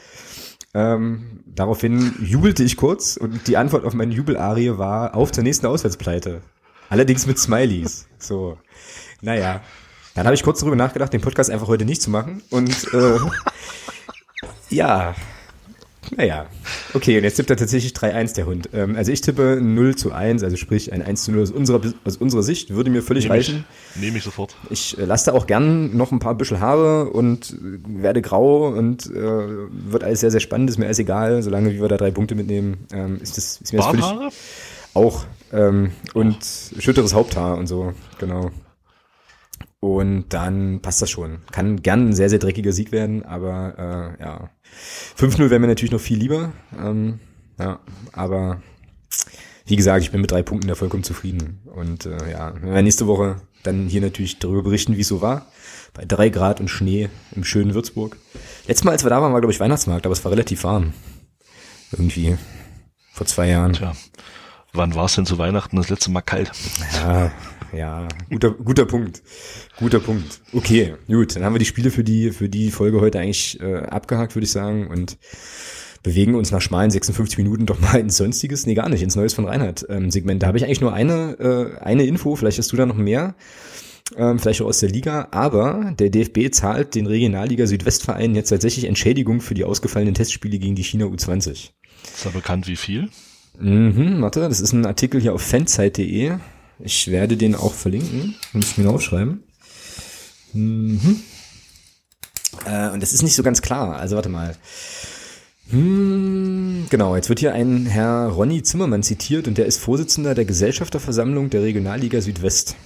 Ähm, 0.75 1.43
daraufhin 1.47 2.15
jubelte 2.23 2.63
ich 2.63 2.77
kurz 2.77 3.17
und 3.17 3.47
die 3.47 3.57
Antwort 3.57 3.85
auf 3.85 3.95
meine 3.95 4.15
Jubelarie 4.15 4.79
war 4.79 5.15
auf 5.15 5.33
zur 5.33 5.45
nächsten 5.45 5.67
Auswärtspleite. 5.67 6.41
Allerdings 6.89 7.27
mit 7.27 7.39
Smileys. 7.39 8.07
So. 8.19 8.59
Naja. 9.21 9.63
Dann 10.15 10.27
habe 10.27 10.35
ich 10.35 10.43
kurz 10.43 10.61
darüber 10.61 10.77
nachgedacht, 10.77 11.13
den 11.13 11.23
Podcast 11.23 11.51
einfach 11.51 11.69
heute 11.69 11.87
nicht 11.87 12.03
zu 12.03 12.11
machen. 12.11 12.43
Und 12.51 12.93
äh, 12.93 13.19
ja, 14.69 15.15
naja. 16.17 16.47
Okay, 16.95 17.17
und 17.17 17.25
jetzt 17.25 17.37
tippt 17.37 17.51
er 17.51 17.57
tatsächlich 17.57 17.93
3-1 17.93 18.35
der 18.35 18.47
Hund. 18.47 18.69
Ähm, 18.73 18.97
also 18.97 19.13
ich 19.13 19.21
tippe 19.21 19.61
0 19.63 19.97
zu 19.97 20.13
1, 20.13 20.43
also 20.43 20.57
sprich 20.57 20.93
ein 20.93 21.03
1 21.03 21.25
zu 21.25 21.33
0 21.33 21.43
aus 21.43 21.51
unserer, 21.51 21.81
aus 22.05 22.17
unserer 22.17 22.43
Sicht, 22.43 22.71
würde 22.71 22.91
mir 22.91 23.03
völlig 23.03 23.25
Nehm 23.25 23.33
reichen. 23.33 23.65
Nehme 23.95 24.19
ich 24.19 24.25
sofort. 24.25 24.55
Ich 24.71 24.99
äh, 24.99 25.05
lasse 25.05 25.27
da 25.27 25.37
auch 25.37 25.47
gern 25.47 25.97
noch 25.97 26.13
ein 26.13 26.19
paar 26.19 26.35
Büschel 26.35 26.61
Haare 26.61 27.11
und 27.11 27.53
äh, 27.53 28.03
werde 28.03 28.21
grau 28.21 28.69
und 28.69 29.07
äh, 29.07 29.13
wird 29.15 30.05
alles 30.05 30.21
sehr, 30.21 30.31
sehr 30.31 30.41
spannend, 30.41 30.71
ist 30.71 30.79
mir 30.79 30.87
alles 30.87 30.99
egal, 30.99 31.43
solange 31.43 31.73
wie 31.73 31.81
wir 31.81 31.89
da 31.89 31.97
drei 31.97 32.11
Punkte 32.11 32.35
mitnehmen, 32.35 32.87
ähm, 32.93 33.19
ist, 33.21 33.37
das, 33.37 33.61
ist 33.61 33.73
mir 33.73 33.79
das 33.79 33.87
völlig... 33.89 34.05
Auch. 34.95 35.25
Ähm, 35.53 35.93
und 36.13 36.37
oh. 36.37 36.81
schütteres 36.81 37.15
Haupthaar 37.15 37.57
und 37.57 37.67
so, 37.67 37.95
genau. 38.19 38.51
Und 39.81 40.27
dann 40.29 40.81
passt 40.81 41.03
das 41.03 41.11
schon. 41.11 41.39
Kann 41.51 41.83
gern 41.83 42.11
ein 42.11 42.13
sehr, 42.13 42.31
sehr 42.31 42.39
dreckiger 42.39 42.73
Sieg 42.73 42.93
werden, 42.93 43.25
aber 43.25 44.15
äh, 44.19 44.23
ja. 44.23 44.51
5-0 45.19 45.51
wäre 45.51 45.61
mir 45.61 45.67
natürlich 45.67 45.93
noch 45.93 46.01
viel 46.01 46.19
lieber. 46.19 46.53
Ähm, 46.79 47.21
ja, 47.59 47.81
aber 48.13 48.63
wie 49.67 49.77
gesagt, 49.77 50.03
ich 50.03 50.11
bin 50.11 50.21
mit 50.21 50.31
drei 50.31 50.43
Punkten 50.43 50.69
da 50.69 50.75
vollkommen 50.75 51.05
zufrieden. 51.05 51.61
Und 51.75 52.07
äh, 52.07 52.31
ja, 52.31 52.55
wir 52.55 52.73
werden 52.73 52.85
nächste 52.85 53.07
Woche 53.07 53.37
dann 53.63 53.89
hier 53.89 54.01
natürlich 54.01 54.39
darüber 54.39 54.63
berichten, 54.63 54.97
wie 54.97 55.03
es 55.03 55.09
so 55.09 55.21
war. 55.21 55.47
Bei 55.95 56.05
drei 56.05 56.31
Grad 56.31 56.61
und 56.61 56.69
Schnee 56.69 57.11
im 57.37 57.45
schönen 57.45 57.75
Würzburg. 57.75 58.17
Letztes 58.67 58.85
Mal, 58.85 58.93
als 58.93 59.05
wir 59.05 59.11
da 59.11 59.21
waren, 59.23 59.33
war, 59.33 59.41
glaube 59.41 59.53
ich, 59.53 59.61
Weihnachtsmarkt, 59.61 60.07
aber 60.07 60.13
es 60.15 60.25
war 60.25 60.33
relativ 60.33 60.65
warm. 60.65 60.93
Irgendwie. 61.93 62.37
Vor 63.13 63.27
zwei 63.27 63.49
Jahren. 63.49 63.75
Tja. 63.75 63.95
Wann 64.73 64.95
war 64.95 65.05
es 65.05 65.15
denn 65.15 65.27
zu 65.27 65.39
Weihnachten 65.39 65.77
das 65.77 65.91
letzte 65.91 66.11
Mal 66.11 66.23
kalt? 66.23 66.51
Ja, 66.95 67.31
ja, 67.73 68.09
guter, 68.31 68.51
guter 68.51 68.87
Punkt. 68.87 69.23
Guter 69.79 70.01
Punkt. 70.01 70.41
Okay, 70.53 70.95
gut. 71.07 71.37
Dann 71.37 71.45
haben 71.45 71.55
wir 71.55 71.59
die 71.59 71.65
Spiele 71.65 71.91
für 71.91 72.05
die, 72.05 72.31
für 72.31 72.49
die 72.49 72.71
Folge 72.71 73.01
heute 73.01 73.19
eigentlich 73.19 73.61
äh, 73.61 73.77
abgehakt, 73.77 74.35
würde 74.35 74.45
ich 74.45 74.53
sagen. 74.53 74.89
Und 74.89 75.19
bewegen 76.03 76.35
uns 76.35 76.51
nach 76.51 76.61
schmalen 76.61 76.91
56 76.91 77.39
Minuten 77.39 77.67
doch 77.67 77.81
mal 77.81 78.01
ins 78.01 78.17
Sonstiges. 78.17 78.67
Nee, 78.67 78.75
gar 78.75 78.89
nicht, 78.89 79.03
ins 79.03 79.17
Neues 79.17 79.35
von 79.35 79.47
Reinhard 79.47 79.87
ähm, 79.89 80.11
Segment. 80.11 80.43
Da 80.43 80.49
habe 80.49 80.59
ich 80.59 80.65
eigentlich 80.65 80.81
nur 80.81 80.93
eine, 80.93 81.39
äh, 81.79 81.81
eine 81.81 82.05
Info, 82.05 82.37
vielleicht 82.37 82.59
hast 82.59 82.73
du 82.73 82.77
da 82.77 82.87
noch 82.87 82.97
mehr. 82.97 83.35
Ähm, 84.17 84.39
vielleicht 84.39 84.61
auch 84.61 84.67
aus 84.67 84.81
der 84.81 84.91
Liga, 84.91 85.29
aber 85.31 85.95
der 85.99 86.11
DFB 86.11 86.53
zahlt 86.53 86.95
den 86.95 87.07
Regionalliga 87.07 87.67
Südwestverein 87.67 88.35
jetzt 88.35 88.51
tatsächlich 88.51 88.85
Entschädigung 88.85 89.41
für 89.41 89.55
die 89.55 89.65
ausgefallenen 89.65 90.15
Testspiele 90.15 90.59
gegen 90.59 90.75
die 90.75 90.83
China 90.83 91.07
U20. 91.07 91.51
Ist 91.51 91.71
da 92.25 92.31
bekannt, 92.31 92.67
wie 92.67 92.77
viel? 92.77 93.09
Mhm, 93.59 94.21
warte, 94.21 94.41
das 94.41 94.61
ist 94.61 94.73
ein 94.73 94.85
Artikel 94.85 95.21
hier 95.21 95.35
auf 95.35 95.43
fanzeit.de. 95.43 96.33
Ich 96.85 97.11
werde 97.11 97.37
den 97.37 97.55
auch 97.55 97.75
verlinken. 97.75 98.35
Muss 98.53 98.73
ich 98.73 98.79
mir 98.79 98.91
aufschreiben. 98.91 99.43
Mhm. 100.53 101.23
Äh, 102.67 102.91
und 102.91 103.03
das 103.03 103.13
ist 103.13 103.23
nicht 103.23 103.35
so 103.35 103.43
ganz 103.43 103.63
klar. 103.63 103.97
Also 103.97 104.17
warte 104.17 104.29
mal. 104.29 104.57
Hm, 105.71 106.87
genau, 106.91 107.17
jetzt 107.17 107.29
wird 107.29 107.39
hier 107.39 107.55
ein 107.55 107.87
Herr 107.87 108.27
Ronny 108.29 108.63
Zimmermann 108.63 109.03
zitiert 109.03 109.49
und 109.49 109.57
der 109.57 109.67
ist 109.67 109.79
Vorsitzender 109.79 110.35
der 110.35 110.45
Gesellschafterversammlung 110.45 111.51
der 111.51 111.63
Regionalliga 111.63 112.21
Südwest. 112.21 112.77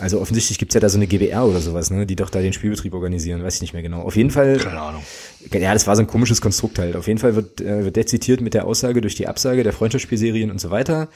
Also 0.00 0.20
offensichtlich 0.20 0.58
gibt's 0.58 0.74
ja 0.74 0.80
da 0.80 0.88
so 0.88 0.98
eine 0.98 1.06
GBR 1.06 1.46
oder 1.46 1.60
sowas, 1.60 1.90
ne, 1.90 2.04
die 2.04 2.16
doch 2.16 2.30
da 2.30 2.40
den 2.40 2.52
Spielbetrieb 2.52 2.94
organisieren, 2.94 3.44
weiß 3.44 3.56
ich 3.56 3.60
nicht 3.60 3.74
mehr 3.74 3.82
genau. 3.82 4.02
Auf 4.02 4.16
jeden 4.16 4.30
Fall. 4.30 4.56
Keine 4.56 4.80
Ahnung. 4.80 5.04
Ja, 5.52 5.72
das 5.72 5.86
war 5.86 5.94
so 5.94 6.02
ein 6.02 6.08
komisches 6.08 6.40
Konstrukt 6.40 6.80
halt. 6.80 6.96
Auf 6.96 7.06
jeden 7.06 7.20
Fall 7.20 7.36
wird, 7.36 7.60
äh, 7.60 7.84
wird 7.84 7.94
der 7.94 8.06
zitiert 8.06 8.40
mit 8.40 8.54
der 8.54 8.66
Aussage 8.66 9.00
durch 9.00 9.14
die 9.14 9.28
Absage 9.28 9.62
der 9.62 9.72
Freundschaftsspielserien 9.72 10.50
und 10.50 10.60
so 10.60 10.70
weiter 10.70 11.08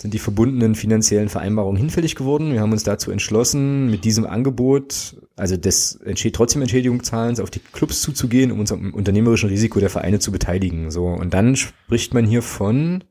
sind 0.00 0.12
die 0.12 0.18
verbundenen 0.18 0.74
finanziellen 0.74 1.28
Vereinbarungen 1.28 1.78
hinfällig 1.78 2.14
geworden. 2.14 2.52
Wir 2.52 2.60
haben 2.60 2.72
uns 2.72 2.82
dazu 2.82 3.10
entschlossen, 3.10 3.90
mit 3.90 4.04
diesem 4.04 4.26
Angebot, 4.26 5.16
also 5.36 5.56
des 5.56 6.00
trotzdem 6.32 6.62
Entschädigungszahlens, 6.62 7.40
auf 7.40 7.50
die 7.50 7.60
Clubs 7.60 8.02
zuzugehen, 8.02 8.50
um 8.50 8.60
uns 8.60 8.72
am 8.72 8.92
unternehmerischen 8.92 9.48
Risiko 9.48 9.80
der 9.80 9.90
Vereine 9.90 10.18
zu 10.18 10.32
beteiligen. 10.32 10.90
So 10.90 11.06
und 11.06 11.32
dann 11.32 11.56
spricht 11.56 12.12
man 12.12 12.26
hier 12.26 12.42
von 12.42 13.04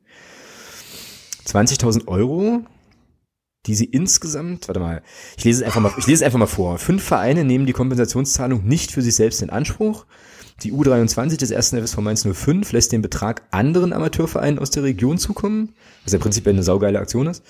20.000 1.46 2.06
Euro, 2.06 2.62
die 3.66 3.74
sie 3.74 3.86
insgesamt, 3.86 4.68
warte 4.68 4.80
mal, 4.80 5.02
ich 5.36 5.44
lese 5.44 5.62
es 5.62 5.66
einfach 5.66 5.80
mal, 5.80 5.92
ich 5.96 6.06
lese 6.06 6.22
es 6.22 6.26
einfach 6.26 6.38
mal 6.38 6.46
vor. 6.46 6.78
Fünf 6.78 7.02
Vereine 7.02 7.44
nehmen 7.44 7.66
die 7.66 7.72
Kompensationszahlung 7.72 8.64
nicht 8.64 8.92
für 8.92 9.02
sich 9.02 9.14
selbst 9.14 9.42
in 9.42 9.50
Anspruch. 9.50 10.06
Die 10.62 10.72
U23 10.72 11.36
des 11.36 11.50
ersten 11.50 11.76
FSV 11.76 11.98
Mainz 11.98 12.26
05 12.30 12.70
lässt 12.72 12.92
den 12.92 13.02
Betrag 13.02 13.42
anderen 13.50 13.92
Amateurvereinen 13.92 14.60
aus 14.60 14.70
der 14.70 14.84
Region 14.84 15.18
zukommen, 15.18 15.74
was 16.04 16.12
ja 16.12 16.18
prinzipiell 16.20 16.54
eine 16.54 16.62
saugeile 16.62 17.00
Aktion 17.00 17.26
ist. 17.26 17.42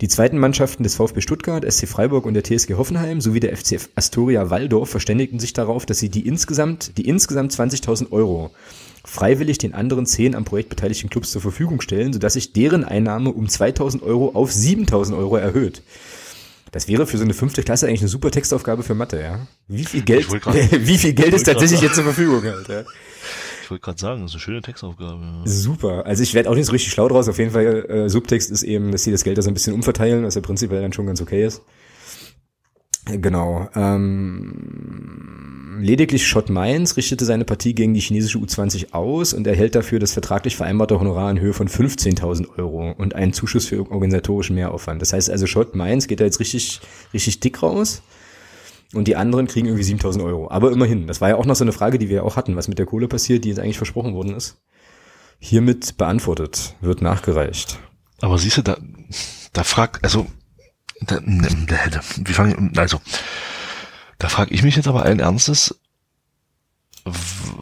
Die 0.00 0.08
zweiten 0.08 0.38
Mannschaften 0.38 0.82
des 0.82 0.96
VfB 0.96 1.20
Stuttgart, 1.20 1.70
SC 1.70 1.86
Freiburg 1.86 2.24
und 2.24 2.32
der 2.32 2.44
TSG 2.44 2.74
Hoffenheim 2.74 3.20
sowie 3.20 3.40
der 3.40 3.54
FC 3.54 3.78
Astoria 3.94 4.48
Waldorf 4.48 4.88
verständigten 4.88 5.38
sich 5.38 5.52
darauf, 5.52 5.84
dass 5.84 5.98
sie 5.98 6.08
die 6.08 6.26
insgesamt, 6.26 6.96
die 6.96 7.06
insgesamt 7.06 7.52
20.000 7.52 8.10
Euro 8.10 8.50
freiwillig 9.04 9.58
den 9.58 9.74
anderen 9.74 10.06
zehn 10.06 10.34
am 10.34 10.44
Projekt 10.44 10.70
beteiligten 10.70 11.10
Clubs 11.10 11.30
zur 11.30 11.42
Verfügung 11.42 11.80
stellen, 11.80 12.12
sodass 12.12 12.32
sich 12.32 12.52
deren 12.52 12.84
Einnahme 12.84 13.30
um 13.30 13.46
2.000 13.46 14.02
Euro 14.02 14.30
auf 14.34 14.50
7.000 14.50 15.16
Euro 15.16 15.36
erhöht. 15.36 15.82
Das 16.72 16.88
wäre 16.88 17.06
für 17.06 17.16
so 17.16 17.24
eine 17.24 17.34
fünfte 17.34 17.62
Klasse 17.62 17.86
eigentlich 17.86 18.00
eine 18.00 18.08
super 18.08 18.30
Textaufgabe 18.30 18.82
für 18.82 18.94
Mathe, 18.94 19.20
ja. 19.20 19.46
Wie 19.68 19.84
viel 19.84 20.02
Geld, 20.02 20.28
grad, 20.28 20.54
wie 20.72 20.98
viel 20.98 21.12
Geld 21.12 21.32
ist 21.34 21.44
tatsächlich 21.44 21.80
jetzt 21.80 21.94
zur 21.94 22.04
Verfügung 22.04 22.42
halt, 22.42 22.68
ja? 22.68 22.84
Ich 23.62 23.70
wollte 23.70 23.82
gerade 23.82 23.98
sagen, 23.98 24.22
das 24.22 24.30
ist 24.30 24.34
eine 24.36 24.40
schöne 24.40 24.62
Textaufgabe. 24.62 25.20
Ja. 25.20 25.42
Super. 25.44 26.06
Also 26.06 26.22
ich 26.22 26.34
werde 26.34 26.48
auch 26.48 26.54
nicht 26.54 26.66
so 26.66 26.72
richtig 26.72 26.92
schlau 26.92 27.08
draus. 27.08 27.28
Auf 27.28 27.38
jeden 27.38 27.50
Fall, 27.50 27.84
äh, 27.88 28.08
Subtext 28.08 28.50
ist 28.52 28.62
eben, 28.62 28.92
dass 28.92 29.02
sie 29.02 29.10
das 29.10 29.24
Geld 29.24 29.38
da 29.38 29.42
so 29.42 29.50
ein 29.50 29.54
bisschen 29.54 29.74
umverteilen, 29.74 30.24
was 30.24 30.36
ja 30.36 30.40
prinzipiell 30.40 30.80
dann 30.82 30.92
schon 30.92 31.06
ganz 31.06 31.20
okay 31.20 31.44
ist. 31.44 31.62
Genau. 33.06 33.68
Ähm, 33.74 35.78
lediglich 35.80 36.26
Schott 36.26 36.50
Mainz 36.50 36.96
richtete 36.96 37.24
seine 37.24 37.44
Partie 37.44 37.74
gegen 37.74 37.94
die 37.94 38.00
chinesische 38.00 38.38
U20 38.38 38.92
aus 38.92 39.32
und 39.32 39.46
erhält 39.46 39.76
dafür 39.76 40.00
das 40.00 40.12
vertraglich 40.12 40.56
vereinbarte 40.56 40.98
Honorar 40.98 41.30
in 41.30 41.40
Höhe 41.40 41.52
von 41.52 41.68
15.000 41.68 42.58
Euro 42.58 42.92
und 42.92 43.14
einen 43.14 43.32
Zuschuss 43.32 43.66
für 43.66 43.90
organisatorischen 43.90 44.56
Mehraufwand. 44.56 45.00
Das 45.00 45.12
heißt 45.12 45.30
also, 45.30 45.46
Schott 45.46 45.76
Mainz 45.76 46.08
geht 46.08 46.20
da 46.20 46.24
jetzt 46.24 46.40
richtig, 46.40 46.80
richtig 47.14 47.40
dick 47.40 47.62
raus 47.62 48.02
und 48.92 49.06
die 49.06 49.14
anderen 49.14 49.46
kriegen 49.46 49.68
irgendwie 49.68 49.84
7.000 49.84 50.24
Euro. 50.24 50.50
Aber 50.50 50.72
immerhin, 50.72 51.06
das 51.06 51.20
war 51.20 51.28
ja 51.28 51.36
auch 51.36 51.46
noch 51.46 51.56
so 51.56 51.64
eine 51.64 51.72
Frage, 51.72 51.98
die 51.98 52.08
wir 52.08 52.24
auch 52.24 52.34
hatten, 52.34 52.56
was 52.56 52.66
mit 52.66 52.80
der 52.80 52.86
Kohle 52.86 53.06
passiert, 53.06 53.44
die 53.44 53.50
jetzt 53.50 53.60
eigentlich 53.60 53.78
versprochen 53.78 54.14
worden 54.14 54.34
ist. 54.34 54.60
Hiermit 55.38 55.96
beantwortet, 55.96 56.74
wird 56.80 57.02
nachgereicht. 57.02 57.78
Aber 58.20 58.38
siehst 58.38 58.56
du, 58.56 58.62
da, 58.62 58.78
da 59.52 59.62
fragt, 59.62 60.02
also 60.02 60.26
wie 61.00 62.32
fange 62.32 62.70
ich, 62.72 62.78
also, 62.78 63.00
da 64.18 64.28
frage 64.28 64.54
ich 64.54 64.62
mich 64.62 64.76
jetzt 64.76 64.88
aber 64.88 65.02
allen 65.02 65.20
Ernstes, 65.20 65.78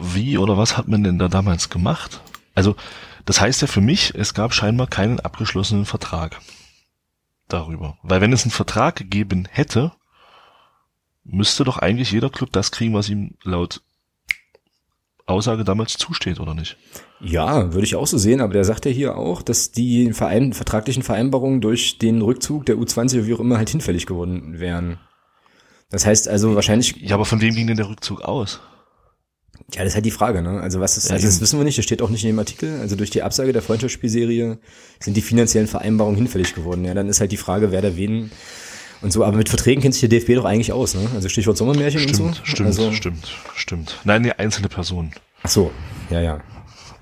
wie 0.01 0.37
oder 0.37 0.57
was 0.57 0.77
hat 0.77 0.87
man 0.87 1.03
denn 1.03 1.19
da 1.19 1.27
damals 1.27 1.69
gemacht? 1.69 2.21
Also, 2.55 2.75
das 3.25 3.41
heißt 3.41 3.61
ja 3.61 3.67
für 3.67 3.81
mich, 3.81 4.13
es 4.15 4.33
gab 4.33 4.53
scheinbar 4.53 4.87
keinen 4.87 5.19
abgeschlossenen 5.19 5.85
Vertrag 5.85 6.39
darüber. 7.47 7.97
Weil 8.01 8.21
wenn 8.21 8.33
es 8.33 8.43
einen 8.43 8.51
Vertrag 8.51 8.95
gegeben 8.95 9.47
hätte, 9.51 9.91
müsste 11.23 11.63
doch 11.63 11.77
eigentlich 11.77 12.11
jeder 12.11 12.29
Club 12.29 12.51
das 12.51 12.71
kriegen, 12.71 12.93
was 12.93 13.09
ihm 13.09 13.35
laut 13.43 13.81
Aussage 15.25 15.63
damals 15.63 15.97
zusteht, 15.97 16.39
oder 16.39 16.53
nicht? 16.53 16.77
Ja, 17.21 17.73
würde 17.73 17.85
ich 17.85 17.95
auch 17.95 18.07
so 18.07 18.17
sehen, 18.17 18.41
aber 18.41 18.53
der 18.53 18.65
sagt 18.65 18.85
ja 18.85 18.91
hier 18.91 19.17
auch, 19.17 19.41
dass 19.41 19.71
die 19.71 20.11
Verein, 20.13 20.53
vertraglichen 20.53 21.03
Vereinbarungen 21.03 21.61
durch 21.61 21.97
den 21.97 22.21
Rückzug 22.21 22.65
der 22.65 22.75
U20 22.75 23.15
oder 23.15 23.27
wie 23.27 23.33
auch 23.33 23.39
immer 23.39 23.57
halt 23.57 23.69
hinfällig 23.69 24.05
geworden 24.05 24.59
wären. 24.59 24.99
Das 25.89 26.05
heißt 26.05 26.27
also 26.27 26.55
wahrscheinlich. 26.55 26.95
Ja, 26.97 27.15
aber 27.15 27.25
von 27.25 27.41
wem 27.41 27.55
ging 27.55 27.67
denn 27.67 27.77
der 27.77 27.89
Rückzug 27.89 28.21
aus? 28.21 28.59
Ja, 29.73 29.79
das 29.79 29.89
ist 29.89 29.95
halt 29.95 30.05
die 30.05 30.11
Frage, 30.11 30.41
ne? 30.41 30.59
Also 30.59 30.79
was 30.79 30.97
ist, 30.97 31.09
also 31.09 31.25
das 31.25 31.41
wissen 31.41 31.57
wir 31.57 31.63
nicht, 31.63 31.77
das 31.77 31.85
steht 31.85 32.01
auch 32.01 32.09
nicht 32.09 32.23
in 32.23 32.31
dem 32.31 32.39
Artikel. 32.39 32.79
Also 32.81 32.95
durch 32.95 33.09
die 33.09 33.23
Absage 33.23 33.53
der 33.53 33.61
Freundschaftsspielserie 33.61 34.59
sind 34.99 35.17
die 35.17 35.21
finanziellen 35.21 35.67
Vereinbarungen 35.67 36.17
hinfällig 36.17 36.53
geworden. 36.53 36.85
Ja, 36.85 36.93
dann 36.93 37.07
ist 37.07 37.21
halt 37.21 37.31
die 37.31 37.37
Frage, 37.37 37.71
wer 37.71 37.81
da 37.81 37.95
wen 37.95 38.31
und 39.01 39.11
so. 39.11 39.23
Aber 39.23 39.37
mit 39.37 39.49
Verträgen 39.49 39.81
kennt 39.81 39.95
sich 39.95 40.07
der 40.07 40.19
DFB 40.19 40.35
doch 40.35 40.45
eigentlich 40.45 40.73
aus, 40.73 40.93
ne? 40.93 41.07
Also 41.15 41.29
Stichwort 41.29 41.57
Sommermärchen 41.57 42.01
stimmt, 42.01 42.19
und 42.19 42.35
so. 42.35 42.41
Stimmt, 42.43 42.67
also, 42.67 42.91
stimmt, 42.91 43.27
stimmt. 43.55 43.99
Nein, 44.03 44.23
die 44.23 44.33
einzelne 44.33 44.67
Person. 44.67 45.11
Ach 45.41 45.49
so, 45.49 45.71
ja, 46.09 46.21
ja, 46.21 46.41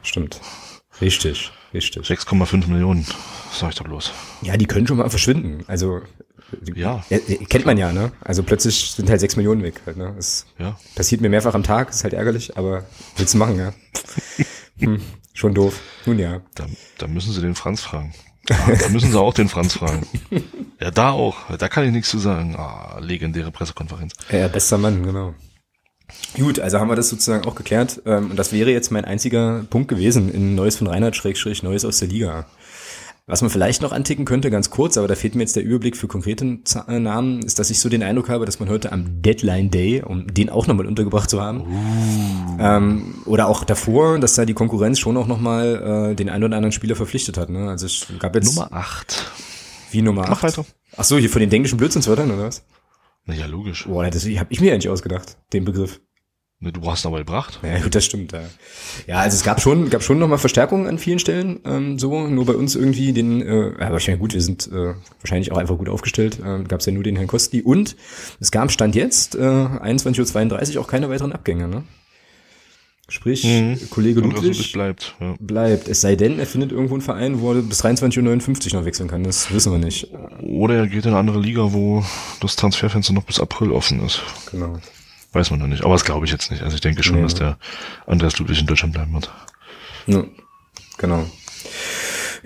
stimmt. 0.03 0.39
Richtig, 1.01 1.51
richtig. 1.73 2.05
6,5 2.05 2.67
Millionen, 2.67 3.05
sag 3.51 3.69
ich 3.69 3.75
da 3.75 3.83
bloß. 3.83 4.11
Ja, 4.43 4.57
die 4.57 4.65
können 4.65 4.85
schon 4.87 4.97
mal 4.97 5.09
verschwinden. 5.09 5.63
Also 5.67 6.01
ja. 6.75 7.03
ja. 7.09 7.17
Kennt 7.49 7.65
man 7.65 7.77
ja, 7.77 7.91
ne? 7.91 8.11
Also 8.21 8.43
plötzlich 8.43 8.91
sind 8.91 9.09
halt 9.09 9.19
sechs 9.19 9.35
Millionen 9.35 9.63
weg. 9.63 9.81
Halt, 9.85 9.97
ne? 9.97 10.13
Das 10.15 10.45
ja. 10.59 10.77
passiert 10.95 11.21
mir 11.21 11.29
mehrfach 11.29 11.55
am 11.55 11.63
Tag, 11.63 11.89
ist 11.89 12.03
halt 12.03 12.13
ärgerlich, 12.13 12.57
aber 12.57 12.85
willst 13.17 13.33
du 13.33 13.37
machen, 13.37 13.57
ja? 13.57 13.73
hm, 14.79 15.01
schon 15.33 15.53
doof. 15.53 15.79
Nun 16.05 16.19
ja. 16.19 16.41
Da, 16.55 16.65
da 16.97 17.07
müssen 17.07 17.33
sie 17.33 17.41
den 17.41 17.55
Franz 17.55 17.81
fragen. 17.81 18.13
Ah, 18.49 18.71
da 18.77 18.89
müssen 18.89 19.11
sie 19.11 19.19
auch 19.19 19.33
den 19.33 19.49
Franz 19.49 19.73
fragen. 19.73 20.05
Ja, 20.79 20.91
da 20.91 21.11
auch. 21.11 21.55
Da 21.57 21.69
kann 21.69 21.85
ich 21.85 21.93
nichts 21.93 22.09
zu 22.09 22.17
sagen. 22.17 22.57
Ah, 22.57 22.99
legendäre 22.99 23.51
Pressekonferenz. 23.51 24.15
Ja, 24.29 24.49
bester 24.49 24.77
Mann, 24.77 25.01
genau. 25.01 25.33
Gut, 26.37 26.59
also 26.59 26.79
haben 26.79 26.89
wir 26.89 26.95
das 26.95 27.09
sozusagen 27.09 27.45
auch 27.45 27.55
geklärt. 27.55 28.01
Ähm, 28.05 28.31
und 28.31 28.37
das 28.37 28.51
wäre 28.51 28.71
jetzt 28.71 28.91
mein 28.91 29.05
einziger 29.05 29.65
Punkt 29.69 29.87
gewesen 29.87 30.33
in 30.33 30.55
Neues 30.55 30.77
von 30.77 30.87
Reinhard 30.87 31.15
Schrägstrich, 31.15 31.63
Neues 31.63 31.85
aus 31.85 31.99
der 31.99 32.07
Liga. 32.07 32.45
Was 33.25 33.41
man 33.41 33.49
vielleicht 33.49 33.81
noch 33.81 33.93
anticken 33.93 34.25
könnte, 34.25 34.51
ganz 34.51 34.69
kurz, 34.69 34.97
aber 34.97 35.07
da 35.07 35.15
fehlt 35.15 35.35
mir 35.35 35.43
jetzt 35.43 35.55
der 35.55 35.63
Überblick 35.63 35.95
für 35.95 36.09
konkrete 36.09 36.59
Namen, 36.87 37.41
ist, 37.41 37.57
dass 37.57 37.69
ich 37.69 37.79
so 37.79 37.87
den 37.87 38.03
Eindruck 38.03 38.27
habe, 38.27 38.45
dass 38.45 38.59
man 38.59 38.67
heute 38.67 38.91
am 38.91 39.21
Deadline 39.21 39.71
Day, 39.71 40.03
um 40.05 40.27
den 40.27 40.49
auch 40.49 40.67
nochmal 40.67 40.87
untergebracht 40.87 41.29
zu 41.29 41.39
haben, 41.39 41.61
uh. 41.61 42.57
ähm, 42.59 43.15
oder 43.23 43.47
auch 43.47 43.63
davor, 43.63 44.19
dass 44.19 44.35
da 44.35 44.43
die 44.43 44.53
Konkurrenz 44.53 44.99
schon 44.99 45.15
auch 45.15 45.27
nochmal 45.27 46.11
äh, 46.11 46.15
den 46.15 46.27
einen 46.27 46.43
oder 46.43 46.57
anderen 46.57 46.73
Spieler 46.73 46.97
verpflichtet 46.97 47.37
hat. 47.37 47.49
Ne? 47.49 47.69
Also 47.69 47.85
es 47.85 48.07
gab 48.19 48.35
jetzt 48.35 48.53
Nummer 48.53 48.73
8. 48.73 49.31
Wie 49.91 50.01
Nummer 50.01 50.23
8? 50.23 50.29
Mach 50.29 50.43
weiter. 50.43 50.65
Ach 50.97 51.05
so, 51.05 51.17
hier 51.17 51.29
von 51.29 51.39
den 51.39 51.49
dänischen 51.49 51.77
Blödsinnswörtern, 51.77 52.29
oder 52.29 52.47
was? 52.47 52.63
Na 53.25 53.33
ja, 53.33 53.45
logisch. 53.45 53.85
Boah, 53.85 54.09
das 54.09 54.25
habe 54.25 54.47
ich 54.49 54.61
mir 54.61 54.73
eigentlich 54.73 54.89
ausgedacht, 54.89 55.37
den 55.53 55.65
Begriff. 55.65 56.01
Ne, 56.63 56.71
du 56.71 56.89
hast 56.89 57.05
aber 57.05 57.19
gebracht. 57.19 57.59
Ja, 57.61 57.77
gut, 57.79 57.93
das 57.93 58.05
stimmt. 58.05 58.31
Ja. 58.31 58.41
ja, 59.05 59.19
also 59.19 59.35
es 59.35 59.43
gab 59.43 59.59
schon, 59.59 59.89
gab 59.89 60.01
schon 60.01 60.17
nochmal 60.17 60.37
Verstärkungen 60.37 60.87
an 60.87 60.97
vielen 60.97 61.19
Stellen. 61.19 61.59
Ähm, 61.65 61.99
so, 61.99 62.25
nur 62.27 62.45
bei 62.45 62.53
uns 62.53 62.75
irgendwie 62.75 63.11
den, 63.11 63.41
äh, 63.41 63.73
aber 63.79 63.97
ich 63.97 64.07
meine, 64.07 64.17
gut, 64.17 64.33
wir 64.33 64.41
sind 64.41 64.67
äh, 64.71 64.93
wahrscheinlich 65.19 65.51
auch 65.51 65.57
einfach 65.57 65.77
gut 65.77 65.89
aufgestellt. 65.89 66.39
Ähm, 66.43 66.65
gab 66.69 66.79
es 66.79 66.85
ja 66.85 66.93
nur 66.93 67.03
den 67.03 67.17
Herrn 67.17 67.27
Kosti. 67.27 67.61
Und 67.61 67.97
es 68.39 68.49
gab 68.49 68.71
Stand 68.71 68.95
jetzt, 68.95 69.35
äh, 69.35 69.39
21.32 69.39 70.75
Uhr, 70.75 70.81
auch 70.81 70.87
keine 70.87 71.09
weiteren 71.09 71.33
Abgänge, 71.33 71.67
ne? 71.67 71.83
Sprich, 73.13 73.43
mhm. 73.43 73.77
Kollege 73.91 74.21
Ludwig 74.21 74.73
bleibt, 74.73 75.13
ja. 75.19 75.35
bleibt. 75.39 75.87
Es 75.87 76.01
sei 76.01 76.15
denn, 76.15 76.39
er 76.39 76.47
findet 76.47 76.71
irgendwo 76.71 76.95
einen 76.95 77.03
Verein, 77.03 77.41
wo 77.41 77.53
er 77.53 77.61
bis 77.61 77.85
23.59 77.85 78.73
Uhr 78.73 78.79
noch 78.79 78.85
wechseln 78.87 79.07
kann. 79.07 79.23
Das 79.23 79.53
wissen 79.53 79.71
wir 79.71 79.77
nicht. 79.77 80.09
Oder 80.41 80.77
er 80.77 80.87
geht 80.87 81.05
in 81.05 81.11
eine 81.11 81.19
andere 81.19 81.39
Liga, 81.39 81.73
wo 81.73 82.03
das 82.39 82.55
Transferfenster 82.55 83.13
noch 83.13 83.23
bis 83.23 83.39
April 83.39 83.71
offen 83.71 84.03
ist. 84.03 84.23
Genau. 84.49 84.79
Weiß 85.31 85.51
man 85.51 85.59
noch 85.59 85.67
nicht. 85.67 85.83
Aber 85.83 85.93
das 85.93 86.05
glaube 86.05 86.25
ich 86.25 86.31
jetzt 86.31 86.49
nicht. 86.49 86.63
Also 86.63 86.73
ich 86.73 86.81
denke 86.81 87.03
schon, 87.03 87.17
ja. 87.17 87.21
dass 87.21 87.35
der 87.35 87.59
Andreas 88.07 88.39
Ludwig 88.39 88.59
in 88.59 88.65
Deutschland 88.65 88.95
bleiben 88.95 89.13
wird. 89.13 89.31
Ja, 90.07 90.23
genau. 90.97 91.23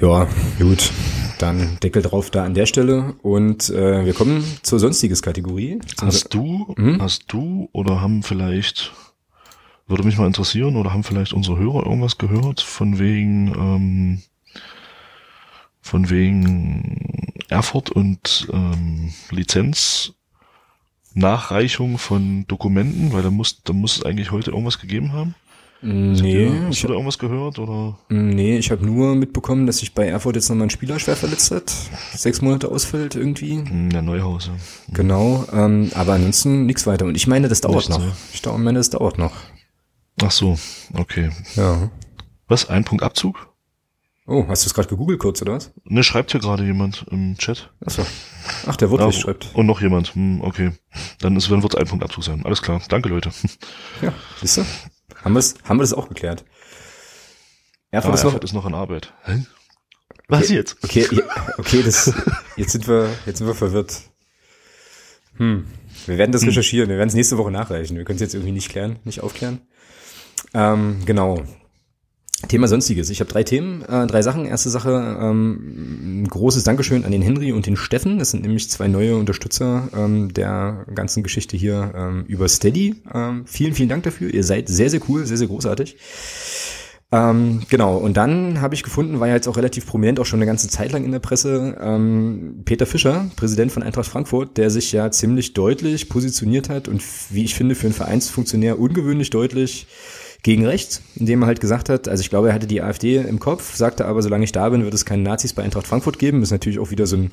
Ja, 0.01 0.27
gut. 0.59 0.91
Dann 1.39 1.77
Deckel 1.81 2.01
drauf 2.01 2.29
da 2.29 2.43
an 2.43 2.55
der 2.55 2.65
Stelle. 2.65 3.15
Und 3.21 3.69
äh, 3.69 4.05
wir 4.05 4.13
kommen 4.13 4.43
zur 4.63 4.79
sonstiges 4.79 5.21
Kategorie. 5.21 5.79
Hast 6.01 6.33
du, 6.33 6.75
hm? 6.75 7.01
hast 7.01 7.23
du 7.29 7.69
oder 7.71 8.01
haben 8.01 8.21
vielleicht, 8.21 8.91
würde 9.87 10.03
mich 10.03 10.17
mal 10.17 10.27
interessieren, 10.27 10.75
oder 10.75 10.93
haben 10.93 11.03
vielleicht 11.03 11.33
unsere 11.33 11.57
Hörer 11.57 11.85
irgendwas 11.85 12.17
gehört 12.17 12.61
von 12.61 12.99
wegen, 12.99 13.47
ähm, 13.55 14.21
von 15.81 16.09
wegen 16.09 17.33
Erfurt 17.49 17.89
und 17.89 18.47
ähm, 18.51 19.13
Lizenz 19.31 20.13
Nachreichung 21.13 21.97
von 21.97 22.45
Dokumenten? 22.47 23.13
Weil 23.13 23.23
da 23.23 23.31
muss, 23.31 23.63
da 23.63 23.73
muss 23.73 23.97
es 23.97 24.03
eigentlich 24.03 24.31
heute 24.31 24.51
irgendwas 24.51 24.79
gegeben 24.79 25.13
haben. 25.13 25.35
Nee. 25.81 26.49
Hast, 26.49 26.69
hast 26.69 26.83
du 26.83 26.87
da 26.87 26.93
irgendwas 26.93 27.19
gehört 27.19 27.59
oder? 27.59 27.99
Nee, 28.09 28.57
ich 28.57 28.71
habe 28.71 28.83
nur 28.85 29.15
mitbekommen, 29.15 29.67
dass 29.67 29.77
sich 29.77 29.93
bei 29.93 30.07
Erfurt 30.07 30.35
jetzt 30.35 30.49
nochmal 30.49 30.67
ein 30.67 30.71
Spieler 30.71 30.97
schwer 30.97 31.15
verletzt 31.15 31.51
hat. 31.51 31.71
Sechs 32.15 32.41
Monate 32.41 32.69
ausfällt 32.69 33.15
irgendwie. 33.15 33.57
Hm, 33.57 33.91
der 33.91 34.01
Neuhaus, 34.01 34.47
ja. 34.47 34.53
Genau, 34.91 35.45
ähm, 35.53 35.91
aber 35.93 36.13
ansonsten 36.13 36.65
nichts 36.65 36.87
weiter. 36.87 37.05
Und 37.05 37.15
ich 37.15 37.27
meine, 37.27 37.47
das 37.47 37.61
dauert 37.61 37.75
Nichts, 37.75 37.89
noch. 37.89 38.01
Ja. 38.01 38.11
Ich 38.33 38.43
meine, 38.57 38.79
das 38.79 38.89
dauert 38.89 39.19
noch. 39.19 39.33
Ach 40.21 40.31
so, 40.31 40.57
okay. 40.93 41.31
Ja. 41.55 41.91
Was? 42.47 42.69
Ein 42.69 42.83
Punkt 42.83 43.03
Abzug? 43.03 43.53
Oh, 44.25 44.45
hast 44.49 44.65
du 44.65 44.67
es 44.67 44.73
gerade 44.73 44.89
gegoogelt 44.89 45.19
kurz, 45.19 45.41
oder 45.41 45.53
was? 45.53 45.71
Ne, 45.85 46.03
schreibt 46.03 46.31
hier 46.31 46.41
gerade 46.41 46.65
jemand 46.65 47.05
im 47.11 47.37
Chat. 47.37 47.71
Achso. 47.85 48.05
Ach, 48.65 48.75
der 48.75 48.89
Wortwitz 48.89 49.15
ja, 49.15 49.21
schreibt. 49.21 49.51
Und 49.53 49.67
noch 49.67 49.79
jemand. 49.79 50.15
Hm, 50.15 50.41
okay. 50.41 50.73
Dann 51.21 51.37
ist, 51.37 51.49
dann 51.49 51.63
wird 51.63 51.75
es 51.75 51.79
ein 51.79 51.87
Punkt 51.87 52.03
Abzug 52.03 52.25
sein. 52.25 52.45
Alles 52.45 52.61
klar. 52.61 52.81
Danke, 52.89 53.07
Leute. 53.07 53.31
Ja, 54.01 54.13
siehst 54.41 54.57
du? 54.57 54.65
Haben 55.23 55.33
wir 55.33 55.39
es 55.39 55.55
haben 55.63 55.77
wir 55.77 55.83
das 55.83 55.93
auch 55.93 56.09
geklärt. 56.09 56.43
Erfurt, 57.89 58.11
ah, 58.11 58.15
ist, 58.15 58.23
Erfurt 58.23 58.41
noch, 58.41 58.49
ist 58.49 58.53
noch 58.53 58.65
in 58.65 58.73
Arbeit. 58.73 59.13
Hä? 59.23 59.45
Was 60.27 60.43
okay, 60.43 60.55
jetzt? 60.55 60.77
Okay, 60.83 61.07
okay, 61.57 61.83
das, 61.83 62.13
jetzt 62.57 62.73
sind 62.73 62.85
wir, 62.87 63.09
jetzt 63.25 63.37
sind 63.37 63.47
wir 63.47 63.55
verwirrt. 63.55 64.01
Hm. 65.37 65.67
Wir 66.05 66.17
werden 66.17 66.33
das 66.33 66.41
hm. 66.41 66.49
recherchieren. 66.49 66.89
Wir 66.89 66.97
werden 66.97 67.07
es 67.07 67.15
nächste 67.15 67.37
Woche 67.37 67.51
nachreichen. 67.51 67.95
Wir 67.95 68.03
können 68.03 68.17
es 68.17 68.21
jetzt 68.21 68.33
irgendwie 68.33 68.51
nicht 68.51 68.69
klären, 68.69 68.99
nicht 69.05 69.21
aufklären. 69.21 69.61
Ähm, 70.53 70.97
genau. 71.05 71.43
Thema 72.47 72.67
Sonstiges. 72.67 73.09
Ich 73.09 73.19
habe 73.19 73.31
drei 73.31 73.43
Themen, 73.43 73.81
äh, 73.81 74.05
drei 74.05 74.21
Sachen. 74.21 74.45
Erste 74.45 74.69
Sache, 74.69 75.17
ähm, 75.19 76.21
ein 76.21 76.27
großes 76.27 76.63
Dankeschön 76.63 77.03
an 77.03 77.11
den 77.11 77.23
Henry 77.23 77.51
und 77.51 77.65
den 77.65 77.75
Steffen. 77.75 78.19
Das 78.19 78.29
sind 78.29 78.43
nämlich 78.43 78.69
zwei 78.69 78.87
neue 78.87 79.17
Unterstützer 79.17 79.89
ähm, 79.95 80.31
der 80.33 80.85
ganzen 80.93 81.23
Geschichte 81.23 81.57
hier 81.57 81.91
ähm, 81.95 82.25
über 82.27 82.47
Steady. 82.47 82.95
Ähm, 83.13 83.45
vielen, 83.47 83.73
vielen 83.73 83.89
Dank 83.89 84.03
dafür. 84.03 84.31
Ihr 84.31 84.43
seid 84.43 84.69
sehr, 84.69 84.91
sehr 84.91 85.01
cool, 85.09 85.25
sehr, 85.25 85.37
sehr 85.37 85.47
großartig. 85.47 85.97
Ähm, 87.09 87.61
genau, 87.69 87.97
und 87.97 88.17
dann 88.17 88.59
habe 88.59 88.75
ich 88.75 88.83
gefunden, 88.83 89.21
war 89.21 89.29
ja 89.29 89.35
jetzt 89.35 89.47
auch 89.47 89.55
relativ 89.55 89.85
prominent, 89.85 90.19
auch 90.19 90.25
schon 90.25 90.39
eine 90.39 90.45
ganze 90.45 90.67
Zeit 90.67 90.91
lang 90.91 91.05
in 91.05 91.11
der 91.13 91.19
Presse, 91.19 91.77
ähm, 91.79 92.63
Peter 92.65 92.85
Fischer, 92.85 93.31
Präsident 93.37 93.71
von 93.71 93.81
Eintracht 93.81 94.07
Frankfurt, 94.07 94.57
der 94.57 94.69
sich 94.69 94.91
ja 94.91 95.09
ziemlich 95.09 95.53
deutlich 95.53 96.09
positioniert 96.09 96.67
hat 96.67 96.89
und 96.89 97.01
wie 97.29 97.45
ich 97.45 97.55
finde, 97.55 97.75
für 97.75 97.87
einen 97.87 97.93
Vereinsfunktionär 97.93 98.77
ungewöhnlich 98.77 99.29
deutlich 99.29 99.87
gegen 100.43 100.65
rechts, 100.65 101.01
indem 101.15 101.43
er 101.43 101.47
halt 101.47 101.61
gesagt 101.61 101.87
hat, 101.87 102.09
also 102.09 102.21
ich 102.21 102.29
glaube, 102.29 102.49
er 102.49 102.53
hatte 102.53 102.67
die 102.67 102.81
AfD 102.81 103.17
im 103.17 103.39
Kopf, 103.39 103.75
sagte 103.75 104.05
aber, 104.05 104.21
solange 104.21 104.43
ich 104.43 104.51
da 104.51 104.67
bin, 104.69 104.83
wird 104.83 104.93
es 104.93 105.05
keine 105.05 105.23
Nazis 105.23 105.53
bei 105.53 105.63
Eintracht 105.63 105.87
Frankfurt 105.87 106.19
geben. 106.19 106.43
Ist 106.43 106.51
natürlich 106.51 106.79
auch 106.79 106.91
wieder 106.91 107.07
so 107.07 107.15
ein 107.15 107.29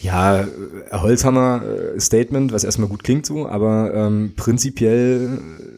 ja, 0.00 0.46
Holzhammer-Statement, 0.92 2.52
was 2.52 2.64
erstmal 2.64 2.88
gut 2.88 3.04
klingt 3.04 3.24
so, 3.24 3.48
aber 3.48 3.94
ähm, 3.94 4.34
prinzipiell 4.36 5.38
äh, 5.38 5.73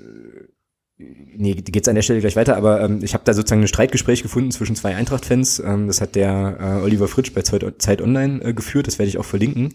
nee, 1.39 1.55
geht's 1.55 1.89
an 1.89 1.95
der 1.95 2.03
Stelle 2.03 2.20
gleich 2.20 2.37
weiter, 2.37 2.57
aber 2.57 2.80
ähm, 2.80 3.01
ich 3.03 3.14
habe 3.14 3.24
da 3.24 3.34
sozusagen 3.34 3.62
ein 3.62 3.68
Streitgespräch 3.68 4.22
gefunden 4.22 4.51
zwischen 4.51 4.76
zwei 4.76 4.95
Eintracht-Fans. 4.95 5.61
Ähm, 5.61 5.87
das 5.87 6.01
hat 6.01 6.14
der 6.14 6.59
äh, 6.61 6.84
Oliver 6.84 7.09
Fritsch 7.09 7.32
bei 7.32 7.43
Zeit 7.43 8.03
Online 8.03 8.43
äh, 8.43 8.53
geführt, 8.55 8.87
das 8.87 8.99
werde 8.99 9.09
ich 9.09 9.18
auch 9.18 9.24
verlinken. 9.24 9.74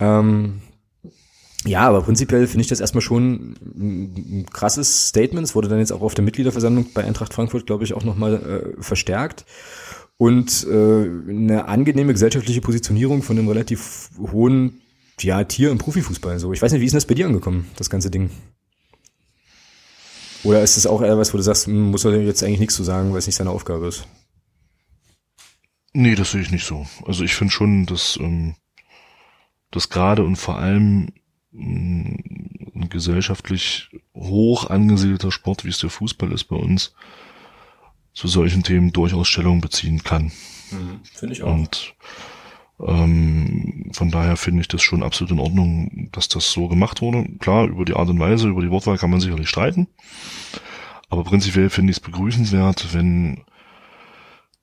Ähm, 0.00 0.60
ja, 1.66 1.80
aber 1.80 2.02
prinzipiell 2.02 2.46
finde 2.46 2.62
ich 2.62 2.68
das 2.68 2.80
erstmal 2.80 3.00
schon 3.00 3.54
ein 3.62 4.46
krasses 4.52 5.08
Statement. 5.08 5.46
Es 5.46 5.54
wurde 5.54 5.68
dann 5.68 5.78
jetzt 5.78 5.92
auch 5.92 6.02
auf 6.02 6.14
der 6.14 6.24
Mitgliederversammlung 6.24 6.88
bei 6.92 7.04
Eintracht 7.04 7.32
Frankfurt, 7.32 7.66
glaube 7.66 7.84
ich, 7.84 7.94
auch 7.94 8.04
nochmal 8.04 8.74
äh, 8.78 8.82
verstärkt. 8.82 9.46
Und 10.16 10.66
äh, 10.70 10.74
eine 10.74 11.64
angenehme 11.66 12.12
gesellschaftliche 12.12 12.60
Positionierung 12.60 13.22
von 13.22 13.38
einem 13.38 13.48
relativ 13.48 14.10
hohen 14.30 14.80
ja, 15.20 15.42
Tier 15.44 15.70
im 15.70 15.78
Profifußball. 15.78 16.38
So, 16.38 16.52
ich 16.52 16.60
weiß 16.60 16.72
nicht, 16.72 16.80
wie 16.82 16.86
ist 16.86 16.92
denn 16.92 16.98
das 16.98 17.06
bei 17.06 17.14
dir 17.14 17.26
angekommen, 17.26 17.66
das 17.76 17.88
ganze 17.88 18.10
Ding? 18.10 18.30
Oder 20.44 20.62
ist 20.62 20.76
es 20.76 20.86
auch 20.86 21.00
eher 21.02 21.18
was, 21.18 21.32
wo 21.32 21.38
du 21.38 21.42
sagst, 21.42 21.66
hm, 21.66 21.90
muss 21.90 22.04
er 22.04 22.20
jetzt 22.20 22.42
eigentlich 22.42 22.60
nichts 22.60 22.76
zu 22.76 22.84
sagen, 22.84 23.10
weil 23.10 23.18
es 23.18 23.26
nicht 23.26 23.36
seine 23.36 23.50
Aufgabe 23.50 23.88
ist? 23.88 24.06
Nee, 25.92 26.14
das 26.14 26.32
sehe 26.32 26.42
ich 26.42 26.50
nicht 26.50 26.66
so. 26.66 26.86
Also 27.06 27.24
ich 27.24 27.34
finde 27.34 27.52
schon, 27.52 27.86
dass, 27.86 28.18
ähm, 28.20 28.56
dass 29.70 29.88
gerade 29.88 30.22
und 30.22 30.36
vor 30.36 30.58
allem 30.58 31.08
ein 31.52 32.88
gesellschaftlich 32.90 33.90
hoch 34.14 34.68
angesiedelter 34.68 35.30
Sport, 35.30 35.64
wie 35.64 35.68
es 35.68 35.78
der 35.78 35.90
Fußball 35.90 36.32
ist 36.32 36.44
bei 36.44 36.56
uns, 36.56 36.94
zu 38.12 38.28
solchen 38.28 38.62
Themen 38.62 38.92
durchaus 38.92 39.28
Stellung 39.28 39.60
beziehen 39.60 40.02
kann. 40.02 40.32
Mhm, 40.70 41.00
finde 41.04 41.34
ich 41.34 41.42
auch. 41.42 41.52
Und 41.52 41.94
ähm, 42.80 43.90
von 43.92 44.10
daher 44.10 44.36
finde 44.36 44.60
ich 44.60 44.68
das 44.68 44.82
schon 44.82 45.02
absolut 45.02 45.32
in 45.32 45.38
Ordnung, 45.38 46.08
dass 46.12 46.28
das 46.28 46.50
so 46.50 46.68
gemacht 46.68 47.02
wurde. 47.02 47.26
Klar, 47.38 47.66
über 47.66 47.84
die 47.84 47.94
Art 47.94 48.08
und 48.08 48.18
Weise, 48.18 48.48
über 48.48 48.62
die 48.62 48.70
Wortwahl 48.70 48.98
kann 48.98 49.10
man 49.10 49.20
sicherlich 49.20 49.48
streiten. 49.48 49.88
Aber 51.08 51.22
prinzipiell 51.24 51.70
finde 51.70 51.92
ich 51.92 51.98
es 51.98 52.02
begrüßenswert, 52.02 52.92
wenn 52.92 53.44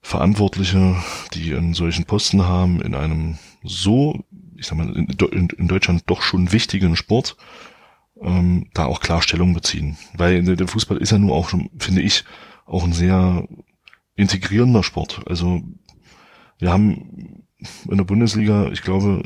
Verantwortliche, 0.01 0.95
die 1.34 1.53
einen 1.53 1.74
solchen 1.74 2.05
Posten 2.05 2.43
haben, 2.43 2.82
in 2.82 2.95
einem 2.95 3.38
so, 3.64 4.26
ich 4.57 4.68
sag 4.68 4.78
mal, 4.78 4.89
in, 4.93 5.49
in 5.49 5.68
Deutschland 5.68 6.03
doch 6.07 6.22
schon 6.22 6.51
wichtigen 6.51 6.95
Sport, 6.95 7.38
ähm, 8.20 8.70
da 8.74 8.86
auch 8.86 8.99
klar 8.99 9.22
Stellung 9.22 9.53
beziehen. 9.53 9.97
Weil 10.16 10.43
der 10.43 10.68
Fußball 10.68 10.97
ist 10.97 11.12
ja 11.12 11.20
nur 11.20 11.36
auch 11.36 11.49
schon, 11.49 11.70
finde 11.78 12.01
ich, 12.01 12.26
auch 12.66 12.84
ein 12.84 12.93
sehr 12.93 13.47
integrierender 14.16 14.84
Sport. 14.84 15.22
Also 15.28 15.62
wir 16.57 16.72
haben 16.72 17.41
in 17.89 17.97
der 17.97 18.03
Bundesliga, 18.03 18.70
ich 18.72 18.82
glaube, 18.82 19.24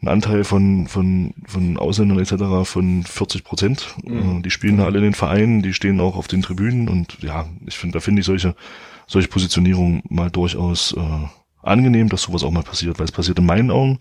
einen 0.00 0.08
Anteil 0.08 0.44
von, 0.44 0.86
von, 0.86 1.34
von 1.46 1.76
Ausländern 1.76 2.18
etc. 2.18 2.68
von 2.68 3.02
40 3.04 3.44
Prozent. 3.44 3.94
Mhm. 4.04 4.38
Äh, 4.38 4.42
die 4.42 4.50
spielen 4.50 4.78
da 4.78 4.84
alle 4.84 4.98
in 4.98 5.04
den 5.04 5.14
Vereinen, 5.14 5.62
die 5.62 5.74
stehen 5.74 6.00
auch 6.00 6.16
auf 6.16 6.28
den 6.28 6.42
Tribünen 6.42 6.88
und 6.88 7.18
ja, 7.22 7.48
ich 7.66 7.76
finde, 7.76 7.98
da 7.98 8.00
finde 8.00 8.20
ich 8.20 8.26
solche, 8.26 8.54
solche 9.06 9.28
Positionierung 9.28 10.02
mal 10.08 10.30
durchaus 10.30 10.94
äh, 10.96 11.26
angenehm, 11.62 12.08
dass 12.08 12.22
sowas 12.22 12.42
auch 12.42 12.50
mal 12.50 12.62
passiert, 12.62 12.98
weil 12.98 13.04
es 13.04 13.12
passiert 13.12 13.38
in 13.38 13.46
meinen 13.46 13.70
Augen 13.70 13.98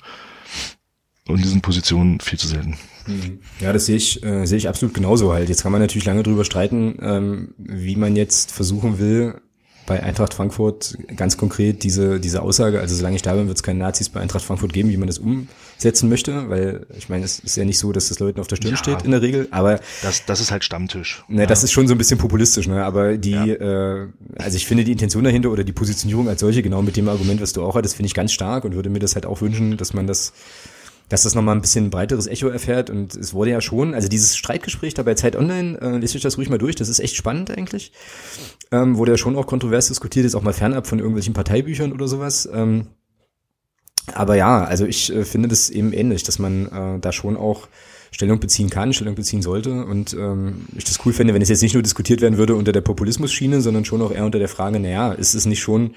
und 1.28 1.36
in 1.36 1.44
diesen 1.44 1.62
Positionen 1.62 2.20
viel 2.22 2.40
zu 2.40 2.48
selten. 2.48 2.78
Mhm. 3.06 3.40
Ja, 3.60 3.74
das 3.74 3.86
sehe 3.86 3.98
ich, 3.98 4.24
äh, 4.24 4.46
sehe 4.46 4.58
ich 4.58 4.70
absolut 4.70 4.94
genauso 4.94 5.34
halt. 5.34 5.50
Jetzt 5.50 5.64
kann 5.64 5.72
man 5.72 5.82
natürlich 5.82 6.06
lange 6.06 6.24
drüber 6.24 6.46
streiten, 6.46 6.98
ähm, 7.02 7.54
wie 7.58 7.98
man 7.98 8.16
jetzt 8.16 8.52
versuchen 8.52 9.00
will, 9.00 9.42
bei 9.90 10.04
Eintracht 10.04 10.36
Frankfurt 10.36 10.98
ganz 11.18 11.36
konkret 11.36 11.84
diese, 11.84 12.20
diese 12.20 12.44
Aussage, 12.44 12.80
also 12.80 12.96
solange 12.96 13.16
ich 13.16 13.24
da 13.24 13.34
bin, 13.34 13.48
wird 13.48 13.58
es 13.58 13.64
keine 13.64 13.80
Nazis 13.80 14.08
bei 14.08 14.20
Eintracht 14.20 14.46
Frankfurt 14.46 14.72
geben, 14.72 14.90
wie 14.90 14.98
man 14.98 15.08
das 15.08 15.18
umsetzen 15.18 16.08
möchte, 16.10 16.48
weil 16.48 16.86
ich 16.96 17.10
meine, 17.10 17.26
es 17.26 17.40
ist 17.40 17.58
ja 17.58 17.66
nicht 17.66 17.80
so, 17.80 17.92
dass 17.92 18.10
das 18.10 18.20
Leuten 18.20 18.40
auf 18.40 18.48
der 18.48 18.58
Stirn 18.58 18.72
ja, 18.72 18.78
steht 18.78 19.02
in 19.02 19.10
der 19.10 19.24
Regel, 19.24 19.48
aber 19.50 19.80
das, 20.04 20.26
das 20.26 20.42
ist 20.42 20.52
halt 20.52 20.64
Stammtisch. 20.64 21.24
Ne, 21.28 21.42
ja. 21.42 21.48
das 21.48 21.64
ist 21.64 21.72
schon 21.72 21.88
so 21.88 21.96
ein 21.96 21.98
bisschen 21.98 22.20
populistisch, 22.20 22.68
ne? 22.68 22.86
Aber 22.86 23.18
die, 23.18 23.32
ja. 23.32 23.46
äh, 23.46 24.08
also 24.38 24.56
ich 24.56 24.68
finde 24.68 24.84
die 24.84 24.92
Intention 24.92 25.24
dahinter 25.24 25.50
oder 25.50 25.64
die 25.64 25.74
Positionierung 25.74 26.30
als 26.30 26.42
solche, 26.42 26.62
genau 26.62 26.84
mit 26.84 26.96
dem 26.96 27.10
Argument, 27.10 27.42
was 27.42 27.54
du 27.54 27.64
auch 27.64 27.76
hattest, 27.76 27.96
finde 27.96 28.08
ich 28.08 28.14
ganz 28.14 28.32
stark 28.32 28.66
und 28.66 28.76
würde 28.76 28.92
mir 28.92 29.00
das 29.00 29.16
halt 29.16 29.26
auch 29.26 29.42
wünschen, 29.42 29.76
dass 29.76 29.94
man 29.94 30.06
das 30.06 30.34
dass 31.10 31.24
das 31.24 31.36
nochmal 31.36 31.56
ein 31.56 31.62
bisschen 31.62 31.90
breiteres 31.90 32.28
Echo 32.28 32.48
erfährt. 32.48 32.90
Und 32.90 33.16
es 33.16 33.34
wurde 33.34 33.52
ja 33.52 33.62
schon, 33.62 33.94
also 33.94 34.08
dieses 34.08 34.38
Streitgespräch 34.38 34.94
da 34.94 35.04
bei 35.04 35.16
Zeit 35.16 35.36
Online, 35.36 35.80
äh, 35.82 35.98
lest 35.98 36.16
euch 36.16 36.22
das 36.22 36.38
ruhig 36.38 36.50
mal 36.50 36.60
durch, 36.60 36.76
das 36.76 36.88
ist 36.88 37.00
echt 37.00 37.16
spannend 37.16 37.52
eigentlich. 37.52 37.92
Ähm, 38.72 38.98
wurde 38.98 39.12
ja 39.12 39.18
schon 39.18 39.36
auch 39.36 39.48
kontrovers 39.48 39.88
diskutiert, 39.88 40.26
ist 40.26 40.36
auch 40.36 40.44
mal 40.44 40.54
fernab 40.54 40.88
von 40.88 41.00
irgendwelchen 41.00 41.34
Parteibüchern 41.34 41.92
oder 41.92 42.08
sowas. 42.08 42.48
Ähm, 42.54 42.88
aber 44.14 44.36
ja, 44.36 44.64
also 44.64 44.86
ich 44.86 45.14
äh, 45.14 45.26
finde 45.26 45.50
das 45.50 45.70
eben 45.70 45.94
ähnlich, 45.94 46.24
dass 46.24 46.40
man 46.40 46.68
äh, 46.68 47.00
da 47.00 47.12
schon 47.12 47.36
auch 47.36 47.68
Stellung 48.12 48.40
beziehen 48.40 48.70
kann, 48.70 48.94
Stellung 48.94 49.16
beziehen 49.16 49.42
sollte. 49.42 49.86
Und 49.86 50.14
ähm, 50.14 50.66
ich 50.76 50.84
das 50.84 51.00
cool 51.06 51.14
fände, 51.14 51.34
wenn 51.34 51.42
es 51.42 51.50
jetzt 51.50 51.62
nicht 51.62 51.74
nur 51.74 51.84
diskutiert 51.84 52.22
werden 52.22 52.38
würde 52.38 52.56
unter 52.56 52.72
der 52.72 52.82
Populismus-Schiene, 52.82 53.62
sondern 53.62 53.86
schon 53.86 54.02
auch 54.02 54.12
eher 54.12 54.26
unter 54.26 54.40
der 54.40 54.50
Frage, 54.50 54.80
naja, 54.80 55.14
ist 55.14 55.34
es 55.34 55.46
nicht 55.46 55.60
schon 55.60 55.96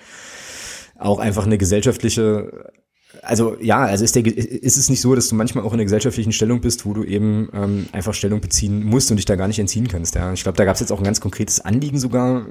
auch 0.99 1.19
einfach 1.19 1.47
eine 1.47 1.59
gesellschaftliche 1.59 2.73
also 3.21 3.57
ja, 3.61 3.85
also 3.85 4.05
ist, 4.05 4.17
der, 4.17 4.27
ist 4.27 4.77
es 4.77 4.89
nicht 4.89 5.01
so, 5.01 5.15
dass 5.15 5.29
du 5.29 5.35
manchmal 5.35 5.65
auch 5.65 5.73
in 5.73 5.75
einer 5.75 5.85
gesellschaftlichen 5.85 6.33
Stellung 6.33 6.61
bist, 6.61 6.87
wo 6.87 6.95
du 6.95 7.05
eben 7.05 7.49
ähm, 7.53 7.87
einfach 7.93 8.15
Stellung 8.15 8.41
beziehen 8.41 8.85
musst 8.85 9.11
und 9.11 9.19
dich 9.19 9.27
da 9.27 9.37
gar 9.37 9.49
nicht 9.49 9.59
entziehen 9.59 9.89
kannst. 9.89 10.15
Ja. 10.15 10.33
Ich 10.33 10.43
glaube, 10.43 10.57
da 10.57 10.65
gab 10.65 10.75
es 10.75 10.81
jetzt 10.81 10.93
auch 10.93 10.99
ein 10.99 11.05
ganz 11.05 11.21
konkretes 11.21 11.61
Anliegen 11.61 11.99
sogar, 11.99 12.47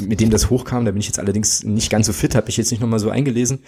mit 0.00 0.20
dem 0.20 0.30
das 0.30 0.50
hochkam. 0.50 0.84
Da 0.84 0.92
bin 0.92 1.00
ich 1.00 1.06
jetzt 1.06 1.18
allerdings 1.18 1.64
nicht 1.64 1.90
ganz 1.90 2.06
so 2.06 2.12
fit, 2.12 2.34
habe 2.34 2.48
ich 2.48 2.56
jetzt 2.56 2.70
nicht 2.70 2.80
nochmal 2.80 3.00
so 3.00 3.10
eingelesen. 3.10 3.60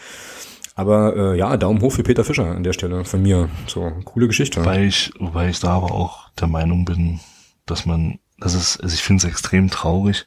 Aber 0.75 1.17
äh, 1.17 1.39
ja, 1.39 1.57
Daumen 1.57 1.83
hoch 1.83 1.93
für 1.93 2.03
Peter 2.03 2.25
Fischer 2.25 2.47
an 2.47 2.63
der 2.63 2.73
Stelle 2.73 3.05
von 3.05 3.21
mir. 3.21 3.51
So, 3.67 3.93
coole 4.05 4.29
Geschichte. 4.29 4.61
Wobei 4.61 4.85
ich, 4.87 5.13
wobei 5.19 5.51
ich 5.51 5.61
da 5.61 5.73
aber 5.73 5.93
auch 5.93 6.31
der 6.41 6.49
Meinung 6.49 6.85
bin, 6.85 7.21
dass 7.67 7.85
man, 7.85 8.19
das 8.39 8.55
ist, 8.55 8.81
also 8.81 8.95
ich 8.95 9.03
finde 9.03 9.27
es 9.27 9.31
extrem 9.31 9.69
traurig, 9.69 10.27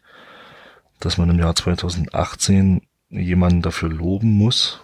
dass 1.00 1.18
man 1.18 1.30
im 1.30 1.40
Jahr 1.40 1.56
2018 1.56 2.82
jemanden 3.10 3.62
dafür 3.62 3.90
loben 3.90 4.32
muss, 4.34 4.83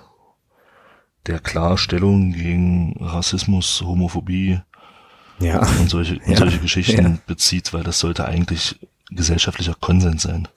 der 1.30 1.40
Klarstellung 1.40 2.34
gegen 2.34 2.96
Rassismus, 3.00 3.82
Homophobie 3.86 4.60
ja. 5.40 5.60
und 5.80 5.90
solche, 5.90 6.16
und 6.16 6.32
ja. 6.32 6.38
solche 6.38 6.60
Geschichten 6.60 7.04
ja. 7.04 7.18
bezieht, 7.28 7.72
weil 7.72 7.84
das 7.84 8.00
sollte 8.00 8.26
eigentlich 8.26 8.80
gesellschaftlicher 9.12 9.76
Konsens 9.80 10.24
sein. 10.24 10.48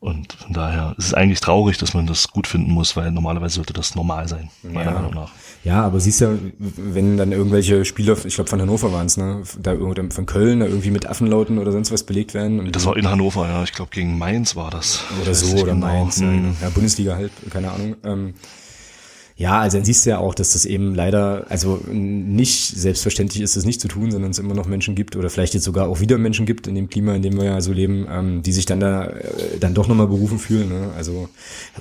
Und 0.00 0.34
von 0.34 0.52
daher 0.52 0.94
ist 0.96 1.06
es 1.06 1.14
eigentlich 1.14 1.40
traurig, 1.40 1.76
dass 1.78 1.92
man 1.92 2.06
das 2.06 2.28
gut 2.28 2.46
finden 2.46 2.70
muss, 2.70 2.94
weil 2.96 3.10
normalerweise 3.10 3.56
sollte 3.56 3.72
das 3.72 3.96
normal 3.96 4.28
sein, 4.28 4.48
meiner 4.62 4.92
Meinung 4.92 5.12
nach. 5.12 5.32
Ja, 5.64 5.82
aber 5.82 5.98
siehst 5.98 6.20
du, 6.20 6.38
wenn 6.58 7.16
dann 7.16 7.32
irgendwelche 7.32 7.84
Spieler, 7.84 8.16
ich 8.24 8.36
glaube 8.36 8.48
von 8.48 8.60
Hannover 8.60 8.92
waren 8.92 9.06
es, 9.06 9.16
ne, 9.16 9.42
da 9.60 9.74
von 10.10 10.26
Köln, 10.26 10.60
da 10.60 10.66
irgendwie 10.66 10.92
mit 10.92 11.06
Affenlauten 11.06 11.58
oder 11.58 11.72
sonst 11.72 11.90
was 11.90 12.04
belegt 12.04 12.32
werden. 12.32 12.70
das 12.70 12.86
war 12.86 12.96
in 12.96 13.10
Hannover, 13.10 13.48
ja, 13.48 13.64
ich 13.64 13.72
glaube 13.72 13.90
gegen 13.90 14.18
Mainz 14.18 14.54
war 14.54 14.70
das. 14.70 15.02
Oder 15.20 15.34
so, 15.34 15.56
oder 15.56 15.72
genau. 15.72 15.86
Mainz, 15.86 16.20
mhm. 16.20 16.54
ja, 16.62 16.68
Bundesliga 16.68 17.16
halt, 17.16 17.32
keine 17.50 17.72
Ahnung. 17.72 17.96
Ähm, 18.04 18.34
ja, 19.38 19.60
also 19.60 19.76
dann 19.76 19.84
siehst 19.84 20.04
du 20.04 20.10
ja 20.10 20.18
auch, 20.18 20.34
dass 20.34 20.54
das 20.54 20.64
eben 20.64 20.96
leider, 20.96 21.46
also 21.48 21.80
nicht 21.86 22.74
selbstverständlich 22.76 23.40
ist, 23.40 23.56
das 23.56 23.64
nicht 23.64 23.80
zu 23.80 23.86
tun, 23.86 24.10
sondern 24.10 24.32
es 24.32 24.40
immer 24.40 24.52
noch 24.52 24.66
Menschen 24.66 24.96
gibt 24.96 25.14
oder 25.14 25.30
vielleicht 25.30 25.54
jetzt 25.54 25.62
sogar 25.62 25.88
auch 25.88 26.00
wieder 26.00 26.18
Menschen 26.18 26.44
gibt 26.44 26.66
in 26.66 26.74
dem 26.74 26.88
Klima, 26.88 27.14
in 27.14 27.22
dem 27.22 27.36
wir 27.36 27.44
ja 27.44 27.60
so 27.60 27.72
leben, 27.72 28.08
ähm, 28.10 28.42
die 28.42 28.50
sich 28.50 28.66
dann 28.66 28.80
da 28.80 29.06
äh, 29.06 29.60
dann 29.60 29.74
doch 29.74 29.86
nochmal 29.86 30.08
berufen 30.08 30.40
fühlen. 30.40 30.68
Ne? 30.70 30.90
Also 30.96 31.28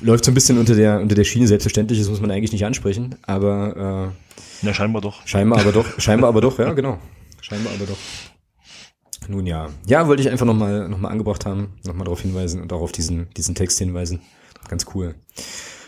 läuft 0.03 0.25
so 0.25 0.29
ein 0.29 0.35
bisschen 0.35 0.59
unter 0.59 0.75
der 0.75 1.01
unter 1.01 1.15
der 1.15 1.23
Schiene 1.23 1.47
selbstverständlich, 1.47 1.97
das 1.97 2.09
muss 2.09 2.21
man 2.21 2.29
eigentlich 2.29 2.51
nicht 2.51 2.63
ansprechen, 2.63 3.15
aber 3.23 4.13
äh, 4.61 4.67
ja 4.67 4.73
scheinbar 4.75 5.01
doch. 5.01 5.25
Scheinbar 5.25 5.59
aber 5.59 5.71
doch, 5.71 5.87
scheinbar 5.99 6.29
aber 6.29 6.41
doch, 6.41 6.59
ja 6.59 6.73
genau, 6.73 6.99
scheinbar 7.41 7.73
aber 7.73 7.87
doch. 7.87 7.97
Nun 9.29 9.47
ja, 9.47 9.69
ja, 9.87 10.07
wollte 10.07 10.21
ich 10.21 10.29
einfach 10.29 10.45
nochmal 10.45 10.87
noch 10.87 10.99
mal 10.99 11.09
angebracht 11.09 11.47
haben, 11.47 11.69
nochmal 11.83 12.05
darauf 12.05 12.21
hinweisen 12.21 12.61
und 12.61 12.71
auch 12.71 12.81
auf 12.81 12.91
diesen 12.91 13.33
diesen 13.35 13.55
Text 13.55 13.79
hinweisen. 13.79 14.19
Ganz 14.69 14.85
cool. 14.93 15.15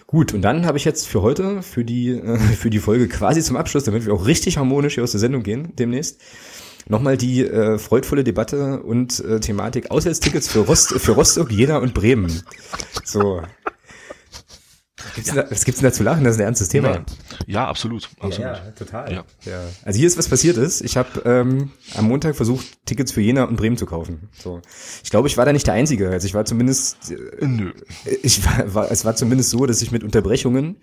Gut, 0.10 0.34
und 0.34 0.41
dann 0.41 0.66
habe 0.66 0.80
ich 0.80 0.86
jetzt 0.86 1.07
für 1.07 1.22
heute, 1.22 1.62
für 1.62 1.86
die, 1.86 2.10
äh, 2.10 2.39
für 2.39 2.72
die 2.72 2.80
Folge 2.80 3.07
quasi 3.07 3.43
zum 3.43 3.55
Abschluss, 3.55 3.84
damit 3.84 4.07
wir 4.07 4.14
auch 4.16 4.26
richtig 4.26 4.57
harmonisch 4.57 4.95
hier 4.95 5.03
aus 5.03 5.12
der 5.12 5.20
Sendung 5.20 5.43
gehen 5.43 5.68
demnächst, 5.78 6.20
nochmal 6.88 7.16
die 7.16 7.45
äh, 7.45 7.78
freudvolle 7.78 8.24
Debatte 8.24 8.82
und 8.82 9.24
äh, 9.24 9.39
Thematik 9.39 9.91
Auswärtstickets 9.91 10.47
für, 10.47 10.62
Rost, 10.62 10.93
für 10.99 11.12
Rostock, 11.12 11.51
Jena 11.51 11.78
und 11.78 11.93
Bremen. 11.93 12.41
So, 13.03 13.43
Gibt's 15.16 15.30
ja. 15.30 15.43
da, 15.43 15.52
was 15.52 15.66
gibt's 15.66 15.82
denn 15.82 15.89
da 15.89 15.93
zu 15.93 16.04
lachen? 16.04 16.24
Das 16.24 16.36
ist 16.36 16.41
ein 16.41 16.45
ernstes 16.45 16.70
Thema. 16.70 16.89
Ja, 16.89 17.06
ja 17.47 17.68
absolut. 17.68 18.10
absolut. 18.20 18.39
Ja, 18.39 18.54
ja 18.54 18.72
total. 18.72 19.12
Ja. 19.12 19.24
ja. 19.45 19.62
Also 19.84 19.97
hier 19.97 20.08
ist 20.08 20.18
was 20.18 20.28
passiert 20.28 20.58
ist. 20.58 20.82
Ich 20.82 20.97
habe 20.97 21.22
ähm, 21.26 21.72
am 21.95 22.06
Montag 22.06 22.36
versucht, 22.36 22.66
Tickets 22.86 23.12
für 23.12 23.22
Jena 23.22 23.43
und 23.43 23.56
Bremen 23.56 23.78
zu 23.78 23.86
kaufen. 23.86 24.30
So, 24.38 24.62
ich 25.04 25.10
glaube, 25.10 25.28
ich 25.28 25.38
war 25.38 25.45
da 25.45 25.54
nicht 25.54 25.68
der 25.68 25.74
Einzige. 25.74 26.10
Also 26.10 26.28
ich 26.28 26.34
war 26.34 26.45
zumindest, 26.45 27.12
äh, 27.12 27.45
Nö. 27.45 27.72
ich 28.24 28.45
war, 28.45 28.74
war, 28.74 28.91
es 28.91 29.06
war 29.06 29.16
zumindest 29.16 29.50
so, 29.50 29.66
dass 29.66 29.82
ich 29.82 29.91
mit 29.91 30.04
Unterbrechungen 30.04 30.78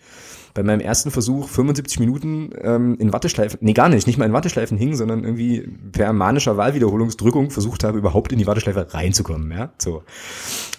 bei 0.56 0.62
meinem 0.62 0.80
ersten 0.80 1.10
Versuch 1.10 1.50
75 1.50 2.00
Minuten 2.00 2.50
ähm, 2.62 2.96
in 2.98 3.12
Warteschleifen, 3.12 3.58
nee 3.60 3.74
gar 3.74 3.90
nicht, 3.90 4.06
nicht 4.06 4.18
mal 4.18 4.24
in 4.24 4.32
Warteschleifen 4.32 4.78
hing, 4.78 4.94
sondern 4.94 5.22
irgendwie 5.22 5.68
per 5.92 6.14
manischer 6.14 6.56
Wahlwiederholungsdrückung 6.56 7.50
versucht 7.50 7.84
habe, 7.84 7.98
überhaupt 7.98 8.32
in 8.32 8.38
die 8.38 8.46
Warteschleife 8.46 8.94
reinzukommen. 8.94 9.52
Ja, 9.52 9.72
so 9.76 10.02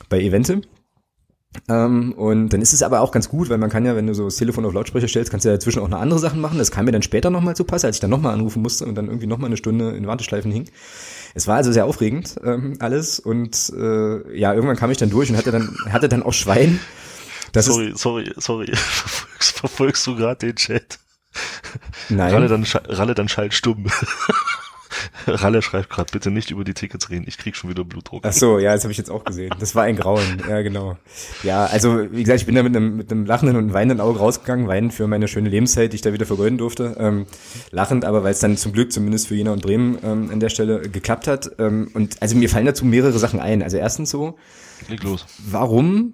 bei 0.09 0.19
Evente. 0.19 0.61
Ähm, 1.69 2.13
und 2.13 2.49
dann 2.49 2.61
ist 2.61 2.73
es 2.73 2.83
aber 2.83 3.01
auch 3.01 3.11
ganz 3.11 3.29
gut, 3.29 3.49
weil 3.49 3.57
man 3.57 3.69
kann 3.69 3.85
ja, 3.85 3.95
wenn 3.95 4.07
du 4.07 4.13
so 4.13 4.25
das 4.25 4.35
Telefon 4.35 4.65
auf 4.65 4.73
Lautsprecher 4.73 5.07
stellst, 5.07 5.31
kannst 5.31 5.45
du 5.45 5.49
ja 5.49 5.55
dazwischen 5.55 5.81
auch 5.81 5.87
noch 5.87 5.99
andere 5.99 6.19
Sachen 6.19 6.41
machen. 6.41 6.57
Das 6.57 6.71
kam 6.71 6.85
mir 6.85 6.91
dann 6.91 7.01
später 7.01 7.29
nochmal 7.29 7.55
zu 7.55 7.63
passen, 7.63 7.87
als 7.87 7.97
ich 7.97 7.99
dann 7.99 8.09
nochmal 8.09 8.33
anrufen 8.33 8.61
musste 8.61 8.85
und 8.85 8.95
dann 8.95 9.07
irgendwie 9.07 9.27
nochmal 9.27 9.47
eine 9.47 9.57
Stunde 9.57 9.91
in 9.91 10.07
Warteschleifen 10.07 10.51
hing. 10.51 10.69
Es 11.33 11.47
war 11.47 11.55
also 11.55 11.71
sehr 11.71 11.85
aufregend 11.85 12.35
ähm, 12.43 12.77
alles 12.79 13.19
und 13.19 13.71
äh, 13.75 14.37
ja, 14.37 14.53
irgendwann 14.53 14.77
kam 14.77 14.91
ich 14.91 14.97
dann 14.97 15.09
durch 15.09 15.29
und 15.29 15.37
hatte 15.37 15.51
dann 15.51 15.75
hatte 15.89 16.09
dann 16.09 16.23
auch 16.23 16.33
Schwein. 16.33 16.79
sorry, 17.53 17.93
sorry, 17.95 18.33
sorry. 18.37 18.67
Verfolgst, 18.75 19.59
verfolgst 19.59 20.07
du 20.07 20.15
gerade 20.15 20.47
den 20.47 20.55
Chat? 20.55 20.99
Nein. 22.09 22.33
Ralle 22.33 22.47
dann, 22.47 22.63
Ralle 22.63 23.13
dann 23.13 23.29
schalt 23.29 23.53
stumm. 23.53 23.87
Ralle 25.27 25.61
schreibt 25.61 25.89
gerade, 25.89 26.11
bitte 26.11 26.31
nicht 26.31 26.51
über 26.51 26.63
die 26.63 26.73
Tickets 26.73 27.09
reden, 27.09 27.25
ich 27.27 27.37
krieg 27.37 27.55
schon 27.55 27.69
wieder 27.69 27.83
Blutdruck. 27.83 28.23
Ach 28.25 28.33
so, 28.33 28.59
ja, 28.59 28.73
das 28.73 28.83
habe 28.83 28.91
ich 28.91 28.97
jetzt 28.97 29.09
auch 29.09 29.23
gesehen. 29.23 29.53
Das 29.59 29.75
war 29.75 29.83
ein 29.83 29.95
Grauen, 29.95 30.41
ja 30.47 30.61
genau. 30.61 30.97
Ja, 31.43 31.65
also 31.65 32.11
wie 32.11 32.23
gesagt, 32.23 32.41
ich 32.41 32.45
bin 32.45 32.55
da 32.55 32.63
mit 32.63 32.75
einem, 32.75 32.97
mit 32.97 33.11
einem 33.11 33.25
lachenden 33.25 33.55
und 33.57 33.73
weinenden 33.73 34.01
Auge 34.01 34.19
rausgegangen, 34.19 34.67
weinen 34.67 34.91
für 34.91 35.07
meine 35.07 35.27
schöne 35.27 35.49
Lebenszeit, 35.49 35.93
die 35.93 35.95
ich 35.95 36.01
da 36.01 36.13
wieder 36.13 36.25
vergeuden 36.25 36.57
durfte. 36.57 36.95
Ähm, 36.99 37.25
lachend, 37.71 38.05
aber 38.05 38.23
weil 38.23 38.31
es 38.31 38.39
dann 38.39 38.57
zum 38.57 38.73
Glück 38.73 38.91
zumindest 38.91 39.27
für 39.27 39.35
Jena 39.35 39.51
und 39.51 39.61
Bremen 39.61 39.97
ähm, 40.03 40.29
an 40.31 40.39
der 40.39 40.49
Stelle 40.49 40.81
geklappt 40.81 41.27
hat. 41.27 41.51
Ähm, 41.59 41.89
und 41.93 42.21
also 42.21 42.35
mir 42.35 42.49
fallen 42.49 42.65
dazu 42.65 42.85
mehrere 42.85 43.17
Sachen 43.17 43.39
ein. 43.39 43.61
Also 43.61 43.77
erstens 43.77 44.09
so, 44.09 44.37
Leg 44.89 45.03
los. 45.03 45.25
warum 45.49 46.13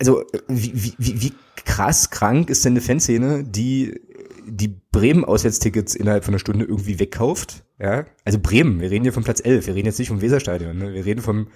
also 0.00 0.24
wie, 0.48 0.94
wie, 0.98 1.20
wie 1.20 1.32
krass 1.66 2.10
krank 2.10 2.48
ist 2.48 2.64
denn 2.64 2.72
eine 2.72 2.80
Fanszene, 2.80 3.44
die 3.44 4.00
die 4.46 4.79
Bremen-Auswärtstickets 4.92 5.94
innerhalb 5.94 6.24
von 6.24 6.34
einer 6.34 6.38
Stunde 6.40 6.64
irgendwie 6.64 6.98
wegkauft. 6.98 7.64
Ja, 7.78 8.04
also 8.24 8.38
Bremen, 8.38 8.80
wir 8.80 8.90
reden 8.90 9.04
hier 9.04 9.12
von 9.12 9.24
Platz 9.24 9.40
11, 9.42 9.66
wir 9.66 9.74
reden 9.74 9.86
jetzt 9.86 9.98
nicht 9.98 10.08
vom 10.08 10.20
Weserstadion, 10.20 10.76
ne? 10.76 10.92
wir 10.92 11.04
reden 11.04 11.22
vom 11.22 11.48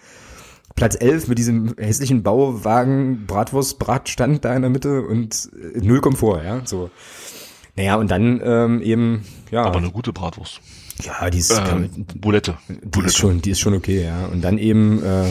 Platz 0.74 0.97
11 0.98 1.28
mit 1.28 1.39
diesem 1.39 1.74
hässlichen 1.78 2.23
Bauwagen, 2.23 3.27
Bratwurst, 3.27 3.78
Bratstand 3.78 4.44
da 4.44 4.55
in 4.56 4.62
der 4.62 4.70
Mitte 4.70 5.02
und 5.02 5.51
äh, 5.74 5.78
null 5.81 6.01
Komfort, 6.01 6.43
ja, 6.44 6.62
so. 6.65 6.90
Naja, 7.77 7.97
und 7.97 8.11
dann 8.11 8.40
ähm, 8.44 8.82
eben, 8.82 9.24
ja. 9.51 9.65
Aber 9.65 9.78
eine 9.78 9.90
gute 9.90 10.12
Bratwurst. 10.12 10.61
Ja, 11.02 11.28
die 11.28 11.39
ist, 11.39 11.51
Äh, 11.51 11.56
kann, 11.65 11.90
Bulette. 12.16 12.56
die 12.69 12.74
Bulette. 12.86 13.06
ist 13.09 13.16
schon, 13.16 13.43
die 13.43 13.51
ist 13.51 13.61
schon 13.61 13.74
okay, 13.74 14.05
ja. 14.05 14.27
Und 14.27 14.43
dann 14.43 14.59
eben, 14.59 15.02
äh, 15.02 15.24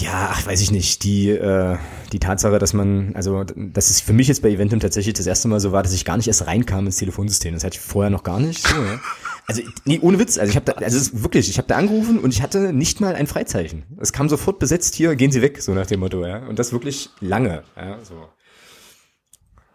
ja, 0.00 0.30
ach, 0.32 0.46
weiß 0.46 0.60
ich 0.60 0.70
nicht, 0.70 1.02
die, 1.02 1.30
äh, 1.30 1.76
die 2.12 2.20
Tatsache, 2.20 2.58
dass 2.58 2.72
man, 2.72 3.14
also, 3.14 3.44
dass 3.44 3.90
es 3.90 4.00
für 4.00 4.12
mich 4.12 4.28
jetzt 4.28 4.42
bei 4.42 4.50
Eventum 4.50 4.80
tatsächlich 4.80 5.14
das 5.14 5.26
erste 5.26 5.48
Mal 5.48 5.60
so 5.60 5.72
war, 5.72 5.82
dass 5.82 5.92
ich 5.92 6.04
gar 6.04 6.16
nicht 6.16 6.28
erst 6.28 6.46
reinkam 6.46 6.86
ins 6.86 6.96
Telefonsystem. 6.96 7.54
Das 7.54 7.64
hatte 7.64 7.76
ich 7.76 7.80
vorher 7.80 8.10
noch 8.10 8.22
gar 8.22 8.38
nicht. 8.38 8.66
So, 8.66 8.74
ja. 8.76 9.00
Also, 9.46 9.62
nee, 9.84 9.98
ohne 10.00 10.18
Witz. 10.18 10.38
Also, 10.38 10.50
ich 10.50 10.56
habe 10.56 10.66
da, 10.66 10.72
also, 10.72 11.22
wirklich, 11.22 11.48
ich 11.48 11.58
habe 11.58 11.66
da 11.68 11.76
angerufen 11.76 12.18
und 12.18 12.32
ich 12.32 12.42
hatte 12.42 12.72
nicht 12.72 13.00
mal 13.00 13.14
ein 13.14 13.26
Freizeichen. 13.26 13.84
Es 13.98 14.12
kam 14.12 14.28
sofort 14.28 14.58
besetzt 14.58 14.94
hier, 14.94 15.16
gehen 15.16 15.32
Sie 15.32 15.42
weg, 15.42 15.60
so 15.60 15.74
nach 15.74 15.86
dem 15.86 16.00
Motto, 16.00 16.24
ja. 16.24 16.46
Und 16.46 16.58
das 16.58 16.72
wirklich 16.72 17.10
lange, 17.20 17.64
ja, 17.76 17.98
so. 18.04 18.28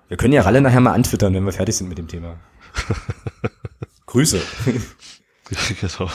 Wir 0.08 0.18
können 0.18 0.34
ja 0.34 0.42
Ralle 0.42 0.62
nachher 0.62 0.80
mal 0.82 0.94
antwittern, 0.94 1.34
wenn 1.34 1.44
wir 1.44 1.54
fertig 1.54 1.76
sind 1.76 1.90
mit 1.90 1.98
dem 1.98 2.08
Thema. 2.08 2.40
Grüße. 4.06 4.42
Genau. 5.82 6.10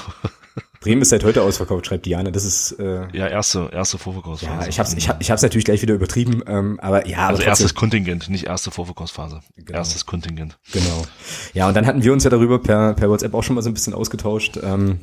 Bremen 0.81 1.03
ist 1.03 1.09
seit 1.09 1.25
heute 1.25 1.43
ausverkauft, 1.43 1.87
schreibt 1.87 2.07
Diane. 2.07 2.31
Das 2.31 2.45
ist, 2.45 2.73
äh, 2.73 3.07
ja, 3.13 3.27
erste, 3.27 3.69
erste 3.73 3.99
Vorverkaufsphase. 3.99 4.63
ja, 4.63 4.69
ich 4.69 4.79
hab's, 4.79 4.95
ich 4.95 5.09
hab, 5.09 5.21
ich 5.21 5.31
hab's 5.31 5.43
natürlich 5.43 5.65
gleich 5.65 5.83
wieder 5.83 5.95
übertrieben, 5.95 6.43
ähm, 6.47 6.79
aber 6.81 7.07
ja, 7.07 7.19
aber 7.19 7.27
Also 7.29 7.37
trotzdem, 7.39 7.49
erstes 7.49 7.75
Kontingent, 7.75 8.29
nicht 8.29 8.47
erste 8.47 8.71
Vorverkaufsphase. 8.71 9.41
Genau. 9.57 9.79
Erstes 9.79 10.07
Kontingent. 10.07 10.57
genau. 10.73 11.05
Ja, 11.53 11.67
und 11.69 11.75
dann 11.77 11.87
hatten 11.87 12.05
wir 12.05 12.13
uns 12.13 12.23
ja 12.25 12.31
darüber 12.31 12.61
per, 12.61 12.95
per 12.95 13.11
WhatsApp 13.11 13.35
auch 13.35 13.43
schon 13.43 13.57
mal 13.57 13.63
so 13.63 13.71
ein 13.71 13.75
bisschen 13.75 13.95
ausgetauscht. 13.95 14.59
Ähm, 14.63 15.01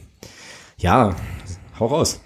ja, 0.77 1.15
hau 1.79 1.87
raus. 1.87 2.21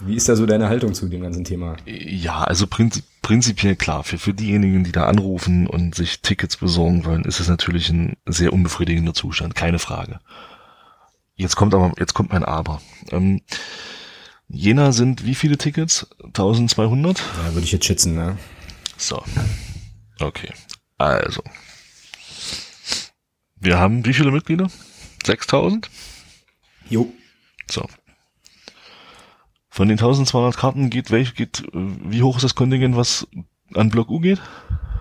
Wie 0.00 0.14
ist 0.14 0.28
da 0.28 0.36
so 0.36 0.44
deine 0.44 0.68
Haltung 0.68 0.92
zu 0.92 1.08
dem 1.08 1.22
ganzen 1.22 1.44
Thema? 1.44 1.76
Ja, 1.86 2.44
also 2.44 2.66
prinzip, 2.66 3.04
prinzipiell 3.22 3.76
klar, 3.76 4.04
für, 4.04 4.18
für 4.18 4.34
diejenigen, 4.34 4.84
die 4.84 4.92
da 4.92 5.04
anrufen 5.04 5.66
und 5.66 5.94
sich 5.94 6.20
Tickets 6.20 6.58
besorgen 6.58 7.06
wollen, 7.06 7.24
ist 7.24 7.40
es 7.40 7.48
natürlich 7.48 7.88
ein 7.88 8.16
sehr 8.26 8.52
unbefriedigender 8.52 9.14
Zustand, 9.14 9.54
keine 9.54 9.78
Frage. 9.78 10.20
Jetzt 11.36 11.56
kommt 11.56 11.74
aber, 11.74 11.92
jetzt 11.98 12.14
kommt 12.14 12.32
mein 12.32 12.44
Aber. 12.44 12.80
Ähm, 13.10 13.42
Jena 14.48 14.92
sind 14.92 15.24
wie 15.24 15.34
viele 15.34 15.58
Tickets? 15.58 16.08
1200? 16.24 17.18
Ja, 17.18 17.54
würde 17.54 17.64
ich 17.64 17.72
jetzt 17.72 17.84
schätzen, 17.84 18.14
ne? 18.14 18.38
So. 18.96 19.22
Okay. 20.20 20.50
Also. 20.98 21.42
Wir 23.56 23.78
haben 23.78 24.04
wie 24.06 24.14
viele 24.14 24.30
Mitglieder? 24.30 24.68
6000? 25.24 25.90
Jo. 26.88 27.12
So. 27.70 27.86
Von 29.68 29.88
den 29.88 29.98
1200 29.98 30.56
Karten 30.56 30.88
geht 30.88 31.10
welch 31.10 31.34
geht 31.34 31.60
äh, 31.60 31.70
wie 31.74 32.22
hoch 32.22 32.36
ist 32.36 32.44
das 32.44 32.54
Kontingent, 32.54 32.96
was 32.96 33.26
an 33.74 33.90
Block 33.90 34.08
U 34.08 34.20
geht? 34.20 34.40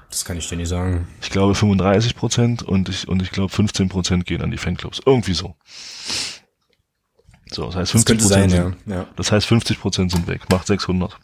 Das 0.09 0.25
kann 0.25 0.37
ich 0.37 0.49
dir 0.49 0.57
nicht 0.57 0.69
sagen. 0.69 1.07
Ich 1.21 1.29
glaube 1.29 1.55
35 1.55 2.15
Prozent 2.15 2.63
und 2.63 2.89
ich 2.89 3.07
und 3.07 3.21
ich 3.21 3.31
glaube 3.31 3.49
15 3.49 3.89
Prozent 3.89 4.25
gehen 4.25 4.41
an 4.41 4.51
die 4.51 4.57
Fanclubs. 4.57 5.01
Irgendwie 5.05 5.33
so. 5.33 5.55
So, 7.55 7.67
das 7.67 7.75
heißt 7.75 7.93
Das 7.93 8.03
50 8.03 8.05
könnte 8.05 8.27
sein, 8.27 8.49
Prozent. 8.49 8.77
ja. 8.85 8.95
ja. 8.95 9.07
Das 9.15 9.31
heißt 9.31 9.47
50 9.47 9.79
Prozent 9.79 10.11
sind 10.11 10.27
weg. 10.27 10.41
Macht 10.51 10.67
600. 10.67 11.17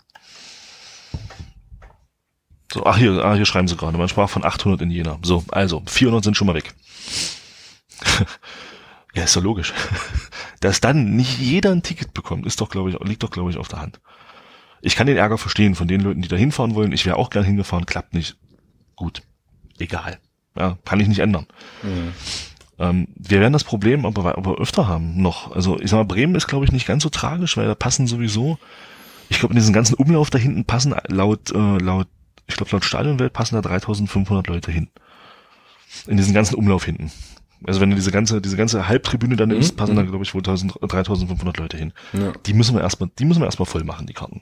So, 2.73 2.85
ach 2.85 2.97
hier, 2.97 3.23
ah, 3.23 3.33
hier 3.35 3.45
schreiben 3.45 3.67
sie 3.67 3.75
gerade. 3.75 3.97
Man 3.97 4.07
sprach 4.07 4.29
von 4.29 4.45
800 4.45 4.81
in 4.81 4.91
Jena. 4.91 5.19
So, 5.23 5.43
also 5.51 5.83
400 5.85 6.23
sind 6.23 6.37
schon 6.37 6.47
mal 6.47 6.55
weg. 6.55 6.73
ja, 9.13 9.23
ist 9.23 9.35
doch 9.35 9.43
logisch. 9.43 9.73
Dass 10.61 10.79
dann 10.79 11.17
nicht 11.17 11.37
jeder 11.39 11.71
ein 11.71 11.83
Ticket 11.83 12.13
bekommt, 12.13 12.45
ist 12.45 12.61
doch, 12.61 12.69
glaube 12.69 12.89
ich, 12.91 12.99
liegt 13.01 13.23
doch, 13.23 13.31
glaube 13.31 13.51
ich, 13.51 13.57
auf 13.57 13.67
der 13.67 13.81
Hand. 13.81 13.99
Ich 14.81 14.95
kann 14.95 15.07
den 15.07 15.17
Ärger 15.17 15.37
verstehen 15.37 15.75
von 15.75 15.89
den 15.89 15.99
Leuten, 15.99 16.21
die 16.21 16.29
da 16.29 16.37
hinfahren 16.37 16.75
wollen. 16.75 16.93
Ich 16.93 17.05
wäre 17.05 17.17
auch 17.17 17.29
gern 17.29 17.43
hingefahren, 17.43 17.85
klappt 17.85 18.13
nicht. 18.13 18.37
Gut, 18.95 19.21
egal. 19.79 20.17
Ja, 20.55 20.77
kann 20.85 20.99
ich 21.01 21.07
nicht 21.09 21.19
ändern. 21.19 21.45
Mhm. 21.83 22.13
Ähm, 22.81 23.07
wir 23.15 23.39
werden 23.39 23.53
das 23.53 23.63
Problem 23.63 24.07
aber, 24.07 24.35
aber 24.37 24.57
öfter 24.57 24.87
haben 24.87 25.21
noch. 25.21 25.55
Also 25.55 25.79
ich 25.79 25.91
sag 25.91 25.97
mal, 25.97 26.03
Bremen 26.05 26.33
ist, 26.33 26.47
glaube 26.47 26.65
ich, 26.65 26.71
nicht 26.71 26.87
ganz 26.87 27.03
so 27.03 27.09
tragisch, 27.09 27.55
weil 27.55 27.67
da 27.67 27.75
passen 27.75 28.07
sowieso, 28.07 28.57
ich 29.29 29.37
glaube, 29.37 29.53
in 29.53 29.59
diesen 29.59 29.71
ganzen 29.71 29.93
Umlauf 29.93 30.31
da 30.31 30.39
hinten 30.39 30.65
passen 30.65 30.95
laut, 31.07 31.51
äh, 31.51 31.77
laut, 31.77 32.07
ich 32.47 32.55
glaube, 32.55 32.71
laut 32.71 32.83
Stadionwelt 32.83 33.33
passen 33.33 33.53
da 33.53 33.61
3500 33.61 34.47
Leute 34.47 34.71
hin. 34.71 34.89
In 36.07 36.17
diesen 36.17 36.33
ganzen 36.33 36.55
Umlauf 36.55 36.83
hinten. 36.83 37.11
Also 37.67 37.81
wenn 37.81 37.91
du 37.91 37.95
diese 37.95 38.11
ganze, 38.11 38.41
diese 38.41 38.57
ganze 38.57 38.87
Halbtribüne 38.87 39.35
dann 39.35 39.49
nimmst, 39.49 39.77
passen 39.77 39.95
da, 39.95 40.01
glaube 40.01 40.23
ich, 40.23 40.33
wohl 40.33 40.39
1000, 40.39 40.73
3500 40.81 41.57
Leute 41.57 41.77
hin. 41.77 41.93
Ja. 42.13 42.31
Die 42.47 42.53
müssen 42.53 42.73
wir 42.73 42.81
erstmal, 42.81 43.11
die 43.19 43.25
müssen 43.25 43.41
wir 43.41 43.45
erstmal 43.45 43.67
voll 43.67 43.83
machen, 43.83 44.07
die 44.07 44.13
Karten. 44.13 44.41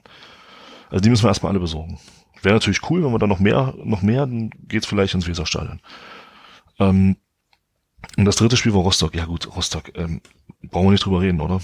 Also 0.88 1.02
die 1.02 1.10
müssen 1.10 1.24
wir 1.24 1.28
erstmal 1.28 1.50
alle 1.50 1.60
besorgen. 1.60 1.98
Wäre 2.40 2.54
natürlich 2.54 2.88
cool, 2.88 3.04
wenn 3.04 3.12
wir 3.12 3.18
da 3.18 3.26
noch 3.26 3.38
mehr, 3.38 3.74
noch 3.84 4.00
mehr, 4.00 4.20
dann 4.20 4.48
geht's 4.66 4.86
vielleicht 4.86 5.12
ins 5.12 5.28
Weserstadion. 5.28 5.80
Ähm, 6.78 7.16
und 8.16 8.24
das 8.24 8.36
dritte 8.36 8.56
Spiel 8.56 8.74
war 8.74 8.82
Rostock. 8.82 9.14
Ja 9.14 9.24
gut, 9.26 9.54
Rostock. 9.54 9.90
Ähm, 9.96 10.20
brauchen 10.62 10.86
wir 10.86 10.92
nicht 10.92 11.04
drüber 11.04 11.20
reden, 11.20 11.40
oder? 11.40 11.60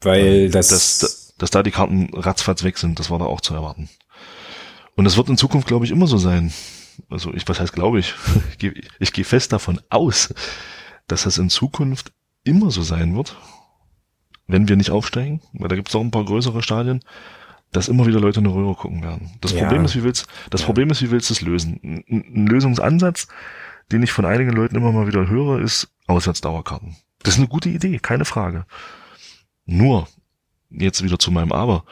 Weil 0.00 0.50
das, 0.50 0.68
Dass, 0.68 0.98
dass, 0.98 1.34
dass 1.38 1.50
da 1.50 1.62
die 1.62 1.70
Karten 1.70 2.10
ratzfatz 2.14 2.64
weg 2.64 2.78
sind, 2.78 2.98
das 2.98 3.10
war 3.10 3.18
da 3.18 3.24
auch 3.26 3.40
zu 3.40 3.54
erwarten. 3.54 3.88
Und 4.96 5.04
das 5.04 5.16
wird 5.16 5.28
in 5.28 5.36
Zukunft, 5.36 5.68
glaube 5.68 5.84
ich, 5.84 5.90
immer 5.90 6.06
so 6.06 6.18
sein. 6.18 6.52
Also 7.08 7.32
ich, 7.32 7.48
was 7.48 7.60
heißt 7.60 7.72
glaube 7.72 7.98
ich? 8.00 8.14
Ich 8.50 8.58
gehe 8.58 8.74
ich 8.98 9.12
gehe 9.12 9.24
fest 9.24 9.52
davon 9.52 9.80
aus, 9.90 10.34
dass 11.06 11.22
das 11.24 11.38
in 11.38 11.50
Zukunft 11.50 12.12
immer 12.44 12.70
so 12.70 12.82
sein 12.82 13.16
wird, 13.16 13.36
wenn 14.46 14.68
wir 14.68 14.76
nicht 14.76 14.90
aufsteigen, 14.90 15.40
weil 15.52 15.68
da 15.68 15.76
gibt 15.76 15.88
es 15.88 15.94
auch 15.94 16.00
ein 16.00 16.10
paar 16.10 16.24
größere 16.24 16.62
Stadien, 16.62 17.00
dass 17.70 17.88
immer 17.88 18.06
wieder 18.06 18.20
Leute 18.20 18.40
in 18.40 18.46
eine 18.46 18.54
Röhre 18.54 18.74
gucken 18.74 19.02
werden. 19.02 19.30
Das 19.40 19.52
Ja. 19.52 19.60
Problem 19.60 19.84
ist, 19.84 19.96
wie 19.96 20.02
willst, 20.02 20.26
das 20.50 20.60
Ja. 20.60 20.66
Problem 20.66 20.90
ist, 20.90 21.00
wie 21.00 21.10
willst 21.10 21.30
du 21.30 21.34
es 21.34 21.40
lösen? 21.40 21.80
Ein, 21.82 22.04
ein 22.10 22.46
Lösungsansatz, 22.46 23.28
den 23.92 24.02
ich 24.02 24.12
von 24.12 24.24
einigen 24.24 24.52
Leuten 24.52 24.76
immer 24.76 24.92
mal 24.92 25.06
wieder 25.06 25.28
höre, 25.28 25.60
ist 25.60 25.88
Auswärtsdauerkarten. 26.06 26.96
Das 27.22 27.34
ist 27.34 27.38
eine 27.38 27.48
gute 27.48 27.68
Idee, 27.68 27.98
keine 27.98 28.24
Frage. 28.24 28.66
Nur, 29.64 30.08
jetzt 30.70 31.02
wieder 31.02 31.18
zu 31.18 31.30
meinem 31.30 31.52
Aber, 31.52 31.84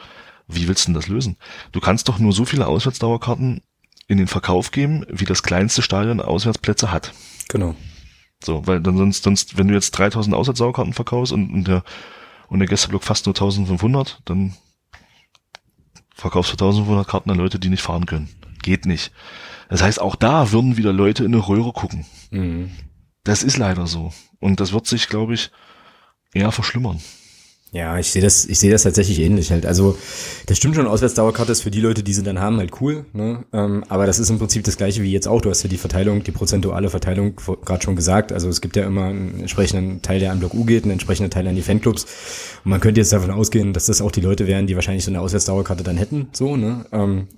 wie 0.47 0.67
willst 0.67 0.83
du 0.83 0.87
denn 0.87 0.95
das 0.95 1.07
lösen? 1.07 1.37
Du 1.71 1.79
kannst 1.79 2.09
doch 2.09 2.19
nur 2.19 2.33
so 2.33 2.45
viele 2.45 2.67
Auswärtsdauerkarten 2.67 3.61
in 4.07 4.17
den 4.17 4.27
Verkauf 4.27 4.71
geben, 4.71 5.05
wie 5.09 5.25
das 5.25 5.43
kleinste 5.43 5.81
Stadion 5.81 6.19
Auswärtsplätze 6.19 6.91
hat. 6.91 7.13
genau. 7.47 7.75
So, 8.43 8.65
weil 8.65 8.81
dann 8.81 8.97
sonst, 8.97 9.23
sonst, 9.23 9.57
wenn 9.57 9.67
du 9.67 9.75
jetzt 9.75 9.91
3000 9.91 10.35
Auswärtsdauerkarten 10.35 10.93
verkaufst 10.93 11.31
und, 11.31 11.51
und 11.51 11.67
der, 11.67 11.83
und 12.47 12.57
der 12.57 12.67
Gästeblock 12.67 13.03
fast 13.03 13.27
nur 13.27 13.35
1500, 13.35 14.19
dann 14.25 14.55
verkaufst 16.15 16.51
du 16.51 16.55
1500 16.55 17.07
Karten 17.07 17.29
an 17.29 17.37
Leute, 17.37 17.59
die 17.59 17.69
nicht 17.69 17.83
fahren 17.83 18.07
können. 18.07 18.29
Geht 18.63 18.87
nicht. 18.87 19.11
Das 19.71 19.81
heißt, 19.81 20.01
auch 20.01 20.17
da 20.17 20.51
würden 20.51 20.75
wieder 20.75 20.91
Leute 20.91 21.23
in 21.23 21.33
eine 21.33 21.47
Röhre 21.47 21.71
gucken. 21.71 22.05
Mhm. 22.29 22.71
Das 23.23 23.41
ist 23.41 23.57
leider 23.57 23.87
so. 23.87 24.11
Und 24.41 24.59
das 24.59 24.73
wird 24.73 24.85
sich, 24.85 25.07
glaube 25.07 25.33
ich, 25.33 25.49
eher 26.33 26.51
verschlimmern. 26.51 26.99
Ja, 27.71 27.97
ich 27.97 28.11
sehe 28.11 28.21
das, 28.21 28.43
ich 28.43 28.59
sehe 28.59 28.69
das 28.69 28.83
tatsächlich 28.83 29.21
ähnlich 29.21 29.49
halt. 29.49 29.65
Also 29.65 29.97
das 30.47 30.57
stimmt 30.57 30.75
schon, 30.75 30.87
Auswärtsdauerkarte 30.87 31.53
ist 31.53 31.61
für 31.61 31.71
die 31.71 31.79
Leute, 31.79 32.03
die 32.03 32.11
sie 32.11 32.21
dann 32.21 32.39
haben, 32.41 32.57
halt 32.57 32.81
cool. 32.81 33.05
Ne? 33.13 33.45
Ähm, 33.53 33.85
aber 33.87 34.05
das 34.05 34.19
ist 34.19 34.29
im 34.29 34.39
Prinzip 34.39 34.65
das 34.65 34.75
gleiche 34.75 35.03
wie 35.03 35.11
jetzt 35.13 35.29
auch. 35.29 35.39
Du 35.39 35.49
hast 35.49 35.63
ja 35.63 35.69
die 35.69 35.77
Verteilung, 35.77 36.21
die 36.21 36.31
prozentuale 36.31 36.89
Verteilung 36.89 37.37
gerade 37.37 37.81
schon 37.81 37.95
gesagt. 37.95 38.33
Also 38.33 38.49
es 38.49 38.59
gibt 38.59 38.75
ja 38.75 38.85
immer 38.85 39.05
einen 39.05 39.39
entsprechenden 39.39 40.01
Teil, 40.01 40.19
der 40.19 40.33
an 40.33 40.39
Block 40.39 40.53
U 40.53 40.65
geht, 40.65 40.83
einen 40.83 40.91
entsprechenden 40.91 41.31
Teil 41.31 41.47
an 41.47 41.55
die 41.55 41.61
Fanclubs. 41.61 42.03
Und 42.65 42.71
man 42.71 42.81
könnte 42.81 42.99
jetzt 42.99 43.13
davon 43.13 43.31
ausgehen, 43.31 43.71
dass 43.71 43.85
das 43.85 44.01
auch 44.01 44.11
die 44.11 44.19
Leute 44.19 44.47
wären, 44.47 44.67
die 44.67 44.75
wahrscheinlich 44.75 45.05
so 45.05 45.11
eine 45.11 45.21
Auswärtsdauerkarte 45.21 45.83
dann 45.83 45.95
hätten. 45.95 46.27
So, 46.33 46.57
ne? 46.57 46.85
Ähm, 46.91 47.29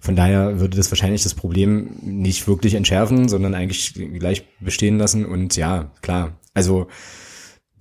von 0.00 0.16
daher 0.16 0.60
würde 0.60 0.76
das 0.76 0.90
wahrscheinlich 0.90 1.22
das 1.22 1.34
Problem 1.34 1.90
nicht 2.02 2.48
wirklich 2.48 2.74
entschärfen, 2.74 3.28
sondern 3.28 3.54
eigentlich 3.54 3.94
gleich 3.94 4.44
bestehen 4.58 4.98
lassen. 4.98 5.26
Und 5.26 5.56
ja, 5.56 5.92
klar. 6.00 6.38
Also 6.54 6.88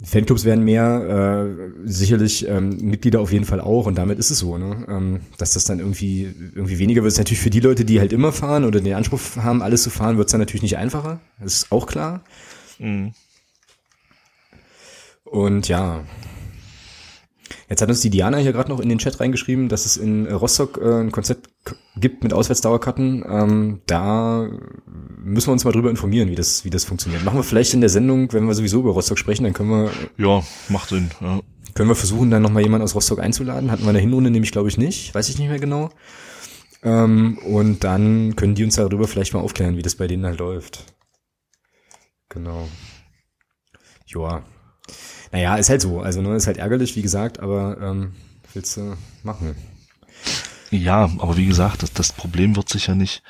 Fanclubs 0.04 0.46
werden 0.46 0.64
mehr, 0.64 1.48
äh, 1.48 1.72
sicherlich 1.86 2.48
ähm, 2.48 2.78
Mitglieder 2.82 3.20
auf 3.20 3.34
jeden 3.34 3.46
Fall 3.46 3.60
auch 3.60 3.86
und 3.86 3.96
damit 3.96 4.18
ist 4.18 4.32
es 4.32 4.40
so, 4.40 4.58
ne? 4.58 4.86
ähm, 4.88 5.20
dass 5.38 5.54
das 5.54 5.66
dann 5.66 5.80
irgendwie 5.80 6.24
irgendwie 6.56 6.80
weniger 6.80 7.04
wird. 7.04 7.12
Ist 7.12 7.18
natürlich 7.18 7.42
für 7.42 7.50
die 7.50 7.60
Leute, 7.60 7.84
die 7.84 8.00
halt 8.00 8.14
immer 8.14 8.32
fahren 8.32 8.64
oder 8.64 8.80
den 8.80 8.94
Anspruch 8.94 9.20
haben, 9.38 9.62
alles 9.62 9.84
zu 9.84 9.90
fahren, 9.90 10.18
wird 10.18 10.28
es 10.28 10.32
dann 10.32 10.40
natürlich 10.40 10.62
nicht 10.62 10.78
einfacher. 10.78 11.20
Das 11.42 11.54
ist 11.54 11.72
auch 11.72 11.86
klar. 11.86 12.24
Mhm. 12.80 13.12
Und 15.26 15.68
ja, 15.68 16.06
jetzt 17.70 17.82
hat 17.82 17.90
uns 17.90 18.02
die 18.02 18.10
Diana 18.10 18.38
hier 18.38 18.54
gerade 18.54 18.70
noch 18.70 18.80
in 18.80 18.90
den 18.90 19.00
Chat 19.00 19.20
reingeschrieben, 19.20 19.68
dass 19.68 19.86
es 19.86 19.98
in 19.98 20.28
Rostock 20.28 20.80
äh, 20.82 21.02
ein 21.02 21.12
Konzept 21.12 21.49
gibt 21.96 22.24
mit 22.24 22.34
Auswärtsdauerkarten. 22.34 23.24
Ähm, 23.28 23.82
da 23.86 24.50
müssen 25.18 25.48
wir 25.48 25.54
uns 25.54 25.66
mal 25.66 25.72
drüber 25.72 25.90
informieren, 25.90 26.30
wie 26.30 26.36
das 26.36 26.66
wie 26.66 26.70
das 26.70 26.86
funktioniert. 26.86 27.24
Machen 27.24 27.38
wir 27.38 27.44
vielleicht 27.44 27.74
in 27.74 27.82
der 27.82 27.90
Sendung, 27.90 28.32
wenn 28.34 28.46
wir 28.46 28.54
sowieso 28.54 28.80
über 28.80 28.92
Rostock 28.92 29.18
sprechen, 29.18 29.44
dann 29.44 29.54
können 29.54 29.70
wir 29.70 29.92
Ja, 30.18 30.44
macht 30.70 30.90
Sinn. 30.90 31.12
Ja. 31.22 31.40
Können 31.74 31.90
wir 31.90 31.96
versuchen, 31.96 32.32
dann 32.32 32.42
nochmal 32.42 32.64
jemanden 32.64 32.84
aus 32.84 32.96
Rostock 32.96 33.20
einzuladen? 33.20 33.72
Hatten 33.72 33.84
wir 33.84 33.90
in 33.90 33.94
der 33.94 34.02
Hinrunde 34.02 34.32
nämlich, 34.32 34.52
glaube 34.52 34.70
ich, 34.70 34.78
nicht. 34.78 35.14
Weiß 35.14 35.30
ich 35.30 35.38
nicht 35.38 35.50
mehr 35.50 35.60
genau. 35.60 35.90
Ähm, 36.84 37.38
und 37.40 37.84
dann 37.84 38.36
können 38.36 38.56
die 38.56 38.64
uns 38.64 38.76
darüber 38.76 39.08
vielleicht 39.08 39.34
mal 39.34 39.42
aufklären, 39.42 39.78
wie 39.78 39.82
das 39.82 39.96
bei 39.96 40.08
denen 40.08 40.26
halt 40.26 40.40
läuft. 40.40 40.86
Genau. 42.30 42.68
Joa. 44.06 44.44
Naja, 45.32 45.56
ist 45.58 45.70
halt 45.70 45.82
so. 45.82 46.00
Also, 46.00 46.22
ne, 46.22 46.36
ist 46.36 46.48
halt 46.48 46.58
ärgerlich, 46.58 46.96
wie 46.96 47.02
gesagt, 47.02 47.40
aber 47.40 47.78
ähm, 47.82 48.14
willst 48.54 48.78
du 48.78 48.96
machen? 49.24 49.56
Ja, 50.72 51.10
aber 51.18 51.38
wie 51.38 51.48
gesagt, 51.48 51.84
das, 51.84 51.94
das 51.94 52.14
Problem 52.14 52.56
wird 52.56 52.70
sich 52.70 52.88
ja 52.88 52.96
nicht, 52.96 53.24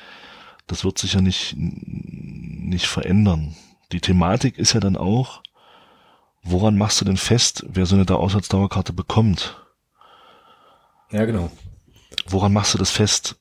das 0.66 0.84
wird 0.84 0.98
sich 0.98 1.14
ja 1.14 1.20
nicht, 1.20 1.54
nicht 1.56 2.86
verändern. 2.86 3.54
Die 3.92 4.00
Thematik 4.00 4.58
ist 4.58 4.74
ja 4.74 4.80
dann 4.80 4.96
auch, 4.96 5.42
woran 6.42 6.76
machst 6.76 7.00
du 7.00 7.04
denn 7.04 7.16
fest, 7.16 7.64
wer 7.68 7.86
so 7.86 7.96
eine 7.96 8.08
Auswärtsdauerkarte 8.08 8.92
bekommt? 8.92 9.56
Ja, 11.10 11.24
genau. 11.24 11.50
Woran 12.28 12.52
machst 12.52 12.74
du 12.74 12.78
das 12.78 12.90
fest? 12.90 13.40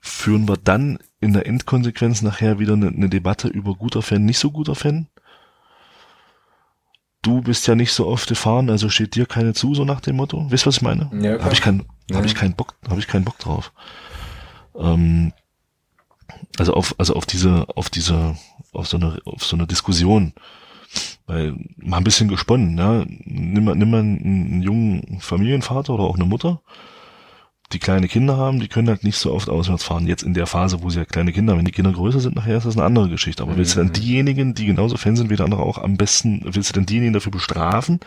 Führen 0.00 0.48
wir 0.48 0.56
dann 0.56 0.98
in 1.20 1.32
der 1.32 1.46
Endkonsequenz 1.46 2.22
nachher 2.22 2.58
wieder 2.58 2.72
eine, 2.72 2.88
eine 2.88 3.08
Debatte 3.08 3.48
über 3.48 3.74
guter 3.74 4.02
Fan, 4.02 4.24
nicht 4.24 4.38
so 4.38 4.50
guter 4.50 4.74
Fan? 4.74 5.08
Du 7.22 7.42
bist 7.42 7.66
ja 7.66 7.74
nicht 7.74 7.92
so 7.92 8.06
oft 8.06 8.28
gefahren, 8.28 8.70
also 8.70 8.88
steht 8.88 9.14
dir 9.14 9.26
keine 9.26 9.52
zu, 9.52 9.74
so 9.74 9.84
nach 9.84 10.00
dem 10.00 10.16
Motto. 10.16 10.50
Wisst 10.50 10.64
ihr, 10.64 10.68
was 10.68 10.76
ich 10.76 10.82
meine? 10.82 11.10
Ja, 11.20 11.42
habe 11.42 11.52
ich 11.52 11.60
keinen, 11.60 11.84
ja. 12.10 12.16
habe 12.16 12.26
ich 12.26 12.34
keinen 12.34 12.54
Bock, 12.54 12.74
habe 12.88 13.00
ich 13.00 13.06
keinen 13.06 13.24
Bock 13.24 13.38
drauf. 13.38 13.72
Ähm, 14.78 15.32
also 16.58 16.74
auf, 16.74 16.94
also 16.98 17.14
auf 17.14 17.26
diese, 17.26 17.66
auf 17.74 17.90
diese, 17.90 18.36
auf 18.72 18.88
so 18.88 18.96
eine, 18.96 19.20
auf 19.24 19.44
so 19.44 19.56
eine 19.56 19.66
Diskussion. 19.66 20.32
Weil 21.26 21.54
mal 21.76 21.98
ein 21.98 22.04
bisschen 22.04 22.28
gesponnen, 22.28 22.78
ja. 22.78 23.04
Nimm 23.06 23.64
mal, 23.64 23.74
nimm 23.74 23.90
mal 23.90 24.00
einen, 24.00 24.24
einen 24.24 24.62
jungen 24.62 25.20
Familienvater 25.20 25.92
oder 25.92 26.04
auch 26.04 26.14
eine 26.14 26.24
Mutter, 26.24 26.62
die 27.72 27.78
kleine 27.78 28.08
Kinder 28.08 28.36
haben, 28.36 28.60
die 28.60 28.68
können 28.68 28.88
halt 28.88 29.04
nicht 29.04 29.18
so 29.18 29.32
oft 29.32 29.50
auswärts 29.50 29.84
fahren. 29.84 30.06
Jetzt 30.06 30.22
in 30.22 30.32
der 30.32 30.46
Phase, 30.46 30.82
wo 30.82 30.88
sie 30.88 31.00
ja 31.00 31.04
kleine 31.04 31.32
Kinder 31.32 31.52
haben. 31.52 31.58
Wenn 31.58 31.66
die 31.66 31.72
Kinder 31.72 31.92
größer 31.92 32.20
sind, 32.20 32.34
nachher 32.34 32.56
ist 32.56 32.64
das 32.64 32.76
eine 32.76 32.86
andere 32.86 33.10
Geschichte. 33.10 33.42
Aber 33.42 33.52
mhm. 33.52 33.56
willst 33.58 33.74
du 33.74 33.80
dann 33.80 33.92
diejenigen, 33.92 34.54
die 34.54 34.64
genauso 34.64 34.96
Fan 34.96 35.16
sind 35.16 35.28
wie 35.28 35.36
der 35.36 35.44
andere 35.44 35.62
auch 35.62 35.76
am 35.76 35.96
besten, 35.96 36.40
willst 36.44 36.70
du 36.70 36.74
dann 36.74 36.86
diejenigen 36.86 37.12
dafür 37.12 37.32
bestrafen, 37.32 38.00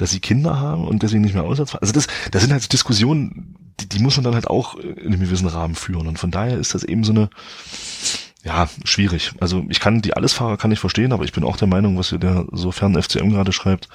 dass 0.00 0.10
sie 0.10 0.20
Kinder 0.20 0.58
haben 0.58 0.88
und 0.88 1.02
deswegen 1.02 1.22
nicht 1.22 1.34
mehr 1.34 1.44
fahren? 1.44 1.78
Also 1.82 1.92
das, 1.92 2.06
das 2.30 2.42
sind 2.42 2.52
halt 2.52 2.72
Diskussionen, 2.72 3.54
die, 3.80 3.88
die 3.88 3.98
muss 3.98 4.16
man 4.16 4.24
dann 4.24 4.34
halt 4.34 4.48
auch 4.48 4.76
in 4.76 5.08
einem 5.08 5.20
gewissen 5.20 5.46
Rahmen 5.46 5.74
führen. 5.74 6.06
Und 6.06 6.18
von 6.18 6.30
daher 6.30 6.56
ist 6.56 6.74
das 6.74 6.84
eben 6.84 7.04
so 7.04 7.12
eine, 7.12 7.28
ja, 8.42 8.70
schwierig. 8.84 9.32
Also 9.40 9.66
ich 9.68 9.78
kann 9.78 10.00
die 10.00 10.14
Allesfahrer 10.14 10.56
kann 10.56 10.72
ich 10.72 10.78
verstehen, 10.78 11.12
aber 11.12 11.24
ich 11.24 11.32
bin 11.32 11.44
auch 11.44 11.58
der 11.58 11.68
Meinung, 11.68 11.98
was 11.98 12.14
der 12.18 12.46
sofern 12.50 13.00
FCM 13.00 13.28
gerade 13.28 13.52
schreibt, 13.52 13.90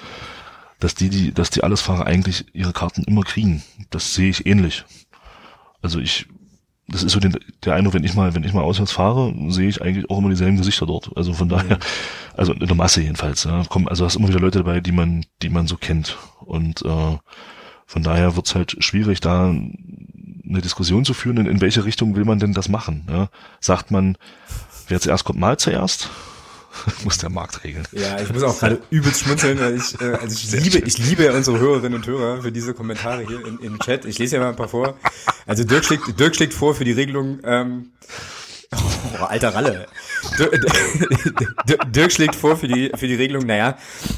dass 0.79 0.93
die, 0.93 1.09
die, 1.09 1.33
dass 1.33 1.49
die 1.49 1.63
Allesfahrer 1.63 2.05
eigentlich 2.05 2.45
ihre 2.53 2.73
Karten 2.73 3.03
immer 3.05 3.23
kriegen. 3.23 3.63
Das 3.89 4.13
sehe 4.13 4.29
ich 4.29 4.45
ähnlich. 4.45 4.85
Also 5.81 5.99
ich, 5.99 6.27
das 6.87 7.03
ist 7.03 7.13
so 7.13 7.19
den, 7.19 7.37
der 7.63 7.73
Eindruck, 7.73 7.95
wenn 7.95 8.03
ich 8.03 8.13
mal, 8.13 8.35
wenn 8.35 8.43
ich 8.43 8.53
mal 8.53 8.63
auswärts 8.63 8.91
fahre, 8.91 9.33
sehe 9.47 9.67
ich 9.67 9.81
eigentlich 9.81 10.09
auch 10.09 10.19
immer 10.19 10.29
dieselben 10.29 10.57
Gesichter 10.57 10.85
dort. 10.85 11.11
Also 11.15 11.33
von 11.33 11.49
daher, 11.49 11.79
also 12.35 12.53
in 12.53 12.67
der 12.67 12.75
Masse 12.75 13.01
jedenfalls. 13.01 13.43
Ja, 13.43 13.63
kommen, 13.67 13.87
also 13.87 14.05
hast 14.05 14.15
immer 14.15 14.27
wieder 14.27 14.39
Leute 14.39 14.59
dabei, 14.59 14.81
die 14.81 14.91
man, 14.91 15.25
die 15.41 15.49
man 15.49 15.67
so 15.67 15.77
kennt. 15.77 16.17
Und 16.41 16.83
äh, 16.83 17.17
von 17.87 18.03
daher 18.03 18.35
wird's 18.35 18.53
halt 18.53 18.75
schwierig, 18.83 19.19
da 19.19 19.45
eine 19.47 20.61
Diskussion 20.61 21.05
zu 21.05 21.13
führen, 21.13 21.37
in, 21.37 21.47
in 21.47 21.61
welche 21.61 21.85
Richtung 21.85 22.15
will 22.15 22.25
man 22.25 22.39
denn 22.39 22.53
das 22.53 22.69
machen? 22.69 23.07
Ja? 23.09 23.29
Sagt 23.59 23.89
man, 23.89 24.17
wer 24.87 25.01
zuerst 25.01 25.23
kommt, 25.23 25.39
mal 25.39 25.57
zuerst? 25.57 26.09
muss 27.03 27.17
der 27.17 27.29
Markt 27.29 27.63
regeln. 27.63 27.87
Ja, 27.91 28.19
ich 28.19 28.31
muss 28.33 28.43
auch 28.43 28.59
gerade 28.59 28.81
übelst 28.89 29.21
schmunzeln, 29.21 29.59
weil 29.59 29.75
ich, 29.77 29.99
äh, 30.01 30.15
also 30.15 30.27
ich 30.27 30.51
liebe, 30.51 30.79
ich 30.79 30.97
liebe 30.97 31.31
unsere 31.33 31.59
Hörerinnen 31.59 31.95
und 31.95 32.07
Hörer 32.07 32.41
für 32.41 32.51
diese 32.51 32.73
Kommentare 32.73 33.25
hier 33.25 33.45
in, 33.45 33.59
im 33.59 33.79
Chat. 33.79 34.05
Ich 34.05 34.19
lese 34.19 34.35
ja 34.35 34.41
mal 34.41 34.49
ein 34.49 34.55
paar 34.55 34.67
vor. 34.67 34.97
Also 35.45 35.63
Dirk 35.63 35.85
schlägt, 35.85 36.19
Dirk 36.19 36.35
schlägt 36.35 36.53
vor 36.53 36.75
für 36.75 36.85
die 36.85 36.91
Regelung, 36.91 37.39
ähm, 37.43 37.91
Oh, 39.21 39.25
alter 39.25 39.53
Ralle. 39.53 39.87
Dirk, 41.87 42.11
schlägt 42.11 42.35
vor 42.35 42.57
für 42.57 42.67
die, 42.67 42.91
für 42.95 43.07
die 43.07 43.15
Regelung, 43.15 43.45
naja, 43.45 43.77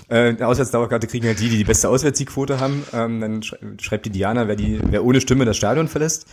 äh, 0.10 0.42
Auswärtsdauerkarte 0.42 1.08
kriegen 1.08 1.28
halt 1.28 1.40
die, 1.40 1.50
die 1.50 1.58
die 1.58 1.64
beste 1.64 1.90
Auswärtssiegquote 1.90 2.60
haben. 2.60 2.84
Ähm, 2.94 3.22
dann 3.22 3.44
schreibt 3.80 4.06
die 4.06 4.10
Diana, 4.10 4.48
wer, 4.48 4.56
die, 4.56 4.80
wer 4.84 5.04
ohne 5.04 5.22
Stimme 5.22 5.46
das 5.46 5.58
Stadion 5.58 5.88
verlässt. 5.88 6.28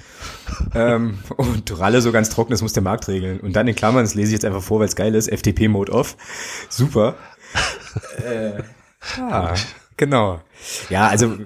Ähm, 0.74 1.18
und 1.36 1.78
Ralle 1.78 2.00
so 2.00 2.12
ganz 2.12 2.30
trocken, 2.30 2.52
das 2.52 2.62
muss 2.62 2.72
der 2.72 2.82
Markt 2.82 3.08
regeln. 3.08 3.40
Und 3.40 3.54
dann 3.54 3.68
in 3.68 3.74
Klammern, 3.74 4.04
das 4.04 4.14
lese 4.14 4.28
ich 4.28 4.32
jetzt 4.34 4.44
einfach 4.44 4.62
vor, 4.62 4.80
weil 4.80 4.88
es 4.88 4.96
geil 4.96 5.14
ist, 5.14 5.30
FTP-Mode 5.30 5.92
off. 5.92 6.16
Super. 6.68 7.16
äh, 8.24 8.62
ah. 9.20 9.54
Genau. 9.96 10.40
Ja, 10.90 11.08
also 11.08 11.36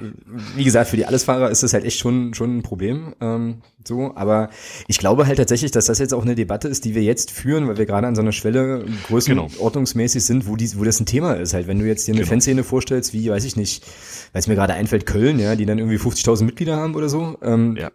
wie 0.56 0.64
gesagt, 0.64 0.88
für 0.88 0.96
die 0.96 1.04
Allesfahrer 1.04 1.50
ist 1.50 1.62
das 1.62 1.74
halt 1.74 1.84
echt 1.84 1.98
schon 1.98 2.32
schon 2.32 2.58
ein 2.58 2.62
Problem. 2.62 3.14
Ähm, 3.20 3.62
so, 3.84 4.12
aber 4.14 4.48
ich 4.86 4.98
glaube 4.98 5.26
halt 5.26 5.36
tatsächlich, 5.36 5.70
dass 5.70 5.86
das 5.86 5.98
jetzt 5.98 6.14
auch 6.14 6.22
eine 6.22 6.34
Debatte 6.34 6.68
ist, 6.68 6.84
die 6.84 6.94
wir 6.94 7.02
jetzt 7.02 7.30
führen, 7.30 7.68
weil 7.68 7.76
wir 7.76 7.86
gerade 7.86 8.06
an 8.06 8.14
so 8.14 8.22
einer 8.22 8.32
Schwelle 8.32 8.86
größenordnungsmäßig 9.06 10.26
genau. 10.26 10.40
sind, 10.40 10.48
wo 10.48 10.56
die, 10.56 10.78
wo 10.78 10.84
das 10.84 11.00
ein 11.00 11.06
Thema 11.06 11.34
ist. 11.34 11.52
Halt, 11.52 11.66
wenn 11.66 11.78
du 11.78 11.86
jetzt 11.86 12.06
dir 12.06 12.12
eine 12.12 12.20
genau. 12.20 12.30
Fanszene 12.30 12.64
vorstellst, 12.64 13.12
wie 13.12 13.28
weiß 13.28 13.44
ich 13.44 13.56
nicht, 13.56 13.84
weil 14.32 14.40
es 14.40 14.46
mir 14.46 14.54
gerade 14.54 14.74
einfällt, 14.74 15.04
Köln, 15.04 15.38
ja, 15.38 15.56
die 15.56 15.66
dann 15.66 15.78
irgendwie 15.78 15.98
50.000 15.98 16.44
Mitglieder 16.44 16.76
haben 16.76 16.94
oder 16.94 17.08
so. 17.08 17.38
Ähm, 17.42 17.76
ja. 17.76 17.90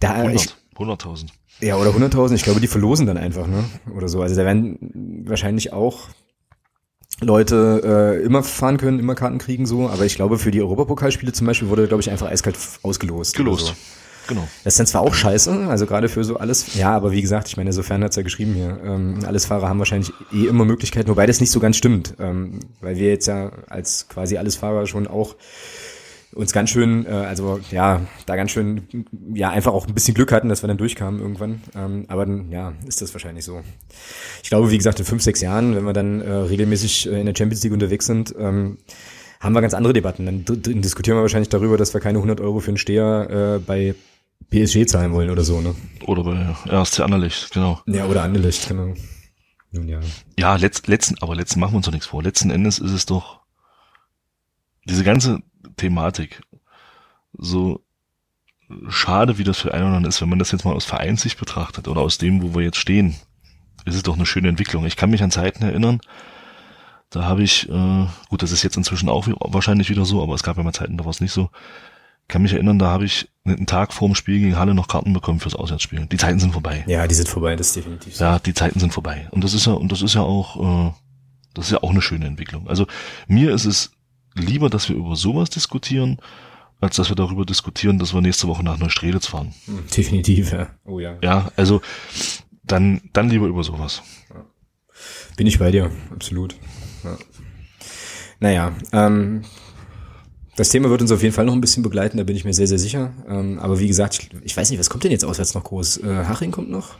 Da 0.00 0.12
100, 0.12 0.56
100.000. 0.76 1.26
Ja, 1.60 1.76
oder 1.76 1.90
100.000. 1.90 2.34
Ich 2.34 2.42
glaube, 2.42 2.60
die 2.60 2.66
verlosen 2.66 3.06
dann 3.06 3.18
einfach, 3.18 3.46
ne? 3.46 3.64
Oder 3.94 4.08
so. 4.08 4.22
Also 4.22 4.34
da 4.34 4.44
werden 4.44 5.22
wahrscheinlich 5.26 5.72
auch 5.72 6.08
Leute 7.22 8.18
äh, 8.20 8.24
immer 8.24 8.42
fahren 8.42 8.76
können, 8.76 8.98
immer 8.98 9.14
Karten 9.14 9.38
kriegen 9.38 9.66
so, 9.66 9.88
aber 9.88 10.04
ich 10.04 10.16
glaube 10.16 10.38
für 10.38 10.50
die 10.50 10.60
Europapokalspiele 10.60 11.32
zum 11.32 11.46
Beispiel 11.46 11.68
wurde, 11.68 11.86
glaube 11.86 12.02
ich, 12.02 12.10
einfach 12.10 12.28
eiskalt 12.28 12.56
ausgelost. 12.82 13.36
Gelost. 13.36 13.66
So. 13.66 13.72
Genau. 14.28 14.46
Das 14.62 14.74
ist 14.74 14.78
dann 14.78 14.86
zwar 14.86 15.00
auch 15.02 15.14
scheiße, 15.14 15.66
also 15.68 15.86
gerade 15.86 16.08
für 16.08 16.22
so 16.22 16.36
alles, 16.36 16.74
ja, 16.74 16.94
aber 16.94 17.10
wie 17.10 17.20
gesagt, 17.20 17.48
ich 17.48 17.56
meine, 17.56 17.72
sofern 17.72 18.04
hat's 18.04 18.16
ja 18.16 18.22
geschrieben 18.22 18.54
hier, 18.54 18.78
ähm, 18.84 19.18
alles 19.26 19.46
Fahrer 19.46 19.68
haben 19.68 19.78
wahrscheinlich 19.78 20.12
eh 20.32 20.46
immer 20.46 20.64
Möglichkeiten, 20.64 21.08
wobei 21.08 21.26
das 21.26 21.40
nicht 21.40 21.50
so 21.50 21.58
ganz 21.58 21.76
stimmt, 21.76 22.14
ähm, 22.20 22.60
weil 22.80 22.96
wir 22.96 23.08
jetzt 23.08 23.26
ja 23.26 23.50
als 23.68 24.06
quasi 24.08 24.36
alles 24.36 24.56
Fahrer 24.56 24.86
schon 24.86 25.08
auch 25.08 25.34
uns 26.34 26.52
ganz 26.52 26.70
schön, 26.70 27.06
äh, 27.06 27.10
also 27.10 27.60
ja, 27.70 28.00
da 28.26 28.36
ganz 28.36 28.50
schön, 28.50 28.82
ja, 29.34 29.50
einfach 29.50 29.72
auch 29.72 29.86
ein 29.86 29.94
bisschen 29.94 30.14
Glück 30.14 30.32
hatten, 30.32 30.48
dass 30.48 30.62
wir 30.62 30.68
dann 30.68 30.78
durchkamen 30.78 31.20
irgendwann. 31.20 31.62
Ähm, 31.74 32.04
aber 32.08 32.26
dann, 32.26 32.50
ja, 32.50 32.72
ist 32.86 33.02
das 33.02 33.12
wahrscheinlich 33.14 33.44
so. 33.44 33.62
Ich 34.42 34.48
glaube, 34.48 34.70
wie 34.70 34.78
gesagt, 34.78 34.98
in 34.98 35.04
fünf, 35.04 35.22
sechs 35.22 35.40
Jahren, 35.40 35.74
wenn 35.76 35.84
wir 35.84 35.92
dann 35.92 36.20
äh, 36.20 36.30
regelmäßig 36.30 37.10
äh, 37.10 37.20
in 37.20 37.26
der 37.26 37.34
Champions 37.36 37.62
League 37.62 37.72
unterwegs 37.72 38.06
sind, 38.06 38.34
ähm, 38.38 38.78
haben 39.40 39.54
wir 39.54 39.60
ganz 39.60 39.74
andere 39.74 39.92
Debatten. 39.92 40.24
Dann, 40.24 40.44
dann 40.44 40.82
diskutieren 40.82 41.18
wir 41.18 41.22
wahrscheinlich 41.22 41.48
darüber, 41.48 41.76
dass 41.76 41.92
wir 41.94 42.00
keine 42.00 42.18
100 42.18 42.40
Euro 42.40 42.60
für 42.60 42.68
einen 42.68 42.78
Steher 42.78 43.56
äh, 43.56 43.58
bei 43.58 43.94
PSG 44.50 44.86
zahlen 44.86 45.12
wollen 45.12 45.30
oder 45.30 45.44
so, 45.44 45.60
ne? 45.60 45.74
Oder 46.06 46.24
bei 46.24 46.54
RSC 46.68 47.02
Anderlecht, 47.02 47.52
genau. 47.52 47.80
Ja, 47.86 48.06
oder 48.06 48.22
Anderlecht, 48.22 48.68
genau. 48.68 48.94
Nun 49.72 49.88
ja. 49.88 50.00
Ja, 50.38 50.56
letzt, 50.56 50.86
letzten, 50.86 51.16
aber 51.20 51.34
letzten 51.34 51.58
machen 51.60 51.72
wir 51.72 51.76
uns 51.78 51.86
doch 51.86 51.92
nichts 51.92 52.06
vor. 52.06 52.22
Letzten 52.22 52.50
Endes 52.50 52.78
ist 52.78 52.92
es 52.92 53.06
doch 53.06 53.40
diese 54.84 55.04
ganze 55.04 55.42
Thematik. 55.76 56.42
So 57.32 57.82
schade, 58.88 59.38
wie 59.38 59.44
das 59.44 59.58
für 59.58 59.72
einen 59.72 59.84
oder 59.84 59.96
anderen 59.96 60.08
ist, 60.10 60.20
wenn 60.20 60.28
man 60.28 60.38
das 60.38 60.52
jetzt 60.52 60.64
mal 60.64 60.74
aus 60.74 60.84
Vereinssicht 60.84 61.38
betrachtet 61.38 61.88
oder 61.88 62.00
aus 62.00 62.18
dem, 62.18 62.42
wo 62.42 62.54
wir 62.54 62.62
jetzt 62.62 62.78
stehen, 62.78 63.16
ist 63.84 63.94
es 63.94 64.02
doch 64.02 64.16
eine 64.16 64.26
schöne 64.26 64.48
Entwicklung. 64.48 64.86
Ich 64.86 64.96
kann 64.96 65.10
mich 65.10 65.22
an 65.22 65.30
Zeiten 65.30 65.62
erinnern, 65.64 66.00
da 67.10 67.24
habe 67.24 67.42
ich, 67.42 67.68
äh, 67.68 68.06
gut, 68.28 68.42
das 68.42 68.52
ist 68.52 68.62
jetzt 68.62 68.76
inzwischen 68.76 69.08
auch 69.08 69.26
wahrscheinlich 69.40 69.90
wieder 69.90 70.04
so, 70.04 70.22
aber 70.22 70.34
es 70.34 70.42
gab 70.42 70.56
ja 70.56 70.62
mal 70.62 70.72
Zeiten, 70.72 70.96
da 70.96 71.04
war 71.04 71.10
es 71.10 71.20
nicht 71.20 71.32
so. 71.32 71.50
Ich 72.22 72.28
kann 72.28 72.42
mich 72.42 72.54
erinnern, 72.54 72.78
da 72.78 72.86
habe 72.86 73.04
ich 73.04 73.28
einen 73.44 73.66
Tag 73.66 73.92
vor 73.92 74.08
dem 74.08 74.14
Spiel 74.14 74.38
gegen 74.38 74.56
Halle 74.56 74.74
noch 74.74 74.88
Karten 74.88 75.12
bekommen 75.12 75.40
fürs 75.40 75.54
Auswärtsspiel. 75.54 76.06
Die 76.06 76.16
Zeiten 76.16 76.38
sind 76.38 76.52
vorbei. 76.52 76.84
Ja, 76.86 77.06
die 77.06 77.14
sind 77.14 77.28
vorbei, 77.28 77.56
das 77.56 77.68
ist 77.68 77.76
definitiv 77.76 78.16
so. 78.16 78.24
Ja, 78.24 78.38
die 78.38 78.54
Zeiten 78.54 78.80
sind 78.80 78.94
vorbei. 78.94 79.28
Und 79.32 79.44
das 79.44 79.52
ist 79.52 79.66
ja, 79.66 79.72
und 79.72 79.92
das 79.92 80.00
ist 80.00 80.14
ja 80.14 80.22
auch, 80.22 80.88
äh, 80.88 80.92
das 81.52 81.66
ist 81.66 81.72
ja 81.72 81.82
auch 81.82 81.90
eine 81.90 82.00
schöne 82.00 82.26
Entwicklung. 82.26 82.68
Also 82.68 82.86
mir 83.26 83.52
ist 83.52 83.66
es 83.66 83.92
lieber, 84.34 84.70
dass 84.70 84.88
wir 84.88 84.96
über 84.96 85.16
sowas 85.16 85.50
diskutieren, 85.50 86.18
als 86.80 86.96
dass 86.96 87.08
wir 87.08 87.16
darüber 87.16 87.46
diskutieren, 87.46 87.98
dass 87.98 88.12
wir 88.12 88.20
nächste 88.20 88.48
Woche 88.48 88.64
nach 88.64 88.78
Neustrelitz 88.78 89.26
fahren. 89.26 89.54
Hm, 89.66 89.84
definitiv, 89.96 90.52
ja. 90.52 90.70
Oh 90.84 90.98
ja. 90.98 91.16
Ja, 91.22 91.52
also 91.56 91.80
dann, 92.64 93.02
dann 93.12 93.28
lieber 93.28 93.46
über 93.46 93.62
sowas. 93.62 94.02
Bin 95.36 95.46
ich 95.46 95.58
bei 95.58 95.70
dir, 95.70 95.90
absolut. 96.10 96.56
Ja. 97.04 97.16
Naja, 98.40 98.76
ähm, 98.92 99.42
das 100.56 100.68
Thema 100.68 100.90
wird 100.90 101.00
uns 101.00 101.12
auf 101.12 101.22
jeden 101.22 101.34
Fall 101.34 101.44
noch 101.44 101.54
ein 101.54 101.60
bisschen 101.60 101.82
begleiten, 101.82 102.18
da 102.18 102.24
bin 102.24 102.36
ich 102.36 102.44
mir 102.44 102.52
sehr, 102.52 102.66
sehr 102.66 102.78
sicher. 102.78 103.12
Ähm, 103.28 103.58
aber 103.58 103.78
wie 103.78 103.86
gesagt, 103.86 104.18
ich, 104.18 104.30
ich, 104.42 104.56
weiß 104.56 104.70
nicht, 104.70 104.78
was 104.78 104.90
kommt 104.90 105.04
denn 105.04 105.12
jetzt 105.12 105.24
auswärts 105.24 105.54
noch 105.54 105.64
groß? 105.64 105.98
Äh, 105.98 106.24
Haching 106.26 106.50
kommt 106.50 106.70
noch? 106.70 106.96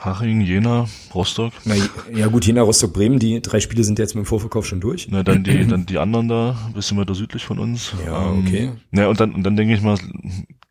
Haching, 0.00 0.40
Jena, 0.40 0.88
Rostock. 1.14 1.52
Na, 1.64 1.74
ja 2.14 2.26
gut, 2.28 2.46
Jena, 2.46 2.62
Rostock, 2.62 2.94
Bremen, 2.94 3.18
die 3.18 3.42
drei 3.42 3.60
Spiele 3.60 3.84
sind 3.84 3.98
jetzt 3.98 4.14
mit 4.14 4.24
dem 4.24 4.26
Vorverkauf 4.26 4.66
schon 4.66 4.80
durch. 4.80 5.08
Na, 5.10 5.22
dann 5.22 5.44
die, 5.44 5.66
dann 5.66 5.84
die 5.84 5.98
anderen 5.98 6.28
da, 6.28 6.56
ein 6.66 6.72
bisschen 6.72 6.96
weiter 6.96 7.14
südlich 7.14 7.44
von 7.44 7.58
uns. 7.58 7.92
Ja, 8.06 8.30
ähm, 8.30 8.44
okay. 8.46 8.72
Na, 8.90 9.08
und 9.08 9.20
dann, 9.20 9.34
und 9.34 9.42
dann 9.42 9.56
denke 9.56 9.74
ich 9.74 9.82
mal, 9.82 9.98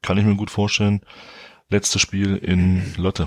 kann 0.02 0.18
ich 0.18 0.26
mir 0.26 0.36
gut 0.36 0.50
vorstellen, 0.50 1.02
letztes 1.70 2.02
Spiel 2.02 2.38
in 2.38 2.82
Lotte. 2.98 3.26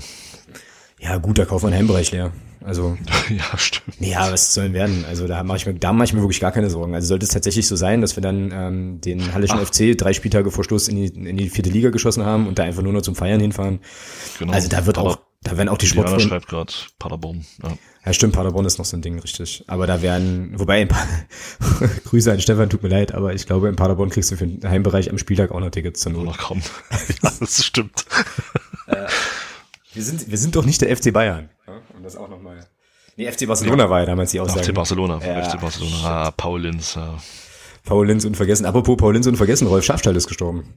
Ja 0.99 1.17
gut, 1.17 1.37
da 1.37 1.49
wir 1.49 1.63
einen 1.63 1.75
Heimbereich 1.75 2.11
leer. 2.11 2.33
Also 2.65 2.97
ja, 3.29 3.57
stimmt. 3.57 3.99
Ja, 3.99 4.31
was 4.31 4.53
sollen 4.53 4.73
werden? 4.73 5.05
Also 5.07 5.27
da 5.27 5.43
mache 5.43 5.57
ich 5.57 5.65
mir, 5.65 5.73
da 5.73 5.93
mache 5.93 6.05
ich 6.05 6.13
mir 6.13 6.21
wirklich 6.21 6.39
gar 6.39 6.51
keine 6.51 6.69
Sorgen. 6.69 6.95
Also 6.95 7.07
sollte 7.07 7.25
es 7.25 7.31
tatsächlich 7.31 7.67
so 7.67 7.75
sein, 7.75 8.01
dass 8.01 8.15
wir 8.15 8.21
dann 8.21 8.51
ähm, 8.53 9.01
den 9.01 9.33
Hallischen 9.33 9.59
Ach. 9.59 9.67
FC 9.67 9.97
drei 9.97 10.13
Spieltage 10.13 10.51
vor 10.51 10.63
Schluss 10.63 10.87
in 10.87 10.95
die, 10.95 11.07
in 11.07 11.37
die 11.37 11.49
vierte 11.49 11.69
Liga 11.69 11.89
geschossen 11.89 12.25
haben 12.25 12.47
und 12.47 12.59
da 12.59 12.63
einfach 12.63 12.83
nur 12.83 12.93
noch 12.93 13.01
zum 13.01 13.15
Feiern 13.15 13.41
hinfahren. 13.41 13.79
Genau. 14.39 14.53
Also 14.53 14.69
da 14.69 14.85
wird 14.85 14.97
auch 14.97 15.19
da 15.43 15.57
werden 15.57 15.69
auch 15.69 15.77
die 15.77 15.87
Sportfreunde. 15.87 16.23
schreibt 16.23 16.47
gerade 16.47 16.73
Paderborn. 16.99 17.45
Ja. 17.61 17.77
ja, 18.05 18.13
stimmt, 18.13 18.33
Paderborn 18.33 18.65
ist 18.65 18.77
noch 18.77 18.85
so 18.85 18.97
ein 18.97 19.01
Ding, 19.01 19.19
richtig. 19.19 19.63
Aber 19.67 19.87
da 19.87 20.01
werden, 20.01 20.53
wobei, 20.57 20.81
ein 20.81 20.87
paar, 20.87 21.07
Grüße 22.05 22.31
an 22.31 22.41
Stefan, 22.41 22.69
tut 22.69 22.83
mir 22.83 22.89
leid, 22.89 23.13
aber 23.13 23.33
ich 23.33 23.45
glaube, 23.45 23.69
in 23.69 23.75
Paderborn 23.75 24.09
kriegst 24.09 24.31
du 24.31 24.37
für 24.37 24.47
den 24.47 24.67
Heimbereich 24.67 25.09
am 25.09 25.17
Spieltag 25.17 25.51
auch 25.51 25.59
noch 25.59 25.69
Tickets 25.69 26.01
zur 26.01 26.13
Not. 26.13 26.25
Noch 26.25 26.37
kommen. 26.37 26.63
ja, 27.23 27.31
das 27.39 27.63
stimmt. 27.63 28.05
Äh, 28.87 29.05
Wir 29.93 30.03
sind, 30.03 30.29
wir 30.29 30.37
sind 30.37 30.55
doch 30.55 30.65
nicht 30.65 30.81
der 30.81 30.95
FC 30.95 31.13
Bayern. 31.13 31.49
Ja, 31.67 31.73
um 31.95 32.03
das 32.03 32.15
auch 32.15 32.29
nochmal. 32.29 32.67
Nee, 33.15 33.31
FC 33.31 33.47
Barcelona 33.47 33.83
ja. 33.83 33.89
war 33.89 33.99
ja 33.99 34.05
damals 34.07 34.31
die 34.31 34.39
Aussage. 34.39 34.63
FC 34.65 34.73
Barcelona, 34.73 35.19
ja, 35.23 35.43
FC 35.43 35.61
Barcelona. 35.61 35.97
Ah, 36.03 36.31
Paul 36.31 36.61
Linz. 36.61 36.95
Ja. 36.95 37.17
Paul 37.85 38.07
Linz 38.07 38.25
unvergessen. 38.25 38.65
Apropos 38.65 38.97
Paul 38.97 39.13
Linz 39.13 39.27
unvergessen, 39.27 39.67
Rolf 39.67 39.85
Schafstall 39.85 40.15
ist 40.15 40.27
gestorben. 40.27 40.73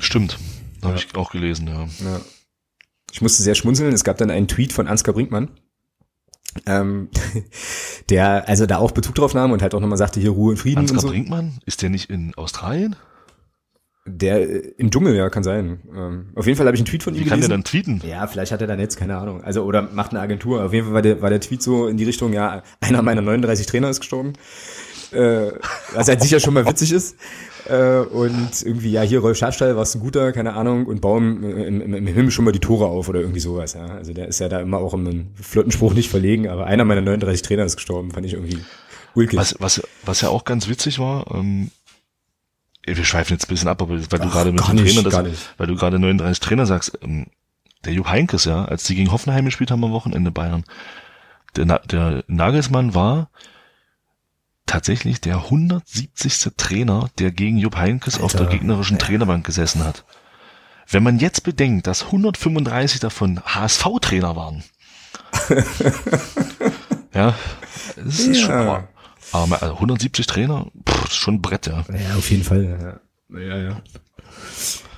Stimmt. 0.00 0.38
Habe 0.82 0.96
ich 0.96 1.14
auch 1.14 1.30
gelesen, 1.30 1.68
ja. 1.68 1.86
ja. 2.04 2.20
Ich 3.14 3.22
musste 3.22 3.44
sehr 3.44 3.54
schmunzeln. 3.54 3.94
Es 3.94 4.02
gab 4.02 4.18
dann 4.18 4.28
einen 4.28 4.48
Tweet 4.48 4.72
von 4.72 4.88
Ansgar 4.88 5.14
Brinkmann, 5.14 5.48
ähm, 6.66 7.10
der 8.10 8.48
also 8.48 8.66
da 8.66 8.78
auch 8.78 8.90
Bezug 8.90 9.14
drauf 9.14 9.34
nahm 9.34 9.52
und 9.52 9.62
halt 9.62 9.72
auch 9.72 9.78
nochmal 9.78 9.98
sagte, 9.98 10.18
hier 10.18 10.30
Ruhe 10.30 10.50
und 10.50 10.56
Frieden. 10.56 10.80
Ansgar 10.80 10.96
und 10.96 11.00
so. 11.02 11.08
Brinkmann? 11.10 11.60
Ist 11.64 11.82
der 11.82 11.90
nicht 11.90 12.10
in 12.10 12.34
Australien? 12.34 12.96
Der 14.04 14.40
äh, 14.40 14.74
im 14.78 14.90
Dschungel, 14.90 15.14
ja, 15.14 15.30
kann 15.30 15.44
sein. 15.44 15.82
Ähm, 15.94 16.32
auf 16.34 16.46
jeden 16.46 16.58
Fall 16.58 16.66
habe 16.66 16.74
ich 16.74 16.80
einen 16.80 16.88
Tweet 16.88 17.04
von 17.04 17.14
Wie 17.14 17.18
ihm 17.18 17.26
Wie 17.26 17.28
kann 17.28 17.38
gelesen. 17.38 17.50
der 17.50 17.58
dann 17.58 17.64
tweeten? 17.64 18.02
Ja, 18.04 18.26
vielleicht 18.26 18.50
hat 18.50 18.60
er 18.60 18.66
dann 18.66 18.80
jetzt, 18.80 18.96
keine 18.96 19.16
Ahnung. 19.16 19.44
Also, 19.44 19.62
oder 19.62 19.82
macht 19.82 20.10
eine 20.10 20.18
Agentur. 20.18 20.64
Auf 20.64 20.72
jeden 20.72 20.86
Fall 20.86 20.94
war 20.94 21.02
der, 21.02 21.22
war 21.22 21.30
der 21.30 21.40
Tweet 21.40 21.62
so 21.62 21.86
in 21.86 21.96
die 21.96 22.04
Richtung, 22.04 22.32
ja, 22.32 22.64
einer 22.80 23.00
meiner 23.02 23.22
39 23.22 23.66
Trainer 23.66 23.90
ist 23.90 24.00
gestorben. 24.00 24.32
Äh, 25.12 25.52
was 25.92 26.08
halt 26.08 26.20
sicher 26.20 26.40
schon 26.40 26.54
mal 26.54 26.66
witzig 26.66 26.90
ist. 26.90 27.16
Äh, 27.66 28.00
und 28.00 28.62
irgendwie, 28.62 28.90
ja, 28.90 29.02
hier 29.02 29.20
Rolf 29.20 29.38
Schafstall, 29.38 29.76
warst 29.76 29.94
ein 29.94 30.00
guter, 30.00 30.32
keine 30.32 30.54
Ahnung, 30.54 30.86
und 30.86 31.00
bauen 31.00 31.42
im, 31.42 31.80
im, 31.80 31.94
im 31.94 32.06
Himmel 32.06 32.30
schon 32.30 32.44
mal 32.44 32.52
die 32.52 32.60
Tore 32.60 32.86
auf 32.86 33.08
oder 33.08 33.20
irgendwie 33.20 33.40
sowas, 33.40 33.74
ja. 33.74 33.86
Also 33.86 34.12
der 34.12 34.28
ist 34.28 34.38
ja 34.40 34.48
da 34.48 34.60
immer 34.60 34.78
auch 34.78 34.92
im 34.94 35.06
einen 35.06 35.34
Flottenspruch 35.40 35.94
nicht 35.94 36.10
verlegen, 36.10 36.48
aber 36.48 36.66
einer 36.66 36.84
meiner 36.84 37.00
39 37.00 37.42
Trainer 37.42 37.64
ist 37.64 37.76
gestorben, 37.76 38.10
fand 38.10 38.26
ich 38.26 38.34
irgendwie 38.34 38.58
ulkig. 39.14 39.38
Was, 39.38 39.56
was, 39.60 39.82
was 40.04 40.20
ja 40.20 40.28
auch 40.28 40.44
ganz 40.44 40.68
witzig 40.68 40.98
war, 40.98 41.26
ähm, 41.34 41.70
wir 42.86 43.04
schweifen 43.04 43.34
jetzt 43.34 43.46
ein 43.46 43.48
bisschen 43.48 43.68
ab, 43.68 43.80
aber 43.80 43.94
weil 43.94 44.18
du 44.18 44.28
gerade 44.28 44.52
mit 44.52 44.60
dem 44.60 44.76
Trainer, 44.76 45.02
das, 45.02 45.50
weil 45.56 45.66
du 45.66 45.74
gerade 45.74 45.98
39 45.98 46.40
Trainer 46.40 46.66
sagst, 46.66 46.98
ähm, 47.02 47.26
der 47.84 47.94
Jupp 47.94 48.08
Heinkes, 48.08 48.44
ja, 48.44 48.64
als 48.64 48.84
die 48.84 48.94
gegen 48.94 49.12
Hoffenheim 49.12 49.44
gespielt 49.44 49.70
haben 49.70 49.84
am 49.84 49.92
Wochenende 49.92 50.30
Bayern, 50.30 50.64
der, 51.56 51.78
der 51.80 52.24
Nagelsmann 52.26 52.94
war 52.94 53.30
tatsächlich 54.66 55.20
der 55.20 55.36
170. 55.36 56.52
Trainer, 56.56 57.10
der 57.18 57.30
gegen 57.30 57.58
Jupp 57.58 57.76
Heinkes 57.76 58.14
Alter, 58.14 58.24
auf 58.24 58.32
der 58.34 58.46
gegnerischen. 58.46 58.98
Trainerbank 58.98 59.44
gesessen 59.44 59.84
hat. 59.84 60.04
Wenn 60.88 61.02
man 61.02 61.18
jetzt 61.18 61.42
bedenkt, 61.44 61.86
dass 61.86 62.04
135 62.06 63.00
davon 63.00 63.40
HSV-Trainer 63.44 64.36
waren. 64.36 64.62
ja, 67.14 67.34
das 67.96 68.20
ist 68.20 68.40
ja. 68.40 68.46
schon 68.46 68.84
aber 69.32 69.62
also 69.62 69.74
170 69.74 70.26
Trainer, 70.26 70.66
pff, 70.88 71.12
schon 71.12 71.34
ein 71.34 71.42
Brett, 71.42 71.66
ja. 71.66 71.84
Ja, 71.88 72.16
auf 72.16 72.30
jeden 72.30 72.44
Fall. 72.44 73.00
Ja, 73.30 73.38
ja. 73.38 73.56
ja. 73.56 73.82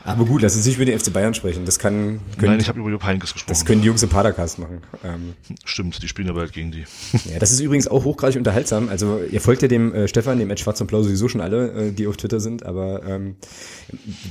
Aber 0.07 0.25
gut, 0.25 0.43
lass 0.43 0.55
uns 0.55 0.65
nicht 0.65 0.77
über 0.77 0.85
den 0.85 0.99
FC 0.99 1.13
Bayern 1.13 1.35
sprechen. 1.35 1.65
Das 1.65 1.81
kann. 1.81 2.21
Können, 2.39 2.53
Nein, 2.53 2.61
ich 2.61 2.69
habe 2.69 2.79
über 2.79 3.05
Heynckes 3.05 3.33
gesprochen. 3.33 3.51
Das 3.51 3.65
können 3.65 3.81
die 3.81 3.89
Jungs 3.89 4.03
im 4.05 4.09
Padercast 4.09 4.61
machen. 4.61 4.79
Ähm, 5.05 5.35
Stimmt, 5.65 6.01
die 6.01 6.07
spielen 6.07 6.29
aber 6.29 6.41
halt 6.41 6.53
gegen 6.53 6.71
die. 6.71 6.85
Ja, 7.27 7.41
das 7.41 7.51
ist 7.51 7.59
übrigens 7.59 7.89
auch 7.89 8.05
hochgradig 8.05 8.37
unterhaltsam. 8.37 8.89
Also 8.89 9.21
ihr 9.31 9.41
folgt 9.41 9.63
ja 9.63 9.69
dem 9.69 9.93
äh, 9.93 10.07
Stefan, 10.07 10.39
dem 10.39 10.49
Ed 10.51 10.61
Schwarz 10.61 10.81
und 10.81 10.87
Blau 10.87 11.03
sowieso 11.03 11.29
schon 11.29 11.41
alle, 11.41 11.89
äh, 11.89 11.93
die 11.93 12.07
auf 12.07 12.17
Twitter 12.17 12.39
sind. 12.39 12.65
Aber 12.65 13.03
ähm, 13.05 13.35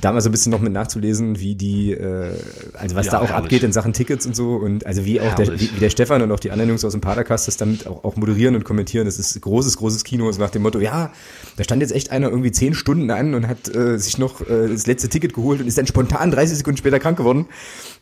da 0.00 0.12
mal 0.12 0.22
so 0.22 0.30
ein 0.30 0.32
bisschen 0.32 0.50
noch 0.50 0.60
mit 0.60 0.72
nachzulesen, 0.72 1.40
wie 1.40 1.56
die, 1.56 1.92
äh, 1.92 2.32
also 2.72 2.96
was 2.96 3.06
ja, 3.06 3.12
da 3.12 3.18
auch 3.18 3.28
herrlich. 3.28 3.44
abgeht 3.44 3.62
in 3.64 3.72
Sachen 3.72 3.92
Tickets 3.92 4.24
und 4.24 4.34
so 4.34 4.56
und 4.56 4.86
also 4.86 5.04
wie 5.04 5.20
auch 5.20 5.34
der, 5.34 5.60
wie, 5.60 5.70
wie, 5.74 5.80
der 5.80 5.90
Stefan 5.90 6.22
und 6.22 6.32
auch 6.32 6.40
die 6.40 6.50
anderen 6.50 6.70
Jungs 6.70 6.84
aus 6.84 6.92
dem 6.92 7.02
Padercast 7.02 7.48
das 7.48 7.58
damit 7.58 7.86
auch, 7.86 8.02
auch 8.04 8.16
moderieren 8.16 8.54
und 8.54 8.64
kommentieren. 8.64 9.04
Das 9.04 9.18
ist 9.18 9.38
großes, 9.38 9.76
großes 9.76 10.04
Kino. 10.04 10.32
So 10.32 10.40
nach 10.40 10.50
dem 10.50 10.62
Motto, 10.62 10.80
ja, 10.80 11.12
da 11.56 11.64
stand 11.64 11.82
jetzt 11.82 11.92
echt 11.92 12.10
einer 12.12 12.30
irgendwie 12.30 12.52
zehn 12.52 12.72
Stunden 12.72 13.10
an 13.10 13.34
und 13.34 13.46
hat 13.46 13.74
äh, 13.74 13.98
sich 13.98 14.16
noch 14.16 14.40
äh, 14.40 14.68
das 14.68 14.86
letzte 14.86 15.10
Ticket 15.10 15.34
geholt 15.34 15.65
und 15.66 15.68
ist 15.68 15.78
dann 15.78 15.86
spontan 15.86 16.30
30 16.30 16.46
30 16.46 16.58
Sekunden 16.58 16.78
später 16.78 17.00
krank 17.00 17.18
geworden 17.18 17.46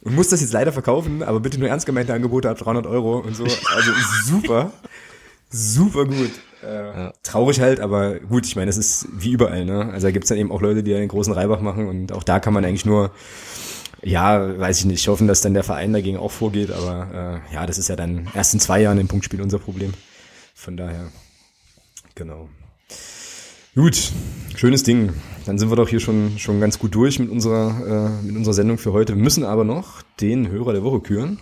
und 0.03 0.15
muss 0.15 0.28
das 0.28 0.43
jetzt 0.43 0.53
leider 0.53 0.70
verkaufen, 0.73 1.23
aber 1.23 1.41
bitte 1.41 1.59
nur 1.59 1.69
ernst 1.69 1.86
gemeinte 1.86 2.12
Angebote 2.12 2.51
ab 2.51 2.59
300 2.59 2.86
Euro 2.86 3.19
und 3.19 3.35
so. 3.35 3.45
Also 3.45 3.93
super, 4.27 4.70
super 5.51 6.05
gut. 6.05 6.31
Äh, 6.62 6.74
ja. 6.74 7.12
Traurig 7.23 7.61
halt, 7.61 7.81
aber 7.81 8.20
gut, 8.20 8.47
ich 8.47 8.57
meine, 8.57 8.69
es 8.70 8.77
ist 8.77 9.09
wie 9.12 9.32
überall, 9.32 9.65
ne? 9.65 9.91
Also 9.93 10.07
da 10.07 10.11
gibt's 10.11 10.28
dann 10.28 10.39
eben 10.39 10.53
auch 10.53 10.61
Leute, 10.61 10.82
die 10.82 10.95
einen 10.95 11.09
großen 11.09 11.32
Reibach 11.32 11.61
machen 11.61 11.89
und 11.89 12.12
auch 12.12 12.23
da 12.23 12.39
kann 12.39 12.53
man 12.53 12.65
eigentlich 12.65 12.86
nur, 12.86 13.12
ja, 14.03 14.59
weiß 14.59 14.81
ich 14.81 14.85
nicht, 14.85 15.09
hoffen, 15.09 15.27
dass 15.27 15.41
dann 15.41 15.55
der 15.55 15.65
Verein 15.65 15.93
dagegen 15.93 16.19
auch 16.19 16.32
vorgeht, 16.32 16.70
aber 16.70 17.43
äh, 17.51 17.55
ja, 17.55 17.66
das 17.66 17.78
ist 17.78 17.89
ja 17.89 17.97
dann 17.97 18.28
erst 18.35 18.53
in 18.53 18.61
zwei 18.61 18.81
Jahren 18.82 18.99
im 18.99 19.09
Punktspiel 19.09 19.41
unser 19.41 19.59
Problem. 19.59 19.95
Von 20.55 20.77
daher, 20.77 21.09
genau. 22.15 22.49
Gut, 23.74 24.12
schönes 24.55 24.82
Ding. 24.82 25.15
Dann 25.47 25.59
sind 25.59 25.71
wir 25.71 25.77
doch 25.77 25.89
hier 25.89 26.01
schon, 26.01 26.39
schon 26.39 26.61
ganz 26.61 26.79
gut 26.79 26.95
durch 26.95 27.19
mit 27.19 27.31
unserer, 27.31 28.11
äh, 28.23 28.27
mit 28.27 28.37
unserer 28.37 28.55
Sendung 28.55 28.79
für 28.79 28.93
heute. 28.93 29.15
Wir 29.15 29.23
müssen 29.23 29.45
aber 29.45 29.65
noch 29.65 30.03
den 30.21 30.49
Hörer 30.49 30.73
der 30.73 30.85
Woche 30.85 31.01
küren. 31.01 31.39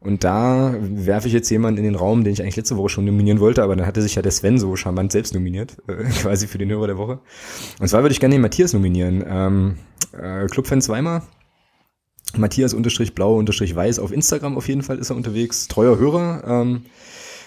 Und 0.00 0.22
da 0.22 0.74
werfe 0.80 1.26
ich 1.26 1.34
jetzt 1.34 1.50
jemanden 1.50 1.78
in 1.78 1.84
den 1.84 1.94
Raum, 1.96 2.22
den 2.22 2.32
ich 2.32 2.42
eigentlich 2.42 2.56
letzte 2.56 2.76
Woche 2.76 2.88
schon 2.88 3.04
nominieren 3.04 3.40
wollte, 3.40 3.64
aber 3.64 3.74
dann 3.74 3.86
hatte 3.86 4.00
sich 4.00 4.14
ja 4.14 4.22
der 4.22 4.30
Sven 4.30 4.58
so 4.58 4.76
charmant 4.76 5.10
selbst 5.10 5.34
nominiert, 5.34 5.76
äh, 5.88 6.04
quasi 6.22 6.46
für 6.46 6.58
den 6.58 6.70
Hörer 6.70 6.86
der 6.86 6.98
Woche. 6.98 7.18
Und 7.80 7.88
zwar 7.88 8.02
würde 8.02 8.12
ich 8.12 8.20
gerne 8.20 8.36
den 8.36 8.42
Matthias 8.42 8.72
nominieren. 8.72 9.24
Ähm, 9.26 9.78
äh, 10.12 10.46
Clubfans 10.46 10.88
Weimar. 10.88 11.26
Matthias 12.36 12.74
unterstrich 12.74 13.14
blau 13.14 13.36
unterstrich 13.36 13.74
weiß 13.74 13.98
auf 14.00 14.12
Instagram 14.12 14.58
auf 14.58 14.68
jeden 14.68 14.82
Fall 14.82 14.98
ist 14.98 15.10
er 15.10 15.16
unterwegs. 15.16 15.66
Treuer 15.66 15.98
Hörer. 15.98 16.44
Ähm, 16.46 16.82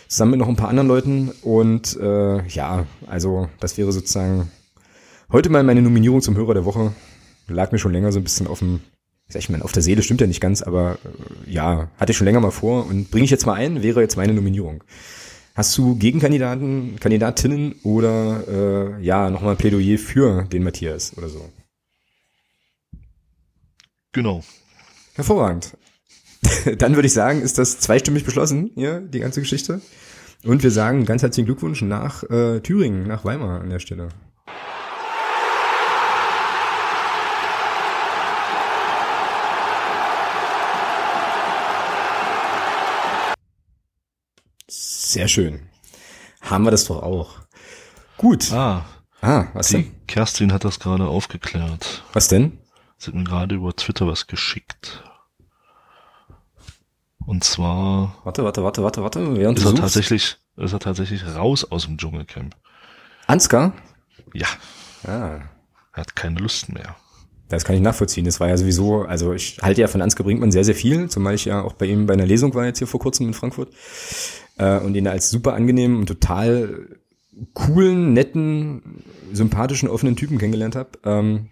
zusammen 0.07 0.31
mit 0.31 0.39
noch 0.39 0.49
ein 0.49 0.55
paar 0.55 0.69
anderen 0.69 0.87
Leuten. 0.87 1.31
Und 1.41 1.97
äh, 2.01 2.45
ja, 2.47 2.85
also 3.07 3.47
das 3.59 3.77
wäre 3.77 3.91
sozusagen 3.91 4.51
heute 5.31 5.49
mal 5.49 5.63
meine 5.63 5.81
Nominierung 5.81 6.21
zum 6.21 6.35
Hörer 6.35 6.53
der 6.53 6.65
Woche. 6.65 6.93
Lag 7.47 7.71
mir 7.71 7.79
schon 7.79 7.93
länger 7.93 8.11
so 8.11 8.19
ein 8.19 8.23
bisschen 8.23 8.47
auf 8.47 8.59
dem, 8.59 8.81
sag 9.27 9.39
ich 9.39 9.49
mal, 9.49 9.61
auf 9.61 9.71
der 9.71 9.81
Seele 9.81 10.03
stimmt 10.03 10.21
ja 10.21 10.27
nicht 10.27 10.41
ganz, 10.41 10.61
aber 10.61 10.97
äh, 11.03 11.51
ja, 11.51 11.89
hatte 11.97 12.11
ich 12.11 12.17
schon 12.17 12.25
länger 12.25 12.39
mal 12.39 12.51
vor 12.51 12.85
und 12.87 13.11
bringe 13.11 13.25
ich 13.25 13.31
jetzt 13.31 13.45
mal 13.45 13.53
ein, 13.53 13.83
wäre 13.83 14.01
jetzt 14.01 14.17
meine 14.17 14.33
Nominierung. 14.33 14.83
Hast 15.53 15.77
du 15.77 15.95
Gegenkandidaten, 15.95 16.97
Kandidatinnen 16.99 17.75
oder 17.83 18.97
äh, 18.99 19.03
ja, 19.03 19.29
nochmal 19.29 19.55
ein 19.55 19.57
Plädoyer 19.57 19.97
für 19.97 20.43
den 20.43 20.63
Matthias 20.63 21.17
oder 21.17 21.27
so? 21.27 21.49
Genau. 24.13 24.43
Hervorragend. 25.13 25.77
Dann 26.77 26.95
würde 26.95 27.07
ich 27.07 27.13
sagen, 27.13 27.41
ist 27.41 27.57
das 27.57 27.79
zweistimmig 27.79 28.23
beschlossen, 28.23 28.71
hier, 28.75 29.01
die 29.01 29.19
ganze 29.19 29.41
Geschichte. 29.41 29.81
Und 30.43 30.63
wir 30.63 30.71
sagen 30.71 31.05
ganz 31.05 31.21
herzlichen 31.21 31.45
Glückwunsch 31.45 31.81
nach 31.81 32.23
äh, 32.29 32.61
Thüringen, 32.61 33.07
nach 33.07 33.25
Weimar 33.25 33.61
an 33.61 33.69
der 33.69 33.79
Stelle. 33.79 34.09
Sehr 45.11 45.27
schön. 45.27 45.59
Haben 46.39 46.63
wir 46.63 46.71
das 46.71 46.85
doch 46.85 47.03
auch. 47.03 47.39
Gut. 48.15 48.49
Ah. 48.53 48.85
Ah, 49.19 49.47
was 49.53 49.67
die 49.67 49.83
denn? 49.83 50.07
Kerstin 50.07 50.53
hat 50.53 50.63
das 50.63 50.79
gerade 50.79 51.05
aufgeklärt. 51.05 52.05
Was 52.13 52.29
denn? 52.29 52.59
Sie 52.97 53.07
hat 53.07 53.15
mir 53.15 53.25
gerade 53.25 53.55
über 53.55 53.75
Twitter 53.75 54.07
was 54.07 54.27
geschickt. 54.27 55.03
Und 57.25 57.43
zwar. 57.43 58.15
Warte, 58.23 58.45
warte, 58.45 58.63
warte, 58.63 58.83
warte, 58.83 59.03
warte. 59.03 59.35
Während 59.37 59.59
ist 59.59 59.65
er 59.65 59.75
tatsächlich, 59.75 60.37
ist 60.55 60.71
er 60.71 60.79
tatsächlich 60.79 61.25
raus 61.25 61.69
aus 61.69 61.83
dem 61.83 61.97
Dschungelcamp. 61.97 62.55
Ansgar? 63.27 63.73
Ja. 64.33 64.47
Ah. 65.03 65.41
Er 65.91 65.97
hat 65.97 66.15
keine 66.15 66.39
Lust 66.39 66.69
mehr. 66.69 66.95
Das 67.49 67.65
kann 67.65 67.75
ich 67.75 67.81
nachvollziehen. 67.81 68.23
Das 68.23 68.39
war 68.39 68.47
ja 68.47 68.55
sowieso, 68.55 69.01
also 69.01 69.33
ich 69.33 69.57
halte 69.61 69.81
ja 69.81 69.87
von 69.87 70.01
Ansgar 70.01 70.23
Brinkmann 70.23 70.53
sehr, 70.53 70.63
sehr 70.63 70.73
viel, 70.73 71.09
zumal 71.09 71.35
ich 71.35 71.43
ja 71.43 71.61
auch 71.61 71.73
bei 71.73 71.85
ihm 71.87 72.05
bei 72.05 72.13
einer 72.13 72.25
Lesung 72.25 72.53
war 72.55 72.65
jetzt 72.65 72.77
hier 72.77 72.87
vor 72.87 73.01
kurzem 73.01 73.27
in 73.27 73.33
Frankfurt 73.33 73.73
äh, 74.61 74.79
und 74.79 74.95
ihn 74.95 75.07
als 75.07 75.29
super 75.29 75.53
angenehmen 75.53 75.97
und 75.97 76.05
total 76.05 76.87
coolen, 77.53 78.13
netten, 78.13 79.03
sympathischen, 79.33 79.89
offenen 79.89 80.15
Typen 80.15 80.37
kennengelernt 80.37 80.75
habe. 80.75 80.91
Ähm, 81.03 81.49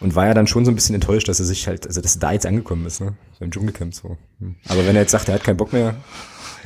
und 0.00 0.14
war 0.14 0.26
ja 0.26 0.34
dann 0.34 0.46
schon 0.46 0.66
so 0.66 0.70
ein 0.70 0.74
bisschen 0.74 0.94
enttäuscht, 0.94 1.28
dass 1.28 1.40
er 1.40 1.46
sich 1.46 1.66
halt, 1.66 1.86
also 1.86 2.02
dass 2.02 2.16
er 2.16 2.20
da 2.20 2.32
jetzt 2.32 2.44
angekommen 2.44 2.84
ist, 2.84 3.00
ne? 3.00 3.14
Beim 3.40 3.50
Dschungelcamp 3.50 3.94
so. 3.94 4.18
Hm. 4.38 4.56
Aber 4.68 4.86
wenn 4.86 4.96
er 4.96 5.02
jetzt 5.02 5.12
sagt, 5.12 5.28
er 5.28 5.36
hat 5.36 5.44
keinen 5.44 5.56
Bock 5.56 5.72
mehr. 5.72 5.96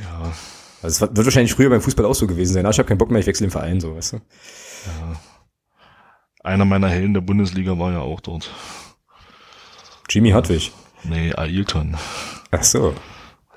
Ja. 0.01 0.33
Also 0.81 0.95
es 0.95 1.01
wird 1.01 1.25
wahrscheinlich 1.25 1.53
früher 1.53 1.69
beim 1.69 1.81
Fußball 1.81 2.05
auch 2.05 2.15
so 2.15 2.27
gewesen 2.27 2.53
sein. 2.53 2.65
Ah, 2.65 2.71
ich 2.71 2.79
habe 2.79 2.87
keinen 2.87 2.97
Bock 2.97 3.11
mehr, 3.11 3.19
ich 3.19 3.27
wechsle 3.27 3.47
den 3.47 3.51
Verein, 3.51 3.79
so, 3.79 3.95
weißt 3.95 4.13
du? 4.13 4.17
Ja. 4.17 5.21
Einer 6.41 6.65
meiner 6.65 6.89
Helden 6.89 7.13
der 7.13 7.21
Bundesliga 7.21 7.77
war 7.77 7.91
ja 7.93 7.99
auch 7.99 8.19
dort. 8.19 8.51
Jimmy 10.09 10.31
Hartwig. 10.31 10.71
Nee, 11.03 11.33
Ailton. 11.33 11.95
Ach 12.51 12.63
so. 12.63 12.93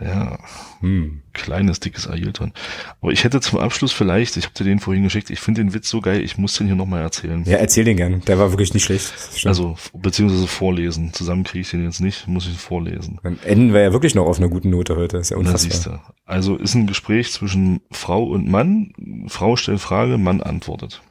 Ja. 0.05 0.39
Hm. 0.81 1.23
Kleines, 1.33 1.81
dickes 1.81 2.09
Ailton. 2.09 2.53
Aber 3.01 3.13
ich 3.13 3.25
hätte 3.25 3.41
zum 3.41 3.59
Abschluss 3.59 3.93
vielleicht, 3.93 4.37
ich 4.37 4.45
habe 4.45 4.55
dir 4.55 4.65
den 4.65 4.81
vorhin 4.81 5.05
geschickt, 5.05 5.31
ich 5.31 5.41
finde 5.41 5.63
den 5.63 5.75
Witz 5.75 5.89
so 5.89 6.01
geil, 6.01 6.23
ich 6.23 6.39
muss 6.39 6.55
den 6.55 6.67
hier 6.67 6.77
nochmal 6.77 7.03
erzählen. 7.03 7.45
Ja, 7.45 7.59
erzähl 7.59 7.85
den 7.85 7.97
gern. 7.97 8.21
Der 8.23 8.39
war 8.39 8.51
wirklich 8.51 8.75
nicht 8.75 8.85
schlecht. 8.85 9.13
Also, 9.45 9.77
beziehungsweise 9.95 10.47
vorlesen. 10.47 11.13
Zusammen 11.13 11.45
kriege 11.45 11.61
ich 11.63 11.71
den 11.71 11.85
jetzt 11.85 12.01
nicht, 12.01 12.27
muss 12.27 12.47
ich 12.47 12.53
ihn 12.53 12.59
vorlesen. 12.59 13.21
Dann 13.23 13.39
enden 13.45 13.73
wir 13.73 13.83
ja 13.83 13.93
wirklich 13.93 14.15
noch 14.15 14.27
auf 14.27 14.39
einer 14.39 14.49
guten 14.49 14.71
Note 14.71 14.97
heute. 14.97 15.19
ist 15.19 15.31
ja 15.31 15.37
unfassbar. 15.37 16.03
Na, 16.05 16.15
Also 16.25 16.57
ist 16.57 16.75
ein 16.75 16.87
Gespräch 16.87 17.31
zwischen 17.33 17.81
Frau 17.91 18.25
und 18.25 18.49
Mann. 18.49 18.93
Frau 19.29 19.57
stellt 19.57 19.81
Frage, 19.81 20.19
Mann 20.19 20.41
antwortet. 20.43 21.03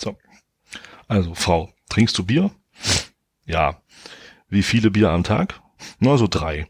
So. 0.00 0.16
Also, 1.08 1.34
Frau, 1.34 1.70
trinkst 1.88 2.16
du 2.18 2.24
Bier? 2.24 2.50
Ja. 3.46 3.80
Wie 4.48 4.62
viele 4.62 4.90
Bier 4.90 5.10
am 5.10 5.24
Tag? 5.24 5.60
Na, 5.98 6.16
so 6.16 6.26
drei. 6.28 6.66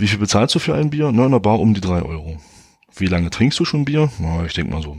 Wie 0.00 0.08
viel 0.08 0.18
bezahlst 0.18 0.54
du 0.54 0.60
für 0.60 0.74
ein 0.74 0.88
Bier? 0.88 1.12
Na, 1.12 1.26
in 1.26 1.32
der 1.32 1.40
Bar 1.40 1.60
um 1.60 1.74
die 1.74 1.82
drei 1.82 2.00
Euro. 2.00 2.40
Wie 2.96 3.06
lange 3.06 3.28
trinkst 3.28 3.60
du 3.60 3.66
schon 3.66 3.84
Bier? 3.84 4.10
Na, 4.18 4.46
ich 4.46 4.54
denke 4.54 4.72
mal 4.72 4.80
so 4.80 4.96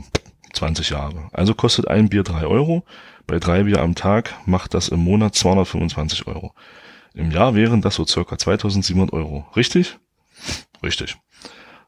20 0.52 0.90
Jahre. 0.90 1.28
Also 1.32 1.54
kostet 1.54 1.88
ein 1.88 2.08
Bier 2.08 2.22
drei 2.22 2.46
Euro. 2.46 2.84
Bei 3.26 3.40
drei 3.40 3.64
Bier 3.64 3.80
am 3.80 3.96
Tag 3.96 4.32
macht 4.46 4.74
das 4.74 4.90
im 4.90 5.00
Monat 5.00 5.34
225 5.34 6.28
Euro. 6.28 6.54
Im 7.14 7.32
Jahr 7.32 7.56
wären 7.56 7.82
das 7.82 7.96
so 7.96 8.06
circa 8.06 8.38
2700 8.38 9.12
Euro. 9.12 9.44
Richtig? 9.56 9.98
Richtig. 10.84 11.16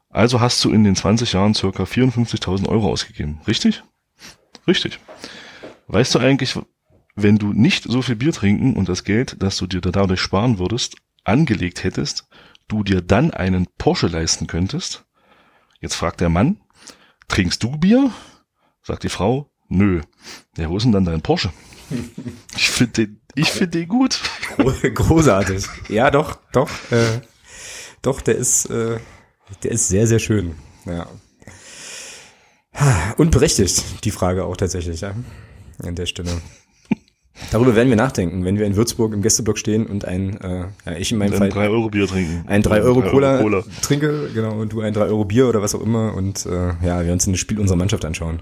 Also 0.09 0.41
hast 0.41 0.61
du 0.65 0.71
in 0.71 0.83
den 0.83 0.97
20 0.97 1.31
Jahren 1.31 1.53
circa 1.53 1.83
54.000 1.83 2.67
Euro 2.67 2.91
ausgegeben. 2.91 3.39
Richtig? 3.47 3.81
Richtig. 4.67 4.99
Weißt 5.87 6.13
du 6.15 6.19
eigentlich, 6.19 6.59
wenn 7.15 7.37
du 7.37 7.53
nicht 7.53 7.85
so 7.85 8.01
viel 8.01 8.17
Bier 8.17 8.33
trinken 8.33 8.75
und 8.75 8.89
das 8.89 9.05
Geld, 9.05 9.37
das 9.39 9.55
du 9.55 9.67
dir 9.67 9.79
dadurch 9.79 10.19
sparen 10.19 10.59
würdest, 10.59 10.97
angelegt 11.23 11.85
hättest, 11.85 12.27
du 12.67 12.83
dir 12.83 13.01
dann 13.01 13.31
einen 13.31 13.67
Porsche 13.77 14.07
leisten 14.07 14.47
könntest? 14.47 15.05
Jetzt 15.79 15.95
fragt 15.95 16.21
der 16.21 16.29
Mann, 16.29 16.61
trinkst 17.27 17.61
du 17.63 17.77
Bier? 17.77 18.11
Sagt 18.81 19.03
die 19.03 19.09
Frau, 19.09 19.51
nö. 19.67 20.01
Ja, 20.57 20.69
wo 20.69 20.77
ist 20.77 20.83
denn 20.83 20.91
dann 20.91 21.05
dein 21.05 21.21
Porsche? 21.21 21.51
Ich 22.57 22.69
finde 22.69 22.93
den, 22.93 23.21
ich 23.35 23.51
finde 23.51 23.79
den 23.79 23.87
gut. 23.87 24.19
Großartig. 24.57 25.65
Ja, 25.89 26.09
doch, 26.09 26.39
doch, 26.51 26.69
äh, 26.91 27.21
doch, 28.01 28.21
der 28.21 28.35
ist, 28.35 28.65
äh, 28.65 28.97
der 29.63 29.71
ist 29.71 29.87
sehr, 29.89 30.07
sehr 30.07 30.19
schön. 30.19 30.55
Ja. 30.85 31.07
Und 33.17 33.31
berechtigt, 33.31 34.03
die 34.03 34.11
Frage 34.11 34.45
auch 34.45 34.57
tatsächlich, 34.57 35.01
ja. 35.01 35.13
An 35.83 35.95
der 35.95 36.05
Stelle. 36.05 36.41
Darüber 37.51 37.75
werden 37.75 37.89
wir 37.89 37.97
nachdenken, 37.97 38.45
wenn 38.45 38.57
wir 38.57 38.65
in 38.65 38.75
Würzburg 38.75 39.13
im 39.13 39.21
Gästeblock 39.21 39.57
stehen 39.57 39.85
und 39.87 40.05
ein, 40.05 40.39
äh, 40.39 40.59
ja, 40.85 40.97
ich 40.97 41.11
in 41.11 41.17
meinem 41.17 41.33
ein 41.33 41.37
Fall. 41.37 41.49
3 41.49 41.69
Euro 41.69 41.89
Bier 41.89 42.07
trinken. 42.07 42.43
Ein 42.47 42.61
3 42.61 42.81
Euro, 42.81 43.01
Cola, 43.01 43.41
Cola, 43.41 43.63
trinke, 43.81 44.29
genau, 44.33 44.53
und 44.59 44.71
du 44.71 44.81
ein 44.81 44.93
3 44.93 45.05
Euro 45.05 45.25
Bier 45.25 45.47
oder 45.49 45.61
was 45.61 45.75
auch 45.75 45.81
immer 45.81 46.13
und 46.15 46.45
äh, 46.45 46.73
ja, 46.85 47.03
wir 47.03 47.11
uns 47.11 47.27
ein 47.27 47.35
Spiel 47.35 47.59
unserer 47.59 47.77
Mannschaft 47.77 48.05
anschauen. 48.05 48.41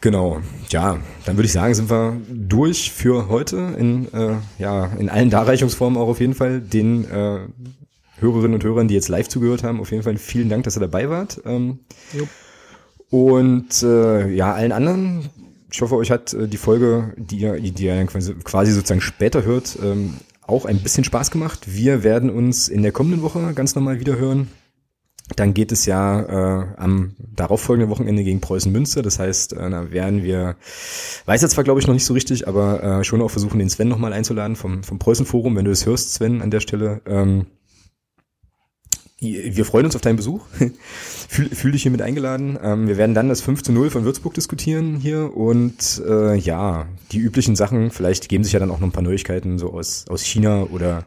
Genau, 0.00 0.40
ja, 0.70 0.98
dann 1.26 1.36
würde 1.36 1.46
ich 1.46 1.52
sagen, 1.52 1.74
sind 1.74 1.90
wir 1.90 2.16
durch 2.28 2.90
für 2.90 3.28
heute 3.28 3.74
in, 3.78 4.12
äh, 4.12 4.36
ja, 4.58 4.86
in 4.98 5.10
allen 5.10 5.28
Darreichungsformen 5.30 6.00
auch 6.00 6.08
auf 6.08 6.20
jeden 6.20 6.34
Fall. 6.34 6.60
Den 6.60 7.04
äh, 7.04 7.40
Hörerinnen 8.18 8.54
und 8.54 8.64
Hörern, 8.64 8.88
die 8.88 8.94
jetzt 8.94 9.08
live 9.08 9.28
zugehört 9.28 9.62
haben, 9.62 9.78
auf 9.78 9.90
jeden 9.90 10.02
Fall 10.02 10.16
vielen 10.16 10.48
Dank, 10.48 10.64
dass 10.64 10.76
ihr 10.76 10.80
dabei 10.80 11.10
wart. 11.10 11.42
Ähm, 11.44 11.80
und 13.10 13.82
äh, 13.82 14.28
ja, 14.32 14.54
allen 14.54 14.72
anderen, 14.72 15.28
ich 15.70 15.80
hoffe, 15.82 15.96
euch 15.96 16.10
hat 16.10 16.32
äh, 16.34 16.48
die 16.48 16.56
Folge, 16.56 17.14
die 17.16 17.38
ihr, 17.38 17.60
die 17.60 17.84
ihr 17.84 18.06
quasi 18.06 18.72
sozusagen 18.72 19.00
später 19.00 19.44
hört, 19.44 19.78
ähm, 19.82 20.14
auch 20.46 20.64
ein 20.64 20.80
bisschen 20.80 21.04
Spaß 21.04 21.30
gemacht. 21.30 21.60
Wir 21.66 22.02
werden 22.02 22.30
uns 22.30 22.68
in 22.68 22.82
der 22.82 22.92
kommenden 22.92 23.22
Woche 23.22 23.52
ganz 23.54 23.74
normal 23.74 24.00
wieder 24.00 24.16
hören. 24.16 24.48
Dann 25.36 25.54
geht 25.54 25.70
es 25.70 25.86
ja 25.86 26.22
äh, 26.22 26.66
am 26.76 27.14
darauffolgenden 27.18 27.88
Wochenende 27.88 28.24
gegen 28.24 28.40
Preußen 28.40 28.72
Münster. 28.72 29.02
Das 29.02 29.20
heißt, 29.20 29.52
äh, 29.52 29.70
da 29.70 29.92
werden 29.92 30.24
wir, 30.24 30.56
weiß 31.26 31.42
jetzt 31.42 31.52
zwar 31.52 31.62
glaube 31.62 31.78
ich 31.78 31.86
noch 31.86 31.94
nicht 31.94 32.04
so 32.04 32.14
richtig, 32.14 32.48
aber 32.48 32.82
äh, 32.82 33.04
schon 33.04 33.22
auch 33.22 33.30
versuchen, 33.30 33.60
den 33.60 33.70
Sven 33.70 33.88
nochmal 33.88 34.12
einzuladen 34.12 34.56
vom, 34.56 34.82
vom 34.82 34.98
Preußen 34.98 35.26
Forum, 35.26 35.54
wenn 35.54 35.64
du 35.64 35.70
es 35.70 35.86
hörst, 35.86 36.14
Sven, 36.14 36.42
an 36.42 36.50
der 36.50 36.60
Stelle. 36.60 37.00
Ähm, 37.06 37.46
wir 39.20 39.64
freuen 39.66 39.84
uns 39.84 39.94
auf 39.94 40.00
deinen 40.00 40.16
Besuch. 40.16 40.46
fühl, 41.28 41.50
fühl 41.50 41.72
dich 41.72 41.82
hier 41.82 41.90
mit 41.90 42.00
eingeladen. 42.02 42.58
Ähm, 42.62 42.88
wir 42.88 42.96
werden 42.96 43.14
dann 43.14 43.28
das 43.28 43.42
5 43.42 43.62
zu 43.62 43.72
0 43.72 43.90
von 43.90 44.04
Würzburg 44.04 44.34
diskutieren 44.34 44.96
hier 44.96 45.36
und 45.36 46.02
äh, 46.06 46.36
ja, 46.36 46.86
die 47.12 47.18
üblichen 47.18 47.54
Sachen, 47.54 47.90
vielleicht 47.90 48.28
geben 48.28 48.44
sich 48.44 48.54
ja 48.54 48.58
dann 48.58 48.70
auch 48.70 48.80
noch 48.80 48.88
ein 48.88 48.92
paar 48.92 49.02
Neuigkeiten 49.02 49.58
so 49.58 49.72
aus, 49.72 50.06
aus 50.08 50.22
China 50.22 50.62
oder 50.64 51.04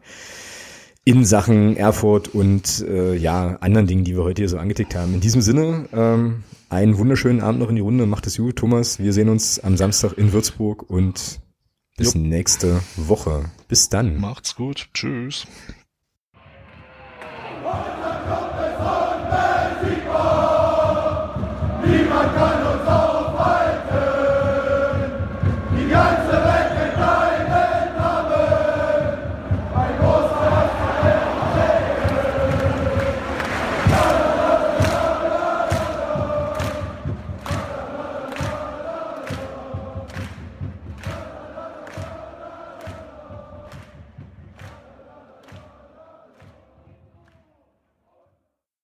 in 1.05 1.25
Sachen 1.25 1.75
Erfurt 1.75 2.29
und 2.29 2.85
äh, 2.87 3.15
ja, 3.15 3.57
anderen 3.59 3.87
Dingen, 3.87 4.03
die 4.03 4.15
wir 4.15 4.23
heute 4.23 4.43
hier 4.43 4.49
so 4.49 4.57
angetickt 4.57 4.95
haben. 4.95 5.13
In 5.15 5.19
diesem 5.19 5.41
Sinne, 5.41 5.89
ähm, 5.91 6.43
einen 6.69 6.97
wunderschönen 6.97 7.41
Abend 7.41 7.59
noch 7.59 7.69
in 7.69 7.75
die 7.75 7.81
Runde. 7.81 8.05
Macht 8.05 8.27
es 8.27 8.37
gut, 8.37 8.55
Thomas. 8.55 8.99
Wir 8.99 9.11
sehen 9.11 9.29
uns 9.29 9.59
am 9.59 9.75
Samstag 9.75 10.13
in 10.17 10.33
Würzburg 10.33 10.89
und 10.89 11.41
bis 11.97 12.13
Jupp. 12.13 12.23
nächste 12.23 12.79
Woche. 12.95 13.45
Bis 13.67 13.89
dann. 13.89 14.19
Macht's 14.19 14.55
gut. 14.55 14.89
Tschüss. 14.93 15.45
Viva 21.81 22.21
Carlos 22.33 22.92